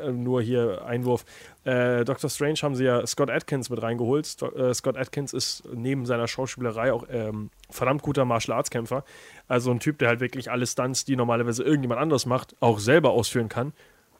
äh, 0.00 0.08
äh, 0.08 0.12
nur 0.12 0.42
hier 0.42 0.84
Einwurf. 0.84 1.24
Äh, 1.64 2.04
Doctor 2.04 2.28
Strange 2.28 2.58
haben 2.62 2.74
sie 2.74 2.84
ja 2.84 3.06
Scott 3.06 3.30
Atkins 3.30 3.70
mit 3.70 3.80
reingeholt. 3.82 4.26
Sto 4.26 4.48
äh, 4.50 4.74
Scott 4.74 4.96
Atkins 4.96 5.32
ist 5.32 5.62
neben 5.72 6.06
seiner 6.06 6.26
Schauspielerei 6.26 6.92
auch 6.92 7.04
ähm, 7.10 7.50
verdammt 7.70 8.02
guter 8.02 8.24
Martial 8.24 8.56
Arts 8.56 8.70
Kämpfer. 8.70 9.04
Also 9.46 9.70
ein 9.70 9.78
Typ, 9.78 9.98
der 9.98 10.08
halt 10.08 10.20
wirklich 10.20 10.50
alle 10.50 10.66
Stunts, 10.66 11.04
die 11.04 11.14
normalerweise 11.14 11.62
irgendjemand 11.62 12.00
anders 12.00 12.26
macht, 12.26 12.56
auch 12.60 12.80
selber 12.80 13.10
ausführen 13.10 13.48
kann. 13.48 13.72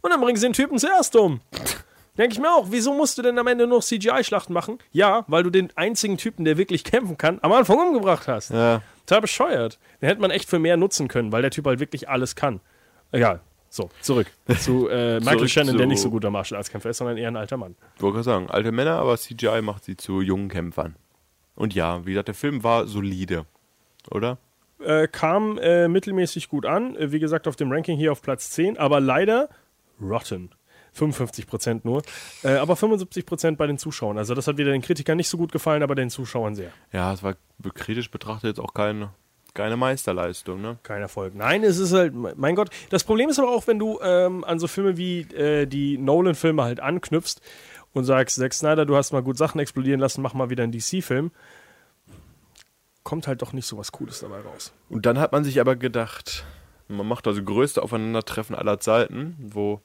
Und 0.02 0.10
dann 0.10 0.20
bringen 0.20 0.36
sie 0.36 0.46
den 0.46 0.52
Typen 0.52 0.78
zuerst 0.78 1.16
um. 1.16 1.40
Denke 2.16 2.32
ich 2.32 2.40
mir 2.40 2.50
auch, 2.50 2.66
wieso 2.70 2.94
musst 2.94 3.18
du 3.18 3.22
denn 3.22 3.38
am 3.38 3.46
Ende 3.46 3.66
noch 3.66 3.82
CGI-Schlachten 3.82 4.52
machen? 4.52 4.78
Ja, 4.92 5.24
weil 5.26 5.42
du 5.42 5.50
den 5.50 5.70
einzigen 5.76 6.16
Typen, 6.16 6.44
der 6.44 6.56
wirklich 6.56 6.84
kämpfen 6.84 7.18
kann, 7.18 7.40
am 7.42 7.52
Anfang 7.52 7.78
umgebracht 7.78 8.26
hast. 8.26 8.50
Ja. 8.50 8.82
Total 9.06 9.20
bescheuert. 9.22 9.78
Den 10.02 10.08
hätte 10.08 10.20
man 10.20 10.30
echt 10.30 10.48
für 10.48 10.58
mehr 10.58 10.76
nutzen 10.76 11.08
können, 11.08 11.32
weil 11.32 11.42
der 11.42 11.50
Typ 11.50 11.66
halt 11.66 11.78
wirklich 11.80 12.08
alles 12.08 12.34
kann. 12.36 12.60
Egal. 13.12 13.40
So, 13.68 13.90
zurück 14.00 14.26
zu 14.60 14.88
äh, 14.88 15.18
Michael 15.20 15.38
Zurück 15.38 15.50
Shannon, 15.50 15.76
der 15.76 15.84
zu- 15.84 15.88
nicht 15.88 16.00
so 16.00 16.10
guter 16.10 16.30
Martial 16.30 16.56
Arts 16.58 16.70
Kämpfer 16.70 16.90
ist, 16.90 16.98
sondern 16.98 17.16
eher 17.16 17.28
ein 17.28 17.36
alter 17.36 17.56
Mann. 17.56 17.76
Ich 17.96 18.02
wollte 18.02 18.22
sagen, 18.22 18.48
alte 18.50 18.72
Männer, 18.72 18.98
aber 18.98 19.16
CGI 19.16 19.60
macht 19.62 19.84
sie 19.84 19.96
zu 19.96 20.20
jungen 20.20 20.48
Kämpfern. 20.48 20.96
Und 21.54 21.74
ja, 21.74 22.04
wie 22.04 22.10
gesagt, 22.10 22.28
der 22.28 22.34
Film 22.34 22.62
war 22.64 22.86
solide, 22.86 23.46
oder? 24.10 24.38
Äh, 24.78 25.08
kam 25.08 25.56
äh, 25.58 25.88
mittelmäßig 25.88 26.48
gut 26.48 26.66
an. 26.66 26.96
Äh, 26.96 27.12
wie 27.12 27.18
gesagt, 27.18 27.48
auf 27.48 27.56
dem 27.56 27.72
Ranking 27.72 27.96
hier 27.98 28.12
auf 28.12 28.22
Platz 28.22 28.50
10, 28.50 28.76
aber 28.78 29.00
leider 29.00 29.48
rotten. 30.00 30.50
55% 30.96 31.80
nur. 31.84 32.02
Äh, 32.42 32.54
aber 32.56 32.74
75% 32.74 33.56
bei 33.56 33.66
den 33.66 33.78
Zuschauern. 33.78 34.18
Also, 34.18 34.34
das 34.34 34.46
hat 34.46 34.58
wieder 34.58 34.72
den 34.72 34.82
Kritikern 34.82 35.16
nicht 35.16 35.28
so 35.28 35.36
gut 35.36 35.52
gefallen, 35.52 35.82
aber 35.82 35.94
den 35.94 36.10
Zuschauern 36.10 36.54
sehr. 36.54 36.70
Ja, 36.92 37.12
es 37.12 37.22
war 37.22 37.36
kritisch 37.74 38.10
betrachtet 38.10 38.56
jetzt 38.56 38.60
auch 38.60 38.74
keine, 38.74 39.10
keine 39.54 39.76
Meisterleistung, 39.76 40.60
ne? 40.60 40.78
Kein 40.82 41.02
Erfolg. 41.02 41.34
Nein, 41.34 41.64
es 41.64 41.78
ist 41.78 41.92
halt, 41.92 42.14
mein 42.14 42.54
Gott. 42.54 42.70
Das 42.90 43.04
Problem 43.04 43.28
ist 43.28 43.38
aber 43.38 43.50
auch, 43.50 43.66
wenn 43.66 43.78
du 43.78 43.98
ähm, 44.02 44.44
an 44.44 44.58
so 44.58 44.66
Filme 44.66 44.96
wie 44.96 45.20
äh, 45.32 45.66
die 45.66 45.98
Nolan-Filme 45.98 46.62
halt 46.62 46.80
anknüpfst 46.80 47.40
und 47.92 48.04
sagst, 48.04 48.36
Zack 48.36 48.52
Snyder, 48.52 48.84
du 48.84 48.96
hast 48.96 49.12
mal 49.12 49.22
gut 49.22 49.38
Sachen 49.38 49.58
explodieren 49.58 50.00
lassen, 50.00 50.22
mach 50.22 50.34
mal 50.34 50.50
wieder 50.50 50.62
einen 50.62 50.72
DC-Film. 50.72 51.30
Kommt 53.02 53.26
halt 53.26 53.40
doch 53.40 53.52
nicht 53.52 53.66
so 53.66 53.78
was 53.78 53.92
Cooles 53.92 54.20
dabei 54.20 54.40
raus. 54.40 54.72
Und 54.88 55.06
dann 55.06 55.18
hat 55.18 55.32
man 55.32 55.44
sich 55.44 55.60
aber 55.60 55.76
gedacht, 55.76 56.44
man 56.88 57.06
macht 57.06 57.26
also 57.26 57.42
größte 57.42 57.82
Aufeinandertreffen 57.82 58.54
aller 58.54 58.80
Zeiten, 58.80 59.36
wo 59.38 59.80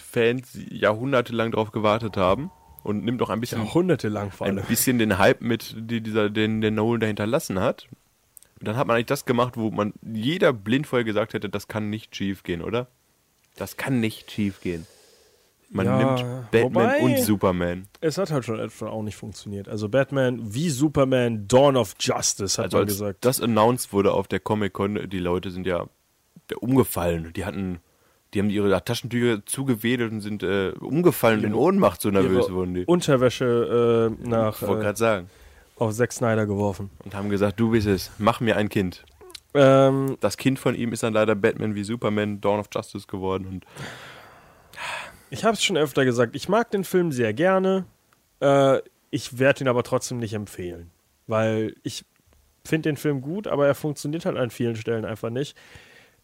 Fans 0.00 0.58
jahrhundertelang 0.70 1.52
drauf 1.52 1.70
gewartet 1.72 2.16
haben 2.16 2.50
und 2.82 3.04
nimmt 3.04 3.22
auch 3.22 3.30
ein 3.30 3.40
bisschen, 3.40 3.62
Jahrhundertelang 3.64 4.30
vor 4.30 4.46
ein 4.46 4.58
allem. 4.58 4.66
bisschen 4.68 4.98
den 4.98 5.18
Hype 5.18 5.40
mit, 5.42 5.74
die 5.78 6.00
dieser, 6.00 6.30
den 6.30 6.60
der 6.60 6.70
Nolan 6.70 7.00
da 7.00 7.06
hinterlassen 7.06 7.60
hat. 7.60 7.86
Und 8.58 8.68
dann 8.68 8.76
hat 8.76 8.86
man 8.86 8.96
eigentlich 8.96 9.06
das 9.06 9.24
gemacht, 9.24 9.56
wo 9.56 9.70
man 9.70 9.94
jeder 10.02 10.52
blind 10.52 10.86
vorher 10.86 11.04
gesagt 11.04 11.32
hätte, 11.34 11.48
das 11.48 11.68
kann 11.68 11.88
nicht 11.90 12.14
schief 12.16 12.42
gehen, 12.42 12.62
oder? 12.62 12.88
Das 13.56 13.76
kann 13.76 14.00
nicht 14.00 14.30
schief 14.30 14.60
gehen. 14.60 14.86
Man 15.72 15.86
Ja, 15.86 15.96
nimmt 16.14 16.50
Batman 16.50 16.64
wobei- 16.74 17.00
und 17.00 17.18
Superman. 17.20 17.86
Es 18.00 18.18
hat 18.18 18.32
halt 18.32 18.44
schon 18.44 18.58
etwa 18.58 18.88
auch 18.88 19.02
nicht 19.02 19.14
funktioniert. 19.16 19.68
Also 19.68 19.88
Batman 19.88 20.52
wie 20.52 20.68
Superman, 20.68 21.46
Dawn 21.46 21.76
of 21.76 21.94
Justice, 22.00 22.58
hat 22.58 22.66
Also 22.66 22.78
man 22.78 22.82
als 22.86 22.92
gesagt. 22.94 23.24
das 23.24 23.40
announced 23.40 23.92
wurde 23.92 24.12
auf 24.12 24.26
der 24.26 24.40
Comic-Con, 24.40 25.08
die 25.08 25.18
Leute 25.20 25.50
sind 25.52 25.66
ja 25.66 25.86
umgefallen. 26.60 27.32
Die 27.34 27.44
hatten, 27.44 27.78
die 28.34 28.38
haben 28.40 28.50
ihre 28.50 28.82
Taschentücher 28.84 29.44
zugewedelt 29.46 30.12
und 30.12 30.20
sind 30.20 30.42
äh, 30.42 30.70
umgefallen 30.80 31.42
in 31.44 31.54
Ohnmacht, 31.54 32.00
so 32.00 32.10
nervös 32.10 32.46
Ihre 32.46 32.54
wurden 32.54 32.74
die. 32.74 32.84
Unterwäsche 32.84 34.16
äh, 34.22 34.28
nach 34.28 34.62
Ich 34.62 34.68
wollte 34.68 34.80
äh, 34.80 34.84
gerade 34.84 34.98
sagen. 34.98 35.30
auf 35.76 35.92
Zack 35.94 36.12
Snyder 36.12 36.46
geworfen. 36.46 36.90
Und 37.04 37.14
haben 37.14 37.28
gesagt, 37.30 37.58
du 37.58 37.70
bist 37.70 37.86
es, 37.86 38.10
mach 38.18 38.40
mir 38.40 38.56
ein 38.56 38.68
Kind. 38.68 39.04
Ähm, 39.54 40.16
Das 40.20 40.36
Kind 40.36 40.58
von 40.60 40.74
ihm 40.76 40.92
ist 40.92 41.02
dann 41.02 41.12
leider 41.12 41.34
Batman 41.34 41.74
wie 41.74 41.82
Superman, 41.82 42.40
Dawn 42.40 42.60
of 42.60 42.68
Justice 42.72 43.06
geworden. 43.08 43.46
Und 43.46 43.64
Ich 45.30 45.44
habe 45.44 45.54
es 45.54 45.62
schon 45.62 45.76
öfter 45.76 46.04
gesagt, 46.04 46.34
ich 46.36 46.48
mag 46.48 46.70
den 46.70 46.84
Film 46.84 47.12
sehr 47.12 47.32
gerne. 47.32 47.84
Äh, 48.40 48.78
ich 49.10 49.38
werde 49.38 49.64
ihn 49.64 49.68
aber 49.68 49.82
trotzdem 49.82 50.18
nicht 50.18 50.34
empfehlen. 50.34 50.90
Weil 51.26 51.74
ich 51.82 52.04
finde 52.64 52.90
den 52.90 52.96
Film 52.96 53.20
gut, 53.22 53.46
aber 53.48 53.66
er 53.66 53.74
funktioniert 53.74 54.24
halt 54.24 54.36
an 54.36 54.50
vielen 54.50 54.76
Stellen 54.76 55.04
einfach 55.04 55.30
nicht. 55.30 55.56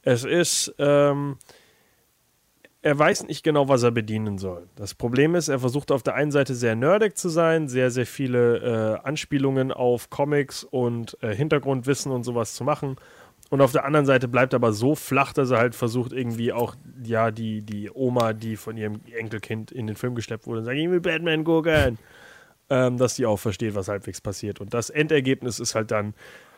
Es 0.02 0.22
ist, 0.24 0.72
ähm, 0.78 1.36
er 2.86 2.96
weiß 2.96 3.26
nicht 3.26 3.42
genau, 3.42 3.68
was 3.68 3.82
er 3.82 3.90
bedienen 3.90 4.38
soll. 4.38 4.68
Das 4.76 4.94
Problem 4.94 5.34
ist, 5.34 5.48
er 5.48 5.58
versucht 5.58 5.90
auf 5.90 6.04
der 6.04 6.14
einen 6.14 6.30
Seite 6.30 6.54
sehr 6.54 6.76
nerdig 6.76 7.18
zu 7.18 7.28
sein, 7.28 7.66
sehr, 7.66 7.90
sehr 7.90 8.06
viele 8.06 9.00
äh, 9.02 9.04
Anspielungen 9.04 9.72
auf 9.72 10.08
Comics 10.08 10.62
und 10.62 11.18
äh, 11.20 11.34
Hintergrundwissen 11.34 12.12
und 12.12 12.22
sowas 12.22 12.54
zu 12.54 12.62
machen. 12.62 12.94
Und 13.50 13.60
auf 13.60 13.72
der 13.72 13.84
anderen 13.84 14.06
Seite 14.06 14.28
bleibt 14.28 14.52
er 14.52 14.58
aber 14.58 14.72
so 14.72 14.94
flach, 14.94 15.32
dass 15.32 15.50
er 15.50 15.58
halt 15.58 15.74
versucht, 15.74 16.12
irgendwie 16.12 16.52
auch, 16.52 16.76
ja, 17.02 17.32
die, 17.32 17.62
die 17.62 17.90
Oma, 17.92 18.32
die 18.32 18.54
von 18.54 18.76
ihrem 18.76 19.00
Enkelkind 19.18 19.72
in 19.72 19.88
den 19.88 19.96
Film 19.96 20.14
geschleppt 20.14 20.46
wurde, 20.46 20.60
und 20.60 20.66
sagt, 20.66 20.78
ich 20.78 20.88
will 20.88 21.00
Batman 21.00 21.42
gucken, 21.42 21.98
ähm, 22.70 22.98
dass 22.98 23.16
die 23.16 23.26
auch 23.26 23.38
versteht, 23.38 23.74
was 23.74 23.88
halbwegs 23.88 24.20
passiert. 24.20 24.60
Und 24.60 24.74
das 24.74 24.90
Endergebnis 24.90 25.58
ist 25.58 25.74
halt 25.74 25.90
dann 25.90 26.14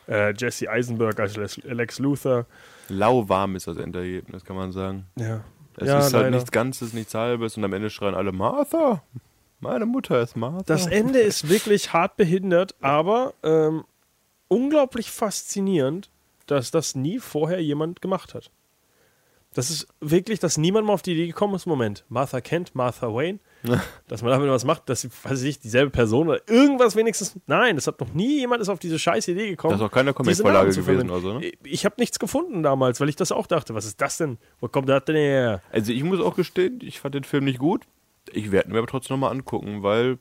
äh, 0.07 0.31
Jesse 0.37 0.69
Eisenberg 0.69 1.19
als 1.19 1.37
Lex, 1.37 1.57
Lex 1.63 1.97
Luthor. 1.97 2.45
lauwarm 2.87 3.55
ist 3.55 3.65
das 3.65 3.77
Endergebnis, 3.77 4.45
kann 4.45 4.57
man 4.57 4.71
sagen. 4.71 5.07
Ja. 5.17 5.43
Es 5.77 5.87
ja, 5.87 5.99
ist 5.99 6.13
halt 6.13 6.25
leider. 6.25 6.31
nichts 6.31 6.51
Ganzes, 6.51 6.93
nichts 6.93 7.13
Halbes 7.13 7.57
und 7.57 7.63
am 7.63 7.73
Ende 7.73 7.89
schreien 7.89 8.15
alle, 8.15 8.31
Martha, 8.31 9.03
meine 9.59 9.85
Mutter 9.85 10.21
ist 10.21 10.35
Martha. 10.35 10.63
Das 10.65 10.87
Ende 10.87 11.19
ist 11.19 11.49
wirklich 11.49 11.93
hart 11.93 12.17
behindert, 12.17 12.75
aber 12.81 13.33
ähm, 13.43 13.83
unglaublich 14.47 15.11
faszinierend, 15.11 16.09
dass 16.47 16.71
das 16.71 16.95
nie 16.95 17.19
vorher 17.19 17.61
jemand 17.61 18.01
gemacht 18.01 18.33
hat. 18.33 18.51
Das 19.55 19.71
ist 19.71 19.87
wirklich, 19.99 20.39
dass 20.39 20.59
niemand 20.59 20.85
mal 20.85 20.93
auf 20.93 21.01
die 21.01 21.13
Idee 21.13 21.25
gekommen 21.25 21.55
ist, 21.55 21.65
Moment, 21.65 22.05
Martha 22.07 22.39
Kent, 22.39 22.75
Martha 22.75 23.07
Wayne, 23.07 23.39
dass 24.07 24.21
man 24.21 24.31
damit 24.31 24.47
was 24.47 24.63
macht, 24.63 24.87
dass 24.89 25.01
sie, 25.01 25.09
weiß 25.23 25.39
ich 25.41 25.45
nicht, 25.47 25.63
dieselbe 25.63 25.89
Person 25.89 26.27
oder 26.29 26.47
irgendwas 26.47 26.95
wenigstens. 26.95 27.35
Nein, 27.47 27.75
das 27.75 27.87
hat 27.87 27.99
noch 27.99 28.13
nie 28.13 28.39
jemand 28.39 28.61
ist 28.61 28.69
auf 28.69 28.77
diese 28.77 28.99
scheiß 28.99 29.27
Idee 29.27 29.49
gekommen. 29.49 29.71
Das 29.71 29.81
ist 29.81 29.87
auch 29.87 29.91
keine 29.91 30.13
Comic-Vorlage 30.13 30.69
gewesen 30.71 31.09
oder 31.09 31.19
so, 31.19 31.39
ne? 31.39 31.51
Ich 31.63 31.83
habe 31.83 31.95
nichts 31.97 32.19
gefunden 32.19 32.61
damals, 32.61 33.01
weil 33.01 33.09
ich 33.09 33.15
das 33.15 33.31
auch 33.31 33.47
dachte, 33.47 33.73
was 33.73 33.85
ist 33.85 33.99
das 33.99 34.17
denn? 34.17 34.37
Wo 34.59 34.67
kommt 34.67 34.87
das 34.87 35.03
denn 35.05 35.15
her? 35.15 35.63
Also 35.71 35.91
ich 35.93 36.03
muss 36.03 36.19
auch 36.21 36.35
gestehen, 36.35 36.79
ich 36.83 36.99
fand 36.99 37.15
den 37.15 37.23
Film 37.23 37.45
nicht 37.45 37.57
gut. 37.59 37.85
Ich 38.31 38.51
werde 38.51 38.69
ihn 38.69 38.73
mir 38.73 38.77
aber 38.77 38.87
trotzdem 38.87 39.15
nochmal 39.15 39.31
angucken, 39.31 39.81
weil 39.81 40.19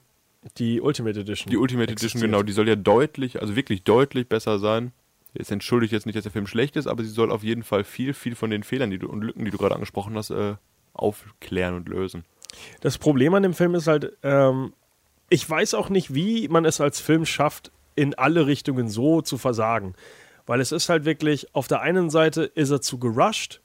Die 0.57 0.81
Ultimate 0.81 1.21
Edition. 1.21 1.51
die 1.51 1.59
Ultimate 1.59 1.93
Edition, 1.93 2.07
existiert. 2.07 2.31
genau, 2.31 2.43
die 2.43 2.53
soll 2.53 2.67
ja 2.67 2.77
deutlich, 2.77 3.43
also 3.43 3.57
wirklich 3.57 3.85
deutlich 3.85 4.27
besser 4.27 4.59
sein. 4.59 4.93
Jetzt 5.39 5.53
entschuldige 5.53 5.95
jetzt 5.95 6.05
nicht, 6.05 6.17
dass 6.17 6.25
der 6.25 6.33
Film 6.33 6.49
schlecht 6.49 6.75
ist, 6.75 6.89
aber 6.89 7.05
sie 7.05 7.11
soll 7.11 7.31
auf 7.31 7.45
jeden 7.45 7.63
Fall 7.63 7.85
viel, 7.85 8.13
viel 8.13 8.35
von 8.35 8.51
den 8.51 8.65
Fehlern 8.65 8.91
die 8.91 8.99
du, 8.99 9.09
und 9.09 9.23
Lücken, 9.23 9.45
die 9.45 9.53
du 9.53 9.57
gerade 9.57 9.77
angesprochen 9.77 10.17
hast, 10.17 10.31
äh, 10.31 10.57
aufklären 10.95 11.77
und 11.77 11.89
lösen. 11.89 12.25
Das 12.81 12.99
Problem 12.99 13.33
an 13.35 13.45
dem 13.45 13.55
Film 13.55 13.77
ist 13.77 13.87
halt, 13.87 14.17
ähm, 14.25 14.73
ich 15.31 15.49
weiß 15.49 15.75
auch 15.75 15.91
nicht, 15.91 16.13
wie 16.13 16.49
man 16.49 16.65
es 16.65 16.81
als 16.81 16.99
Film 16.99 17.25
schafft, 17.25 17.71
in 17.95 18.15
alle 18.15 18.47
Richtungen 18.47 18.89
so 18.89 19.23
zu 19.23 19.39
versagen. 19.39 19.95
Weil 20.47 20.61
es 20.61 20.73
ist 20.73 20.89
halt 20.89 21.05
wirklich, 21.05 21.55
auf 21.55 21.69
der 21.69 21.83
einen 21.83 22.11
Seite 22.11 22.43
ist 22.43 22.71
er 22.71 22.81
zu 22.81 22.99
gerusht, 22.99 23.61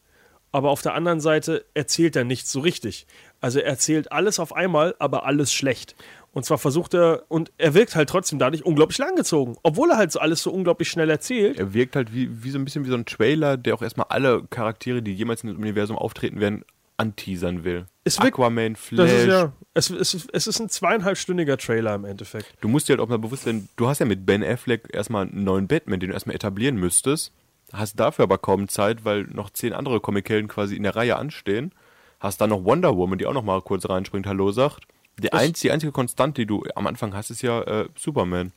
aber 0.52 0.70
auf 0.70 0.84
der 0.84 0.94
anderen 0.94 1.22
Seite 1.22 1.66
erzählt 1.74 2.16
er 2.16 2.24
nichts 2.24 2.52
so 2.52 2.60
richtig. 2.60 3.08
Also 3.42 3.60
er 3.60 3.66
erzählt 3.66 4.12
alles 4.12 4.40
auf 4.40 4.56
einmal, 4.56 4.94
aber 5.00 5.26
alles 5.26 5.52
schlecht. 5.52 5.96
Und 6.34 6.44
zwar 6.46 6.58
versucht 6.58 6.94
er, 6.96 7.24
und 7.30 7.52
er 7.58 7.74
wirkt 7.76 7.96
halt 7.96 8.10
trotzdem 8.10 8.40
dadurch 8.40 8.66
unglaublich 8.66 8.98
langgezogen, 8.98 9.56
obwohl 9.64 9.92
er 9.92 9.98
halt 9.98 10.12
so 10.12 10.20
alles 10.20 10.42
so 10.42 10.52
unglaublich 10.52 10.90
schnell 10.90 11.10
erzählt. 11.10 11.60
Er 11.60 11.74
wirkt 11.74 11.96
halt 11.96 12.12
wie, 12.14 12.44
wie 12.44 12.50
so 12.50 12.58
ein 12.58 12.66
bisschen 12.66 12.86
wie 12.86 12.90
so 12.90 12.96
ein 12.96 13.06
Trailer, 13.06 13.56
der 13.56 13.76
auch 13.76 13.82
erstmal 13.84 14.08
alle 14.10 14.44
Charaktere, 14.50 15.02
die 15.04 15.14
jemals 15.14 15.44
in 15.44 15.50
dem 15.50 15.60
Universum 15.60 15.96
auftreten 15.96 16.40
werden, 16.40 16.66
anteasern 16.98 17.64
will. 17.64 17.86
Es 18.04 18.18
Aquaman, 18.20 18.76
Flash. 18.76 19.10
Das 19.12 19.20
ist 19.22 19.28
ja, 19.28 19.54
es, 19.76 19.90
es, 19.90 20.14
ist- 20.16 20.30
es 20.34 20.48
ist 20.48 20.60
ein 20.60 20.70
zweieinhalbstündiger 20.70 21.58
Trailer 21.58 21.96
im 21.96 22.06
Endeffekt. 22.06 22.48
Du 22.62 22.68
musst 22.68 22.88
dir 22.90 22.94
halt 22.94 23.02
auch 23.02 23.08
mal 23.10 23.20
bewusst 23.20 23.44
sein, 23.44 23.68
du 23.76 23.88
hast 23.88 24.00
ja 24.00 24.06
mit 24.06 24.26
Ben 24.26 24.44
Affleck 24.44 24.90
erstmal 24.92 25.28
einen 25.28 25.44
neuen 25.44 25.68
Batman, 25.68 26.00
den 26.00 26.10
du 26.10 26.14
erstmal 26.14 26.36
etablieren 26.36 26.76
müsstest. 26.78 27.32
Hast 27.72 28.00
dafür 28.00 28.24
aber 28.24 28.38
kaum 28.38 28.68
Zeit, 28.68 29.06
weil 29.06 29.24
noch 29.24 29.50
zehn 29.50 29.74
andere 29.74 30.00
Comichelden 30.00 30.48
quasi 30.48 30.76
in 30.76 30.84
der 30.84 30.96
Reihe 30.96 31.16
anstehen. 31.16 31.74
Hast 32.20 32.40
dann 32.42 32.50
noch 32.52 32.64
Wonder 32.64 32.96
Woman, 32.96 33.18
die 33.18 33.26
auch 33.26 33.34
noch 33.34 33.44
mal 33.44 33.62
kurz 33.62 33.88
reinspringt, 33.90 34.28
Hallo 34.28 34.52
sagt. 34.52 34.86
Die, 35.20 35.32
einz, 35.32 35.60
die 35.60 35.72
einzige 35.72 35.92
Konstante, 35.92 36.42
die 36.42 36.48
du 36.48 36.64
am 36.76 36.88
Anfang 36.88 37.14
hast, 37.14 37.30
ist 37.30 37.42
ja 37.42 37.62
äh, 37.62 37.88
Superman. 37.98 38.52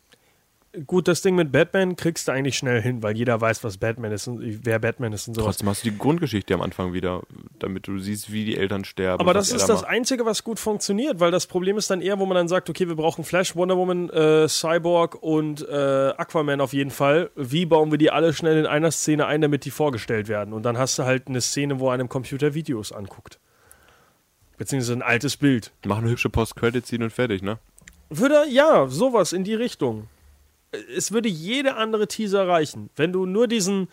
Gut, 0.85 1.09
das 1.09 1.23
Ding 1.23 1.35
mit 1.37 1.53
Batman 1.53 1.97
kriegst 1.97 2.29
du 2.29 2.33
eigentlich 2.33 2.59
schnell 2.59 2.83
hin, 2.83 3.03
weil 3.03 3.17
jeder 3.17 3.41
weiß, 3.41 3.65
was 3.65 3.79
Batman 3.79 4.13
ist 4.13 4.29
und 4.29 4.67
wer 4.67 4.79
Batman 4.79 5.15
ist 5.15 5.27
und 5.27 5.35
sowas. 5.35 5.57
Trotzdem 5.57 5.69
hast 5.71 5.85
du 5.85 5.91
die 5.91 5.97
Grundgeschichte 5.97 6.53
am 6.53 6.61
Anfang 6.61 6.93
wieder, 6.93 7.23
damit 7.59 7.89
du 7.89 7.99
siehst, 7.99 8.31
wie 8.31 8.45
die 8.45 8.59
Eltern 8.59 8.85
sterben. 8.85 9.21
Aber 9.21 9.33
das 9.33 9.51
ist 9.53 9.63
da 9.63 9.69
das 9.69 9.83
macht. 9.83 9.91
Einzige, 9.91 10.27
was 10.27 10.45
gut 10.45 10.59
funktioniert, 10.59 11.19
weil 11.19 11.31
das 11.31 11.47
Problem 11.47 11.79
ist 11.79 11.91
dann 11.91 12.03
eher, 12.03 12.19
wo 12.19 12.27
man 12.27 12.35
dann 12.35 12.49
sagt, 12.49 12.69
okay, 12.69 12.89
wir 12.89 12.97
brauchen 12.97 13.25
Flash, 13.25 13.57
Wonder 13.57 13.79
Woman, 13.79 14.11
äh, 14.11 14.49
Cyborg 14.49 15.15
und 15.23 15.67
äh, 15.67 15.73
Aquaman 15.73 16.61
auf 16.61 16.75
jeden 16.75 16.91
Fall. 16.91 17.31
Wie 17.37 17.65
bauen 17.65 17.91
wir 17.91 17.99
die 17.99 18.11
alle 18.11 18.35
schnell 18.35 18.59
in 18.59 18.67
einer 18.67 18.91
Szene 18.91 19.27
ein, 19.27 19.41
damit 19.41 19.65
die 19.65 19.71
vorgestellt 19.71 20.29
werden? 20.29 20.53
Und 20.53 20.65
dann 20.65 20.77
hast 20.77 20.99
du 20.99 21.05
halt 21.05 21.29
eine 21.29 21.41
Szene, 21.41 21.81
wo 21.81 21.89
einem 21.89 22.11
Computer 22.11 22.53
Videos 22.53 22.93
anguckt. 22.93 23.39
Beziehungsweise 24.57 24.95
ein 24.95 25.03
altes 25.03 25.37
Bild. 25.37 25.73
Mach 25.85 25.99
eine 25.99 26.11
hübsche 26.11 26.31
Post-Credit-Scene 26.31 27.05
und 27.05 27.11
fertig, 27.11 27.43
ne? 27.43 27.59
Würde, 28.09 28.45
ja, 28.49 28.87
sowas 28.89 29.33
in 29.33 29.45
die 29.45 29.55
Richtung. 29.55 30.09
Es 30.97 31.13
würde 31.13 31.29
jede 31.29 31.77
andere 31.77 32.07
Teaser 32.07 32.47
reichen. 32.47 32.91
Wenn 32.97 33.13
du 33.13 33.27
nur 33.27 33.49
diesen, 33.49 33.89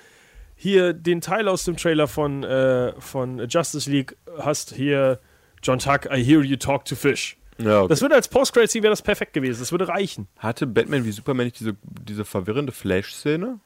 hier, 0.56 0.94
den 0.94 1.22
Teil 1.22 1.48
aus 1.48 1.64
dem 1.64 1.78
Trailer 1.78 2.08
von, 2.08 2.44
äh, 2.44 2.94
von 3.00 3.48
Justice 3.50 3.90
League 3.90 4.16
hast, 4.40 4.74
hier, 4.74 5.20
John 5.62 5.80
Tuck, 5.80 6.06
I 6.06 6.24
hear 6.24 6.42
you 6.42 6.58
talk 6.58 6.86
to 6.86 6.96
fish. 6.96 7.38
Ja, 7.58 7.82
okay. 7.82 7.90
Das 7.90 8.02
würde 8.02 8.16
als 8.16 8.28
Post-Credit-Scene 8.28 8.84
wäre 8.84 8.92
das 8.92 9.02
perfekt 9.02 9.34
gewesen. 9.34 9.60
Das 9.60 9.72
würde 9.72 9.88
reichen. 9.88 10.28
Hatte 10.38 10.68
Batman 10.68 11.06
wie 11.06 11.12
Superman 11.12 11.46
nicht 11.46 11.60
diese, 11.60 11.76
diese 11.84 12.26
verwirrende 12.26 12.72
Flash-Szene? 12.72 13.60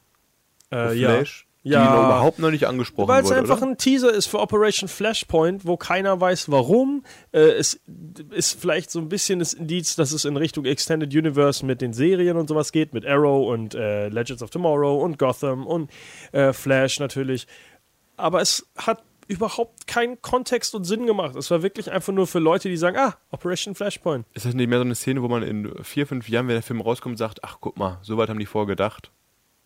Äh, 0.69 0.89
Flash? 0.89 1.43
Die 1.43 1.46
Ja. 1.69 1.85
noch 1.85 2.05
überhaupt 2.05 2.39
noch 2.39 2.51
nicht 2.51 2.65
angesprochen 2.65 3.07
Weil 3.07 3.23
es 3.23 3.31
einfach 3.31 3.57
oder? 3.61 3.71
ein 3.71 3.77
Teaser 3.77 4.13
ist 4.13 4.27
für 4.27 4.39
Operation 4.39 4.87
Flashpoint, 4.87 5.65
wo 5.65 5.77
keiner 5.77 6.19
weiß, 6.19 6.49
warum. 6.51 7.03
Äh, 7.31 7.39
es 7.39 7.79
ist 8.31 8.59
vielleicht 8.59 8.91
so 8.91 8.99
ein 8.99 9.09
bisschen 9.09 9.39
das 9.39 9.53
Indiz, 9.53 9.95
dass 9.95 10.11
es 10.11 10.25
in 10.25 10.37
Richtung 10.37 10.65
Extended 10.65 11.13
Universe 11.13 11.65
mit 11.65 11.81
den 11.81 11.93
Serien 11.93 12.37
und 12.37 12.47
sowas 12.47 12.71
geht, 12.71 12.93
mit 12.93 13.05
Arrow 13.05 13.47
und 13.51 13.75
äh, 13.75 14.09
Legends 14.09 14.43
of 14.43 14.49
Tomorrow 14.49 15.03
und 15.03 15.17
Gotham 15.17 15.65
und 15.65 15.91
äh, 16.31 16.53
Flash 16.53 16.99
natürlich. 16.99 17.47
Aber 18.15 18.41
es 18.41 18.65
hat 18.77 19.03
überhaupt 19.27 19.87
keinen 19.87 20.21
Kontext 20.21 20.73
und 20.73 20.85
Sinn 20.85 21.05
gemacht. 21.05 21.35
Es 21.35 21.51
war 21.51 21.61
wirklich 21.61 21.91
einfach 21.91 22.13
nur 22.13 22.27
für 22.27 22.39
Leute, 22.39 22.69
die 22.69 22.77
sagen, 22.77 22.97
ah, 22.97 23.15
Operation 23.31 23.75
Flashpoint. 23.75 24.25
Ist 24.33 24.45
das 24.45 24.53
nicht 24.53 24.69
mehr 24.69 24.79
so 24.79 24.85
eine 24.85 24.95
Szene, 24.95 25.21
wo 25.21 25.27
man 25.27 25.43
in 25.43 25.71
vier, 25.83 26.07
fünf 26.07 26.29
Jahren, 26.29 26.47
wenn 26.47 26.55
der 26.55 26.63
Film 26.63 26.81
rauskommt, 26.81 27.17
sagt, 27.17 27.43
ach 27.43 27.57
guck 27.59 27.77
mal, 27.77 27.99
so 28.01 28.17
weit 28.17 28.29
haben 28.29 28.39
die 28.39 28.45
vorgedacht. 28.45 29.11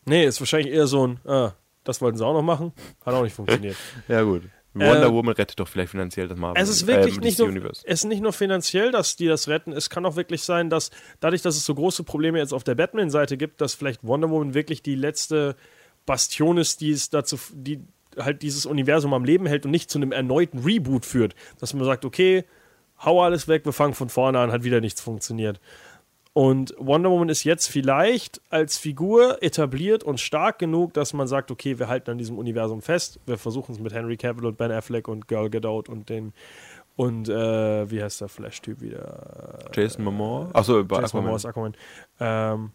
Nee, 0.06 0.26
ist 0.26 0.39
wahrscheinlich 0.41 0.74
eher 0.74 0.88
so 0.88 1.08
ein, 1.08 1.20
ah, 1.28 1.54
das 1.84 2.02
wollten 2.02 2.18
sie 2.18 2.26
auch 2.26 2.34
noch 2.34 2.42
machen. 2.44 2.74
Hat 3.06 3.14
auch 3.14 3.24
nicht 3.24 3.36
funktioniert. 3.36 3.76
Ja 4.08 4.22
gut. 4.24 4.44
Wonder 4.74 5.08
Äh, 5.08 5.12
Woman 5.12 5.34
rettet 5.36 5.60
doch 5.60 5.68
vielleicht 5.68 5.92
finanziell 5.92 6.30
das 6.30 6.38
Marvel 6.38 6.62
Es 6.62 6.70
ist 6.70 6.88
wirklich 6.88 7.18
äh, 7.18 7.20
nicht, 7.20 7.40
nur, 7.40 7.50
Universe. 7.50 7.84
es 7.86 8.00
ist 8.02 8.06
nicht 8.06 8.22
nur 8.22 8.32
finanziell, 8.32 8.92
dass 8.92 9.18
die 9.18 9.28
das 9.28 9.50
retten. 9.50 9.74
Es 9.74 9.90
kann 9.90 10.06
auch 10.06 10.16
wirklich 10.16 10.44
sein, 10.44 10.70
dass 10.70 10.92
dadurch, 11.20 11.42
dass 11.42 11.58
es 11.58 11.66
so 11.66 11.76
große 11.76 12.04
Probleme 12.04 12.40
jetzt 12.40 12.54
auf 12.54 12.64
der 12.64 12.76
Batman-Seite 12.76 13.36
gibt, 13.36 13.60
dass 13.60 13.74
vielleicht 13.74 14.02
Wonder 14.04 14.30
Woman 14.30 14.54
wirklich 14.54 14.82
die 14.82 14.96
letzte 14.96 15.58
Bastion 16.06 16.58
ist, 16.58 16.80
die 16.80 16.92
es 16.92 17.10
dazu, 17.10 17.38
die 17.54 17.82
halt 18.18 18.42
dieses 18.44 18.66
Universum 18.66 19.14
am 19.14 19.26
Leben 19.26 19.46
hält 19.46 19.66
und 19.66 19.72
nicht 19.72 19.90
zu 19.90 20.00
einem 20.00 20.14
erneuten 20.14 20.60
Reboot 20.60 21.06
führt. 21.06 21.36
Dass 21.60 21.74
man 21.74 21.84
sagt, 21.84 22.06
okay, 22.06 22.46
hau 23.04 23.22
alles 23.22 23.48
weg, 23.50 23.66
wir 23.66 23.74
fangen 23.74 23.94
von 23.94 24.08
vorne 24.10 24.40
an, 24.40 24.52
hat 24.54 24.64
wieder 24.64 24.80
nichts 24.80 25.02
funktioniert. 25.02 25.60
Und 26.34 26.74
Wonder 26.78 27.10
Woman 27.10 27.28
ist 27.28 27.44
jetzt 27.44 27.68
vielleicht 27.68 28.42
als 28.50 28.78
Figur 28.78 29.44
etabliert 29.44 30.04
und 30.04 30.20
stark 30.20 30.60
genug, 30.60 30.94
dass 30.94 31.12
man 31.12 31.28
sagt, 31.28 31.52
okay, 31.52 31.78
wir 31.78 31.90
halten 31.90 32.12
an 32.12 32.18
diesem 32.18 32.38
Universum 32.38 32.82
fest. 32.82 33.20
Wir 33.26 33.38
versuchen 33.38 33.74
es 33.74 33.80
mit 33.80 33.94
Henry 33.94 34.16
Cavill 34.16 34.46
und 34.46 34.58
Ben 34.58 34.72
Affleck 34.72 35.10
und 35.10 35.28
Girl 35.28 35.50
Gadot 35.50 35.90
und 35.90 36.10
den 36.10 36.34
und 36.96 37.30
äh, 37.30 37.90
wie 37.90 38.04
heißt 38.04 38.22
der 38.22 38.28
Flash-Typ 38.28 38.82
wieder? 38.82 39.70
Jason 39.74 40.04
Momoa? 40.04 40.50
Achso, 40.54 40.84
bei 40.84 41.02
Jason 41.02 41.22
Momoa 41.22 41.38
ist 41.38 41.46
Aquaman. 41.46 41.74
Ähm, 42.20 42.72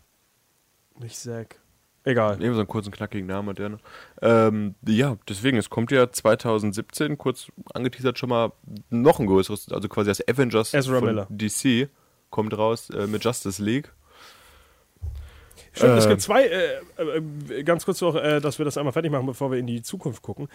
nicht 0.99 1.17
Zack. 1.17 1.61
Egal. 2.05 2.35
Irgendwie 2.35 2.55
so 2.55 2.61
einen 2.61 2.69
kurzen, 2.69 2.93
knackigen 2.93 3.27
Namen 3.27 3.55
der 3.55 3.69
noch. 3.69 3.81
Ähm, 4.23 4.75
ja, 4.87 5.17
deswegen, 5.29 5.59
es 5.59 5.71
kommt 5.71 5.91
ja 5.91 6.11
2017, 6.11 7.19
kurz 7.19 7.49
angeteasert 7.75 8.19
schon 8.19 8.29
mal, 8.29 8.53
noch 8.91 9.19
ein 9.19 9.27
größeres, 9.27 9.71
also 9.73 9.89
quasi 9.89 10.11
das 10.11 10.27
Avengers 10.27 10.73
Ezra 10.73 10.99
von 10.99 11.05
Miller. 11.05 11.27
DC 11.29 11.89
kommt 12.31 12.57
raus 12.57 12.91
äh, 12.91 13.07
mit 13.07 13.25
Justice 13.25 13.63
League. 13.63 13.93
Stimmt, 15.73 15.99
es 15.99 16.05
Ähm. 16.05 16.11
gibt 16.11 16.23
zwei, 16.23 16.47
äh, 16.47 16.81
äh, 16.99 17.63
ganz 17.63 17.85
kurz 17.85 18.01
noch, 18.01 18.15
äh, 18.15 18.41
dass 18.41 18.59
wir 18.59 18.65
das 18.65 18.79
einmal 18.79 18.93
fertig 18.93 19.13
machen, 19.13 19.27
bevor 19.27 19.51
wir 19.51 19.59
in 19.59 19.67
die 19.67 19.83
Zukunft 19.83 20.23
gucken. 20.23 20.49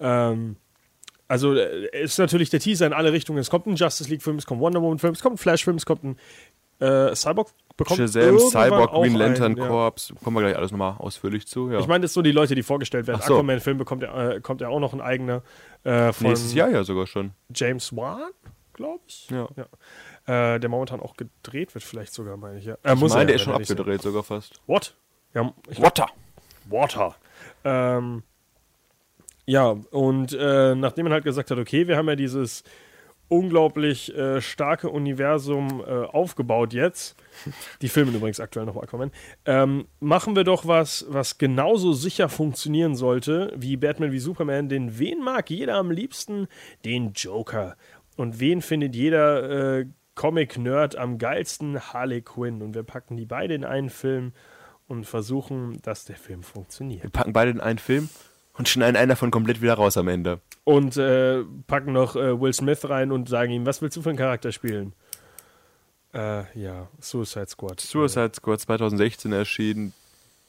Ähm, 0.00 0.56
also 1.28 1.54
äh, 1.54 2.02
ist 2.02 2.18
natürlich 2.18 2.50
der 2.50 2.60
Teaser 2.60 2.86
in 2.86 2.92
alle 2.92 3.12
Richtungen. 3.12 3.38
Es 3.38 3.50
kommt 3.50 3.66
ein 3.66 3.76
Justice 3.76 4.08
League-Film, 4.10 4.36
es 4.36 4.46
kommt 4.46 4.60
Wonder 4.60 4.82
Woman-Film, 4.82 5.14
es 5.14 5.22
kommt 5.22 5.36
ein 5.36 5.38
Flash-Film, 5.38 5.76
es 5.76 5.86
kommt 5.86 6.04
ein 6.04 6.16
äh, 6.78 7.14
Cyborg 7.14 7.48
bekommt 7.76 7.98
Shazam, 7.98 8.38
Cyborg, 8.38 8.90
Green 8.90 9.04
einen, 9.04 9.16
Lantern 9.16 9.56
ja. 9.56 9.66
Corps, 9.66 10.12
kommen 10.22 10.36
wir 10.36 10.42
gleich 10.42 10.56
alles 10.56 10.70
nochmal 10.70 10.96
ausführlich 10.98 11.46
zu. 11.46 11.70
Ja. 11.70 11.78
Ich 11.78 11.86
meine, 11.86 12.02
das 12.02 12.12
sind 12.12 12.20
so 12.20 12.22
die 12.22 12.32
Leute, 12.32 12.54
die 12.54 12.62
vorgestellt 12.62 13.06
werden. 13.06 13.22
So. 13.22 13.34
Aquaman-Film 13.34 13.78
bekommt 13.78 14.02
ja, 14.02 14.32
äh, 14.32 14.40
kommt 14.40 14.60
ja 14.60 14.68
auch 14.68 14.80
noch 14.80 14.92
ein 14.92 15.00
eigener 15.00 15.42
äh, 15.84 16.12
von 16.12 16.28
Nächstes 16.28 16.54
Jahr 16.54 16.70
ja 16.70 16.84
sogar 16.84 17.06
schon. 17.06 17.32
James 17.54 17.94
Wan, 17.96 18.30
glaube 18.74 19.00
ich. 19.06 19.28
Ja. 19.30 19.48
Äh, 20.26 20.58
der 20.58 20.68
momentan 20.68 21.00
auch 21.00 21.16
gedreht 21.16 21.74
wird, 21.74 21.84
vielleicht 21.84 22.12
sogar, 22.12 22.36
meine 22.36 22.58
ich. 22.58 22.64
Ja. 22.64 22.76
Äh, 22.82 22.94
Ich 22.94 23.00
muss 23.00 23.12
meine, 23.12 23.22
er 23.22 23.26
der 23.26 23.36
ist 23.36 23.42
schon 23.42 23.54
abgedreht 23.54 24.02
sogar 24.02 24.24
fast. 24.24 24.60
What? 24.66 24.96
Ja, 25.34 25.52
Water! 25.78 26.08
Water. 26.68 27.14
Ähm, 27.64 28.22
ja, 29.44 29.76
und 29.90 30.32
äh, 30.32 30.74
nachdem 30.74 31.04
man 31.04 31.12
halt 31.12 31.24
gesagt 31.24 31.50
hat, 31.50 31.58
okay, 31.58 31.86
wir 31.86 31.96
haben 31.96 32.08
ja 32.08 32.16
dieses 32.16 32.64
unglaublich 33.28 34.14
äh, 34.16 34.40
starke 34.40 34.88
Universum 34.90 35.82
äh, 35.86 35.90
aufgebaut 35.90 36.72
jetzt, 36.72 37.16
die 37.82 37.88
filmen 37.88 38.14
übrigens 38.14 38.40
aktuell 38.40 38.66
noch 38.66 38.76
Aquaman, 38.76 39.10
ähm, 39.44 39.86
machen 40.00 40.36
wir 40.36 40.44
doch 40.44 40.66
was, 40.66 41.06
was 41.08 41.38
genauso 41.38 41.92
sicher 41.92 42.28
funktionieren 42.28 42.94
sollte 42.94 43.52
wie 43.56 43.76
Batman 43.76 44.12
wie 44.12 44.18
Superman, 44.18 44.68
denn 44.68 44.98
wen 44.98 45.22
mag 45.22 45.50
jeder 45.50 45.74
am 45.76 45.90
liebsten? 45.90 46.48
Den 46.84 47.12
Joker. 47.14 47.76
Und 48.16 48.40
wen 48.40 48.62
findet 48.62 48.94
jeder 48.96 49.78
äh, 49.80 49.86
Comic-Nerd 50.16 50.96
am 50.96 51.18
geilsten? 51.18 51.80
Harley 51.80 52.22
Quinn. 52.22 52.62
Und 52.62 52.74
wir 52.74 52.82
packen 52.82 53.16
die 53.16 53.26
beide 53.26 53.54
in 53.54 53.64
einen 53.64 53.90
Film 53.90 54.32
und 54.88 55.04
versuchen, 55.04 55.80
dass 55.82 56.04
der 56.04 56.16
Film 56.16 56.42
funktioniert. 56.42 57.04
Wir 57.04 57.10
packen 57.10 57.32
beide 57.32 57.52
in 57.52 57.60
einen 57.60 57.78
Film 57.78 58.08
und 58.54 58.68
schneiden 58.68 58.96
einen 58.96 59.10
davon 59.10 59.30
komplett 59.30 59.62
wieder 59.62 59.74
raus 59.74 59.96
am 59.96 60.08
Ende. 60.08 60.40
Und 60.64 60.96
äh, 60.96 61.44
packen 61.66 61.92
noch 61.92 62.16
äh, 62.16 62.40
Will 62.40 62.52
Smith 62.52 62.88
rein 62.88 63.12
und 63.12 63.28
sagen 63.28 63.52
ihm, 63.52 63.66
was 63.66 63.82
willst 63.82 63.96
du 63.96 64.02
für 64.02 64.08
einen 64.08 64.18
Charakter 64.18 64.50
spielen? 64.50 64.94
Äh, 66.14 66.44
ja, 66.58 66.88
Suicide 66.98 67.48
Squad. 67.48 67.80
Suicide 67.80 68.32
Squad 68.34 68.60
2016 68.60 69.32
erschienen. 69.32 69.92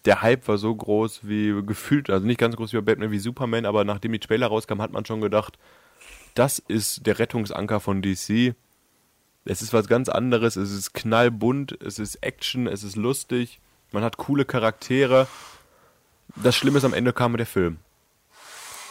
der 0.05 0.21
Hype 0.21 0.47
war 0.47 0.57
so 0.57 0.73
groß 0.73 1.27
wie 1.27 1.61
gefühlt, 1.65 2.09
also 2.09 2.25
nicht 2.25 2.39
ganz 2.39 2.55
groß 2.55 2.71
wie 2.71 2.81
Batman 2.81 3.11
wie 3.11 3.19
Superman, 3.19 3.65
aber 3.65 3.83
nachdem 3.83 4.13
die 4.13 4.19
Trailer 4.19 4.47
rauskam, 4.47 4.81
hat 4.81 4.93
man 4.93 5.05
schon 5.05 5.19
gedacht, 5.19 5.59
das 6.35 6.59
ist 6.59 7.05
der 7.05 7.19
Rettungsanker 7.19 7.81
von 7.81 8.01
DC. 8.01 8.55
Es 9.47 9.61
ist 9.61 9.73
was 9.73 9.87
ganz 9.87 10.09
anderes, 10.09 10.55
es 10.55 10.71
ist 10.71 10.93
knallbunt, 10.93 11.77
es 11.81 11.99
ist 11.99 12.15
Action, 12.17 12.67
es 12.67 12.83
ist 12.83 12.95
lustig, 12.95 13.59
man 13.91 14.03
hat 14.03 14.17
coole 14.17 14.45
Charaktere. 14.45 15.27
Das 16.35 16.55
Schlimme 16.55 16.77
ist, 16.79 16.83
am 16.83 16.93
Ende 16.93 17.13
kam 17.13 17.35
der 17.37 17.45
Film. 17.45 17.77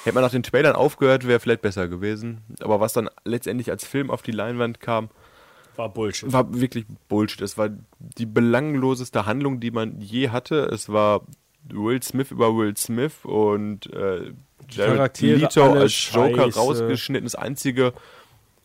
Hätte 0.05 0.15
man 0.15 0.25
nach 0.25 0.31
den 0.31 0.43
Trailern 0.43 0.75
aufgehört, 0.77 1.27
wäre 1.27 1.41
vielleicht 1.41 1.63
besser 1.63 1.89
gewesen. 1.89 2.41
Aber 2.61 2.81
was 2.81 2.93
dann 2.93 3.11
letztendlich 3.25 3.71
als 3.71 3.85
Film 3.85 4.11
auf 4.11 4.23
die 4.23 4.31
Leinwand 4.31 4.81
kam, 4.81 5.11
War 5.77 5.89
Bullshit. 5.89 6.33
war 6.33 6.55
wirklich 6.59 6.87
Bullshit. 7.09 7.43
Es 7.43 7.59
war 7.59 7.71
die 7.99 8.27
belangloseste 8.27 9.27
Handlung, 9.27 9.61
die 9.61 9.71
man 9.73 10.01
je 10.01 10.31
hatte. 10.31 10.67
Es 10.73 10.89
war 10.89 11.23
Will 11.69 12.03
Smith 12.03 12.31
über 12.31 12.57
Will 12.57 12.77
Smith 12.77 13.25
und 13.25 13.93
äh, 13.93 14.33
Jared 14.71 15.21
Leto 15.21 15.73
als 15.73 16.13
Joker 16.13 16.45
scheiße. 16.45 16.59
rausgeschnitten. 16.59 17.27
Das 17.27 17.35
einzige 17.35 17.93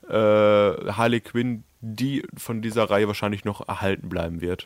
äh, 0.08 0.14
Harley 0.14 1.22
Quinn, 1.22 1.64
die 1.82 2.24
von 2.38 2.62
dieser 2.62 2.90
Reihe 2.90 3.08
wahrscheinlich 3.08 3.44
noch 3.44 3.68
erhalten 3.68 4.10
bleiben 4.10 4.42
wird. 4.42 4.66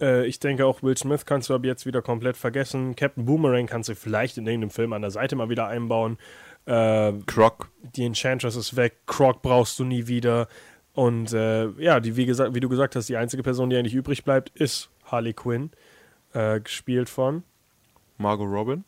Äh, 0.00 0.26
ich 0.26 0.38
denke 0.38 0.66
auch, 0.66 0.82
Will 0.82 0.96
Smith 0.96 1.24
kannst 1.26 1.48
du 1.48 1.54
ab 1.54 1.64
jetzt 1.64 1.86
wieder 1.86 2.02
komplett 2.02 2.36
vergessen. 2.36 2.96
Captain 2.96 3.24
Boomerang 3.24 3.66
kannst 3.66 3.88
du 3.88 3.94
vielleicht 3.94 4.38
in 4.38 4.46
irgendeinem 4.46 4.70
Film 4.70 4.92
an 4.92 5.02
der 5.02 5.10
Seite 5.10 5.36
mal 5.36 5.48
wieder 5.48 5.66
einbauen. 5.66 6.18
Äh, 6.66 7.12
Croc, 7.26 7.70
die 7.94 8.04
Enchantress 8.04 8.56
ist 8.56 8.76
weg, 8.76 8.98
Croc 9.06 9.42
brauchst 9.42 9.78
du 9.78 9.84
nie 9.84 10.06
wieder. 10.06 10.48
Und 10.92 11.32
äh, 11.32 11.68
ja, 11.78 12.00
die, 12.00 12.16
wie, 12.16 12.26
gesagt, 12.26 12.54
wie 12.54 12.60
du 12.60 12.68
gesagt 12.68 12.96
hast, 12.96 13.08
die 13.08 13.16
einzige 13.16 13.42
Person, 13.42 13.70
die 13.70 13.76
eigentlich 13.76 13.94
übrig 13.94 14.24
bleibt, 14.24 14.50
ist 14.50 14.90
Harley 15.04 15.34
Quinn, 15.34 15.70
äh, 16.32 16.60
gespielt 16.60 17.08
von 17.08 17.42
Margot 18.16 18.48
Robin, 18.48 18.84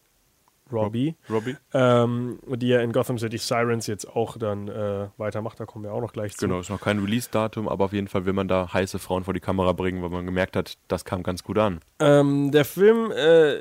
Robbie, 0.73 1.17
Robbie. 1.31 1.57
ähm, 1.73 2.39
die 2.57 2.69
ja 2.69 2.81
in 2.81 2.93
Gotham 2.93 3.19
City 3.19 3.39
Sirens 3.39 3.87
jetzt 3.87 4.09
auch 4.09 4.37
dann 4.39 4.69
äh, 4.69 5.09
weitermacht. 5.17 5.59
Da 5.61 5.67
kommen 5.67 5.85
wir 5.85 5.93
auch 5.93 6.01
noch 6.01 6.13
gleich 6.13 6.37
zu. 6.37 6.47
Genau, 6.47 6.61
ist 6.61 6.71
noch 6.71 6.81
kein 6.81 6.99
Release-Datum, 6.99 7.69
aber 7.69 7.87
auf 7.87 7.93
jeden 7.93 8.09
Fall 8.09 8.27
will 8.27 8.33
man 8.33 8.49
da 8.49 8.73
heiße 8.73 8.99
Frauen 8.99 9.25
vor 9.25 9.35
die 9.35 9.41
Kamera 9.41 9.73
bringen, 9.73 10.03
weil 10.03 10.11
man 10.11 10.27
gemerkt 10.27 10.57
hat, 10.57 10.79
das 10.89 11.05
kam 11.05 11.23
ganz 11.23 11.43
gut 11.43 11.59
an. 11.59 11.81
Ähm, 12.01 12.51
der 12.51 12.65
Film, 12.65 13.11
äh, 13.11 13.57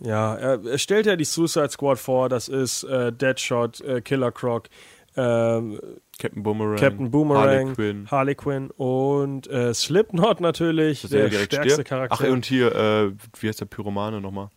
ja, 0.00 0.34
er, 0.34 0.64
er 0.64 0.78
stellt 0.78 1.06
ja 1.06 1.16
die 1.16 1.24
Suicide 1.24 1.70
Squad 1.70 1.98
vor. 1.98 2.28
Das 2.28 2.48
ist 2.48 2.84
äh, 2.84 3.12
Deadshot, 3.12 3.80
äh, 3.80 4.00
Killer 4.00 4.30
Croc, 4.30 4.68
ähm, 5.16 5.80
Captain 6.18 6.42
Boomerang, 6.42 6.76
Captain 6.76 7.10
Boomerang, 7.10 7.44
Harley 7.44 7.74
Quinn. 7.74 8.06
Harley 8.10 8.34
Quinn 8.34 8.70
und 8.70 9.48
äh, 9.48 9.74
Slipknot 9.74 10.40
natürlich, 10.40 11.02
der 11.08 11.24
er 11.24 11.30
stärkste 11.30 11.70
stirbt. 11.70 11.88
Charakter. 11.88 12.18
Ach, 12.20 12.30
und 12.30 12.46
hier, 12.46 12.74
äh, 12.74 13.12
wie 13.40 13.48
heißt 13.48 13.60
der 13.60 13.66
Pyromane 13.66 14.20
nochmal? 14.20 14.50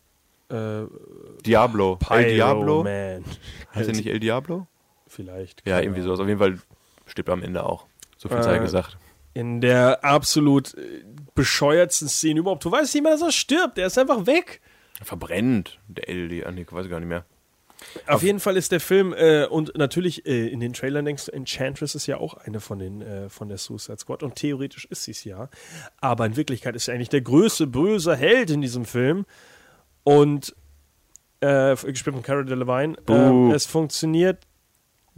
Äh, 0.51 0.87
Diablo. 1.45 1.97
El 2.09 2.33
Diablo? 2.33 2.83
Man. 2.83 3.23
Heißt 3.73 3.89
er 3.89 3.95
nicht 3.95 4.07
El 4.07 4.19
Diablo? 4.19 4.67
Vielleicht. 5.07 5.67
Ja, 5.67 5.79
irgendwie 5.79 6.01
sowas. 6.01 6.19
Auf 6.19 6.27
jeden 6.27 6.39
Fall 6.39 6.59
stirbt 7.05 7.29
er 7.29 7.33
am 7.33 7.43
Ende 7.43 7.63
auch. 7.63 7.87
So 8.17 8.29
viel 8.29 8.41
sei 8.43 8.57
Äh, 8.57 8.59
gesagt. 8.59 8.97
In 9.33 9.61
der 9.61 10.03
absolut 10.03 10.73
äh, 10.75 11.03
bescheuertsten 11.35 12.07
Szene 12.09 12.39
überhaupt. 12.41 12.63
Du 12.65 12.71
weißt 12.71 12.93
nicht 12.93 13.03
mehr, 13.03 13.13
dass 13.13 13.21
er 13.21 13.31
stirbt. 13.31 13.77
Er 13.77 13.87
ist 13.87 13.97
einfach 13.97 14.25
weg. 14.25 14.61
Verbrennt. 15.01 15.79
Der 15.87 16.07
El 16.09 16.27
Diablo. 16.29 16.51
Nee, 16.53 16.65
weiß 16.69 16.85
ich 16.85 16.91
gar 16.91 16.99
nicht 16.99 17.09
mehr. 17.09 17.25
Auf 18.05 18.21
jeden 18.21 18.39
Fall 18.39 18.57
ist 18.57 18.71
der 18.71 18.79
Film 18.79 19.11
äh, 19.17 19.45
und 19.45 19.75
natürlich 19.75 20.27
äh, 20.27 20.47
in 20.49 20.59
den 20.59 20.73
Trailern 20.73 21.03
denkst 21.03 21.25
du, 21.25 21.31
Enchantress 21.31 21.95
ist 21.95 22.05
ja 22.05 22.17
auch 22.17 22.35
eine 22.35 22.59
von 22.59 22.77
den 22.77 23.01
äh, 23.01 23.27
von 23.27 23.49
der 23.49 23.57
Suicide 23.57 23.97
Squad 23.97 24.21
und 24.21 24.35
theoretisch 24.35 24.85
ist 24.85 25.03
sie 25.05 25.11
es 25.11 25.23
ja, 25.23 25.49
aber 25.99 26.27
in 26.27 26.35
Wirklichkeit 26.35 26.75
ist 26.75 26.85
sie 26.85 26.91
eigentlich 26.91 27.09
der 27.09 27.21
größte 27.21 27.65
böse 27.65 28.15
Held 28.15 28.51
in 28.51 28.61
diesem 28.61 28.85
Film 28.85 29.25
und 30.03 30.55
äh, 31.41 31.75
gespielt 31.75 32.15
von 32.15 32.23
Cara 32.23 32.43
Delevingne. 32.43 32.97
Ähm, 33.07 33.51
es 33.51 33.65
funktioniert 33.65 34.45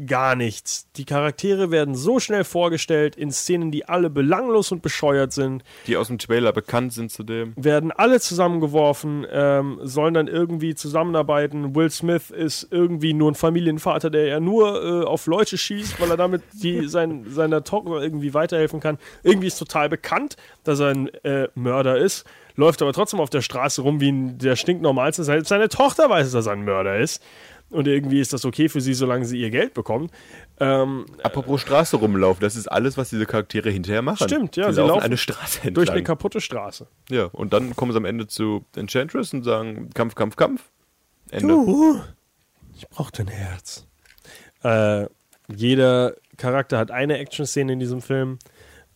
gar 0.06 0.36
nichts. 0.36 0.88
Die 0.96 1.06
Charaktere 1.06 1.72
werden 1.72 1.96
so 1.96 2.20
schnell 2.20 2.44
vorgestellt 2.44 3.16
in 3.16 3.32
Szenen, 3.32 3.72
die 3.72 3.86
alle 3.86 4.10
belanglos 4.10 4.72
und 4.72 4.82
bescheuert 4.82 5.34
sind 5.34 5.64
Die 5.88 5.98
aus 5.98 6.08
dem 6.08 6.18
Trailer 6.18 6.52
bekannt 6.52 6.94
sind 6.94 7.12
zudem. 7.12 7.54
werden 7.56 7.92
alle 7.92 8.20
zusammengeworfen, 8.20 9.26
ähm, 9.32 9.80
sollen 9.82 10.14
dann 10.14 10.28
irgendwie 10.28 10.76
zusammenarbeiten. 10.76 11.76
Will 11.76 11.90
Smith 11.90 12.30
ist 12.30 12.68
irgendwie 12.72 13.14
nur 13.14 13.32
ein 13.32 13.36
Familienvater, 13.36 14.10
der 14.10 14.26
ja 14.26 14.40
nur 14.40 15.04
äh, 15.04 15.06
auf 15.06 15.28
Leute 15.28 15.58
schießt, 15.58 16.00
weil 16.00 16.10
er 16.10 16.18
damit 16.18 16.44
die, 16.54 16.88
sein, 16.88 17.26
seiner 17.30 17.64
Tochter 17.64 18.02
irgendwie 18.02 18.34
weiterhelfen 18.34 18.80
kann. 18.80 18.98
Irgendwie 19.24 19.48
ist 19.48 19.58
total 19.58 19.90
bekannt, 19.90 20.36
dass 20.64 20.80
er 20.80 20.90
ein 20.90 21.08
äh, 21.24 21.48
Mörder 21.56 21.98
ist, 21.98 22.26
läuft 22.56 22.82
aber 22.82 22.94
trotzdem 22.94 23.20
auf 23.20 23.30
der 23.30 23.42
Straße 23.42 23.82
rum 23.82 24.00
wie 24.00 24.12
ein, 24.12 24.38
der 24.38 24.56
stinknormalste. 24.56 25.24
Selbst 25.24 25.50
seine 25.50 25.70
Tochter 25.70 26.10
weiß, 26.10 26.32
dass 26.32 26.46
er 26.46 26.54
ein 26.54 26.66
Mörder 26.66 26.98
ist. 27.00 27.24
Und 27.70 27.88
irgendwie 27.88 28.20
ist 28.20 28.34
das 28.34 28.46
okay 28.46 28.70
für 28.70 28.82
sie, 28.82 28.94
solange 28.94 29.26
sie 29.26 29.40
ihr 29.40 29.50
Geld 29.50 29.74
bekommt. 29.74 30.12
Ähm, 30.60 31.06
Apropos 31.24 31.60
Straße 31.62 31.98
rumlaufen, 31.98 32.42
das 32.42 32.56
ist 32.56 32.68
alles, 32.68 32.98
was 32.98 33.10
diese 33.10 33.26
Charaktere 33.26 33.72
hinterher 33.72 34.04
machen. 34.04 34.28
Stimmt, 34.28 34.56
ja, 34.58 34.68
Sie, 34.68 34.76
sie 34.76 34.82
laufen, 34.82 34.90
laufen 34.90 35.04
eine 35.06 35.18
Straße 35.18 35.58
entlang. 35.60 35.74
durch 35.74 35.90
eine 35.92 36.04
kaputte 36.04 36.40
Straße. 36.40 36.86
ja, 37.10 37.26
und 37.26 37.52
dann 37.54 37.76
kommen 37.76 37.92
sie 37.92 37.98
am 37.98 38.06
Ende 38.06 38.28
zu 38.28 38.64
Enchantress 38.76 39.34
und 39.34 39.44
sagen 39.44 39.90
Kampf, 39.96 40.14
Kampf, 40.14 40.36
Kampf. 40.36 40.70
Ende. 41.32 41.48
Du, 41.48 42.02
ich 42.76 42.88
brauch 42.90 43.10
dein 43.10 43.28
Herz. 43.28 43.88
Äh, 44.64 45.08
jeder 45.54 46.14
Charakter 46.38 46.78
hat 46.78 46.92
eine 46.92 47.18
Action-Szene 47.18 47.74
in 47.74 47.80
diesem 47.80 48.02
Film, 48.02 48.38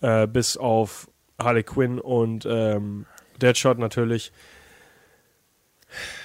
äh, 0.02 0.28
bis 0.28 0.56
auf 0.56 1.10
Harley 1.40 1.64
Quinn 1.64 2.00
und 2.00 2.46
ähm, 2.48 3.06
Deadshot 3.42 3.80
natürlich. 3.80 4.32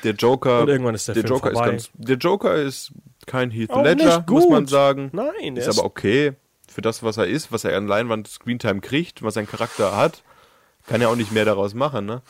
Der 0.05 0.15
Joker, 0.15 0.63
Und 0.63 0.69
irgendwann 0.69 0.95
ist 0.95 1.09
der 1.09 1.15
Film 1.15 1.27
Joker 1.27 1.53
vorbei. 1.53 1.77
ist 1.77 1.93
ganz, 1.93 2.07
der 2.07 2.17
Joker 2.17 2.55
ist 2.57 2.93
kein 3.27 3.51
Heath 3.51 3.71
Auch 3.71 3.83
Ledger, 3.83 4.25
muss 4.29 4.49
man 4.49 4.67
sagen. 4.67 5.11
Nein, 5.13 5.55
der 5.55 5.67
ist 5.67 5.79
aber 5.79 5.87
okay 5.87 6.35
für 6.73 6.83
das, 6.83 7.03
was 7.03 7.17
er 7.17 7.27
ist, 7.27 7.53
was 7.53 7.65
er 7.65 7.77
an 7.77 7.87
Leinwand 7.87 8.27
Screentime 8.27 8.81
kriegt, 8.81 9.23
was 9.23 9.35
sein 9.35 9.47
Charakter 9.47 9.97
hat, 9.97 10.23
kann 10.87 11.01
er 11.01 11.11
auch 11.11 11.17
nicht 11.17 11.33
mehr 11.33 11.45
daraus 11.45 11.75
machen, 11.75 12.07
ne? 12.07 12.23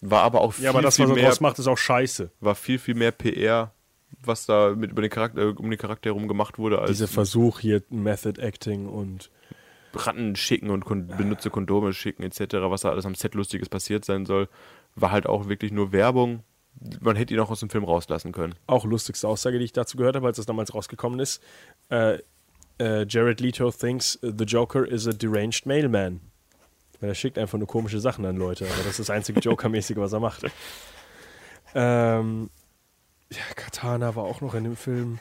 War 0.00 0.22
aber 0.22 0.40
auch 0.40 0.54
viel, 0.54 0.64
Ja, 0.64 0.70
aber 0.70 0.82
das, 0.82 0.96
viel 0.96 1.04
was 1.04 1.10
er 1.10 1.14
mehr, 1.14 1.24
draus 1.26 1.40
macht, 1.40 1.58
ist 1.58 1.66
auch 1.66 1.78
scheiße. 1.78 2.30
war 2.40 2.54
viel, 2.54 2.78
viel 2.78 2.94
mehr 2.94 3.12
PR, 3.12 3.72
was 4.22 4.46
da 4.46 4.74
mit 4.74 4.90
über 4.90 5.02
den 5.02 5.10
Charakter, 5.10 5.54
um 5.56 5.70
den 5.70 5.78
Charakter 5.78 6.10
herum 6.10 6.28
gemacht 6.28 6.58
wurde, 6.58 6.80
als 6.80 6.90
Dieser 6.90 7.08
Versuch 7.08 7.60
hier, 7.60 7.82
Method 7.90 8.40
Acting 8.40 8.86
und 8.86 9.30
Ratten 9.94 10.36
schicken 10.36 10.68
und 10.68 10.84
kon 10.84 11.06
benutze 11.06 11.48
Kondome 11.48 11.94
schicken 11.94 12.22
etc., 12.22 12.56
was 12.68 12.82
da 12.82 12.90
alles 12.90 13.06
am 13.06 13.14
Set 13.14 13.34
Lustiges 13.34 13.68
passiert 13.68 14.04
sein 14.04 14.26
soll, 14.26 14.48
war 14.96 15.12
halt 15.12 15.26
auch 15.26 15.48
wirklich 15.48 15.70
nur 15.72 15.92
Werbung. 15.92 16.42
Man 17.00 17.16
hätte 17.16 17.32
ihn 17.32 17.40
auch 17.40 17.50
aus 17.50 17.60
dem 17.60 17.70
Film 17.70 17.84
rauslassen 17.84 18.32
können. 18.32 18.54
auch 18.66 18.84
lustigste 18.84 19.28
Aussage, 19.28 19.58
die 19.58 19.64
ich 19.64 19.72
dazu 19.72 19.96
gehört 19.96 20.16
habe, 20.16 20.26
als 20.26 20.36
das 20.36 20.46
damals 20.46 20.74
rausgekommen 20.74 21.20
ist. 21.20 21.42
Äh, 21.88 22.18
äh, 22.78 23.06
Jared 23.08 23.40
Leto 23.40 23.70
thinks 23.70 24.18
the 24.20 24.44
Joker 24.44 24.86
is 24.86 25.06
a 25.08 25.12
deranged 25.12 25.64
mailman. 25.64 26.20
Weil 27.00 27.10
er 27.10 27.14
schickt 27.14 27.38
einfach 27.38 27.56
nur 27.58 27.66
komische 27.66 28.00
Sachen 28.00 28.24
an 28.26 28.36
Leute. 28.36 28.64
Aber 28.66 28.76
das 28.78 28.86
ist 28.88 29.00
das 29.00 29.10
einzige 29.10 29.40
Joker-mäßige, 29.40 29.96
was 29.98 30.12
er 30.12 30.20
macht. 30.20 30.44
Ähm, 31.74 32.50
ja, 33.30 33.42
Katana 33.54 34.14
war 34.16 34.24
auch 34.24 34.40
noch 34.40 34.54
in 34.54 34.64
dem 34.64 34.76
Film. 34.76 35.18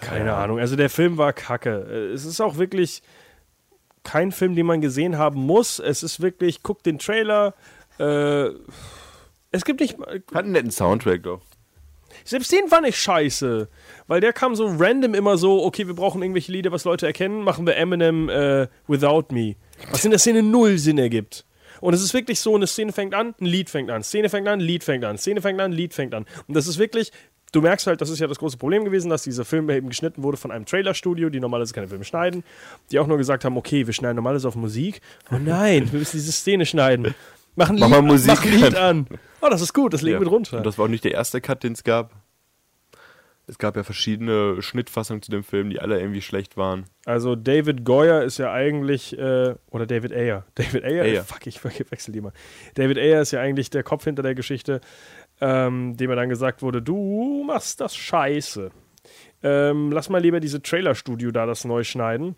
Keine 0.00 0.34
Ahnung. 0.34 0.58
Also 0.58 0.76
der 0.76 0.90
Film 0.90 1.16
war 1.16 1.32
kacke. 1.32 1.86
Äh, 1.90 2.12
Es 2.12 2.24
ist 2.24 2.40
auch 2.40 2.56
wirklich 2.56 3.02
kein 4.02 4.32
Film, 4.32 4.54
den 4.56 4.66
man 4.66 4.80
gesehen 4.80 5.16
haben 5.18 5.40
muss. 5.40 5.78
Es 5.78 6.02
ist 6.02 6.20
wirklich, 6.20 6.62
guck 6.62 6.82
den 6.82 6.98
Trailer. 6.98 7.54
Äh, 8.00 8.50
es 9.52 9.64
gibt 9.64 9.80
nicht. 9.80 9.98
Hat 9.98 10.44
einen 10.44 10.52
netten 10.52 10.70
Soundtrack 10.70 11.22
doch. 11.22 11.40
Selbst 12.24 12.52
den 12.52 12.68
fand 12.68 12.86
ich 12.86 12.96
scheiße. 12.96 13.68
Weil 14.06 14.20
der 14.20 14.32
kam 14.32 14.54
so 14.54 14.66
random 14.66 15.14
immer 15.14 15.36
so, 15.38 15.64
okay, 15.64 15.86
wir 15.86 15.94
brauchen 15.94 16.22
irgendwelche 16.22 16.52
Lieder, 16.52 16.72
was 16.72 16.84
Leute 16.84 17.06
erkennen, 17.06 17.42
machen 17.42 17.66
wir 17.66 17.76
Eminem 17.76 18.28
äh, 18.28 18.68
Without 18.88 19.26
Me. 19.30 19.56
Was 19.90 20.04
in 20.04 20.10
der 20.10 20.18
Szene 20.18 20.42
null 20.42 20.78
Sinn 20.78 20.98
ergibt. 20.98 21.44
Und 21.80 21.94
es 21.94 22.02
ist 22.02 22.12
wirklich 22.12 22.40
so, 22.40 22.54
eine 22.54 22.66
Szene 22.66 22.92
fängt 22.92 23.14
an, 23.14 23.34
ein 23.40 23.46
Lied 23.46 23.70
fängt 23.70 23.90
an, 23.90 24.02
Szene 24.02 24.28
fängt 24.28 24.48
an, 24.48 24.60
Lied 24.60 24.84
fängt 24.84 25.04
an, 25.04 25.16
Szene 25.16 25.40
fängt 25.40 25.60
an, 25.60 25.72
Lied 25.72 25.94
fängt 25.94 26.14
an. 26.14 26.26
Und 26.46 26.54
das 26.54 26.66
ist 26.66 26.78
wirklich, 26.78 27.10
du 27.52 27.62
merkst 27.62 27.86
halt, 27.86 28.02
das 28.02 28.10
ist 28.10 28.18
ja 28.18 28.26
das 28.26 28.38
große 28.38 28.58
Problem 28.58 28.84
gewesen, 28.84 29.08
dass 29.08 29.22
dieser 29.22 29.46
Film 29.46 29.70
eben 29.70 29.88
geschnitten 29.88 30.22
wurde 30.22 30.36
von 30.36 30.50
einem 30.50 30.66
Trailerstudio, 30.66 31.30
die 31.30 31.40
normalerweise 31.40 31.72
keine 31.72 31.88
Filme 31.88 32.04
schneiden, 32.04 32.44
die 32.90 32.98
auch 32.98 33.06
nur 33.06 33.16
gesagt 33.16 33.46
haben, 33.46 33.56
okay, 33.56 33.86
wir 33.86 33.94
schneiden 33.94 34.16
normalerweise 34.16 34.48
auf 34.48 34.56
Musik. 34.56 35.00
Oh 35.32 35.38
nein, 35.38 35.90
wir 35.90 35.98
müssen 36.00 36.18
diese 36.18 36.32
Szene 36.32 36.66
schneiden. 36.66 37.14
Machen 37.56 37.76
Mach 37.78 37.88
Lied, 37.88 37.90
mal 37.90 38.02
Musik 38.02 38.28
mach 38.28 38.44
ein 38.44 38.52
Lied 38.52 38.74
an. 38.76 39.06
Oh, 39.40 39.48
das 39.48 39.60
ist 39.60 39.72
gut, 39.72 39.92
das 39.92 40.02
legen 40.02 40.18
wir 40.20 40.26
drunter. 40.26 40.58
Und 40.58 40.66
das 40.66 40.78
war 40.78 40.84
auch 40.86 40.90
nicht 40.90 41.04
der 41.04 41.12
erste 41.12 41.40
Cut, 41.40 41.62
den 41.62 41.72
es 41.72 41.84
gab. 41.84 42.14
Es 43.46 43.58
gab 43.58 43.74
ja 43.74 43.82
verschiedene 43.82 44.62
Schnittfassungen 44.62 45.22
zu 45.22 45.32
dem 45.32 45.42
Film, 45.42 45.70
die 45.70 45.80
alle 45.80 45.98
irgendwie 45.98 46.22
schlecht 46.22 46.56
waren. 46.56 46.84
Also 47.04 47.34
David 47.34 47.84
Goyer 47.84 48.22
ist 48.22 48.38
ja 48.38 48.52
eigentlich, 48.52 49.18
äh, 49.18 49.56
oder 49.70 49.86
David 49.86 50.12
Ayer. 50.12 50.46
David 50.54 50.84
Ayer? 50.84 51.02
Ayer. 51.02 51.24
Fuck, 51.24 51.48
ich 51.48 51.64
wechsel 51.64 52.12
die 52.12 52.20
mal. 52.20 52.32
David 52.74 52.96
Ayer 52.98 53.20
ist 53.20 53.32
ja 53.32 53.40
eigentlich 53.40 53.68
der 53.70 53.82
Kopf 53.82 54.04
hinter 54.04 54.22
der 54.22 54.36
Geschichte, 54.36 54.80
ähm, 55.40 55.96
dem 55.96 56.10
er 56.10 56.16
dann 56.16 56.28
gesagt 56.28 56.62
wurde, 56.62 56.80
du 56.80 57.42
machst 57.44 57.80
das 57.80 57.96
scheiße. 57.96 58.70
Ähm, 59.42 59.90
lass 59.90 60.10
mal 60.10 60.22
lieber 60.22 60.38
diese 60.38 60.62
Trailer-Studio 60.62 61.32
da 61.32 61.44
das 61.46 61.64
neu 61.64 61.82
schneiden. 61.82 62.36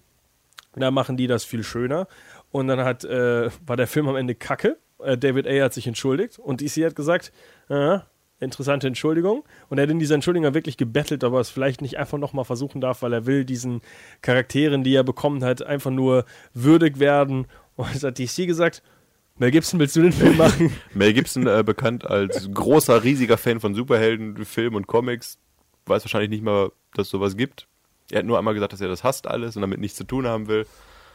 Da 0.74 0.90
machen 0.90 1.18
die 1.18 1.26
das 1.26 1.44
viel 1.44 1.62
schöner. 1.62 2.06
Und 2.50 2.68
dann 2.68 2.80
hat, 2.80 3.04
äh, 3.04 3.50
war 3.66 3.76
der 3.76 3.86
Film 3.86 4.08
am 4.08 4.16
Ende 4.16 4.34
kacke. 4.34 4.78
Äh, 5.04 5.18
David 5.18 5.46
A. 5.46 5.64
hat 5.64 5.72
sich 5.72 5.86
entschuldigt 5.86 6.38
und 6.38 6.60
DC 6.60 6.84
hat 6.84 6.96
gesagt, 6.96 7.32
äh, 7.68 7.98
interessante 8.42 8.86
Entschuldigung. 8.86 9.44
Und 9.68 9.78
er 9.78 9.84
hat 9.84 9.90
in 9.90 9.98
dieser 9.98 10.14
Entschuldigung 10.14 10.52
wirklich 10.54 10.76
gebettelt, 10.76 11.24
ob 11.24 11.34
er 11.34 11.40
es 11.40 11.50
vielleicht 11.50 11.80
nicht 11.80 11.98
einfach 11.98 12.18
nochmal 12.18 12.44
versuchen 12.44 12.80
darf, 12.80 13.02
weil 13.02 13.12
er 13.12 13.26
will 13.26 13.44
diesen 13.44 13.80
Charakteren, 14.20 14.84
die 14.84 14.94
er 14.94 15.04
bekommen 15.04 15.44
hat, 15.44 15.62
einfach 15.62 15.90
nur 15.90 16.24
würdig 16.52 16.98
werden. 16.98 17.46
Und 17.76 17.94
es 17.94 18.02
hat 18.02 18.18
DC 18.18 18.46
gesagt, 18.46 18.82
Mel 19.38 19.50
Gibson, 19.50 19.80
willst 19.80 19.96
du 19.96 20.02
den 20.02 20.12
Film 20.12 20.36
machen? 20.36 20.72
Mel 20.94 21.14
Gibson, 21.14 21.46
äh, 21.46 21.62
bekannt 21.64 22.06
als 22.06 22.50
großer, 22.52 23.02
riesiger 23.02 23.38
Fan 23.38 23.60
von 23.60 23.74
Superhelden, 23.74 24.44
Film 24.44 24.74
und 24.74 24.86
Comics, 24.86 25.38
weiß 25.86 26.04
wahrscheinlich 26.04 26.30
nicht 26.30 26.44
mal, 26.44 26.70
dass 26.94 27.06
es 27.06 27.10
sowas 27.10 27.36
gibt. 27.36 27.66
Er 28.10 28.18
hat 28.18 28.26
nur 28.26 28.38
einmal 28.38 28.54
gesagt, 28.54 28.72
dass 28.72 28.80
er 28.80 28.88
das 28.88 29.04
hasst 29.04 29.26
alles 29.26 29.56
und 29.56 29.62
damit 29.62 29.80
nichts 29.80 29.96
zu 29.96 30.04
tun 30.04 30.26
haben 30.26 30.48
will. 30.48 30.66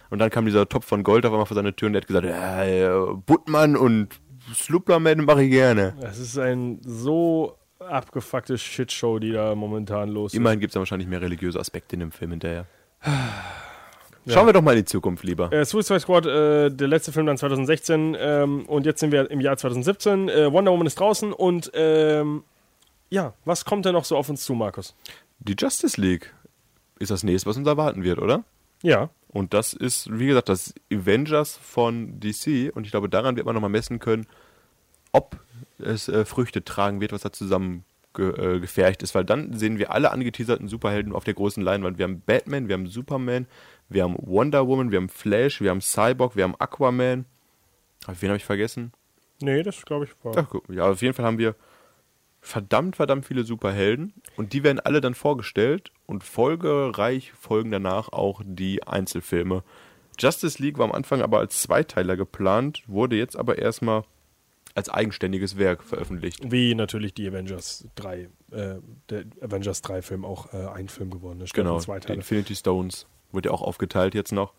Und 0.09 0.19
dann 0.19 0.29
kam 0.29 0.45
dieser 0.45 0.67
Topf 0.67 0.85
von 0.85 1.03
Gold 1.03 1.25
auf 1.25 1.31
einmal 1.31 1.45
vor 1.45 1.55
seine 1.55 1.75
Tür 1.75 1.87
und 1.87 1.95
er 1.95 2.01
hat 2.01 2.07
gesagt, 2.07 2.25
ja, 2.25 2.63
ja, 2.63 3.13
Buttmann 3.25 3.75
und 3.75 4.09
Slupperman 4.53 5.25
mache 5.25 5.43
ich 5.43 5.51
gerne. 5.51 5.95
Das 5.99 6.17
ist 6.17 6.37
ein 6.37 6.79
so 6.83 7.57
abgefuckte 7.79 8.57
Shitshow, 8.57 9.19
die 9.19 9.31
da 9.31 9.55
momentan 9.55 10.09
los 10.09 10.33
ist. 10.33 10.37
Immerhin 10.37 10.59
gibt 10.59 10.71
es 10.71 10.75
ja 10.75 10.79
wahrscheinlich 10.79 11.07
mehr 11.07 11.21
religiöse 11.21 11.59
Aspekte 11.59 11.95
in 11.95 12.01
dem 12.01 12.11
Film 12.11 12.31
hinterher. 12.31 12.65
Schauen 14.29 14.45
wir 14.45 14.51
doch 14.51 14.61
mal 14.61 14.71
in 14.73 14.79
die 14.79 14.85
Zukunft 14.85 15.23
lieber. 15.23 15.51
Äh, 15.53 15.63
Suicide 15.63 16.01
Squad, 16.01 16.25
äh, 16.25 16.69
der 16.69 16.87
letzte 16.89 17.13
Film 17.13 17.27
dann 17.27 17.37
2016 17.37 18.17
ähm, 18.19 18.65
und 18.65 18.85
jetzt 18.85 18.99
sind 18.99 19.13
wir 19.13 19.31
im 19.31 19.39
Jahr 19.39 19.55
2017. 19.55 20.27
Äh, 20.27 20.51
Wonder 20.51 20.71
Woman 20.71 20.85
ist 20.85 20.99
draußen 20.99 21.31
und 21.31 21.71
ähm, 21.73 22.43
ja, 23.09 23.33
was 23.45 23.63
kommt 23.63 23.85
denn 23.85 23.93
noch 23.93 24.03
so 24.03 24.17
auf 24.17 24.27
uns 24.27 24.43
zu, 24.43 24.53
Markus? 24.53 24.95
Die 25.39 25.55
Justice 25.57 25.99
League 25.99 26.33
ist 26.99 27.09
das 27.09 27.23
nächste, 27.23 27.49
was 27.49 27.55
uns 27.55 27.67
erwarten 27.67 28.03
wird, 28.03 28.19
oder? 28.19 28.43
Ja, 28.83 29.09
Und 29.27 29.53
das 29.53 29.73
ist, 29.73 30.09
wie 30.11 30.27
gesagt, 30.27 30.49
das 30.49 30.73
Avengers 30.91 31.57
von 31.57 32.19
DC. 32.19 32.71
Und 32.73 32.85
ich 32.85 32.91
glaube, 32.91 33.09
daran 33.09 33.35
wird 33.35 33.45
man 33.45 33.55
nochmal 33.55 33.69
messen 33.69 33.99
können, 33.99 34.25
ob 35.11 35.39
es 35.79 36.07
äh, 36.07 36.25
Früchte 36.25 36.63
tragen 36.63 37.01
wird, 37.01 37.11
was 37.11 37.21
da 37.21 37.31
zusammen 37.31 37.83
ge 38.13 38.29
äh, 38.29 38.59
gefercht 38.59 39.03
ist. 39.03 39.15
Weil 39.15 39.25
dann 39.25 39.53
sehen 39.53 39.77
wir 39.77 39.91
alle 39.91 40.11
angeteaserten 40.11 40.67
Superhelden 40.67 41.13
auf 41.13 41.23
der 41.23 41.33
großen 41.33 41.61
Leinwand. 41.61 41.97
Wir 41.97 42.03
haben 42.03 42.21
Batman, 42.21 42.67
wir 42.67 42.73
haben 42.73 42.87
Superman, 42.87 43.47
wir 43.89 44.03
haben 44.03 44.15
Wonder 44.19 44.67
Woman, 44.67 44.91
wir 44.91 44.97
haben 44.97 45.09
Flash, 45.09 45.61
wir 45.61 45.69
haben 45.69 45.81
Cyborg, 45.81 46.35
wir 46.35 46.43
haben 46.43 46.55
Aquaman. 46.57 47.25
Wen 48.07 48.29
habe 48.29 48.37
ich 48.37 48.45
vergessen? 48.45 48.91
nee, 49.41 49.63
das 49.63 49.83
glaube 49.85 50.05
ich 50.05 50.11
war. 50.23 50.33
Ach, 50.35 50.47
guck, 50.49 50.69
ja, 50.69 50.89
auf 50.89 51.01
jeden 51.01 51.13
Fall 51.13 51.25
haben 51.25 51.37
wir 51.37 51.55
verdammt, 52.41 52.95
verdammt 52.95 53.25
viele 53.25 53.43
Superhelden 53.43 54.13
und 54.35 54.53
die 54.53 54.63
werden 54.63 54.79
alle 54.79 55.01
dann 55.01 55.13
vorgestellt 55.13 55.91
und 56.05 56.23
folgereich 56.23 57.33
folgen 57.33 57.71
danach 57.71 58.09
auch 58.09 58.41
die 58.45 58.83
Einzelfilme. 58.83 59.63
Justice 60.19 60.61
League 60.61 60.77
war 60.77 60.85
am 60.85 60.91
Anfang 60.91 61.21
aber 61.21 61.39
als 61.39 61.61
Zweiteiler 61.61 62.15
geplant, 62.15 62.83
wurde 62.87 63.15
jetzt 63.15 63.35
aber 63.35 63.57
erstmal 63.57 64.03
als 64.75 64.89
eigenständiges 64.89 65.57
Werk 65.57 65.83
veröffentlicht. 65.83 66.39
Wie 66.51 66.75
natürlich 66.75 67.13
die 67.13 67.27
Avengers 67.27 67.87
3, 67.95 68.29
äh, 68.51 68.75
der 69.09 69.25
Avengers 69.41 69.81
3 69.81 70.01
Film 70.03 70.23
auch 70.23 70.53
äh, 70.53 70.67
ein 70.67 70.87
Film 70.87 71.09
geworden 71.09 71.41
ist. 71.41 71.53
Genau. 71.53 71.79
Infinity 72.07 72.55
Stones 72.55 73.07
wird 73.31 73.45
ja 73.45 73.51
auch 73.51 73.61
aufgeteilt 73.63 74.13
jetzt 74.13 74.31
noch. 74.31 74.53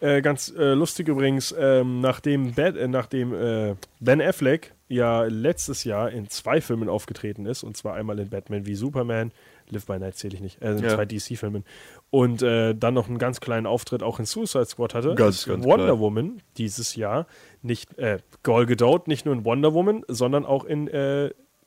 Äh, 0.00 0.22
ganz 0.22 0.52
äh, 0.56 0.72
lustig 0.72 1.08
übrigens, 1.08 1.54
ähm, 1.58 2.00
nachdem, 2.00 2.54
Bat, 2.54 2.76
äh, 2.76 2.88
nachdem 2.88 3.34
äh, 3.34 3.74
Ben 4.00 4.20
Affleck 4.22 4.72
ja 4.88 5.22
letztes 5.24 5.84
Jahr 5.84 6.10
in 6.10 6.28
zwei 6.28 6.60
Filmen 6.60 6.88
aufgetreten 6.88 7.44
ist, 7.46 7.62
und 7.62 7.76
zwar 7.76 7.94
einmal 7.94 8.18
in 8.18 8.30
Batman 8.30 8.64
wie 8.66 8.74
Superman, 8.74 9.30
Live 9.68 9.86
by 9.86 9.98
Night 9.98 10.16
zähle 10.16 10.34
ich 10.34 10.40
nicht, 10.40 10.62
äh, 10.62 10.72
in 10.72 10.78
Ja. 10.78 10.94
zwei 10.94 11.04
DC-Filmen, 11.04 11.64
und 12.10 12.42
dann 12.42 12.94
noch 12.94 13.08
einen 13.08 13.18
ganz 13.18 13.40
kleinen 13.40 13.66
Auftritt 13.66 14.02
auch 14.02 14.18
in 14.18 14.24
Suicide 14.24 14.64
Squad 14.66 14.94
hatte, 14.94 15.14
Ganz, 15.14 15.44
ganz 15.44 15.64
Wonder 15.64 15.84
klein. 15.86 15.98
Woman 16.00 16.42
dieses 16.56 16.96
Jahr 16.96 17.26
nicht, 17.62 17.96
äh, 17.98 18.18
Gal 18.42 18.66
Gadot 18.66 19.06
nicht 19.06 19.26
nur 19.26 19.34
in 19.34 19.44
Wonder 19.44 19.74
Woman, 19.74 20.02
sondern 20.08 20.44
auch 20.44 20.64
in 20.64 20.88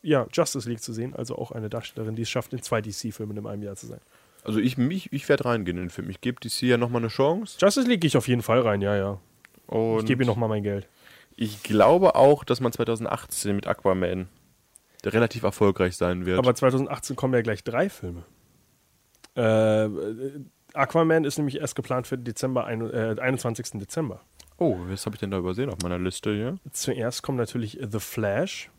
ja, 0.05 0.27
Justice 0.33 0.67
League 0.67 0.81
zu 0.81 0.91
sehen, 0.91 1.15
also 1.15 1.37
auch 1.37 1.51
eine 1.51 1.69
Darstellerin, 1.69 2.15
die 2.15 2.23
es 2.23 2.29
schafft, 2.29 2.51
in 2.51 2.61
zwei 2.61 2.81
DC-Filmen 2.81 3.37
in 3.37 3.47
einem 3.47 3.63
Jahr 3.63 3.77
zu 3.77 3.87
sein. 3.87 4.01
Also 4.43 4.59
ich, 4.59 4.77
mich, 4.77 5.11
ich 5.13 5.27
werde 5.29 5.45
reingehen 5.45 5.77
in 5.77 5.85
den 5.85 5.89
Film. 5.89 6.09
Ich 6.09 6.21
gebe 6.21 6.39
DC 6.39 6.63
ja 6.63 6.77
nochmal 6.77 7.01
eine 7.01 7.07
Chance. 7.09 7.57
Justice 7.61 7.87
League 7.87 8.01
gehe 8.01 8.07
ich 8.09 8.17
auf 8.17 8.27
jeden 8.27 8.41
Fall 8.41 8.59
rein, 8.61 8.81
ja, 8.81 8.95
ja. 8.95 9.19
Und 9.67 9.99
Ich 9.99 10.05
gebe 10.05 10.23
ihr 10.23 10.27
nochmal 10.27 10.49
mein 10.49 10.63
Geld. 10.63 10.87
ich 11.35 11.63
glaube 11.63 12.15
auch, 12.15 12.43
dass 12.43 12.59
man 12.59 12.71
2018 12.71 13.55
mit 13.55 13.67
Aquaman 13.67 14.27
relativ 15.05 15.43
erfolgreich 15.43 15.95
sein 15.97 16.25
wird. 16.25 16.37
Aber 16.39 16.53
2018 16.53 17.15
kommen 17.15 17.33
ja 17.33 17.41
gleich 17.41 17.63
drei 17.63 17.89
Filme. 17.89 18.23
Äh, 19.35 19.89
Aquaman 20.73 21.23
ist 21.23 21.37
nämlich 21.37 21.59
erst 21.59 21.75
geplant 21.75 22.07
für 22.07 22.17
Dezember, 22.17 22.65
ein, 22.65 22.81
äh, 22.89 23.15
21. 23.19 23.79
Dezember. 23.79 24.21
oh, 24.57 24.77
was 24.87 25.05
habe 25.05 25.15
ich 25.15 25.19
denn 25.19 25.31
da 25.31 25.37
übersehen 25.37 25.69
auf 25.69 25.79
meiner 25.83 25.99
Liste 25.99 26.33
hier? 26.33 26.57
Zuerst 26.71 27.23
kommt 27.23 27.37
natürlich 27.37 27.79
The 27.81 27.99
Flash 27.99 28.69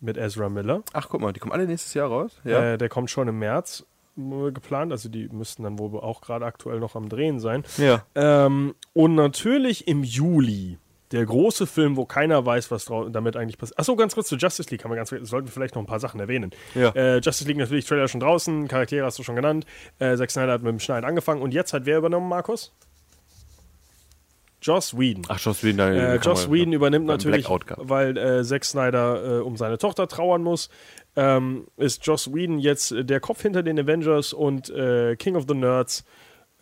mit 0.00 0.16
Ezra 0.16 0.48
Miller. 0.48 0.82
Ach, 0.92 1.08
guck 1.08 1.20
mal, 1.20 1.32
die 1.32 1.40
kommen 1.40 1.52
alle 1.52 1.66
nächstes 1.66 1.94
Jahr 1.94 2.08
raus. 2.08 2.40
Ja. 2.44 2.72
Äh, 2.72 2.78
der 2.78 2.88
kommt 2.88 3.10
schon 3.10 3.28
im 3.28 3.38
März 3.38 3.84
geplant, 4.16 4.92
also 4.92 5.08
die 5.08 5.28
müssten 5.28 5.62
dann 5.62 5.78
wohl 5.78 5.98
auch 6.00 6.20
gerade 6.20 6.44
aktuell 6.44 6.80
noch 6.80 6.94
am 6.96 7.08
Drehen 7.08 7.40
sein. 7.40 7.64
ja. 7.78 8.04
Ähm, 8.14 8.74
und 8.92 9.14
natürlich 9.14 9.86
im 9.88 10.02
Juli. 10.04 10.78
Der 11.12 11.26
große 11.26 11.66
Film, 11.66 11.96
wo 11.96 12.04
keiner 12.04 12.46
weiß, 12.46 12.70
was 12.70 12.84
damit 13.10 13.36
eigentlich 13.36 13.58
passiert. 13.58 13.80
Achso, 13.80 13.96
ganz 13.96 14.14
kurz 14.14 14.28
zu 14.28 14.36
Justice 14.36 14.70
League 14.70 14.84
haben 14.84 14.92
wir 14.92 14.96
ganz, 14.96 15.10
sollten 15.10 15.48
wir 15.48 15.52
vielleicht 15.52 15.74
noch 15.74 15.82
ein 15.82 15.86
paar 15.86 15.98
Sachen 15.98 16.20
erwähnen. 16.20 16.52
Ja. 16.76 16.90
Äh, 16.90 17.16
Justice 17.18 17.48
League 17.48 17.56
natürlich 17.56 17.84
Trailer 17.84 18.06
schon 18.06 18.20
draußen, 18.20 18.68
Charaktere 18.68 19.04
hast 19.06 19.18
du 19.18 19.24
schon 19.24 19.34
genannt. 19.34 19.66
Äh, 19.98 20.16
Zack 20.16 20.30
Snyder 20.30 20.52
hat 20.52 20.62
mit 20.62 20.70
dem 20.70 20.78
Schneiden 20.78 21.04
angefangen 21.04 21.42
und 21.42 21.52
jetzt 21.52 21.72
hat 21.72 21.84
wer 21.84 21.98
übernommen, 21.98 22.28
Markus? 22.28 22.72
Joss 24.62 24.96
Whedon. 24.96 25.24
Ach, 25.28 25.40
Joss 25.40 25.64
Whedon. 25.64 25.78
da 25.78 25.90
Äh, 25.92 26.18
kann 26.18 26.22
Joss 26.22 26.46
man- 26.46 26.54
Whedon 26.56 26.72
übernimmt 26.74 27.06
natürlich, 27.06 27.48
weil 27.48 28.16
äh, 28.16 28.44
Zack 28.44 28.64
Snyder 28.64 29.38
äh, 29.38 29.40
um 29.40 29.56
seine 29.56 29.78
Tochter 29.78 30.06
trauern 30.06 30.42
muss. 30.42 30.68
Ähm, 31.22 31.66
ist 31.76 32.06
Joss 32.06 32.32
Whedon 32.32 32.58
jetzt 32.58 32.92
äh, 32.92 33.04
der 33.04 33.20
Kopf 33.20 33.42
hinter 33.42 33.62
den 33.62 33.78
Avengers 33.78 34.32
und 34.32 34.70
äh, 34.70 35.16
King 35.16 35.36
of 35.36 35.44
the 35.48 35.54
Nerds 35.54 36.04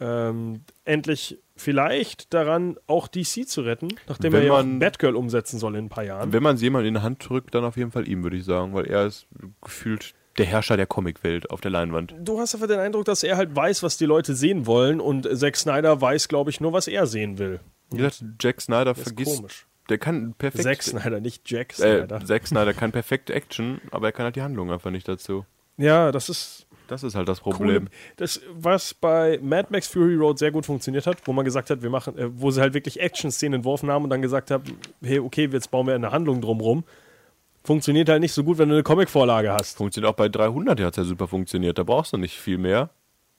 ähm, 0.00 0.62
endlich 0.84 1.38
vielleicht 1.56 2.32
daran, 2.32 2.76
auch 2.86 3.09
DC 3.09 3.48
zu 3.48 3.62
retten, 3.62 3.88
nachdem 4.09 4.32
Wenn 4.32 4.40
er 4.42 4.46
ja 4.46 4.52
man- 4.54 4.78
Batgirl 4.78 5.16
umsetzen 5.16 5.59
soll 5.59 5.76
in 5.76 5.86
ein 5.86 5.88
paar 5.88 6.04
Jahren. 6.04 6.32
Wenn 6.32 6.42
man 6.42 6.56
es 6.56 6.62
jemand 6.62 6.86
in 6.86 6.94
die 6.94 7.00
Hand 7.02 7.28
drückt, 7.28 7.54
dann 7.54 7.64
auf 7.64 7.76
jeden 7.76 7.90
Fall 7.90 8.09
ihm, 8.09 8.22
würde 8.22 8.36
ich 8.36 8.44
sagen, 8.44 8.74
weil 8.74 8.86
er 8.86 9.06
ist 9.06 9.26
gefühlt 9.62 10.14
der 10.38 10.46
Herrscher 10.46 10.76
der 10.76 10.86
Comicwelt 10.86 11.50
auf 11.50 11.61
der 11.61 11.72
Leinwand. 11.72 12.14
Du 12.20 12.38
hast 12.38 12.54
einfach 12.54 12.68
den 12.68 12.78
Eindruck, 12.78 13.04
dass 13.06 13.24
er 13.24 13.36
halt 13.36 13.54
weiß, 13.56 13.82
was 13.82 13.96
die 13.96 14.06
Leute 14.06 14.34
sehen 14.36 14.66
wollen 14.66 15.00
und 15.00 15.28
Zack 15.36 15.56
Snyder 15.56 16.00
weiß, 16.00 16.28
glaube 16.28 16.50
ich, 16.50 16.61
nur, 16.61 16.72
was 16.72 16.86
er 16.86 17.06
sehen 17.06 17.38
will. 17.38 17.59
Wie 17.90 17.96
gesagt, 17.98 18.22
Jack 18.40 18.61
Snyder 18.61 18.84
Das 18.86 18.98
ist 18.98 19.02
vergisst. 19.04 19.36
komisch. 19.36 19.66
Der 19.89 19.99
kann 19.99 20.34
perfekt. 20.34 20.64
Zack 20.64 20.82
Snyder, 20.82 21.20
nicht 21.20 21.51
Jack 21.51 21.72
äh, 21.72 21.74
Snyder. 21.74 22.24
Zack 22.24 22.47
Snyder 22.47 22.74
kann 22.74 22.93
perfekte 22.93 23.32
Action, 23.34 23.80
aber 23.91 24.09
er 24.09 24.12
kann 24.12 24.24
halt 24.24 24.36
die 24.36 24.43
Handlung 24.43 24.70
einfach 24.70 24.91
nicht 24.91 25.09
dazu. 25.09 25.45
ja, 25.76 26.12
das 26.12 26.28
ist 26.28 26.66
Das 26.89 27.03
ist 27.03 27.14
halt 27.14 27.28
das 27.28 27.41
Problem. 27.41 27.89
das, 28.16 28.41
was 28.53 28.95
bei 28.95 29.39
Mad 29.43 29.68
Max 29.70 29.89
Fury 29.89 30.16
Road 30.16 30.39
sehr 30.39 30.51
gut 30.51 30.66
funktioniert 30.66 31.07
hat, 31.07 31.18
wo 31.26 31.32
man 31.32 31.45
gesagt 31.45 31.70
hat, 31.70 31.82
wir 31.82 31.91
machen, 31.91 32.16
äh, 32.18 32.28
wo 32.41 32.51
sie 32.51 32.61
halt 32.61 32.74
wirklich 32.74 33.01
Action-Szenen 33.01 33.57
entworfen 33.57 33.91
haben 33.91 34.05
und 34.05 34.11
dann 34.11 34.22
gesagt 34.22 34.51
haben, 34.51 34.64
hey, 35.03 35.18
okay, 35.18 35.49
jetzt 35.53 35.70
bauen 35.70 35.86
wir 35.86 35.95
eine 35.95 36.11
Handlung 36.12 36.41
drumrum. 36.41 36.84
Funktioniert 37.64 38.09
halt 38.09 38.20
nicht 38.20 38.32
so 38.32 38.45
gut, 38.45 38.57
wenn 38.57 38.68
du 38.68 38.76
eine 38.76 38.82
Comic-Vorlage 38.82 39.52
hast. 39.52 39.77
Funktioniert 39.77 40.10
auch 40.12 40.16
bei 40.16 40.28
300, 40.28 40.81
hat 40.81 40.93
es 40.93 40.97
ja 40.97 41.05
super 41.05 41.28
funktioniert. 41.28 41.77
Da 41.77 41.82
brauchst 41.82 42.12
du 42.12 42.16
nicht 42.16 42.39
viel 42.39 42.56
mehr. 42.56 42.90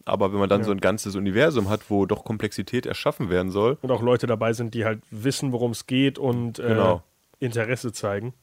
Aber 0.05 0.31
wenn 0.31 0.39
man 0.39 0.49
dann 0.49 0.61
Ja. 0.61 0.65
so 0.65 0.71
ein 0.71 0.79
ganzes 0.79 1.15
Universum 1.15 1.69
hat, 1.69 1.89
wo 1.89 2.05
doch 2.05 2.23
Komplexität 2.23 2.85
erschaffen 2.85 3.29
werden 3.29 3.51
soll, 3.51 3.77
Und 3.81 3.91
auch 3.91 4.01
Leute 4.01 4.27
dabei 4.27 4.53
sind, 4.53 4.73
die 4.73 4.85
halt 4.85 5.01
wissen, 5.11 5.51
worum 5.51 5.71
es 5.71 5.85
geht 5.87 6.17
und 6.17 6.59
äh, 6.59 6.67
Genau. 6.69 7.03
Interesse 7.39 7.91
zeigen. 7.91 8.33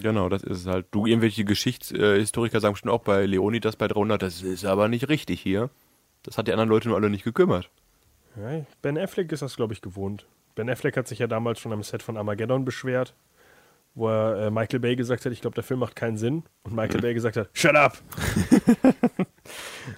Genau, 0.00 0.28
das 0.28 0.42
ist 0.42 0.58
es 0.60 0.66
halt. 0.66 0.86
Du, 0.90 1.06
irgendwelche 1.06 1.44
Geschichtshistoriker 1.44 2.60
sagen 2.60 2.74
bestimmt 2.74 2.92
auch 2.92 3.02
bei 3.02 3.24
Leonidas 3.24 3.76
bei 3.76 3.88
300, 3.88 4.20
das 4.20 4.42
ist 4.42 4.64
aber 4.64 4.88
nicht 4.88 5.08
richtig 5.08 5.40
hier. 5.40 5.70
Das 6.22 6.36
hat 6.38 6.48
die 6.48 6.52
anderen 6.52 6.68
Leute 6.68 6.88
nur 6.88 6.96
alle 6.96 7.08
nicht 7.08 7.24
gekümmert. 7.24 7.70
Ja, 8.36 8.64
ben 8.82 8.98
Affleck 8.98 9.30
ist 9.32 9.42
das, 9.42 9.56
glaube 9.56 9.72
ich, 9.74 9.80
gewohnt. 9.80 10.26
Ben 10.54 10.68
Affleck 10.68 10.96
hat 10.96 11.06
sich 11.08 11.18
ja 11.20 11.26
damals 11.26 11.60
schon 11.60 11.72
am 11.72 11.82
Set 11.82 12.02
von 12.02 12.16
Armageddon 12.16 12.64
beschwert, 12.64 13.14
wo 13.94 14.08
er 14.08 14.46
äh, 14.46 14.50
Michael 14.50 14.80
Bay 14.80 14.96
gesagt 14.96 15.24
hat, 15.24 15.32
ich 15.32 15.40
glaube, 15.40 15.54
der 15.54 15.64
Film 15.64 15.80
macht 15.80 15.96
keinen 15.96 16.16
Sinn. 16.18 16.42
Und 16.64 16.74
Michael 16.74 17.00
Bay 17.02 17.14
gesagt 17.14 17.36
hat, 17.36 17.48
shut 17.54 17.74
up! 17.76 17.96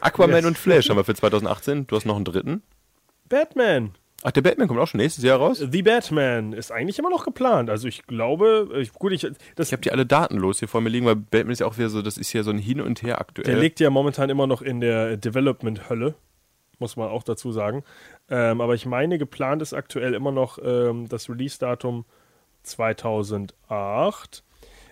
Aquaman 0.01 0.36
Yes. 0.36 0.44
und 0.47 0.59
Flash 0.59 0.89
haben 0.90 0.97
wir 0.97 1.05
für 1.05 1.15
2018. 1.15 1.86
Du 1.86 1.97
hast 1.97 2.05
noch 2.05 2.16
einen 2.16 2.24
dritten. 2.24 2.62
Batman! 3.28 3.93
Ach, 4.24 4.32
der 4.32 4.43
Batman 4.43 4.66
kommt 4.66 4.81
auch 4.81 4.89
schon 4.89 4.98
nächstes 4.98 5.23
Jahr 5.23 5.39
raus. 5.39 5.59
The 5.70 5.82
Batman 5.82 6.52
ist 6.52 6.73
eigentlich 6.73 6.98
immer 6.98 7.09
noch 7.10 7.24
geplant. 7.24 7.70
Also 7.70 7.86
ich 7.86 8.05
glaube, 8.06 8.69
ich, 8.81 8.93
gut, 8.93 9.12
ich, 9.12 9.24
das, 9.55 9.69
Ich 9.69 9.73
habe 9.73 9.82
die 9.82 9.93
alle 9.93 10.05
datenlos 10.06 10.59
hier 10.59 10.66
vor 10.66 10.81
mir 10.81 10.89
liegen, 10.89 11.06
weil 11.06 11.15
Batman 11.15 11.52
ist 11.52 11.60
ja 11.60 11.66
auch 11.66 11.78
wieder 11.78 11.89
so, 11.89 12.02
das 12.02 12.19
ist 12.19 12.32
ja 12.32 12.43
so 12.43 12.51
ein 12.51 12.59
Hin 12.59 12.81
und 12.81 13.02
Her 13.02 13.20
aktuell. 13.20 13.44
der 13.47 13.56
liegt 13.60 13.78
ja 13.78 13.90
momentan 13.90 14.28
immer 14.28 14.48
noch 14.48 14.60
in 14.60 14.81
der 14.81 15.16
Development-Hölle, 15.19 16.15
muss 16.81 16.97
man 16.97 17.09
auch 17.10 17.23
dazu 17.23 17.52
sagen. 17.52 17.85
Ähm, 18.28 18.60
aber 18.60 18.74
ich 18.74 18.86
meine, 18.86 19.19
geplant 19.19 19.62
ist 19.62 19.73
aktuell 19.73 20.15
immer 20.15 20.32
noch 20.32 20.59
ähm, 20.65 21.09
das 21.09 21.28
Release-Datum 21.31 22.05
2008. 22.65 24.43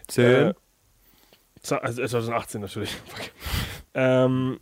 Zählen. 0.06 0.50
Äh, 0.50 0.54
za- 1.62 1.78
also 1.78 2.00
2018 2.06 2.60
natürlich. 2.60 2.96
Ähm, 3.98 4.60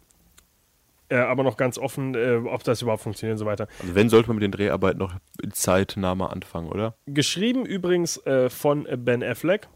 äh, 1.15 1.19
aber 1.19 1.45
noch 1.45 1.57
ganz 1.57 1.79
offen, 1.79 2.15
äh, 2.15 2.41
ob 2.45 2.65
das 2.65 2.83
überhaupt 2.83 3.03
funktioniert 3.03 3.35
und 3.35 3.39
so 3.39 3.47
weiter. 3.47 3.69
Also 3.81 3.95
wenn, 3.95 4.09
sollte 4.09 4.29
man 4.29 4.37
mit 4.37 4.43
den 4.43 4.51
Dreharbeiten 4.51 4.99
noch 4.99 5.15
in 5.41 5.53
zeitnahmer 5.53 6.33
Anfang, 6.33 6.67
oder? 6.69 6.97
Geschrieben 7.07 7.65
übrigens 7.65 8.17
äh, 8.27 8.51
von 8.51 8.89
Ben 8.99 9.23
Affleck. 9.23 9.69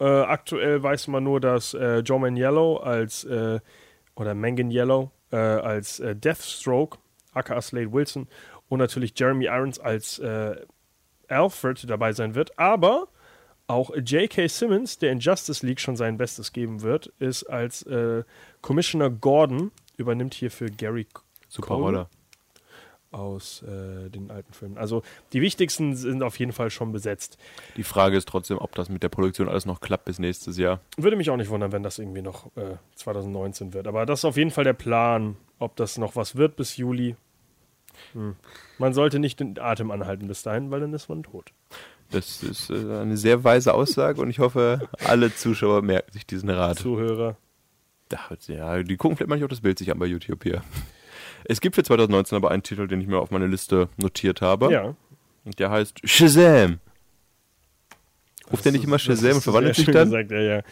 Äh, 0.00 0.04
aktuell 0.04 0.82
weiß 0.82 1.08
man 1.08 1.24
nur, 1.24 1.40
dass 1.40 1.74
äh, 1.74 1.98
Joe 1.98 2.18
Maniello 2.18 2.78
als 2.78 3.24
äh, 3.24 3.60
oder 4.16 4.34
Manganiello 4.34 5.10
äh, 5.30 5.36
als 5.36 6.02
Deathstroke, 6.02 6.98
aka 7.34 7.60
Slade 7.60 7.92
Wilson 7.92 8.26
und 8.68 8.78
natürlich 8.78 9.12
Jeremy 9.16 9.46
Irons 9.46 9.78
als 9.78 10.18
äh, 10.18 10.56
Alfred 11.28 11.88
dabei 11.88 12.12
sein 12.12 12.34
wird. 12.34 12.58
Aber 12.58 13.08
auch 13.66 13.90
J.K. 13.94 14.48
Simmons, 14.48 14.98
der 14.98 15.12
in 15.12 15.20
Justice 15.20 15.64
League 15.64 15.78
schon 15.78 15.94
sein 15.94 16.16
Bestes 16.16 16.52
geben 16.52 16.82
wird, 16.82 17.12
ist 17.20 17.44
als 17.44 17.82
äh, 17.84 18.24
Commissioner 18.62 19.10
Gordon, 19.10 19.70
übernimmt 20.00 20.34
hier 20.34 20.50
für 20.50 20.66
Gary 20.66 21.06
Super 21.48 21.68
Cole 21.68 21.82
Rolle. 21.82 22.06
aus 23.10 23.62
äh, 23.62 24.08
den 24.08 24.30
alten 24.30 24.52
Filmen. 24.52 24.78
Also 24.78 25.02
die 25.32 25.40
wichtigsten 25.40 25.94
sind 25.96 26.22
auf 26.22 26.38
jeden 26.38 26.52
Fall 26.52 26.70
schon 26.70 26.92
besetzt. 26.92 27.38
Die 27.76 27.82
Frage 27.82 28.16
ist 28.16 28.28
trotzdem, 28.28 28.58
ob 28.58 28.74
das 28.74 28.88
mit 28.88 29.02
der 29.02 29.08
Produktion 29.08 29.48
alles 29.48 29.66
noch 29.66 29.80
klappt 29.80 30.04
bis 30.06 30.18
nächstes 30.18 30.56
Jahr. 30.56 30.80
Würde 30.96 31.16
mich 31.16 31.30
auch 31.30 31.36
nicht 31.36 31.50
wundern, 31.50 31.72
wenn 31.72 31.82
das 31.82 31.98
irgendwie 31.98 32.22
noch 32.22 32.46
äh, 32.56 32.76
2019 32.96 33.74
wird. 33.74 33.86
Aber 33.86 34.06
das 34.06 34.20
ist 34.20 34.24
auf 34.24 34.36
jeden 34.36 34.50
Fall 34.50 34.64
der 34.64 34.72
Plan. 34.74 35.36
Ob 35.58 35.76
das 35.76 35.98
noch 35.98 36.16
was 36.16 36.36
wird 36.36 36.56
bis 36.56 36.76
Juli. 36.76 37.16
Hm. 38.12 38.36
Man 38.78 38.94
sollte 38.94 39.18
nicht 39.18 39.40
den 39.40 39.58
Atem 39.58 39.90
anhalten 39.90 40.26
bis 40.26 40.42
dahin, 40.42 40.70
weil 40.70 40.80
dann 40.80 40.94
ist 40.94 41.08
man 41.08 41.22
tot. 41.22 41.52
Das 42.10 42.42
ist 42.42 42.70
äh, 42.70 42.74
eine 42.74 43.16
sehr 43.16 43.44
weise 43.44 43.74
Aussage 43.74 44.20
und 44.20 44.30
ich 44.30 44.38
hoffe, 44.38 44.88
alle 45.06 45.34
Zuschauer 45.34 45.82
merken 45.82 46.12
sich 46.12 46.26
diesen 46.26 46.50
Rat. 46.50 46.78
Zuhörer. 46.78 47.36
Ja, 48.48 48.82
die 48.82 48.96
gucken 48.96 49.16
vielleicht 49.16 49.28
manchmal 49.28 49.46
auch 49.46 49.50
das 49.50 49.60
Bild 49.60 49.78
sich 49.78 49.90
an 49.90 49.98
bei 49.98 50.06
YouTube 50.06 50.42
hier. 50.42 50.62
Es 51.44 51.60
gibt 51.60 51.74
für 51.74 51.82
2019 51.82 52.36
aber 52.36 52.50
einen 52.50 52.62
Titel, 52.62 52.86
den 52.86 53.00
ich 53.00 53.06
mir 53.06 53.18
auf 53.18 53.30
meine 53.30 53.46
Liste 53.46 53.88
notiert 53.96 54.40
habe. 54.40 54.70
Ja. 54.72 54.94
Und 55.44 55.58
der 55.58 55.70
heißt 55.70 56.00
Shazam. 56.04 56.80
Ruft 58.50 58.64
der 58.64 58.72
nicht 58.72 58.84
immer 58.84 58.98
Shazam 58.98 59.36
und 59.36 59.42
verwandelt 59.42 59.76
sich 59.76 59.86
dann? 59.86 60.10
Gesagt, 60.10 60.30
ja, 60.30 60.40
ja. 60.40 60.62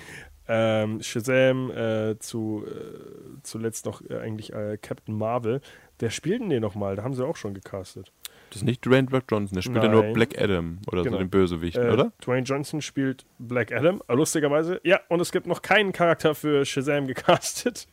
Ähm, 0.51 1.02
Shazam, 1.02 1.70
äh, 1.70 2.19
zu, 2.19 2.65
äh, 2.66 3.40
zuletzt 3.43 3.86
noch 3.86 4.02
äh, 4.09 4.19
eigentlich 4.19 4.52
äh, 4.52 4.78
Captain 4.81 5.16
Marvel. 5.16 5.60
Wer 5.98 6.10
spielt 6.10 6.40
denn 6.40 6.51
den 6.51 6.62
nochmal? 6.62 6.97
Da 6.97 7.02
haben 7.02 7.15
sie 7.15 7.27
auch 7.27 7.36
schon 7.36 7.55
gecastet. 7.55 8.12
Das 8.50 8.56
ist 8.58 8.64
nicht 8.64 8.84
Dwayne 8.84 9.08
Rock 9.10 9.24
Johnson, 9.30 9.54
der 9.56 9.62
spielt 9.62 9.82
ja 9.82 9.88
nur. 9.90 10.02
Black 10.14 10.40
Adam 10.40 10.78
oder 10.90 11.02
Genau. 11.02 11.16
so 11.16 11.22
den 11.22 11.30
Bösewicht, 11.30 11.76
Äh, 11.76 11.90
oder? 11.90 12.12
Dwayne 12.24 12.44
Johnson 12.44 12.80
spielt 12.82 13.24
Black 13.38 13.72
Adam, 13.72 14.02
lustigerweise. 14.08 14.80
Ja, 14.84 15.00
und 15.08 15.20
es 15.20 15.32
gibt 15.32 15.46
noch 15.46 15.62
keinen 15.62 15.92
Charakter 15.92 16.34
für 16.34 16.64
Shazam 16.64 17.06
gecastet. 17.06 17.86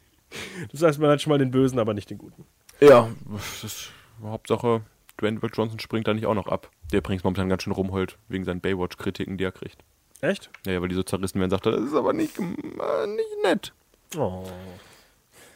Das 0.72 0.82
heißt, 0.82 1.00
man 1.00 1.10
hat 1.10 1.22
schon 1.22 1.32
mal 1.32 1.38
den 1.40 1.52
Bösen, 1.52 1.78
aber 1.80 1.94
nicht 1.94 2.10
den 2.10 2.18
Guten. 2.18 2.46
Ja, 2.80 3.10
das 3.32 3.64
ist 3.64 3.92
Hauptsache, 4.22 4.82
Dwayne 5.20 5.40
Rock 5.40 5.52
Johnson 5.56 5.80
springt 5.80 6.08
da 6.08 6.14
nicht 6.14 6.26
auch 6.26 6.34
noch 6.34 6.48
ab. 6.48 6.70
Der 6.92 7.00
übrigens 7.00 7.24
momentan 7.24 7.50
ganz 7.50 7.64
schön 7.64 7.74
rumheult, 7.74 8.18
wegen 8.28 8.44
seinen 8.44 8.62
Baywatch-Kritiken, 8.62 9.38
die 9.38 9.44
er 9.44 9.52
kriegt. 9.52 9.84
Echt? 10.22 10.50
Ja, 10.66 10.82
weil 10.82 10.88
die 10.90 10.96
so 10.96 11.04
zerrissen 11.04 11.40
werden, 11.40 11.52
sagt 11.52 11.66
er, 11.66 11.74
das 11.74 11.84
ist 11.86 11.94
aber 11.94 12.14
nicht, 12.14 12.38
äh, 12.40 12.42
nicht 12.44 13.44
nett. 13.44 13.74
Oh. 14.18 14.44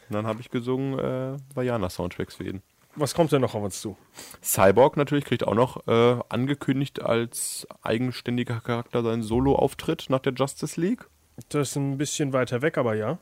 Und 0.10 0.14
dann 0.16 0.28
habe 0.28 0.42
ich 0.42 0.50
gesungen 0.50 0.98
äh, 1.00 1.38
Vajana-Soundtracks 1.56 2.36
für 2.36 2.44
ihn. 2.46 2.62
Was 3.00 3.14
kommt 3.14 3.32
denn 3.32 3.42
noch 3.42 3.56
auf 3.56 3.64
uns 3.64 3.82
zu? 3.82 3.98
Cyborg 4.44 4.98
natürlich 4.98 5.26
kriegt 5.26 5.48
auch 5.48 5.56
noch 5.56 5.88
äh, 5.88 6.20
angekündigt 6.30 7.02
als 7.02 7.68
eigenständiger 7.82 8.60
Charakter 8.60 9.04
seinen 9.04 9.24
Solo-Auftritt 9.24 10.08
nach 10.10 10.20
der 10.20 10.34
Justice 10.34 10.80
League. 10.80 11.08
Das 11.50 11.70
ist 11.70 11.76
ein 11.78 11.98
bisschen 11.98 12.34
weiter 12.34 12.62
weg, 12.62 12.78
aber 12.78 12.96
ja. 12.96 13.18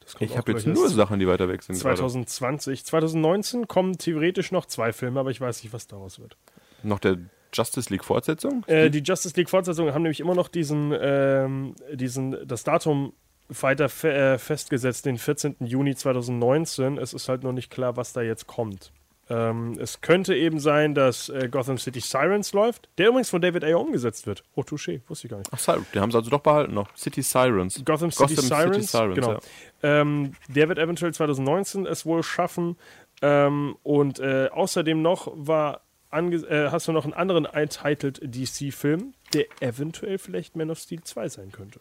Das 0.00 0.14
kommt 0.16 0.30
Ich 0.30 0.36
habe 0.36 0.52
jetzt 0.52 0.66
nur 0.66 0.88
Sachen, 0.88 1.18
die 1.18 1.26
weiter 1.26 1.48
weg 1.48 1.62
sind. 1.62 1.78
gerade. 1.78 1.96
2020. 1.96 2.84
2019 2.84 3.68
kommen 3.68 3.96
theoretisch 3.96 4.52
noch 4.52 4.66
zwei 4.66 4.92
Filme, 4.92 5.20
aber 5.20 5.30
ich 5.30 5.40
weiß 5.40 5.62
nicht, 5.62 5.72
was 5.72 5.86
daraus 5.86 6.18
wird. 6.18 6.36
Noch 6.82 6.98
der 6.98 7.18
Justice 7.52 7.90
League 7.90 8.04
Fortsetzung? 8.04 8.64
Äh, 8.66 8.90
die 8.90 9.00
Justice 9.00 9.34
League 9.36 9.50
Fortsetzungen 9.50 9.94
haben 9.94 10.02
nämlich 10.02 10.20
immer 10.20 10.34
noch 10.34 10.48
diesen, 10.48 10.94
ähm, 10.98 11.74
diesen 11.92 12.36
das 12.46 12.64
Datum 12.64 13.12
weiter 13.48 13.88
fe 13.88 14.12
äh, 14.12 14.38
festgesetzt, 14.38 15.06
den 15.06 15.18
14. 15.18 15.56
Juni 15.60 15.94
2019. 15.94 16.98
Es 16.98 17.12
ist 17.12 17.28
halt 17.28 17.42
noch 17.42 17.52
nicht 17.52 17.70
klar, 17.70 17.96
was 17.96 18.12
da 18.12 18.22
jetzt 18.22 18.46
kommt. 18.46 18.92
Ähm, 19.30 19.78
es 19.80 20.00
könnte 20.00 20.34
eben 20.34 20.58
sein, 20.58 20.94
dass 20.94 21.28
äh, 21.28 21.48
Gotham 21.48 21.78
City 21.78 22.00
Sirens 22.00 22.52
läuft, 22.52 22.88
der 22.98 23.08
übrigens 23.08 23.30
von 23.30 23.40
David 23.40 23.64
Ayer 23.64 23.80
umgesetzt 23.80 24.26
wird. 24.26 24.42
Oh, 24.54 24.62
touché, 24.62 25.00
wusste 25.06 25.26
ich 25.26 25.30
gar 25.30 25.38
nicht. 25.38 25.50
Ach, 25.52 25.58
Siren, 25.58 25.86
den 25.94 26.02
haben 26.02 26.10
sie 26.10 26.18
also 26.18 26.28
doch 26.28 26.40
behalten 26.40 26.74
noch. 26.74 26.94
City 26.96 27.22
Sirens. 27.22 27.82
Gotham 27.84 28.10
City 28.10 28.34
Sirens, 28.34 28.92
genau. 28.92 29.32
ja. 29.32 29.40
Ähm, 29.82 30.34
der 30.48 30.68
wird 30.68 30.78
eventuell 30.78 31.14
2019 31.14 31.86
es 31.86 32.04
wohl 32.04 32.22
schaffen. 32.22 32.76
Ähm, 33.22 33.76
und 33.84 34.18
äh, 34.18 34.48
außerdem 34.52 35.00
noch 35.00 35.32
war 35.34 35.82
äh, 36.12 36.68
hast 36.70 36.88
du 36.88 36.92
noch 36.92 37.04
einen 37.04 37.14
anderen 37.14 37.46
Untitled 37.46 38.20
DC-Film, 38.22 39.14
der 39.32 39.46
eventuell 39.60 40.18
vielleicht 40.18 40.56
Man 40.56 40.70
of 40.70 40.78
Steel 40.78 41.02
2 41.02 41.28
sein 41.28 41.52
könnte. 41.52 41.80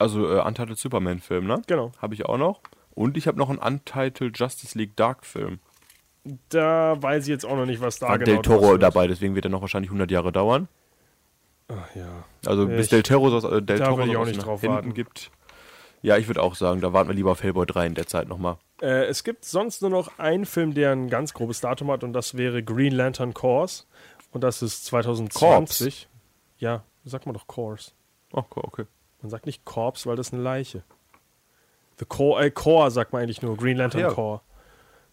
Also 0.00 0.28
äh, 0.36 0.40
Untitled 0.40 0.78
Superman-Film, 0.78 1.46
ne? 1.46 1.62
Genau. 1.66 1.92
Habe 2.00 2.14
ich 2.14 2.26
auch 2.26 2.38
noch. 2.38 2.60
Und 2.94 3.16
ich 3.16 3.26
habe 3.26 3.38
noch 3.38 3.50
einen 3.50 3.58
Untitled 3.58 4.38
Justice 4.38 4.76
League 4.78 4.96
Dark-Film. 4.96 5.58
Da 6.48 7.00
weiß 7.02 7.24
ich 7.24 7.28
jetzt 7.28 7.44
auch 7.44 7.56
noch 7.56 7.66
nicht, 7.66 7.80
was 7.80 7.98
da 7.98 8.08
War 8.08 8.18
genau 8.18 8.40
Del 8.40 8.42
Toro 8.42 8.76
dabei, 8.78 9.06
deswegen 9.06 9.34
wird 9.34 9.44
er 9.44 9.50
noch 9.50 9.60
wahrscheinlich 9.60 9.90
100 9.90 10.10
Jahre 10.10 10.32
dauern. 10.32 10.68
Ach, 11.68 11.94
ja. 11.94 12.24
Also 12.46 12.66
bis 12.66 12.86
Ich- 12.86 12.90
Del 12.90 13.02
Toro 13.02 13.34
aus, 13.36 13.44
äh, 13.44 13.60
Del 13.62 13.78
da 13.78 13.88
Toro 13.88 14.02
ich 14.04 14.16
auch 14.16 14.24
nicht 14.24 14.44
drauf 14.44 14.60
hinten 14.60 14.74
warten. 14.76 14.94
gibt. 14.94 15.30
Ja, 16.02 16.16
ich 16.18 16.26
würde 16.26 16.42
auch 16.42 16.54
sagen, 16.54 16.80
da 16.82 16.92
warten 16.92 17.08
wir 17.08 17.14
lieber 17.14 17.30
auf 17.32 17.42
Hellboy 17.42 17.64
3 17.66 17.86
in 17.86 17.94
der 17.94 18.06
Zeit 18.06 18.28
nochmal. 18.28 18.56
Äh, 18.82 19.04
es 19.06 19.24
gibt 19.24 19.44
sonst 19.44 19.80
nur 19.80 19.90
noch 19.90 20.18
einen 20.18 20.44
Film, 20.44 20.74
der 20.74 20.92
ein 20.92 21.08
ganz 21.08 21.32
grobes 21.32 21.60
Datum 21.60 21.90
hat, 21.90 22.04
und 22.04 22.12
das 22.12 22.36
wäre 22.36 22.62
Green 22.62 22.92
Lantern 22.94 23.32
Corps. 23.34 23.86
Und 24.32 24.42
das 24.44 24.62
ist 24.62 24.84
2020. 24.86 26.08
Ja, 26.58 26.82
sag 27.04 27.24
mal 27.26 27.32
doch 27.32 27.46
Corps. 27.46 27.92
Oh, 28.32 28.42
okay. 28.56 28.84
Man 29.24 29.30
sagt 29.30 29.46
nicht 29.46 29.64
Corpse, 29.64 30.06
weil 30.06 30.16
das 30.16 30.26
ist 30.28 30.34
eine 30.34 30.42
Leiche. 30.42 30.82
The 31.98 32.04
Core, 32.04 32.44
äh, 32.44 32.50
Core 32.50 32.90
sagt 32.90 33.14
man 33.14 33.22
eigentlich 33.22 33.40
nur. 33.40 33.56
Green 33.56 33.78
Lantern 33.78 34.02
Ja. 34.02 34.08
Core. 34.10 34.42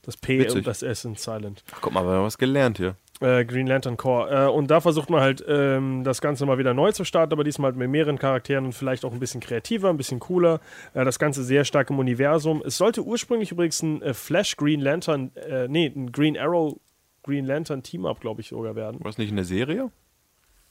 Das 0.02 0.18
P 0.18 0.40
Witzig. 0.40 0.58
und 0.58 0.68
das 0.68 0.84
S 0.84 1.04
sind 1.04 1.18
silent. 1.18 1.64
Ach, 1.74 1.80
guck 1.80 1.94
mal, 1.94 2.04
wir 2.04 2.12
haben 2.12 2.26
was 2.26 2.38
gelernt 2.38 2.78
hier. 2.78 2.96
Äh, 3.22 3.46
Green 3.46 3.68
Lantern 3.68 3.96
Core. 3.96 4.48
Äh, 4.48 4.50
und 4.50 4.68
da 4.70 4.82
versucht 4.82 5.10
man 5.10 5.22
halt, 5.22 5.46
ähm, 5.48 6.04
das 6.04 6.20
Ganze 6.20 6.46
mal 6.46 6.58
wieder 6.58 6.74
neu 6.74 6.92
zu 6.92 7.06
starten, 7.06 7.32
aber 7.32 7.46
diesmal 7.46 7.70
halt 7.70 7.78
mit 7.78 7.90
mehreren 7.90 8.20
Charakteren 8.20 8.66
und 8.66 8.74
vielleicht 8.74 9.06
auch 9.06 9.14
ein 9.14 9.20
bisschen 9.20 9.40
kreativer, 9.40 9.90
ein 9.90 9.96
bisschen 9.96 10.20
cooler. 10.20 10.60
Äh, 10.94 11.06
das 11.06 11.18
Ganze 11.18 11.46
sehr 11.46 11.64
stark 11.64 11.90
im 11.90 11.98
Universum. 12.00 12.62
Es 12.66 12.76
sollte 12.78 13.04
ursprünglich 13.04 13.52
übrigens 13.54 13.82
ein 13.82 14.02
äh, 14.02 14.14
Flash 14.14 14.58
Green 14.58 14.82
Lantern, 14.82 15.32
äh, 15.36 15.70
nee, 15.70 15.86
ein 15.86 16.12
Green 16.12 16.38
Arrow 16.38 16.78
Green 17.24 17.46
Lantern 17.46 17.82
Team-Up, 17.82 18.20
glaube 18.20 18.42
ich, 18.42 18.50
sogar 18.50 18.76
werden. 18.76 19.00
War 19.00 19.12
das 19.12 19.18
nicht 19.20 19.30
in 19.30 19.38
der 19.38 19.46
Serie? 19.46 19.90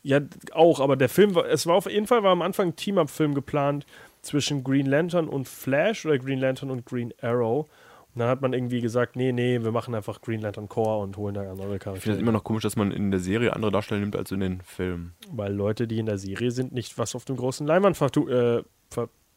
Ja, 0.02 0.20
auch, 0.52 0.81
aber 0.81 0.97
der 0.97 1.09
Film 1.09 1.35
war, 1.35 1.47
es 1.47 1.66
war 1.66 1.74
auf 1.74 1.90
jeden 1.90 2.06
Fall 2.06 2.22
war 2.22 2.32
am 2.32 2.43
Anfang 2.43 2.68
ein 2.68 2.77
Team-Up-Film 2.77 3.35
geplant 3.35 3.85
zwischen 4.22 4.64
Green 4.64 4.86
Lantern 4.86 5.28
und 5.28 5.47
Flash 5.48 6.06
oder 6.06 6.18
Green 6.18 6.39
Lantern 6.39 6.70
und 6.70 6.86
Green 6.86 7.12
Arrow. 7.20 7.68
Und 8.14 8.18
dann 8.18 8.28
hat 8.28 8.40
man 8.40 8.52
irgendwie 8.52 8.81
gesagt, 8.81 9.14
nee, 9.14 9.31
nee, 9.31 9.62
wir 9.62 9.70
machen 9.70 9.94
einfach 9.94 10.20
Green 10.20 10.40
Lantern 10.40 10.68
Core 10.68 11.02
und 11.02 11.16
holen 11.16 11.35
da 11.35 11.43
andere 11.43 11.55
Ich 11.55 11.62
finde 11.64 11.78
Charaktere. 11.78 12.14
das 12.14 12.20
immer 12.20 12.32
noch 12.32 12.43
komisch, 12.43 12.62
dass 12.64 12.77
man 12.77 12.90
in 12.90 13.10
der 13.10 13.20
Serie 13.20 13.52
andere 13.55 13.70
Darsteller 13.70 14.01
nimmt 14.01 14.16
als 14.16 14.32
in 14.32 14.40
den 14.40 14.62
Filmen. 14.62 15.14
Weil 15.31 15.52
Leute, 15.52 15.86
die 15.86 15.98
in 15.98 16.06
der 16.06 16.18
Serie 16.18 16.51
sind, 16.51 16.72
nicht 16.72 16.98
was 16.98 17.14
auf 17.14 17.24
dem 17.24 17.36
großen 17.36 17.66
Leinwand 17.66 18.01
äh, 18.01 18.59
äh, 18.59 18.62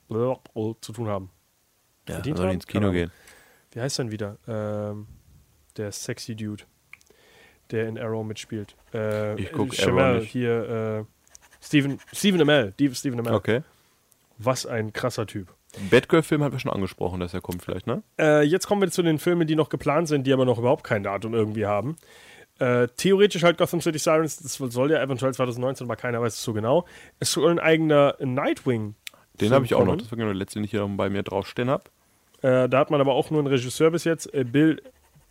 zu 0.09 0.93
tun 0.93 1.07
haben. 1.07 1.29
Ja, 2.07 2.15
Verdient 2.15 2.37
soll 2.37 2.47
haben? 2.47 2.53
ins 2.55 2.67
Kino 2.67 2.87
Keine 2.87 2.93
gehen. 2.93 3.11
Wie 3.73 3.81
heißt 3.81 3.99
denn 3.99 4.11
wieder? 4.11 4.37
Ähm, 4.47 5.07
der 5.77 5.91
sexy 5.91 6.35
Dude, 6.35 6.63
der 7.73 7.87
in 7.89 7.97
Arrow 7.99 8.25
mitspielt. 8.25 8.75
Äh, 8.93 9.35
Ich 9.41 9.51
guck 9.51 9.75
Jamel, 9.77 10.03
Arrow 10.03 10.19
nicht. 10.21 10.31
hier, 10.31 10.69
äh, 11.01 11.03
Stephen, 11.61 11.99
Stephen 12.13 12.39
Amell, 12.41 12.73
Stephen 12.93 13.19
Amell. 13.19 13.33
Okay. 13.33 13.61
Was 14.37 14.65
ein 14.65 14.93
krasser 14.93 15.27
Typ. 15.27 15.53
Batgirl-Film 15.89 16.43
haben 16.43 16.51
wir 16.53 16.59
schon 16.59 16.71
angesprochen, 16.71 17.19
dass 17.19 17.33
er 17.33 17.41
kommt 17.41 17.63
vielleicht, 17.63 17.87
ne? 17.87 18.03
Äh, 18.19 18.43
jetzt 18.43 18.67
kommen 18.67 18.81
wir 18.81 18.91
zu 18.91 19.01
den 19.01 19.17
Filmen, 19.19 19.47
die 19.47 19.55
noch 19.55 19.69
geplant 19.69 20.07
sind, 20.07 20.25
die 20.27 20.33
aber 20.33 20.45
noch 20.45 20.59
überhaupt 20.59 20.83
kein 20.83 21.03
Datum 21.03 21.33
irgendwie 21.33 21.65
haben. 21.65 21.95
Äh, 22.59 22.87
theoretisch 22.95 23.43
halt 23.43 23.57
Gotham 23.57 23.81
City 23.81 23.97
Sirens, 23.97 24.37
das 24.37 24.53
soll 24.53 24.91
ja 24.91 25.01
eventuell 25.01 25.33
2019, 25.33 25.87
aber 25.87 25.95
keiner 25.95 26.21
weiß 26.21 26.35
es 26.35 26.43
so 26.43 26.53
genau. 26.53 26.85
Es 27.19 27.31
soll 27.31 27.49
ein 27.51 27.59
eigener 27.59 28.15
Nightwing. 28.19 28.93
Den 29.41 29.51
habe 29.51 29.65
ich 29.65 29.73
auch 29.73 29.83
noch. 29.85 29.97
Das 29.97 30.11
war 30.11 30.15
genau 30.17 30.27
der 30.29 30.35
letzte, 30.35 30.59
den 30.59 30.65
ich 30.65 30.71
hier 30.71 30.85
bei 30.87 31.09
mir 31.09 31.23
draufstehen 31.23 31.69
habe. 31.71 31.85
Äh, 32.43 32.69
da 32.69 32.77
hat 32.79 32.91
man 32.91 33.01
aber 33.01 33.13
auch 33.13 33.31
nur 33.31 33.39
einen 33.39 33.47
Regisseur 33.47 33.89
bis 33.89 34.03
jetzt, 34.03 34.31
äh, 34.33 34.43
Bill 34.43 34.79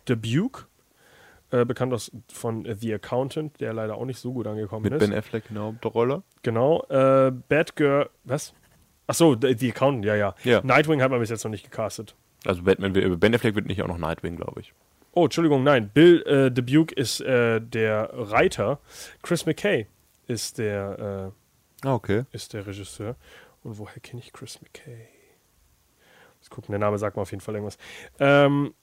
Dubuque, 0.05 0.65
äh, 1.53 1.65
bekannt 1.65 1.93
aus, 1.93 2.11
von 2.31 2.65
äh, 2.65 2.75
The 2.75 2.95
Accountant, 2.95 3.59
der 3.61 3.73
leider 3.73 3.95
auch 3.95 4.05
nicht 4.05 4.19
so 4.19 4.33
gut 4.33 4.47
angekommen 4.47 4.83
Mit 4.83 4.93
ist. 4.93 4.99
Ben 4.99 5.13
Affleck 5.17 5.43
in 5.49 5.55
der 5.55 5.63
Hauptrolle. 5.63 6.23
Genau. 6.41 6.83
Äh, 6.89 7.31
Batgirl, 7.31 8.09
was? 8.23 8.53
Achso, 9.07 9.35
The 9.39 9.55
The 9.57 9.71
Accountant, 9.71 10.05
ja, 10.05 10.15
ja, 10.15 10.35
Ja. 10.43 10.61
Nightwing 10.63 11.01
hat 11.01 11.11
man 11.11 11.19
bis 11.19 11.29
jetzt 11.29 11.43
noch 11.43 11.51
nicht 11.51 11.63
gecastet. 11.63 12.15
Also 12.45 12.63
Batman, 12.63 12.91
Ben 13.19 13.33
Affleck 13.35 13.55
wird 13.55 13.67
nicht 13.67 13.81
auch 13.81 13.87
noch 13.87 13.97
Nightwing, 13.97 14.35
glaube 14.35 14.59
ich. 14.61 14.73
Oh, 15.13 15.25
Entschuldigung, 15.25 15.63
nein. 15.63 15.89
Bill 15.93 16.21
äh, 16.23 16.51
Dubuque 16.51 16.91
ist 16.93 17.21
äh, 17.21 17.61
der 17.61 18.09
Reiter. 18.13 18.79
Chris 19.21 19.45
McKay 19.45 19.87
ist 20.27 20.57
der, 20.57 21.31
Ah, 21.83 21.93
okay. 21.93 22.19
äh, 22.19 22.23
ist 22.35 22.53
der 22.53 22.65
Regisseur. 22.65 23.15
Und 23.63 23.77
woher 23.77 23.99
kenne 24.01 24.21
ich 24.21 24.33
Chris 24.33 24.59
McKay? 24.61 25.07
Let's 26.39 26.49
gucken, 26.49 26.71
der 26.71 26.79
Name 26.79 26.97
sagt 26.97 27.15
mir 27.15 27.21
auf 27.21 27.31
jeden 27.31 27.41
Fall 27.41 27.55
irgendwas. 27.55 27.77
Ähm, 28.19 28.73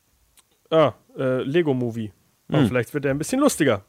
ah, 0.71 0.93
äh, 1.19 1.43
Lego 1.43 1.75
Movie. 1.75 2.13
Aber 2.53 2.67
vielleicht 2.67 2.95
wird 2.95 3.05
er 3.05 3.11
ein 3.11 3.19
bisschen 3.19 3.41
lustiger. 3.41 3.85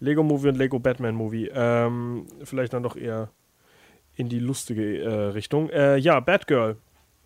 Lego 0.00 0.22
Movie 0.22 0.48
und 0.48 0.56
Lego 0.56 0.78
Batman 0.78 1.14
Movie. 1.14 1.50
Ähm, 1.54 2.26
vielleicht 2.42 2.72
dann 2.72 2.82
doch 2.82 2.96
eher 2.96 3.30
in 4.16 4.28
die 4.28 4.38
lustige 4.38 5.02
äh, 5.02 5.08
Richtung. 5.30 5.70
Äh, 5.70 5.96
ja, 5.96 6.20
Batgirl. 6.20 6.76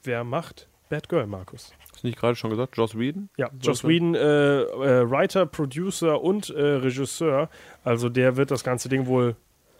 Wer 0.04 0.24
macht 0.24 0.68
Batgirl, 0.88 1.26
Markus? 1.26 1.72
Hast 1.92 2.02
du 2.02 2.06
nicht 2.06 2.18
gerade 2.18 2.36
schon 2.36 2.50
gesagt? 2.50 2.76
Joss 2.76 2.96
Whedon? 2.96 3.28
Ja, 3.36 3.50
Joss 3.60 3.84
Whedon, 3.84 4.14
äh, 4.14 4.18
äh, 4.62 5.10
Writer, 5.10 5.46
Producer 5.46 6.22
und 6.22 6.50
äh, 6.50 6.60
Regisseur. 6.60 7.50
Also 7.84 8.08
der 8.08 8.36
wird 8.36 8.50
das 8.50 8.64
ganze 8.64 8.88
Ding 8.88 9.06
wohl 9.06 9.36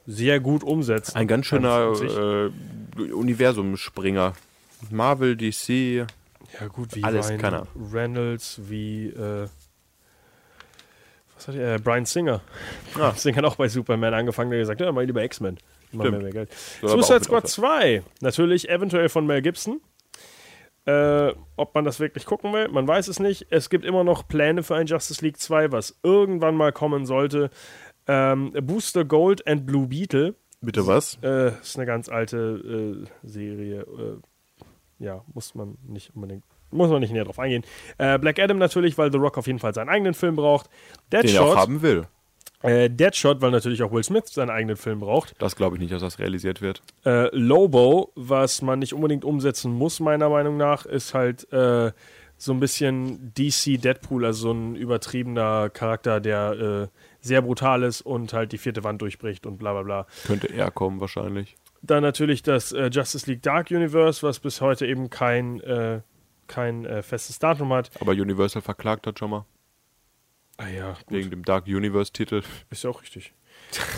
sehr 0.06 0.40
gut 0.40 0.64
umsetzen. 0.64 1.16
Ein 1.16 1.28
ganz 1.28 1.46
schöner 1.46 1.92
äh, 2.00 3.02
Universumspringer. 3.12 4.34
Marvel, 4.90 5.36
DC. 5.36 6.06
Ja, 6.58 6.66
gut, 6.68 6.96
wie 6.96 7.04
Alles 7.04 7.28
Ryan 7.28 7.38
kann 7.40 7.54
er. 7.54 7.66
Reynolds, 7.92 8.60
wie 8.68 9.12
was 11.38 11.48
hat 11.48 11.54
er? 11.54 11.76
Äh, 11.76 11.78
Brian 11.78 12.04
Singer. 12.04 12.40
Ah. 12.98 13.12
Singer 13.16 13.38
hat 13.38 13.44
auch 13.44 13.56
bei 13.56 13.68
Superman 13.68 14.14
angefangen, 14.14 14.50
der 14.50 14.60
gesagt, 14.60 14.80
ja, 14.80 14.90
mal 14.92 15.04
lieber 15.04 15.22
X-Men. 15.22 15.58
Mehr, 15.92 16.10
mehr 16.10 16.30
Geld. 16.30 16.50
Suicide 16.82 17.24
Squad 17.24 17.44
aufhören. 17.44 18.02
2, 18.02 18.02
natürlich 18.20 18.68
eventuell 18.68 19.08
von 19.08 19.26
Mel 19.26 19.40
Gibson. 19.40 19.80
Äh, 20.84 21.34
ob 21.56 21.74
man 21.74 21.84
das 21.84 22.00
wirklich 22.00 22.24
gucken 22.24 22.52
will, 22.52 22.68
man 22.68 22.88
weiß 22.88 23.08
es 23.08 23.20
nicht. 23.20 23.46
Es 23.50 23.68
gibt 23.68 23.84
immer 23.84 24.04
noch 24.04 24.26
Pläne 24.26 24.62
für 24.62 24.74
ein 24.74 24.86
Justice 24.86 25.22
League 25.24 25.38
2, 25.38 25.70
was 25.70 25.98
irgendwann 26.02 26.54
mal 26.56 26.72
kommen 26.72 27.04
sollte. 27.06 27.50
Ähm, 28.06 28.52
Booster 28.62 29.04
Gold 29.04 29.46
and 29.46 29.66
Blue 29.66 29.86
Beetle 29.86 30.34
Bitte 30.60 30.86
was? 30.86 31.18
äh, 31.22 31.52
ist 31.60 31.76
eine 31.76 31.86
ganz 31.86 32.08
alte 32.08 33.04
äh, 33.04 33.26
Serie. 33.28 33.82
Äh, 33.82 35.04
ja, 35.04 35.24
muss 35.32 35.54
man 35.54 35.76
nicht 35.86 36.14
unbedingt, 36.16 36.44
muss 36.70 36.90
man 36.90 37.00
nicht 37.00 37.12
näher 37.12 37.24
drauf 37.24 37.38
eingehen. 37.38 37.64
Äh, 37.98 38.18
Black 38.18 38.38
Adam 38.38 38.58
natürlich, 38.58 38.98
weil 38.98 39.10
The 39.12 39.18
Rock 39.18 39.38
auf 39.38 39.46
jeden 39.46 39.58
Fall 39.58 39.74
seinen 39.74 39.88
eigenen 39.88 40.14
Film 40.14 40.36
braucht. 40.36 40.68
Den 41.12 41.20
er 41.20 41.42
auch 41.42 41.46
Deadshot, 41.46 41.56
haben 41.56 41.82
will. 41.82 42.06
äh, 42.62 42.90
Deadshot, 42.90 43.40
weil 43.40 43.50
natürlich 43.50 43.82
auch 43.82 43.92
Will 43.92 44.02
Smith 44.04 44.24
seinen 44.26 44.50
eigenen 44.50 44.76
Film 44.76 45.00
braucht. 45.00 45.34
Das 45.38 45.56
glaube 45.56 45.76
ich 45.76 45.80
nicht, 45.80 45.92
dass 45.92 46.02
das 46.02 46.18
realisiert 46.18 46.60
wird. 46.60 46.82
Äh, 47.04 47.34
Lobo, 47.36 48.12
was 48.14 48.62
man 48.62 48.78
nicht 48.80 48.92
unbedingt 48.92 49.24
umsetzen 49.24 49.72
muss, 49.72 50.00
meiner 50.00 50.28
Meinung 50.28 50.56
nach, 50.56 50.84
ist 50.86 51.14
halt 51.14 51.50
äh, 51.52 51.92
so 52.40 52.52
ein 52.52 52.60
bisschen 52.60 53.32
DC 53.34 53.80
Deadpool, 53.82 54.24
also 54.24 54.42
so 54.42 54.52
ein 54.52 54.76
übertriebener 54.76 55.70
Charakter, 55.70 56.20
der 56.20 56.50
äh, 56.52 56.88
sehr 57.20 57.42
brutal 57.42 57.82
ist 57.82 58.00
und 58.02 58.32
halt 58.32 58.52
die 58.52 58.58
vierte 58.58 58.84
Wand 58.84 59.02
durchbricht 59.02 59.44
und 59.44 59.58
bla 59.58 59.72
bla 59.72 59.82
bla. 59.82 60.06
Könnte 60.24 60.46
er 60.46 60.70
kommen 60.70 61.00
wahrscheinlich. 61.00 61.56
Dann 61.82 62.02
natürlich 62.02 62.42
das 62.42 62.72
äh, 62.72 62.90
Justice 62.92 63.28
League 63.30 63.42
Dark 63.42 63.70
Universe, 63.70 64.24
was 64.26 64.38
bis 64.38 64.60
heute 64.60 64.86
eben 64.86 65.10
kein, 65.10 65.60
kein 66.48 66.84
äh, 66.84 67.02
festes 67.02 67.38
Datum 67.38 67.72
hat. 67.72 67.90
Aber 68.00 68.12
Universal 68.12 68.62
verklagt 68.62 69.06
hat 69.06 69.18
schon 69.18 69.30
mal. 69.30 69.46
Ah 70.56 70.68
ja, 70.68 70.92
gut. 70.94 71.04
Wegen 71.10 71.30
dem 71.30 71.44
Dark 71.44 71.66
Universe 71.66 72.12
Titel. 72.12 72.42
Ist 72.70 72.82
ja 72.82 72.90
auch 72.90 73.00
richtig. 73.02 73.32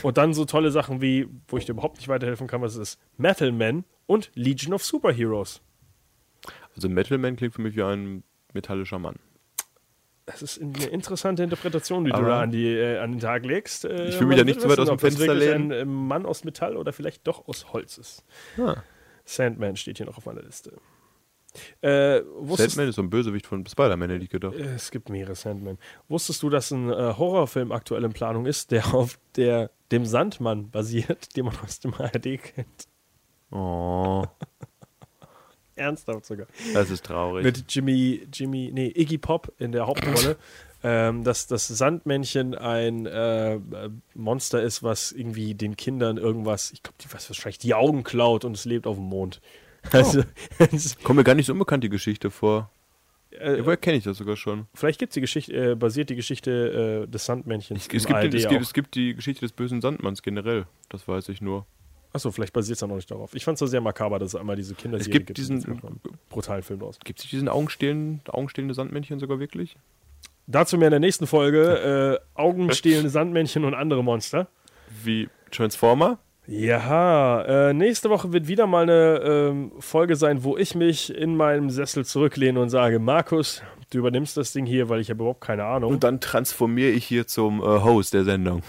Und 0.02 0.18
dann 0.18 0.34
so 0.34 0.44
tolle 0.44 0.70
Sachen 0.70 1.00
wie, 1.00 1.26
wo 1.48 1.56
ich 1.56 1.64
dir 1.64 1.72
überhaupt 1.72 1.96
nicht 1.98 2.08
weiterhelfen 2.08 2.46
kann, 2.46 2.60
was 2.60 2.74
es 2.74 2.94
ist, 2.94 3.00
Metal 3.16 3.52
Man 3.52 3.84
und 4.06 4.30
Legion 4.34 4.74
of 4.74 4.84
Superheroes. 4.84 5.62
Also 6.74 6.88
Metal 6.88 7.18
Man 7.18 7.36
klingt 7.36 7.54
für 7.54 7.62
mich 7.62 7.76
wie 7.76 7.82
ein 7.82 8.22
metallischer 8.52 8.98
Mann. 8.98 9.16
Das 10.26 10.42
ist 10.42 10.60
eine 10.60 10.86
interessante 10.86 11.42
Interpretation, 11.42 12.04
die 12.04 12.10
du 12.10 12.16
Aber- 12.18 12.28
da 12.28 12.40
an, 12.42 12.50
die, 12.52 12.66
äh, 12.68 12.98
an 12.98 13.12
den 13.12 13.20
Tag 13.20 13.44
legst. 13.44 13.84
Äh, 13.84 14.08
Ich 14.10 14.20
will 14.20 14.26
mich 14.28 14.38
da 14.38 14.44
nicht 14.44 14.60
zu 14.60 14.68
weit 14.68 14.78
aus 14.78 14.88
dem 14.88 14.98
Fenster 14.98 15.34
lehnen. 15.34 15.72
ein 15.72 15.78
äh, 15.80 15.84
Mann 15.84 16.24
aus 16.26 16.44
Metall 16.44 16.76
oder 16.76 16.92
vielleicht 16.92 17.26
doch 17.26 17.48
aus 17.48 17.72
Holz 17.72 17.98
ist. 17.98 18.24
Ah. 18.58 18.82
Sandman 19.24 19.76
steht 19.76 19.96
hier 19.96 20.06
noch 20.06 20.18
auf 20.18 20.26
meiner 20.26 20.42
Liste. 20.42 20.76
Äh, 21.80 22.22
wusstest, 22.38 22.72
Sandman 22.72 22.88
ist 22.88 22.96
so 22.96 23.02
ein 23.02 23.10
Bösewicht 23.10 23.46
von 23.46 23.66
Spider-Man, 23.66 24.10
hätte 24.10 24.24
ich 24.24 24.30
gedacht. 24.30 24.54
Äh, 24.54 24.74
Es 24.74 24.90
gibt 24.90 25.08
mehrere 25.08 25.34
Sandman. 25.34 25.78
Wusstest 26.08 26.42
du, 26.42 26.50
dass 26.50 26.70
ein 26.70 26.90
äh, 26.90 27.14
Horrorfilm 27.16 27.72
aktuell 27.72 28.04
in 28.04 28.12
Planung 28.12 28.46
ist, 28.46 28.70
der 28.70 28.94
auf 28.94 29.18
der, 29.36 29.70
dem 29.90 30.04
Sandmann 30.06 30.70
basiert, 30.70 31.36
den 31.36 31.46
man 31.46 31.56
aus 31.64 31.80
dem 31.80 31.94
ARD 31.94 32.42
kennt? 32.42 32.88
Oh, 33.50 34.24
Ernsthaft 35.76 36.26
sogar. 36.26 36.46
das 36.74 36.90
ist 36.90 37.04
traurig. 37.06 37.42
Mit 37.42 37.64
Jimmy, 37.68 38.26
Jimmy, 38.32 38.70
nee, 38.72 38.92
Iggy 38.94 39.18
Pop 39.18 39.52
in 39.58 39.72
der 39.72 39.86
Hauptrolle. 39.86 40.36
ähm, 40.82 41.24
dass 41.24 41.46
das 41.46 41.68
Sandmännchen 41.68 42.54
ein 42.54 43.06
äh, 43.06 43.58
Monster 44.14 44.62
ist, 44.62 44.82
was 44.82 45.12
irgendwie 45.12 45.54
den 45.54 45.76
Kindern 45.76 46.16
irgendwas, 46.16 46.70
ich 46.72 46.82
glaube, 46.82 46.96
die 47.00 47.12
was 47.12 47.28
wahrscheinlich 47.28 47.58
die 47.58 47.74
Augen 47.74 48.02
klaut 48.02 48.44
und 48.44 48.56
es 48.56 48.64
lebt 48.64 48.86
auf 48.86 48.96
dem 48.96 49.04
Mond. 49.06 49.40
Also, 49.92 50.22
es- 50.58 50.98
Kommt 51.02 51.16
mir 51.18 51.24
gar 51.24 51.34
nicht 51.34 51.46
so 51.46 51.52
unbekannt 51.52 51.82
die 51.84 51.88
Geschichte 51.88 52.30
vor. 52.30 52.70
äh, 53.30 53.64
woher 53.64 53.76
kenne 53.76 53.96
ich 53.98 54.04
das 54.04 54.18
sogar 54.18 54.36
schon? 54.36 54.66
vielleicht 54.74 54.98
gibt's 54.98 55.14
die 55.14 55.20
Geschichte, 55.20 55.72
äh, 55.72 55.74
basiert 55.74 56.10
die 56.10 56.16
Geschichte 56.16 57.04
äh, 57.06 57.10
des 57.10 57.24
Sandmännchens. 57.24 57.80
Es, 57.80 57.84
es, 57.94 58.06
gibt, 58.06 58.34
es, 58.34 58.48
gibt, 58.48 58.62
es 58.62 58.72
gibt 58.74 58.94
die 58.94 59.14
Geschichte 59.14 59.40
des 59.42 59.52
bösen 59.52 59.80
Sandmanns 59.80 60.22
generell. 60.22 60.66
Das 60.88 61.06
weiß 61.08 61.28
ich 61.30 61.40
nur. 61.40 61.66
Achso, 62.12 62.32
vielleicht 62.32 62.52
basiert 62.52 62.74
es 62.76 62.80
ja 62.80 62.88
noch 62.88 62.96
nicht 62.96 63.08
darauf. 63.10 63.34
Ich 63.34 63.44
fand 63.44 63.54
es 63.54 63.60
so 63.60 63.66
sehr 63.66 63.80
makaber, 63.80 64.18
dass 64.18 64.34
es 64.34 64.40
einmal 64.40 64.56
diese 64.56 64.74
Kinderserie 64.74 65.08
Es 65.10 65.12
gibt 65.12 65.26
gibt. 65.28 65.38
diesen- 65.38 65.80
brutalen 66.28 66.64
Film 66.64 66.80
draus. 66.80 66.98
Gibt 67.04 67.20
es 67.20 67.30
diesen 67.30 67.48
augenstehlenden, 67.48 68.20
augenstehlende 68.28 68.74
Sandmännchen 68.74 69.20
sogar 69.20 69.38
wirklich? 69.38 69.76
Dazu 70.48 70.76
mehr 70.76 70.88
in 70.88 70.92
der 70.92 70.98
nächsten 71.00 71.28
Folge. 71.28 72.18
Äh, 72.20 72.24
Augenstehlende 72.34 73.10
Sandmännchen 73.10 73.64
und 73.64 73.74
andere 73.74 74.02
Monster. 74.02 74.48
Wie 75.04 75.28
Transformer? 75.52 76.18
Ja, 76.50 77.42
äh, 77.42 77.72
nächste 77.72 78.10
Woche 78.10 78.32
wird 78.32 78.48
wieder 78.48 78.66
mal 78.66 78.82
eine 78.82 79.20
ähm, 79.22 79.72
Folge 79.78 80.16
sein, 80.16 80.42
wo 80.42 80.56
ich 80.56 80.74
mich 80.74 81.14
in 81.14 81.36
meinem 81.36 81.70
Sessel 81.70 82.04
zurücklehne 82.04 82.60
und 82.60 82.70
sage, 82.70 82.98
Markus, 82.98 83.62
du 83.90 83.98
übernimmst 83.98 84.36
das 84.36 84.52
Ding 84.52 84.66
hier, 84.66 84.88
weil 84.88 85.00
ich 85.00 85.10
habe 85.10 85.20
überhaupt 85.20 85.42
keine 85.42 85.64
Ahnung. 85.64 85.92
Und 85.92 86.02
dann 86.02 86.20
transformiere 86.20 86.90
ich 86.90 87.04
hier 87.04 87.28
zum 87.28 87.60
äh, 87.60 87.62
Host 87.62 88.14
der 88.14 88.24
Sendung. 88.24 88.64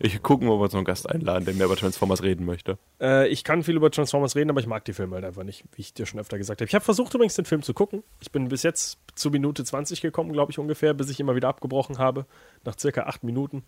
Ich 0.00 0.20
gucke 0.24 0.44
mal, 0.44 0.54
ob 0.54 0.58
wir 0.58 0.64
uns 0.64 0.72
noch 0.72 0.78
einen 0.78 0.86
Gast 0.86 1.08
einladen, 1.08 1.44
der 1.44 1.54
mehr 1.54 1.66
über 1.66 1.76
Transformers 1.76 2.24
reden 2.24 2.46
möchte. 2.46 2.76
Äh, 3.00 3.28
ich 3.28 3.44
kann 3.44 3.62
viel 3.62 3.76
über 3.76 3.92
Transformers 3.92 4.34
reden, 4.34 4.50
aber 4.50 4.58
ich 4.58 4.66
mag 4.66 4.84
die 4.86 4.92
Filme 4.92 5.14
halt 5.14 5.24
einfach 5.24 5.44
nicht, 5.44 5.62
wie 5.76 5.82
ich 5.82 5.94
dir 5.94 6.04
schon 6.04 6.18
öfter 6.18 6.36
gesagt 6.36 6.60
habe. 6.60 6.68
Ich 6.68 6.74
habe 6.74 6.84
versucht 6.84 7.14
übrigens 7.14 7.34
den 7.34 7.44
Film 7.44 7.62
zu 7.62 7.74
gucken. 7.74 8.02
Ich 8.20 8.32
bin 8.32 8.48
bis 8.48 8.64
jetzt 8.64 8.98
zu 9.14 9.30
Minute 9.30 9.64
20 9.64 10.00
gekommen, 10.00 10.32
glaube 10.32 10.50
ich 10.50 10.58
ungefähr, 10.58 10.94
bis 10.94 11.10
ich 11.10 11.20
immer 11.20 11.36
wieder 11.36 11.48
abgebrochen 11.48 11.98
habe, 11.98 12.26
nach 12.64 12.76
circa 12.76 13.02
acht 13.02 13.22
Minuten. 13.22 13.62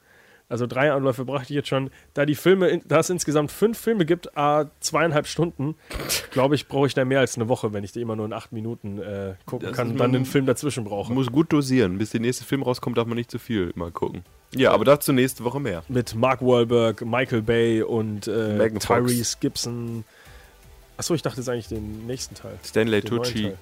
Also 0.48 0.66
drei 0.66 0.92
Anläufe 0.92 1.24
brachte 1.24 1.44
ich 1.44 1.56
jetzt 1.56 1.68
schon. 1.68 1.90
Da 2.14 2.26
die 2.26 2.34
Filme, 2.34 2.80
da 2.84 3.00
es 3.00 3.08
insgesamt 3.08 3.50
fünf 3.50 3.78
Filme 3.78 4.04
gibt, 4.04 4.36
a 4.36 4.70
zweieinhalb 4.80 5.26
Stunden, 5.26 5.76
glaube 6.30 6.54
ich, 6.54 6.68
brauche 6.68 6.86
ich 6.86 6.94
da 6.94 7.04
mehr 7.04 7.20
als 7.20 7.36
eine 7.36 7.48
Woche, 7.48 7.72
wenn 7.72 7.84
ich 7.84 7.92
die 7.92 8.00
immer 8.02 8.16
nur 8.16 8.26
in 8.26 8.32
acht 8.32 8.52
Minuten 8.52 8.98
äh, 9.00 9.34
gucken 9.46 9.68
Das 9.68 9.76
kann 9.76 9.92
und 9.92 9.96
dann 9.98 10.14
einen 10.14 10.26
Film 10.26 10.44
dazwischen 10.44 10.84
brauche. 10.84 11.08
Man 11.08 11.14
muss 11.18 11.32
gut 11.32 11.52
dosieren. 11.52 11.96
Bis 11.98 12.10
der 12.10 12.20
nächste 12.20 12.44
Film 12.44 12.62
rauskommt, 12.62 12.98
darf 12.98 13.06
man 13.06 13.16
nicht 13.16 13.30
zu 13.30 13.38
viel 13.38 13.72
immer 13.74 13.90
gucken. 13.90 14.24
Ja, 14.54 14.72
aber 14.72 14.84
dazu 14.84 15.12
nächste 15.12 15.44
Woche 15.44 15.60
mehr. 15.60 15.82
Mit 15.88 16.14
Mark 16.14 16.42
Wahlberg, 16.42 17.02
Michael 17.02 17.40
Bay 17.42 17.82
und 17.82 18.28
äh, 18.28 18.68
Fox. 18.70 18.86
Tyrese 18.86 19.36
Gibson. 19.40 20.04
Achso, 20.98 21.14
ich 21.14 21.22
dachte 21.22 21.38
jetzt 21.38 21.48
eigentlich 21.48 21.68
den 21.68 22.06
nächsten 22.06 22.34
Teil. 22.34 22.58
Stanley 22.62 23.00
Den 23.00 23.14
neuen 23.14 23.22
Tucci. 23.24 23.42
Teil. 23.44 23.58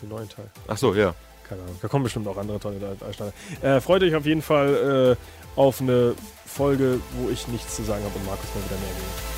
Den 0.00 0.08
neuen 0.08 0.28
Teil. 0.30 0.50
Achso, 0.66 0.94
ja. 0.94 1.14
Keine 1.46 1.62
Ahnung. 1.62 1.76
Da 1.82 1.88
kommen 1.88 2.04
bestimmt 2.04 2.26
auch 2.28 2.38
andere 2.38 2.58
tolle 2.58 2.78
Darsteller. 2.98 3.32
Äh, 3.60 3.80
freut 3.80 4.02
euch 4.02 4.14
auf 4.14 4.24
jeden 4.24 4.40
Fall 4.40 5.16
äh, 5.18 5.41
auf 5.56 5.80
eine 5.80 6.14
Folge, 6.46 7.00
wo 7.18 7.30
ich 7.30 7.48
nichts 7.48 7.76
zu 7.76 7.82
sagen 7.82 8.04
habe 8.04 8.14
und 8.18 8.26
Markus 8.26 8.46
mal 8.54 8.64
wieder 8.64 8.80
mehr 8.80 8.90
redet. 8.90 9.32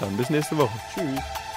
Dann 0.00 0.16
bis 0.16 0.30
nächste 0.30 0.56
Woche. 0.56 0.78
Tschüss. 0.94 1.47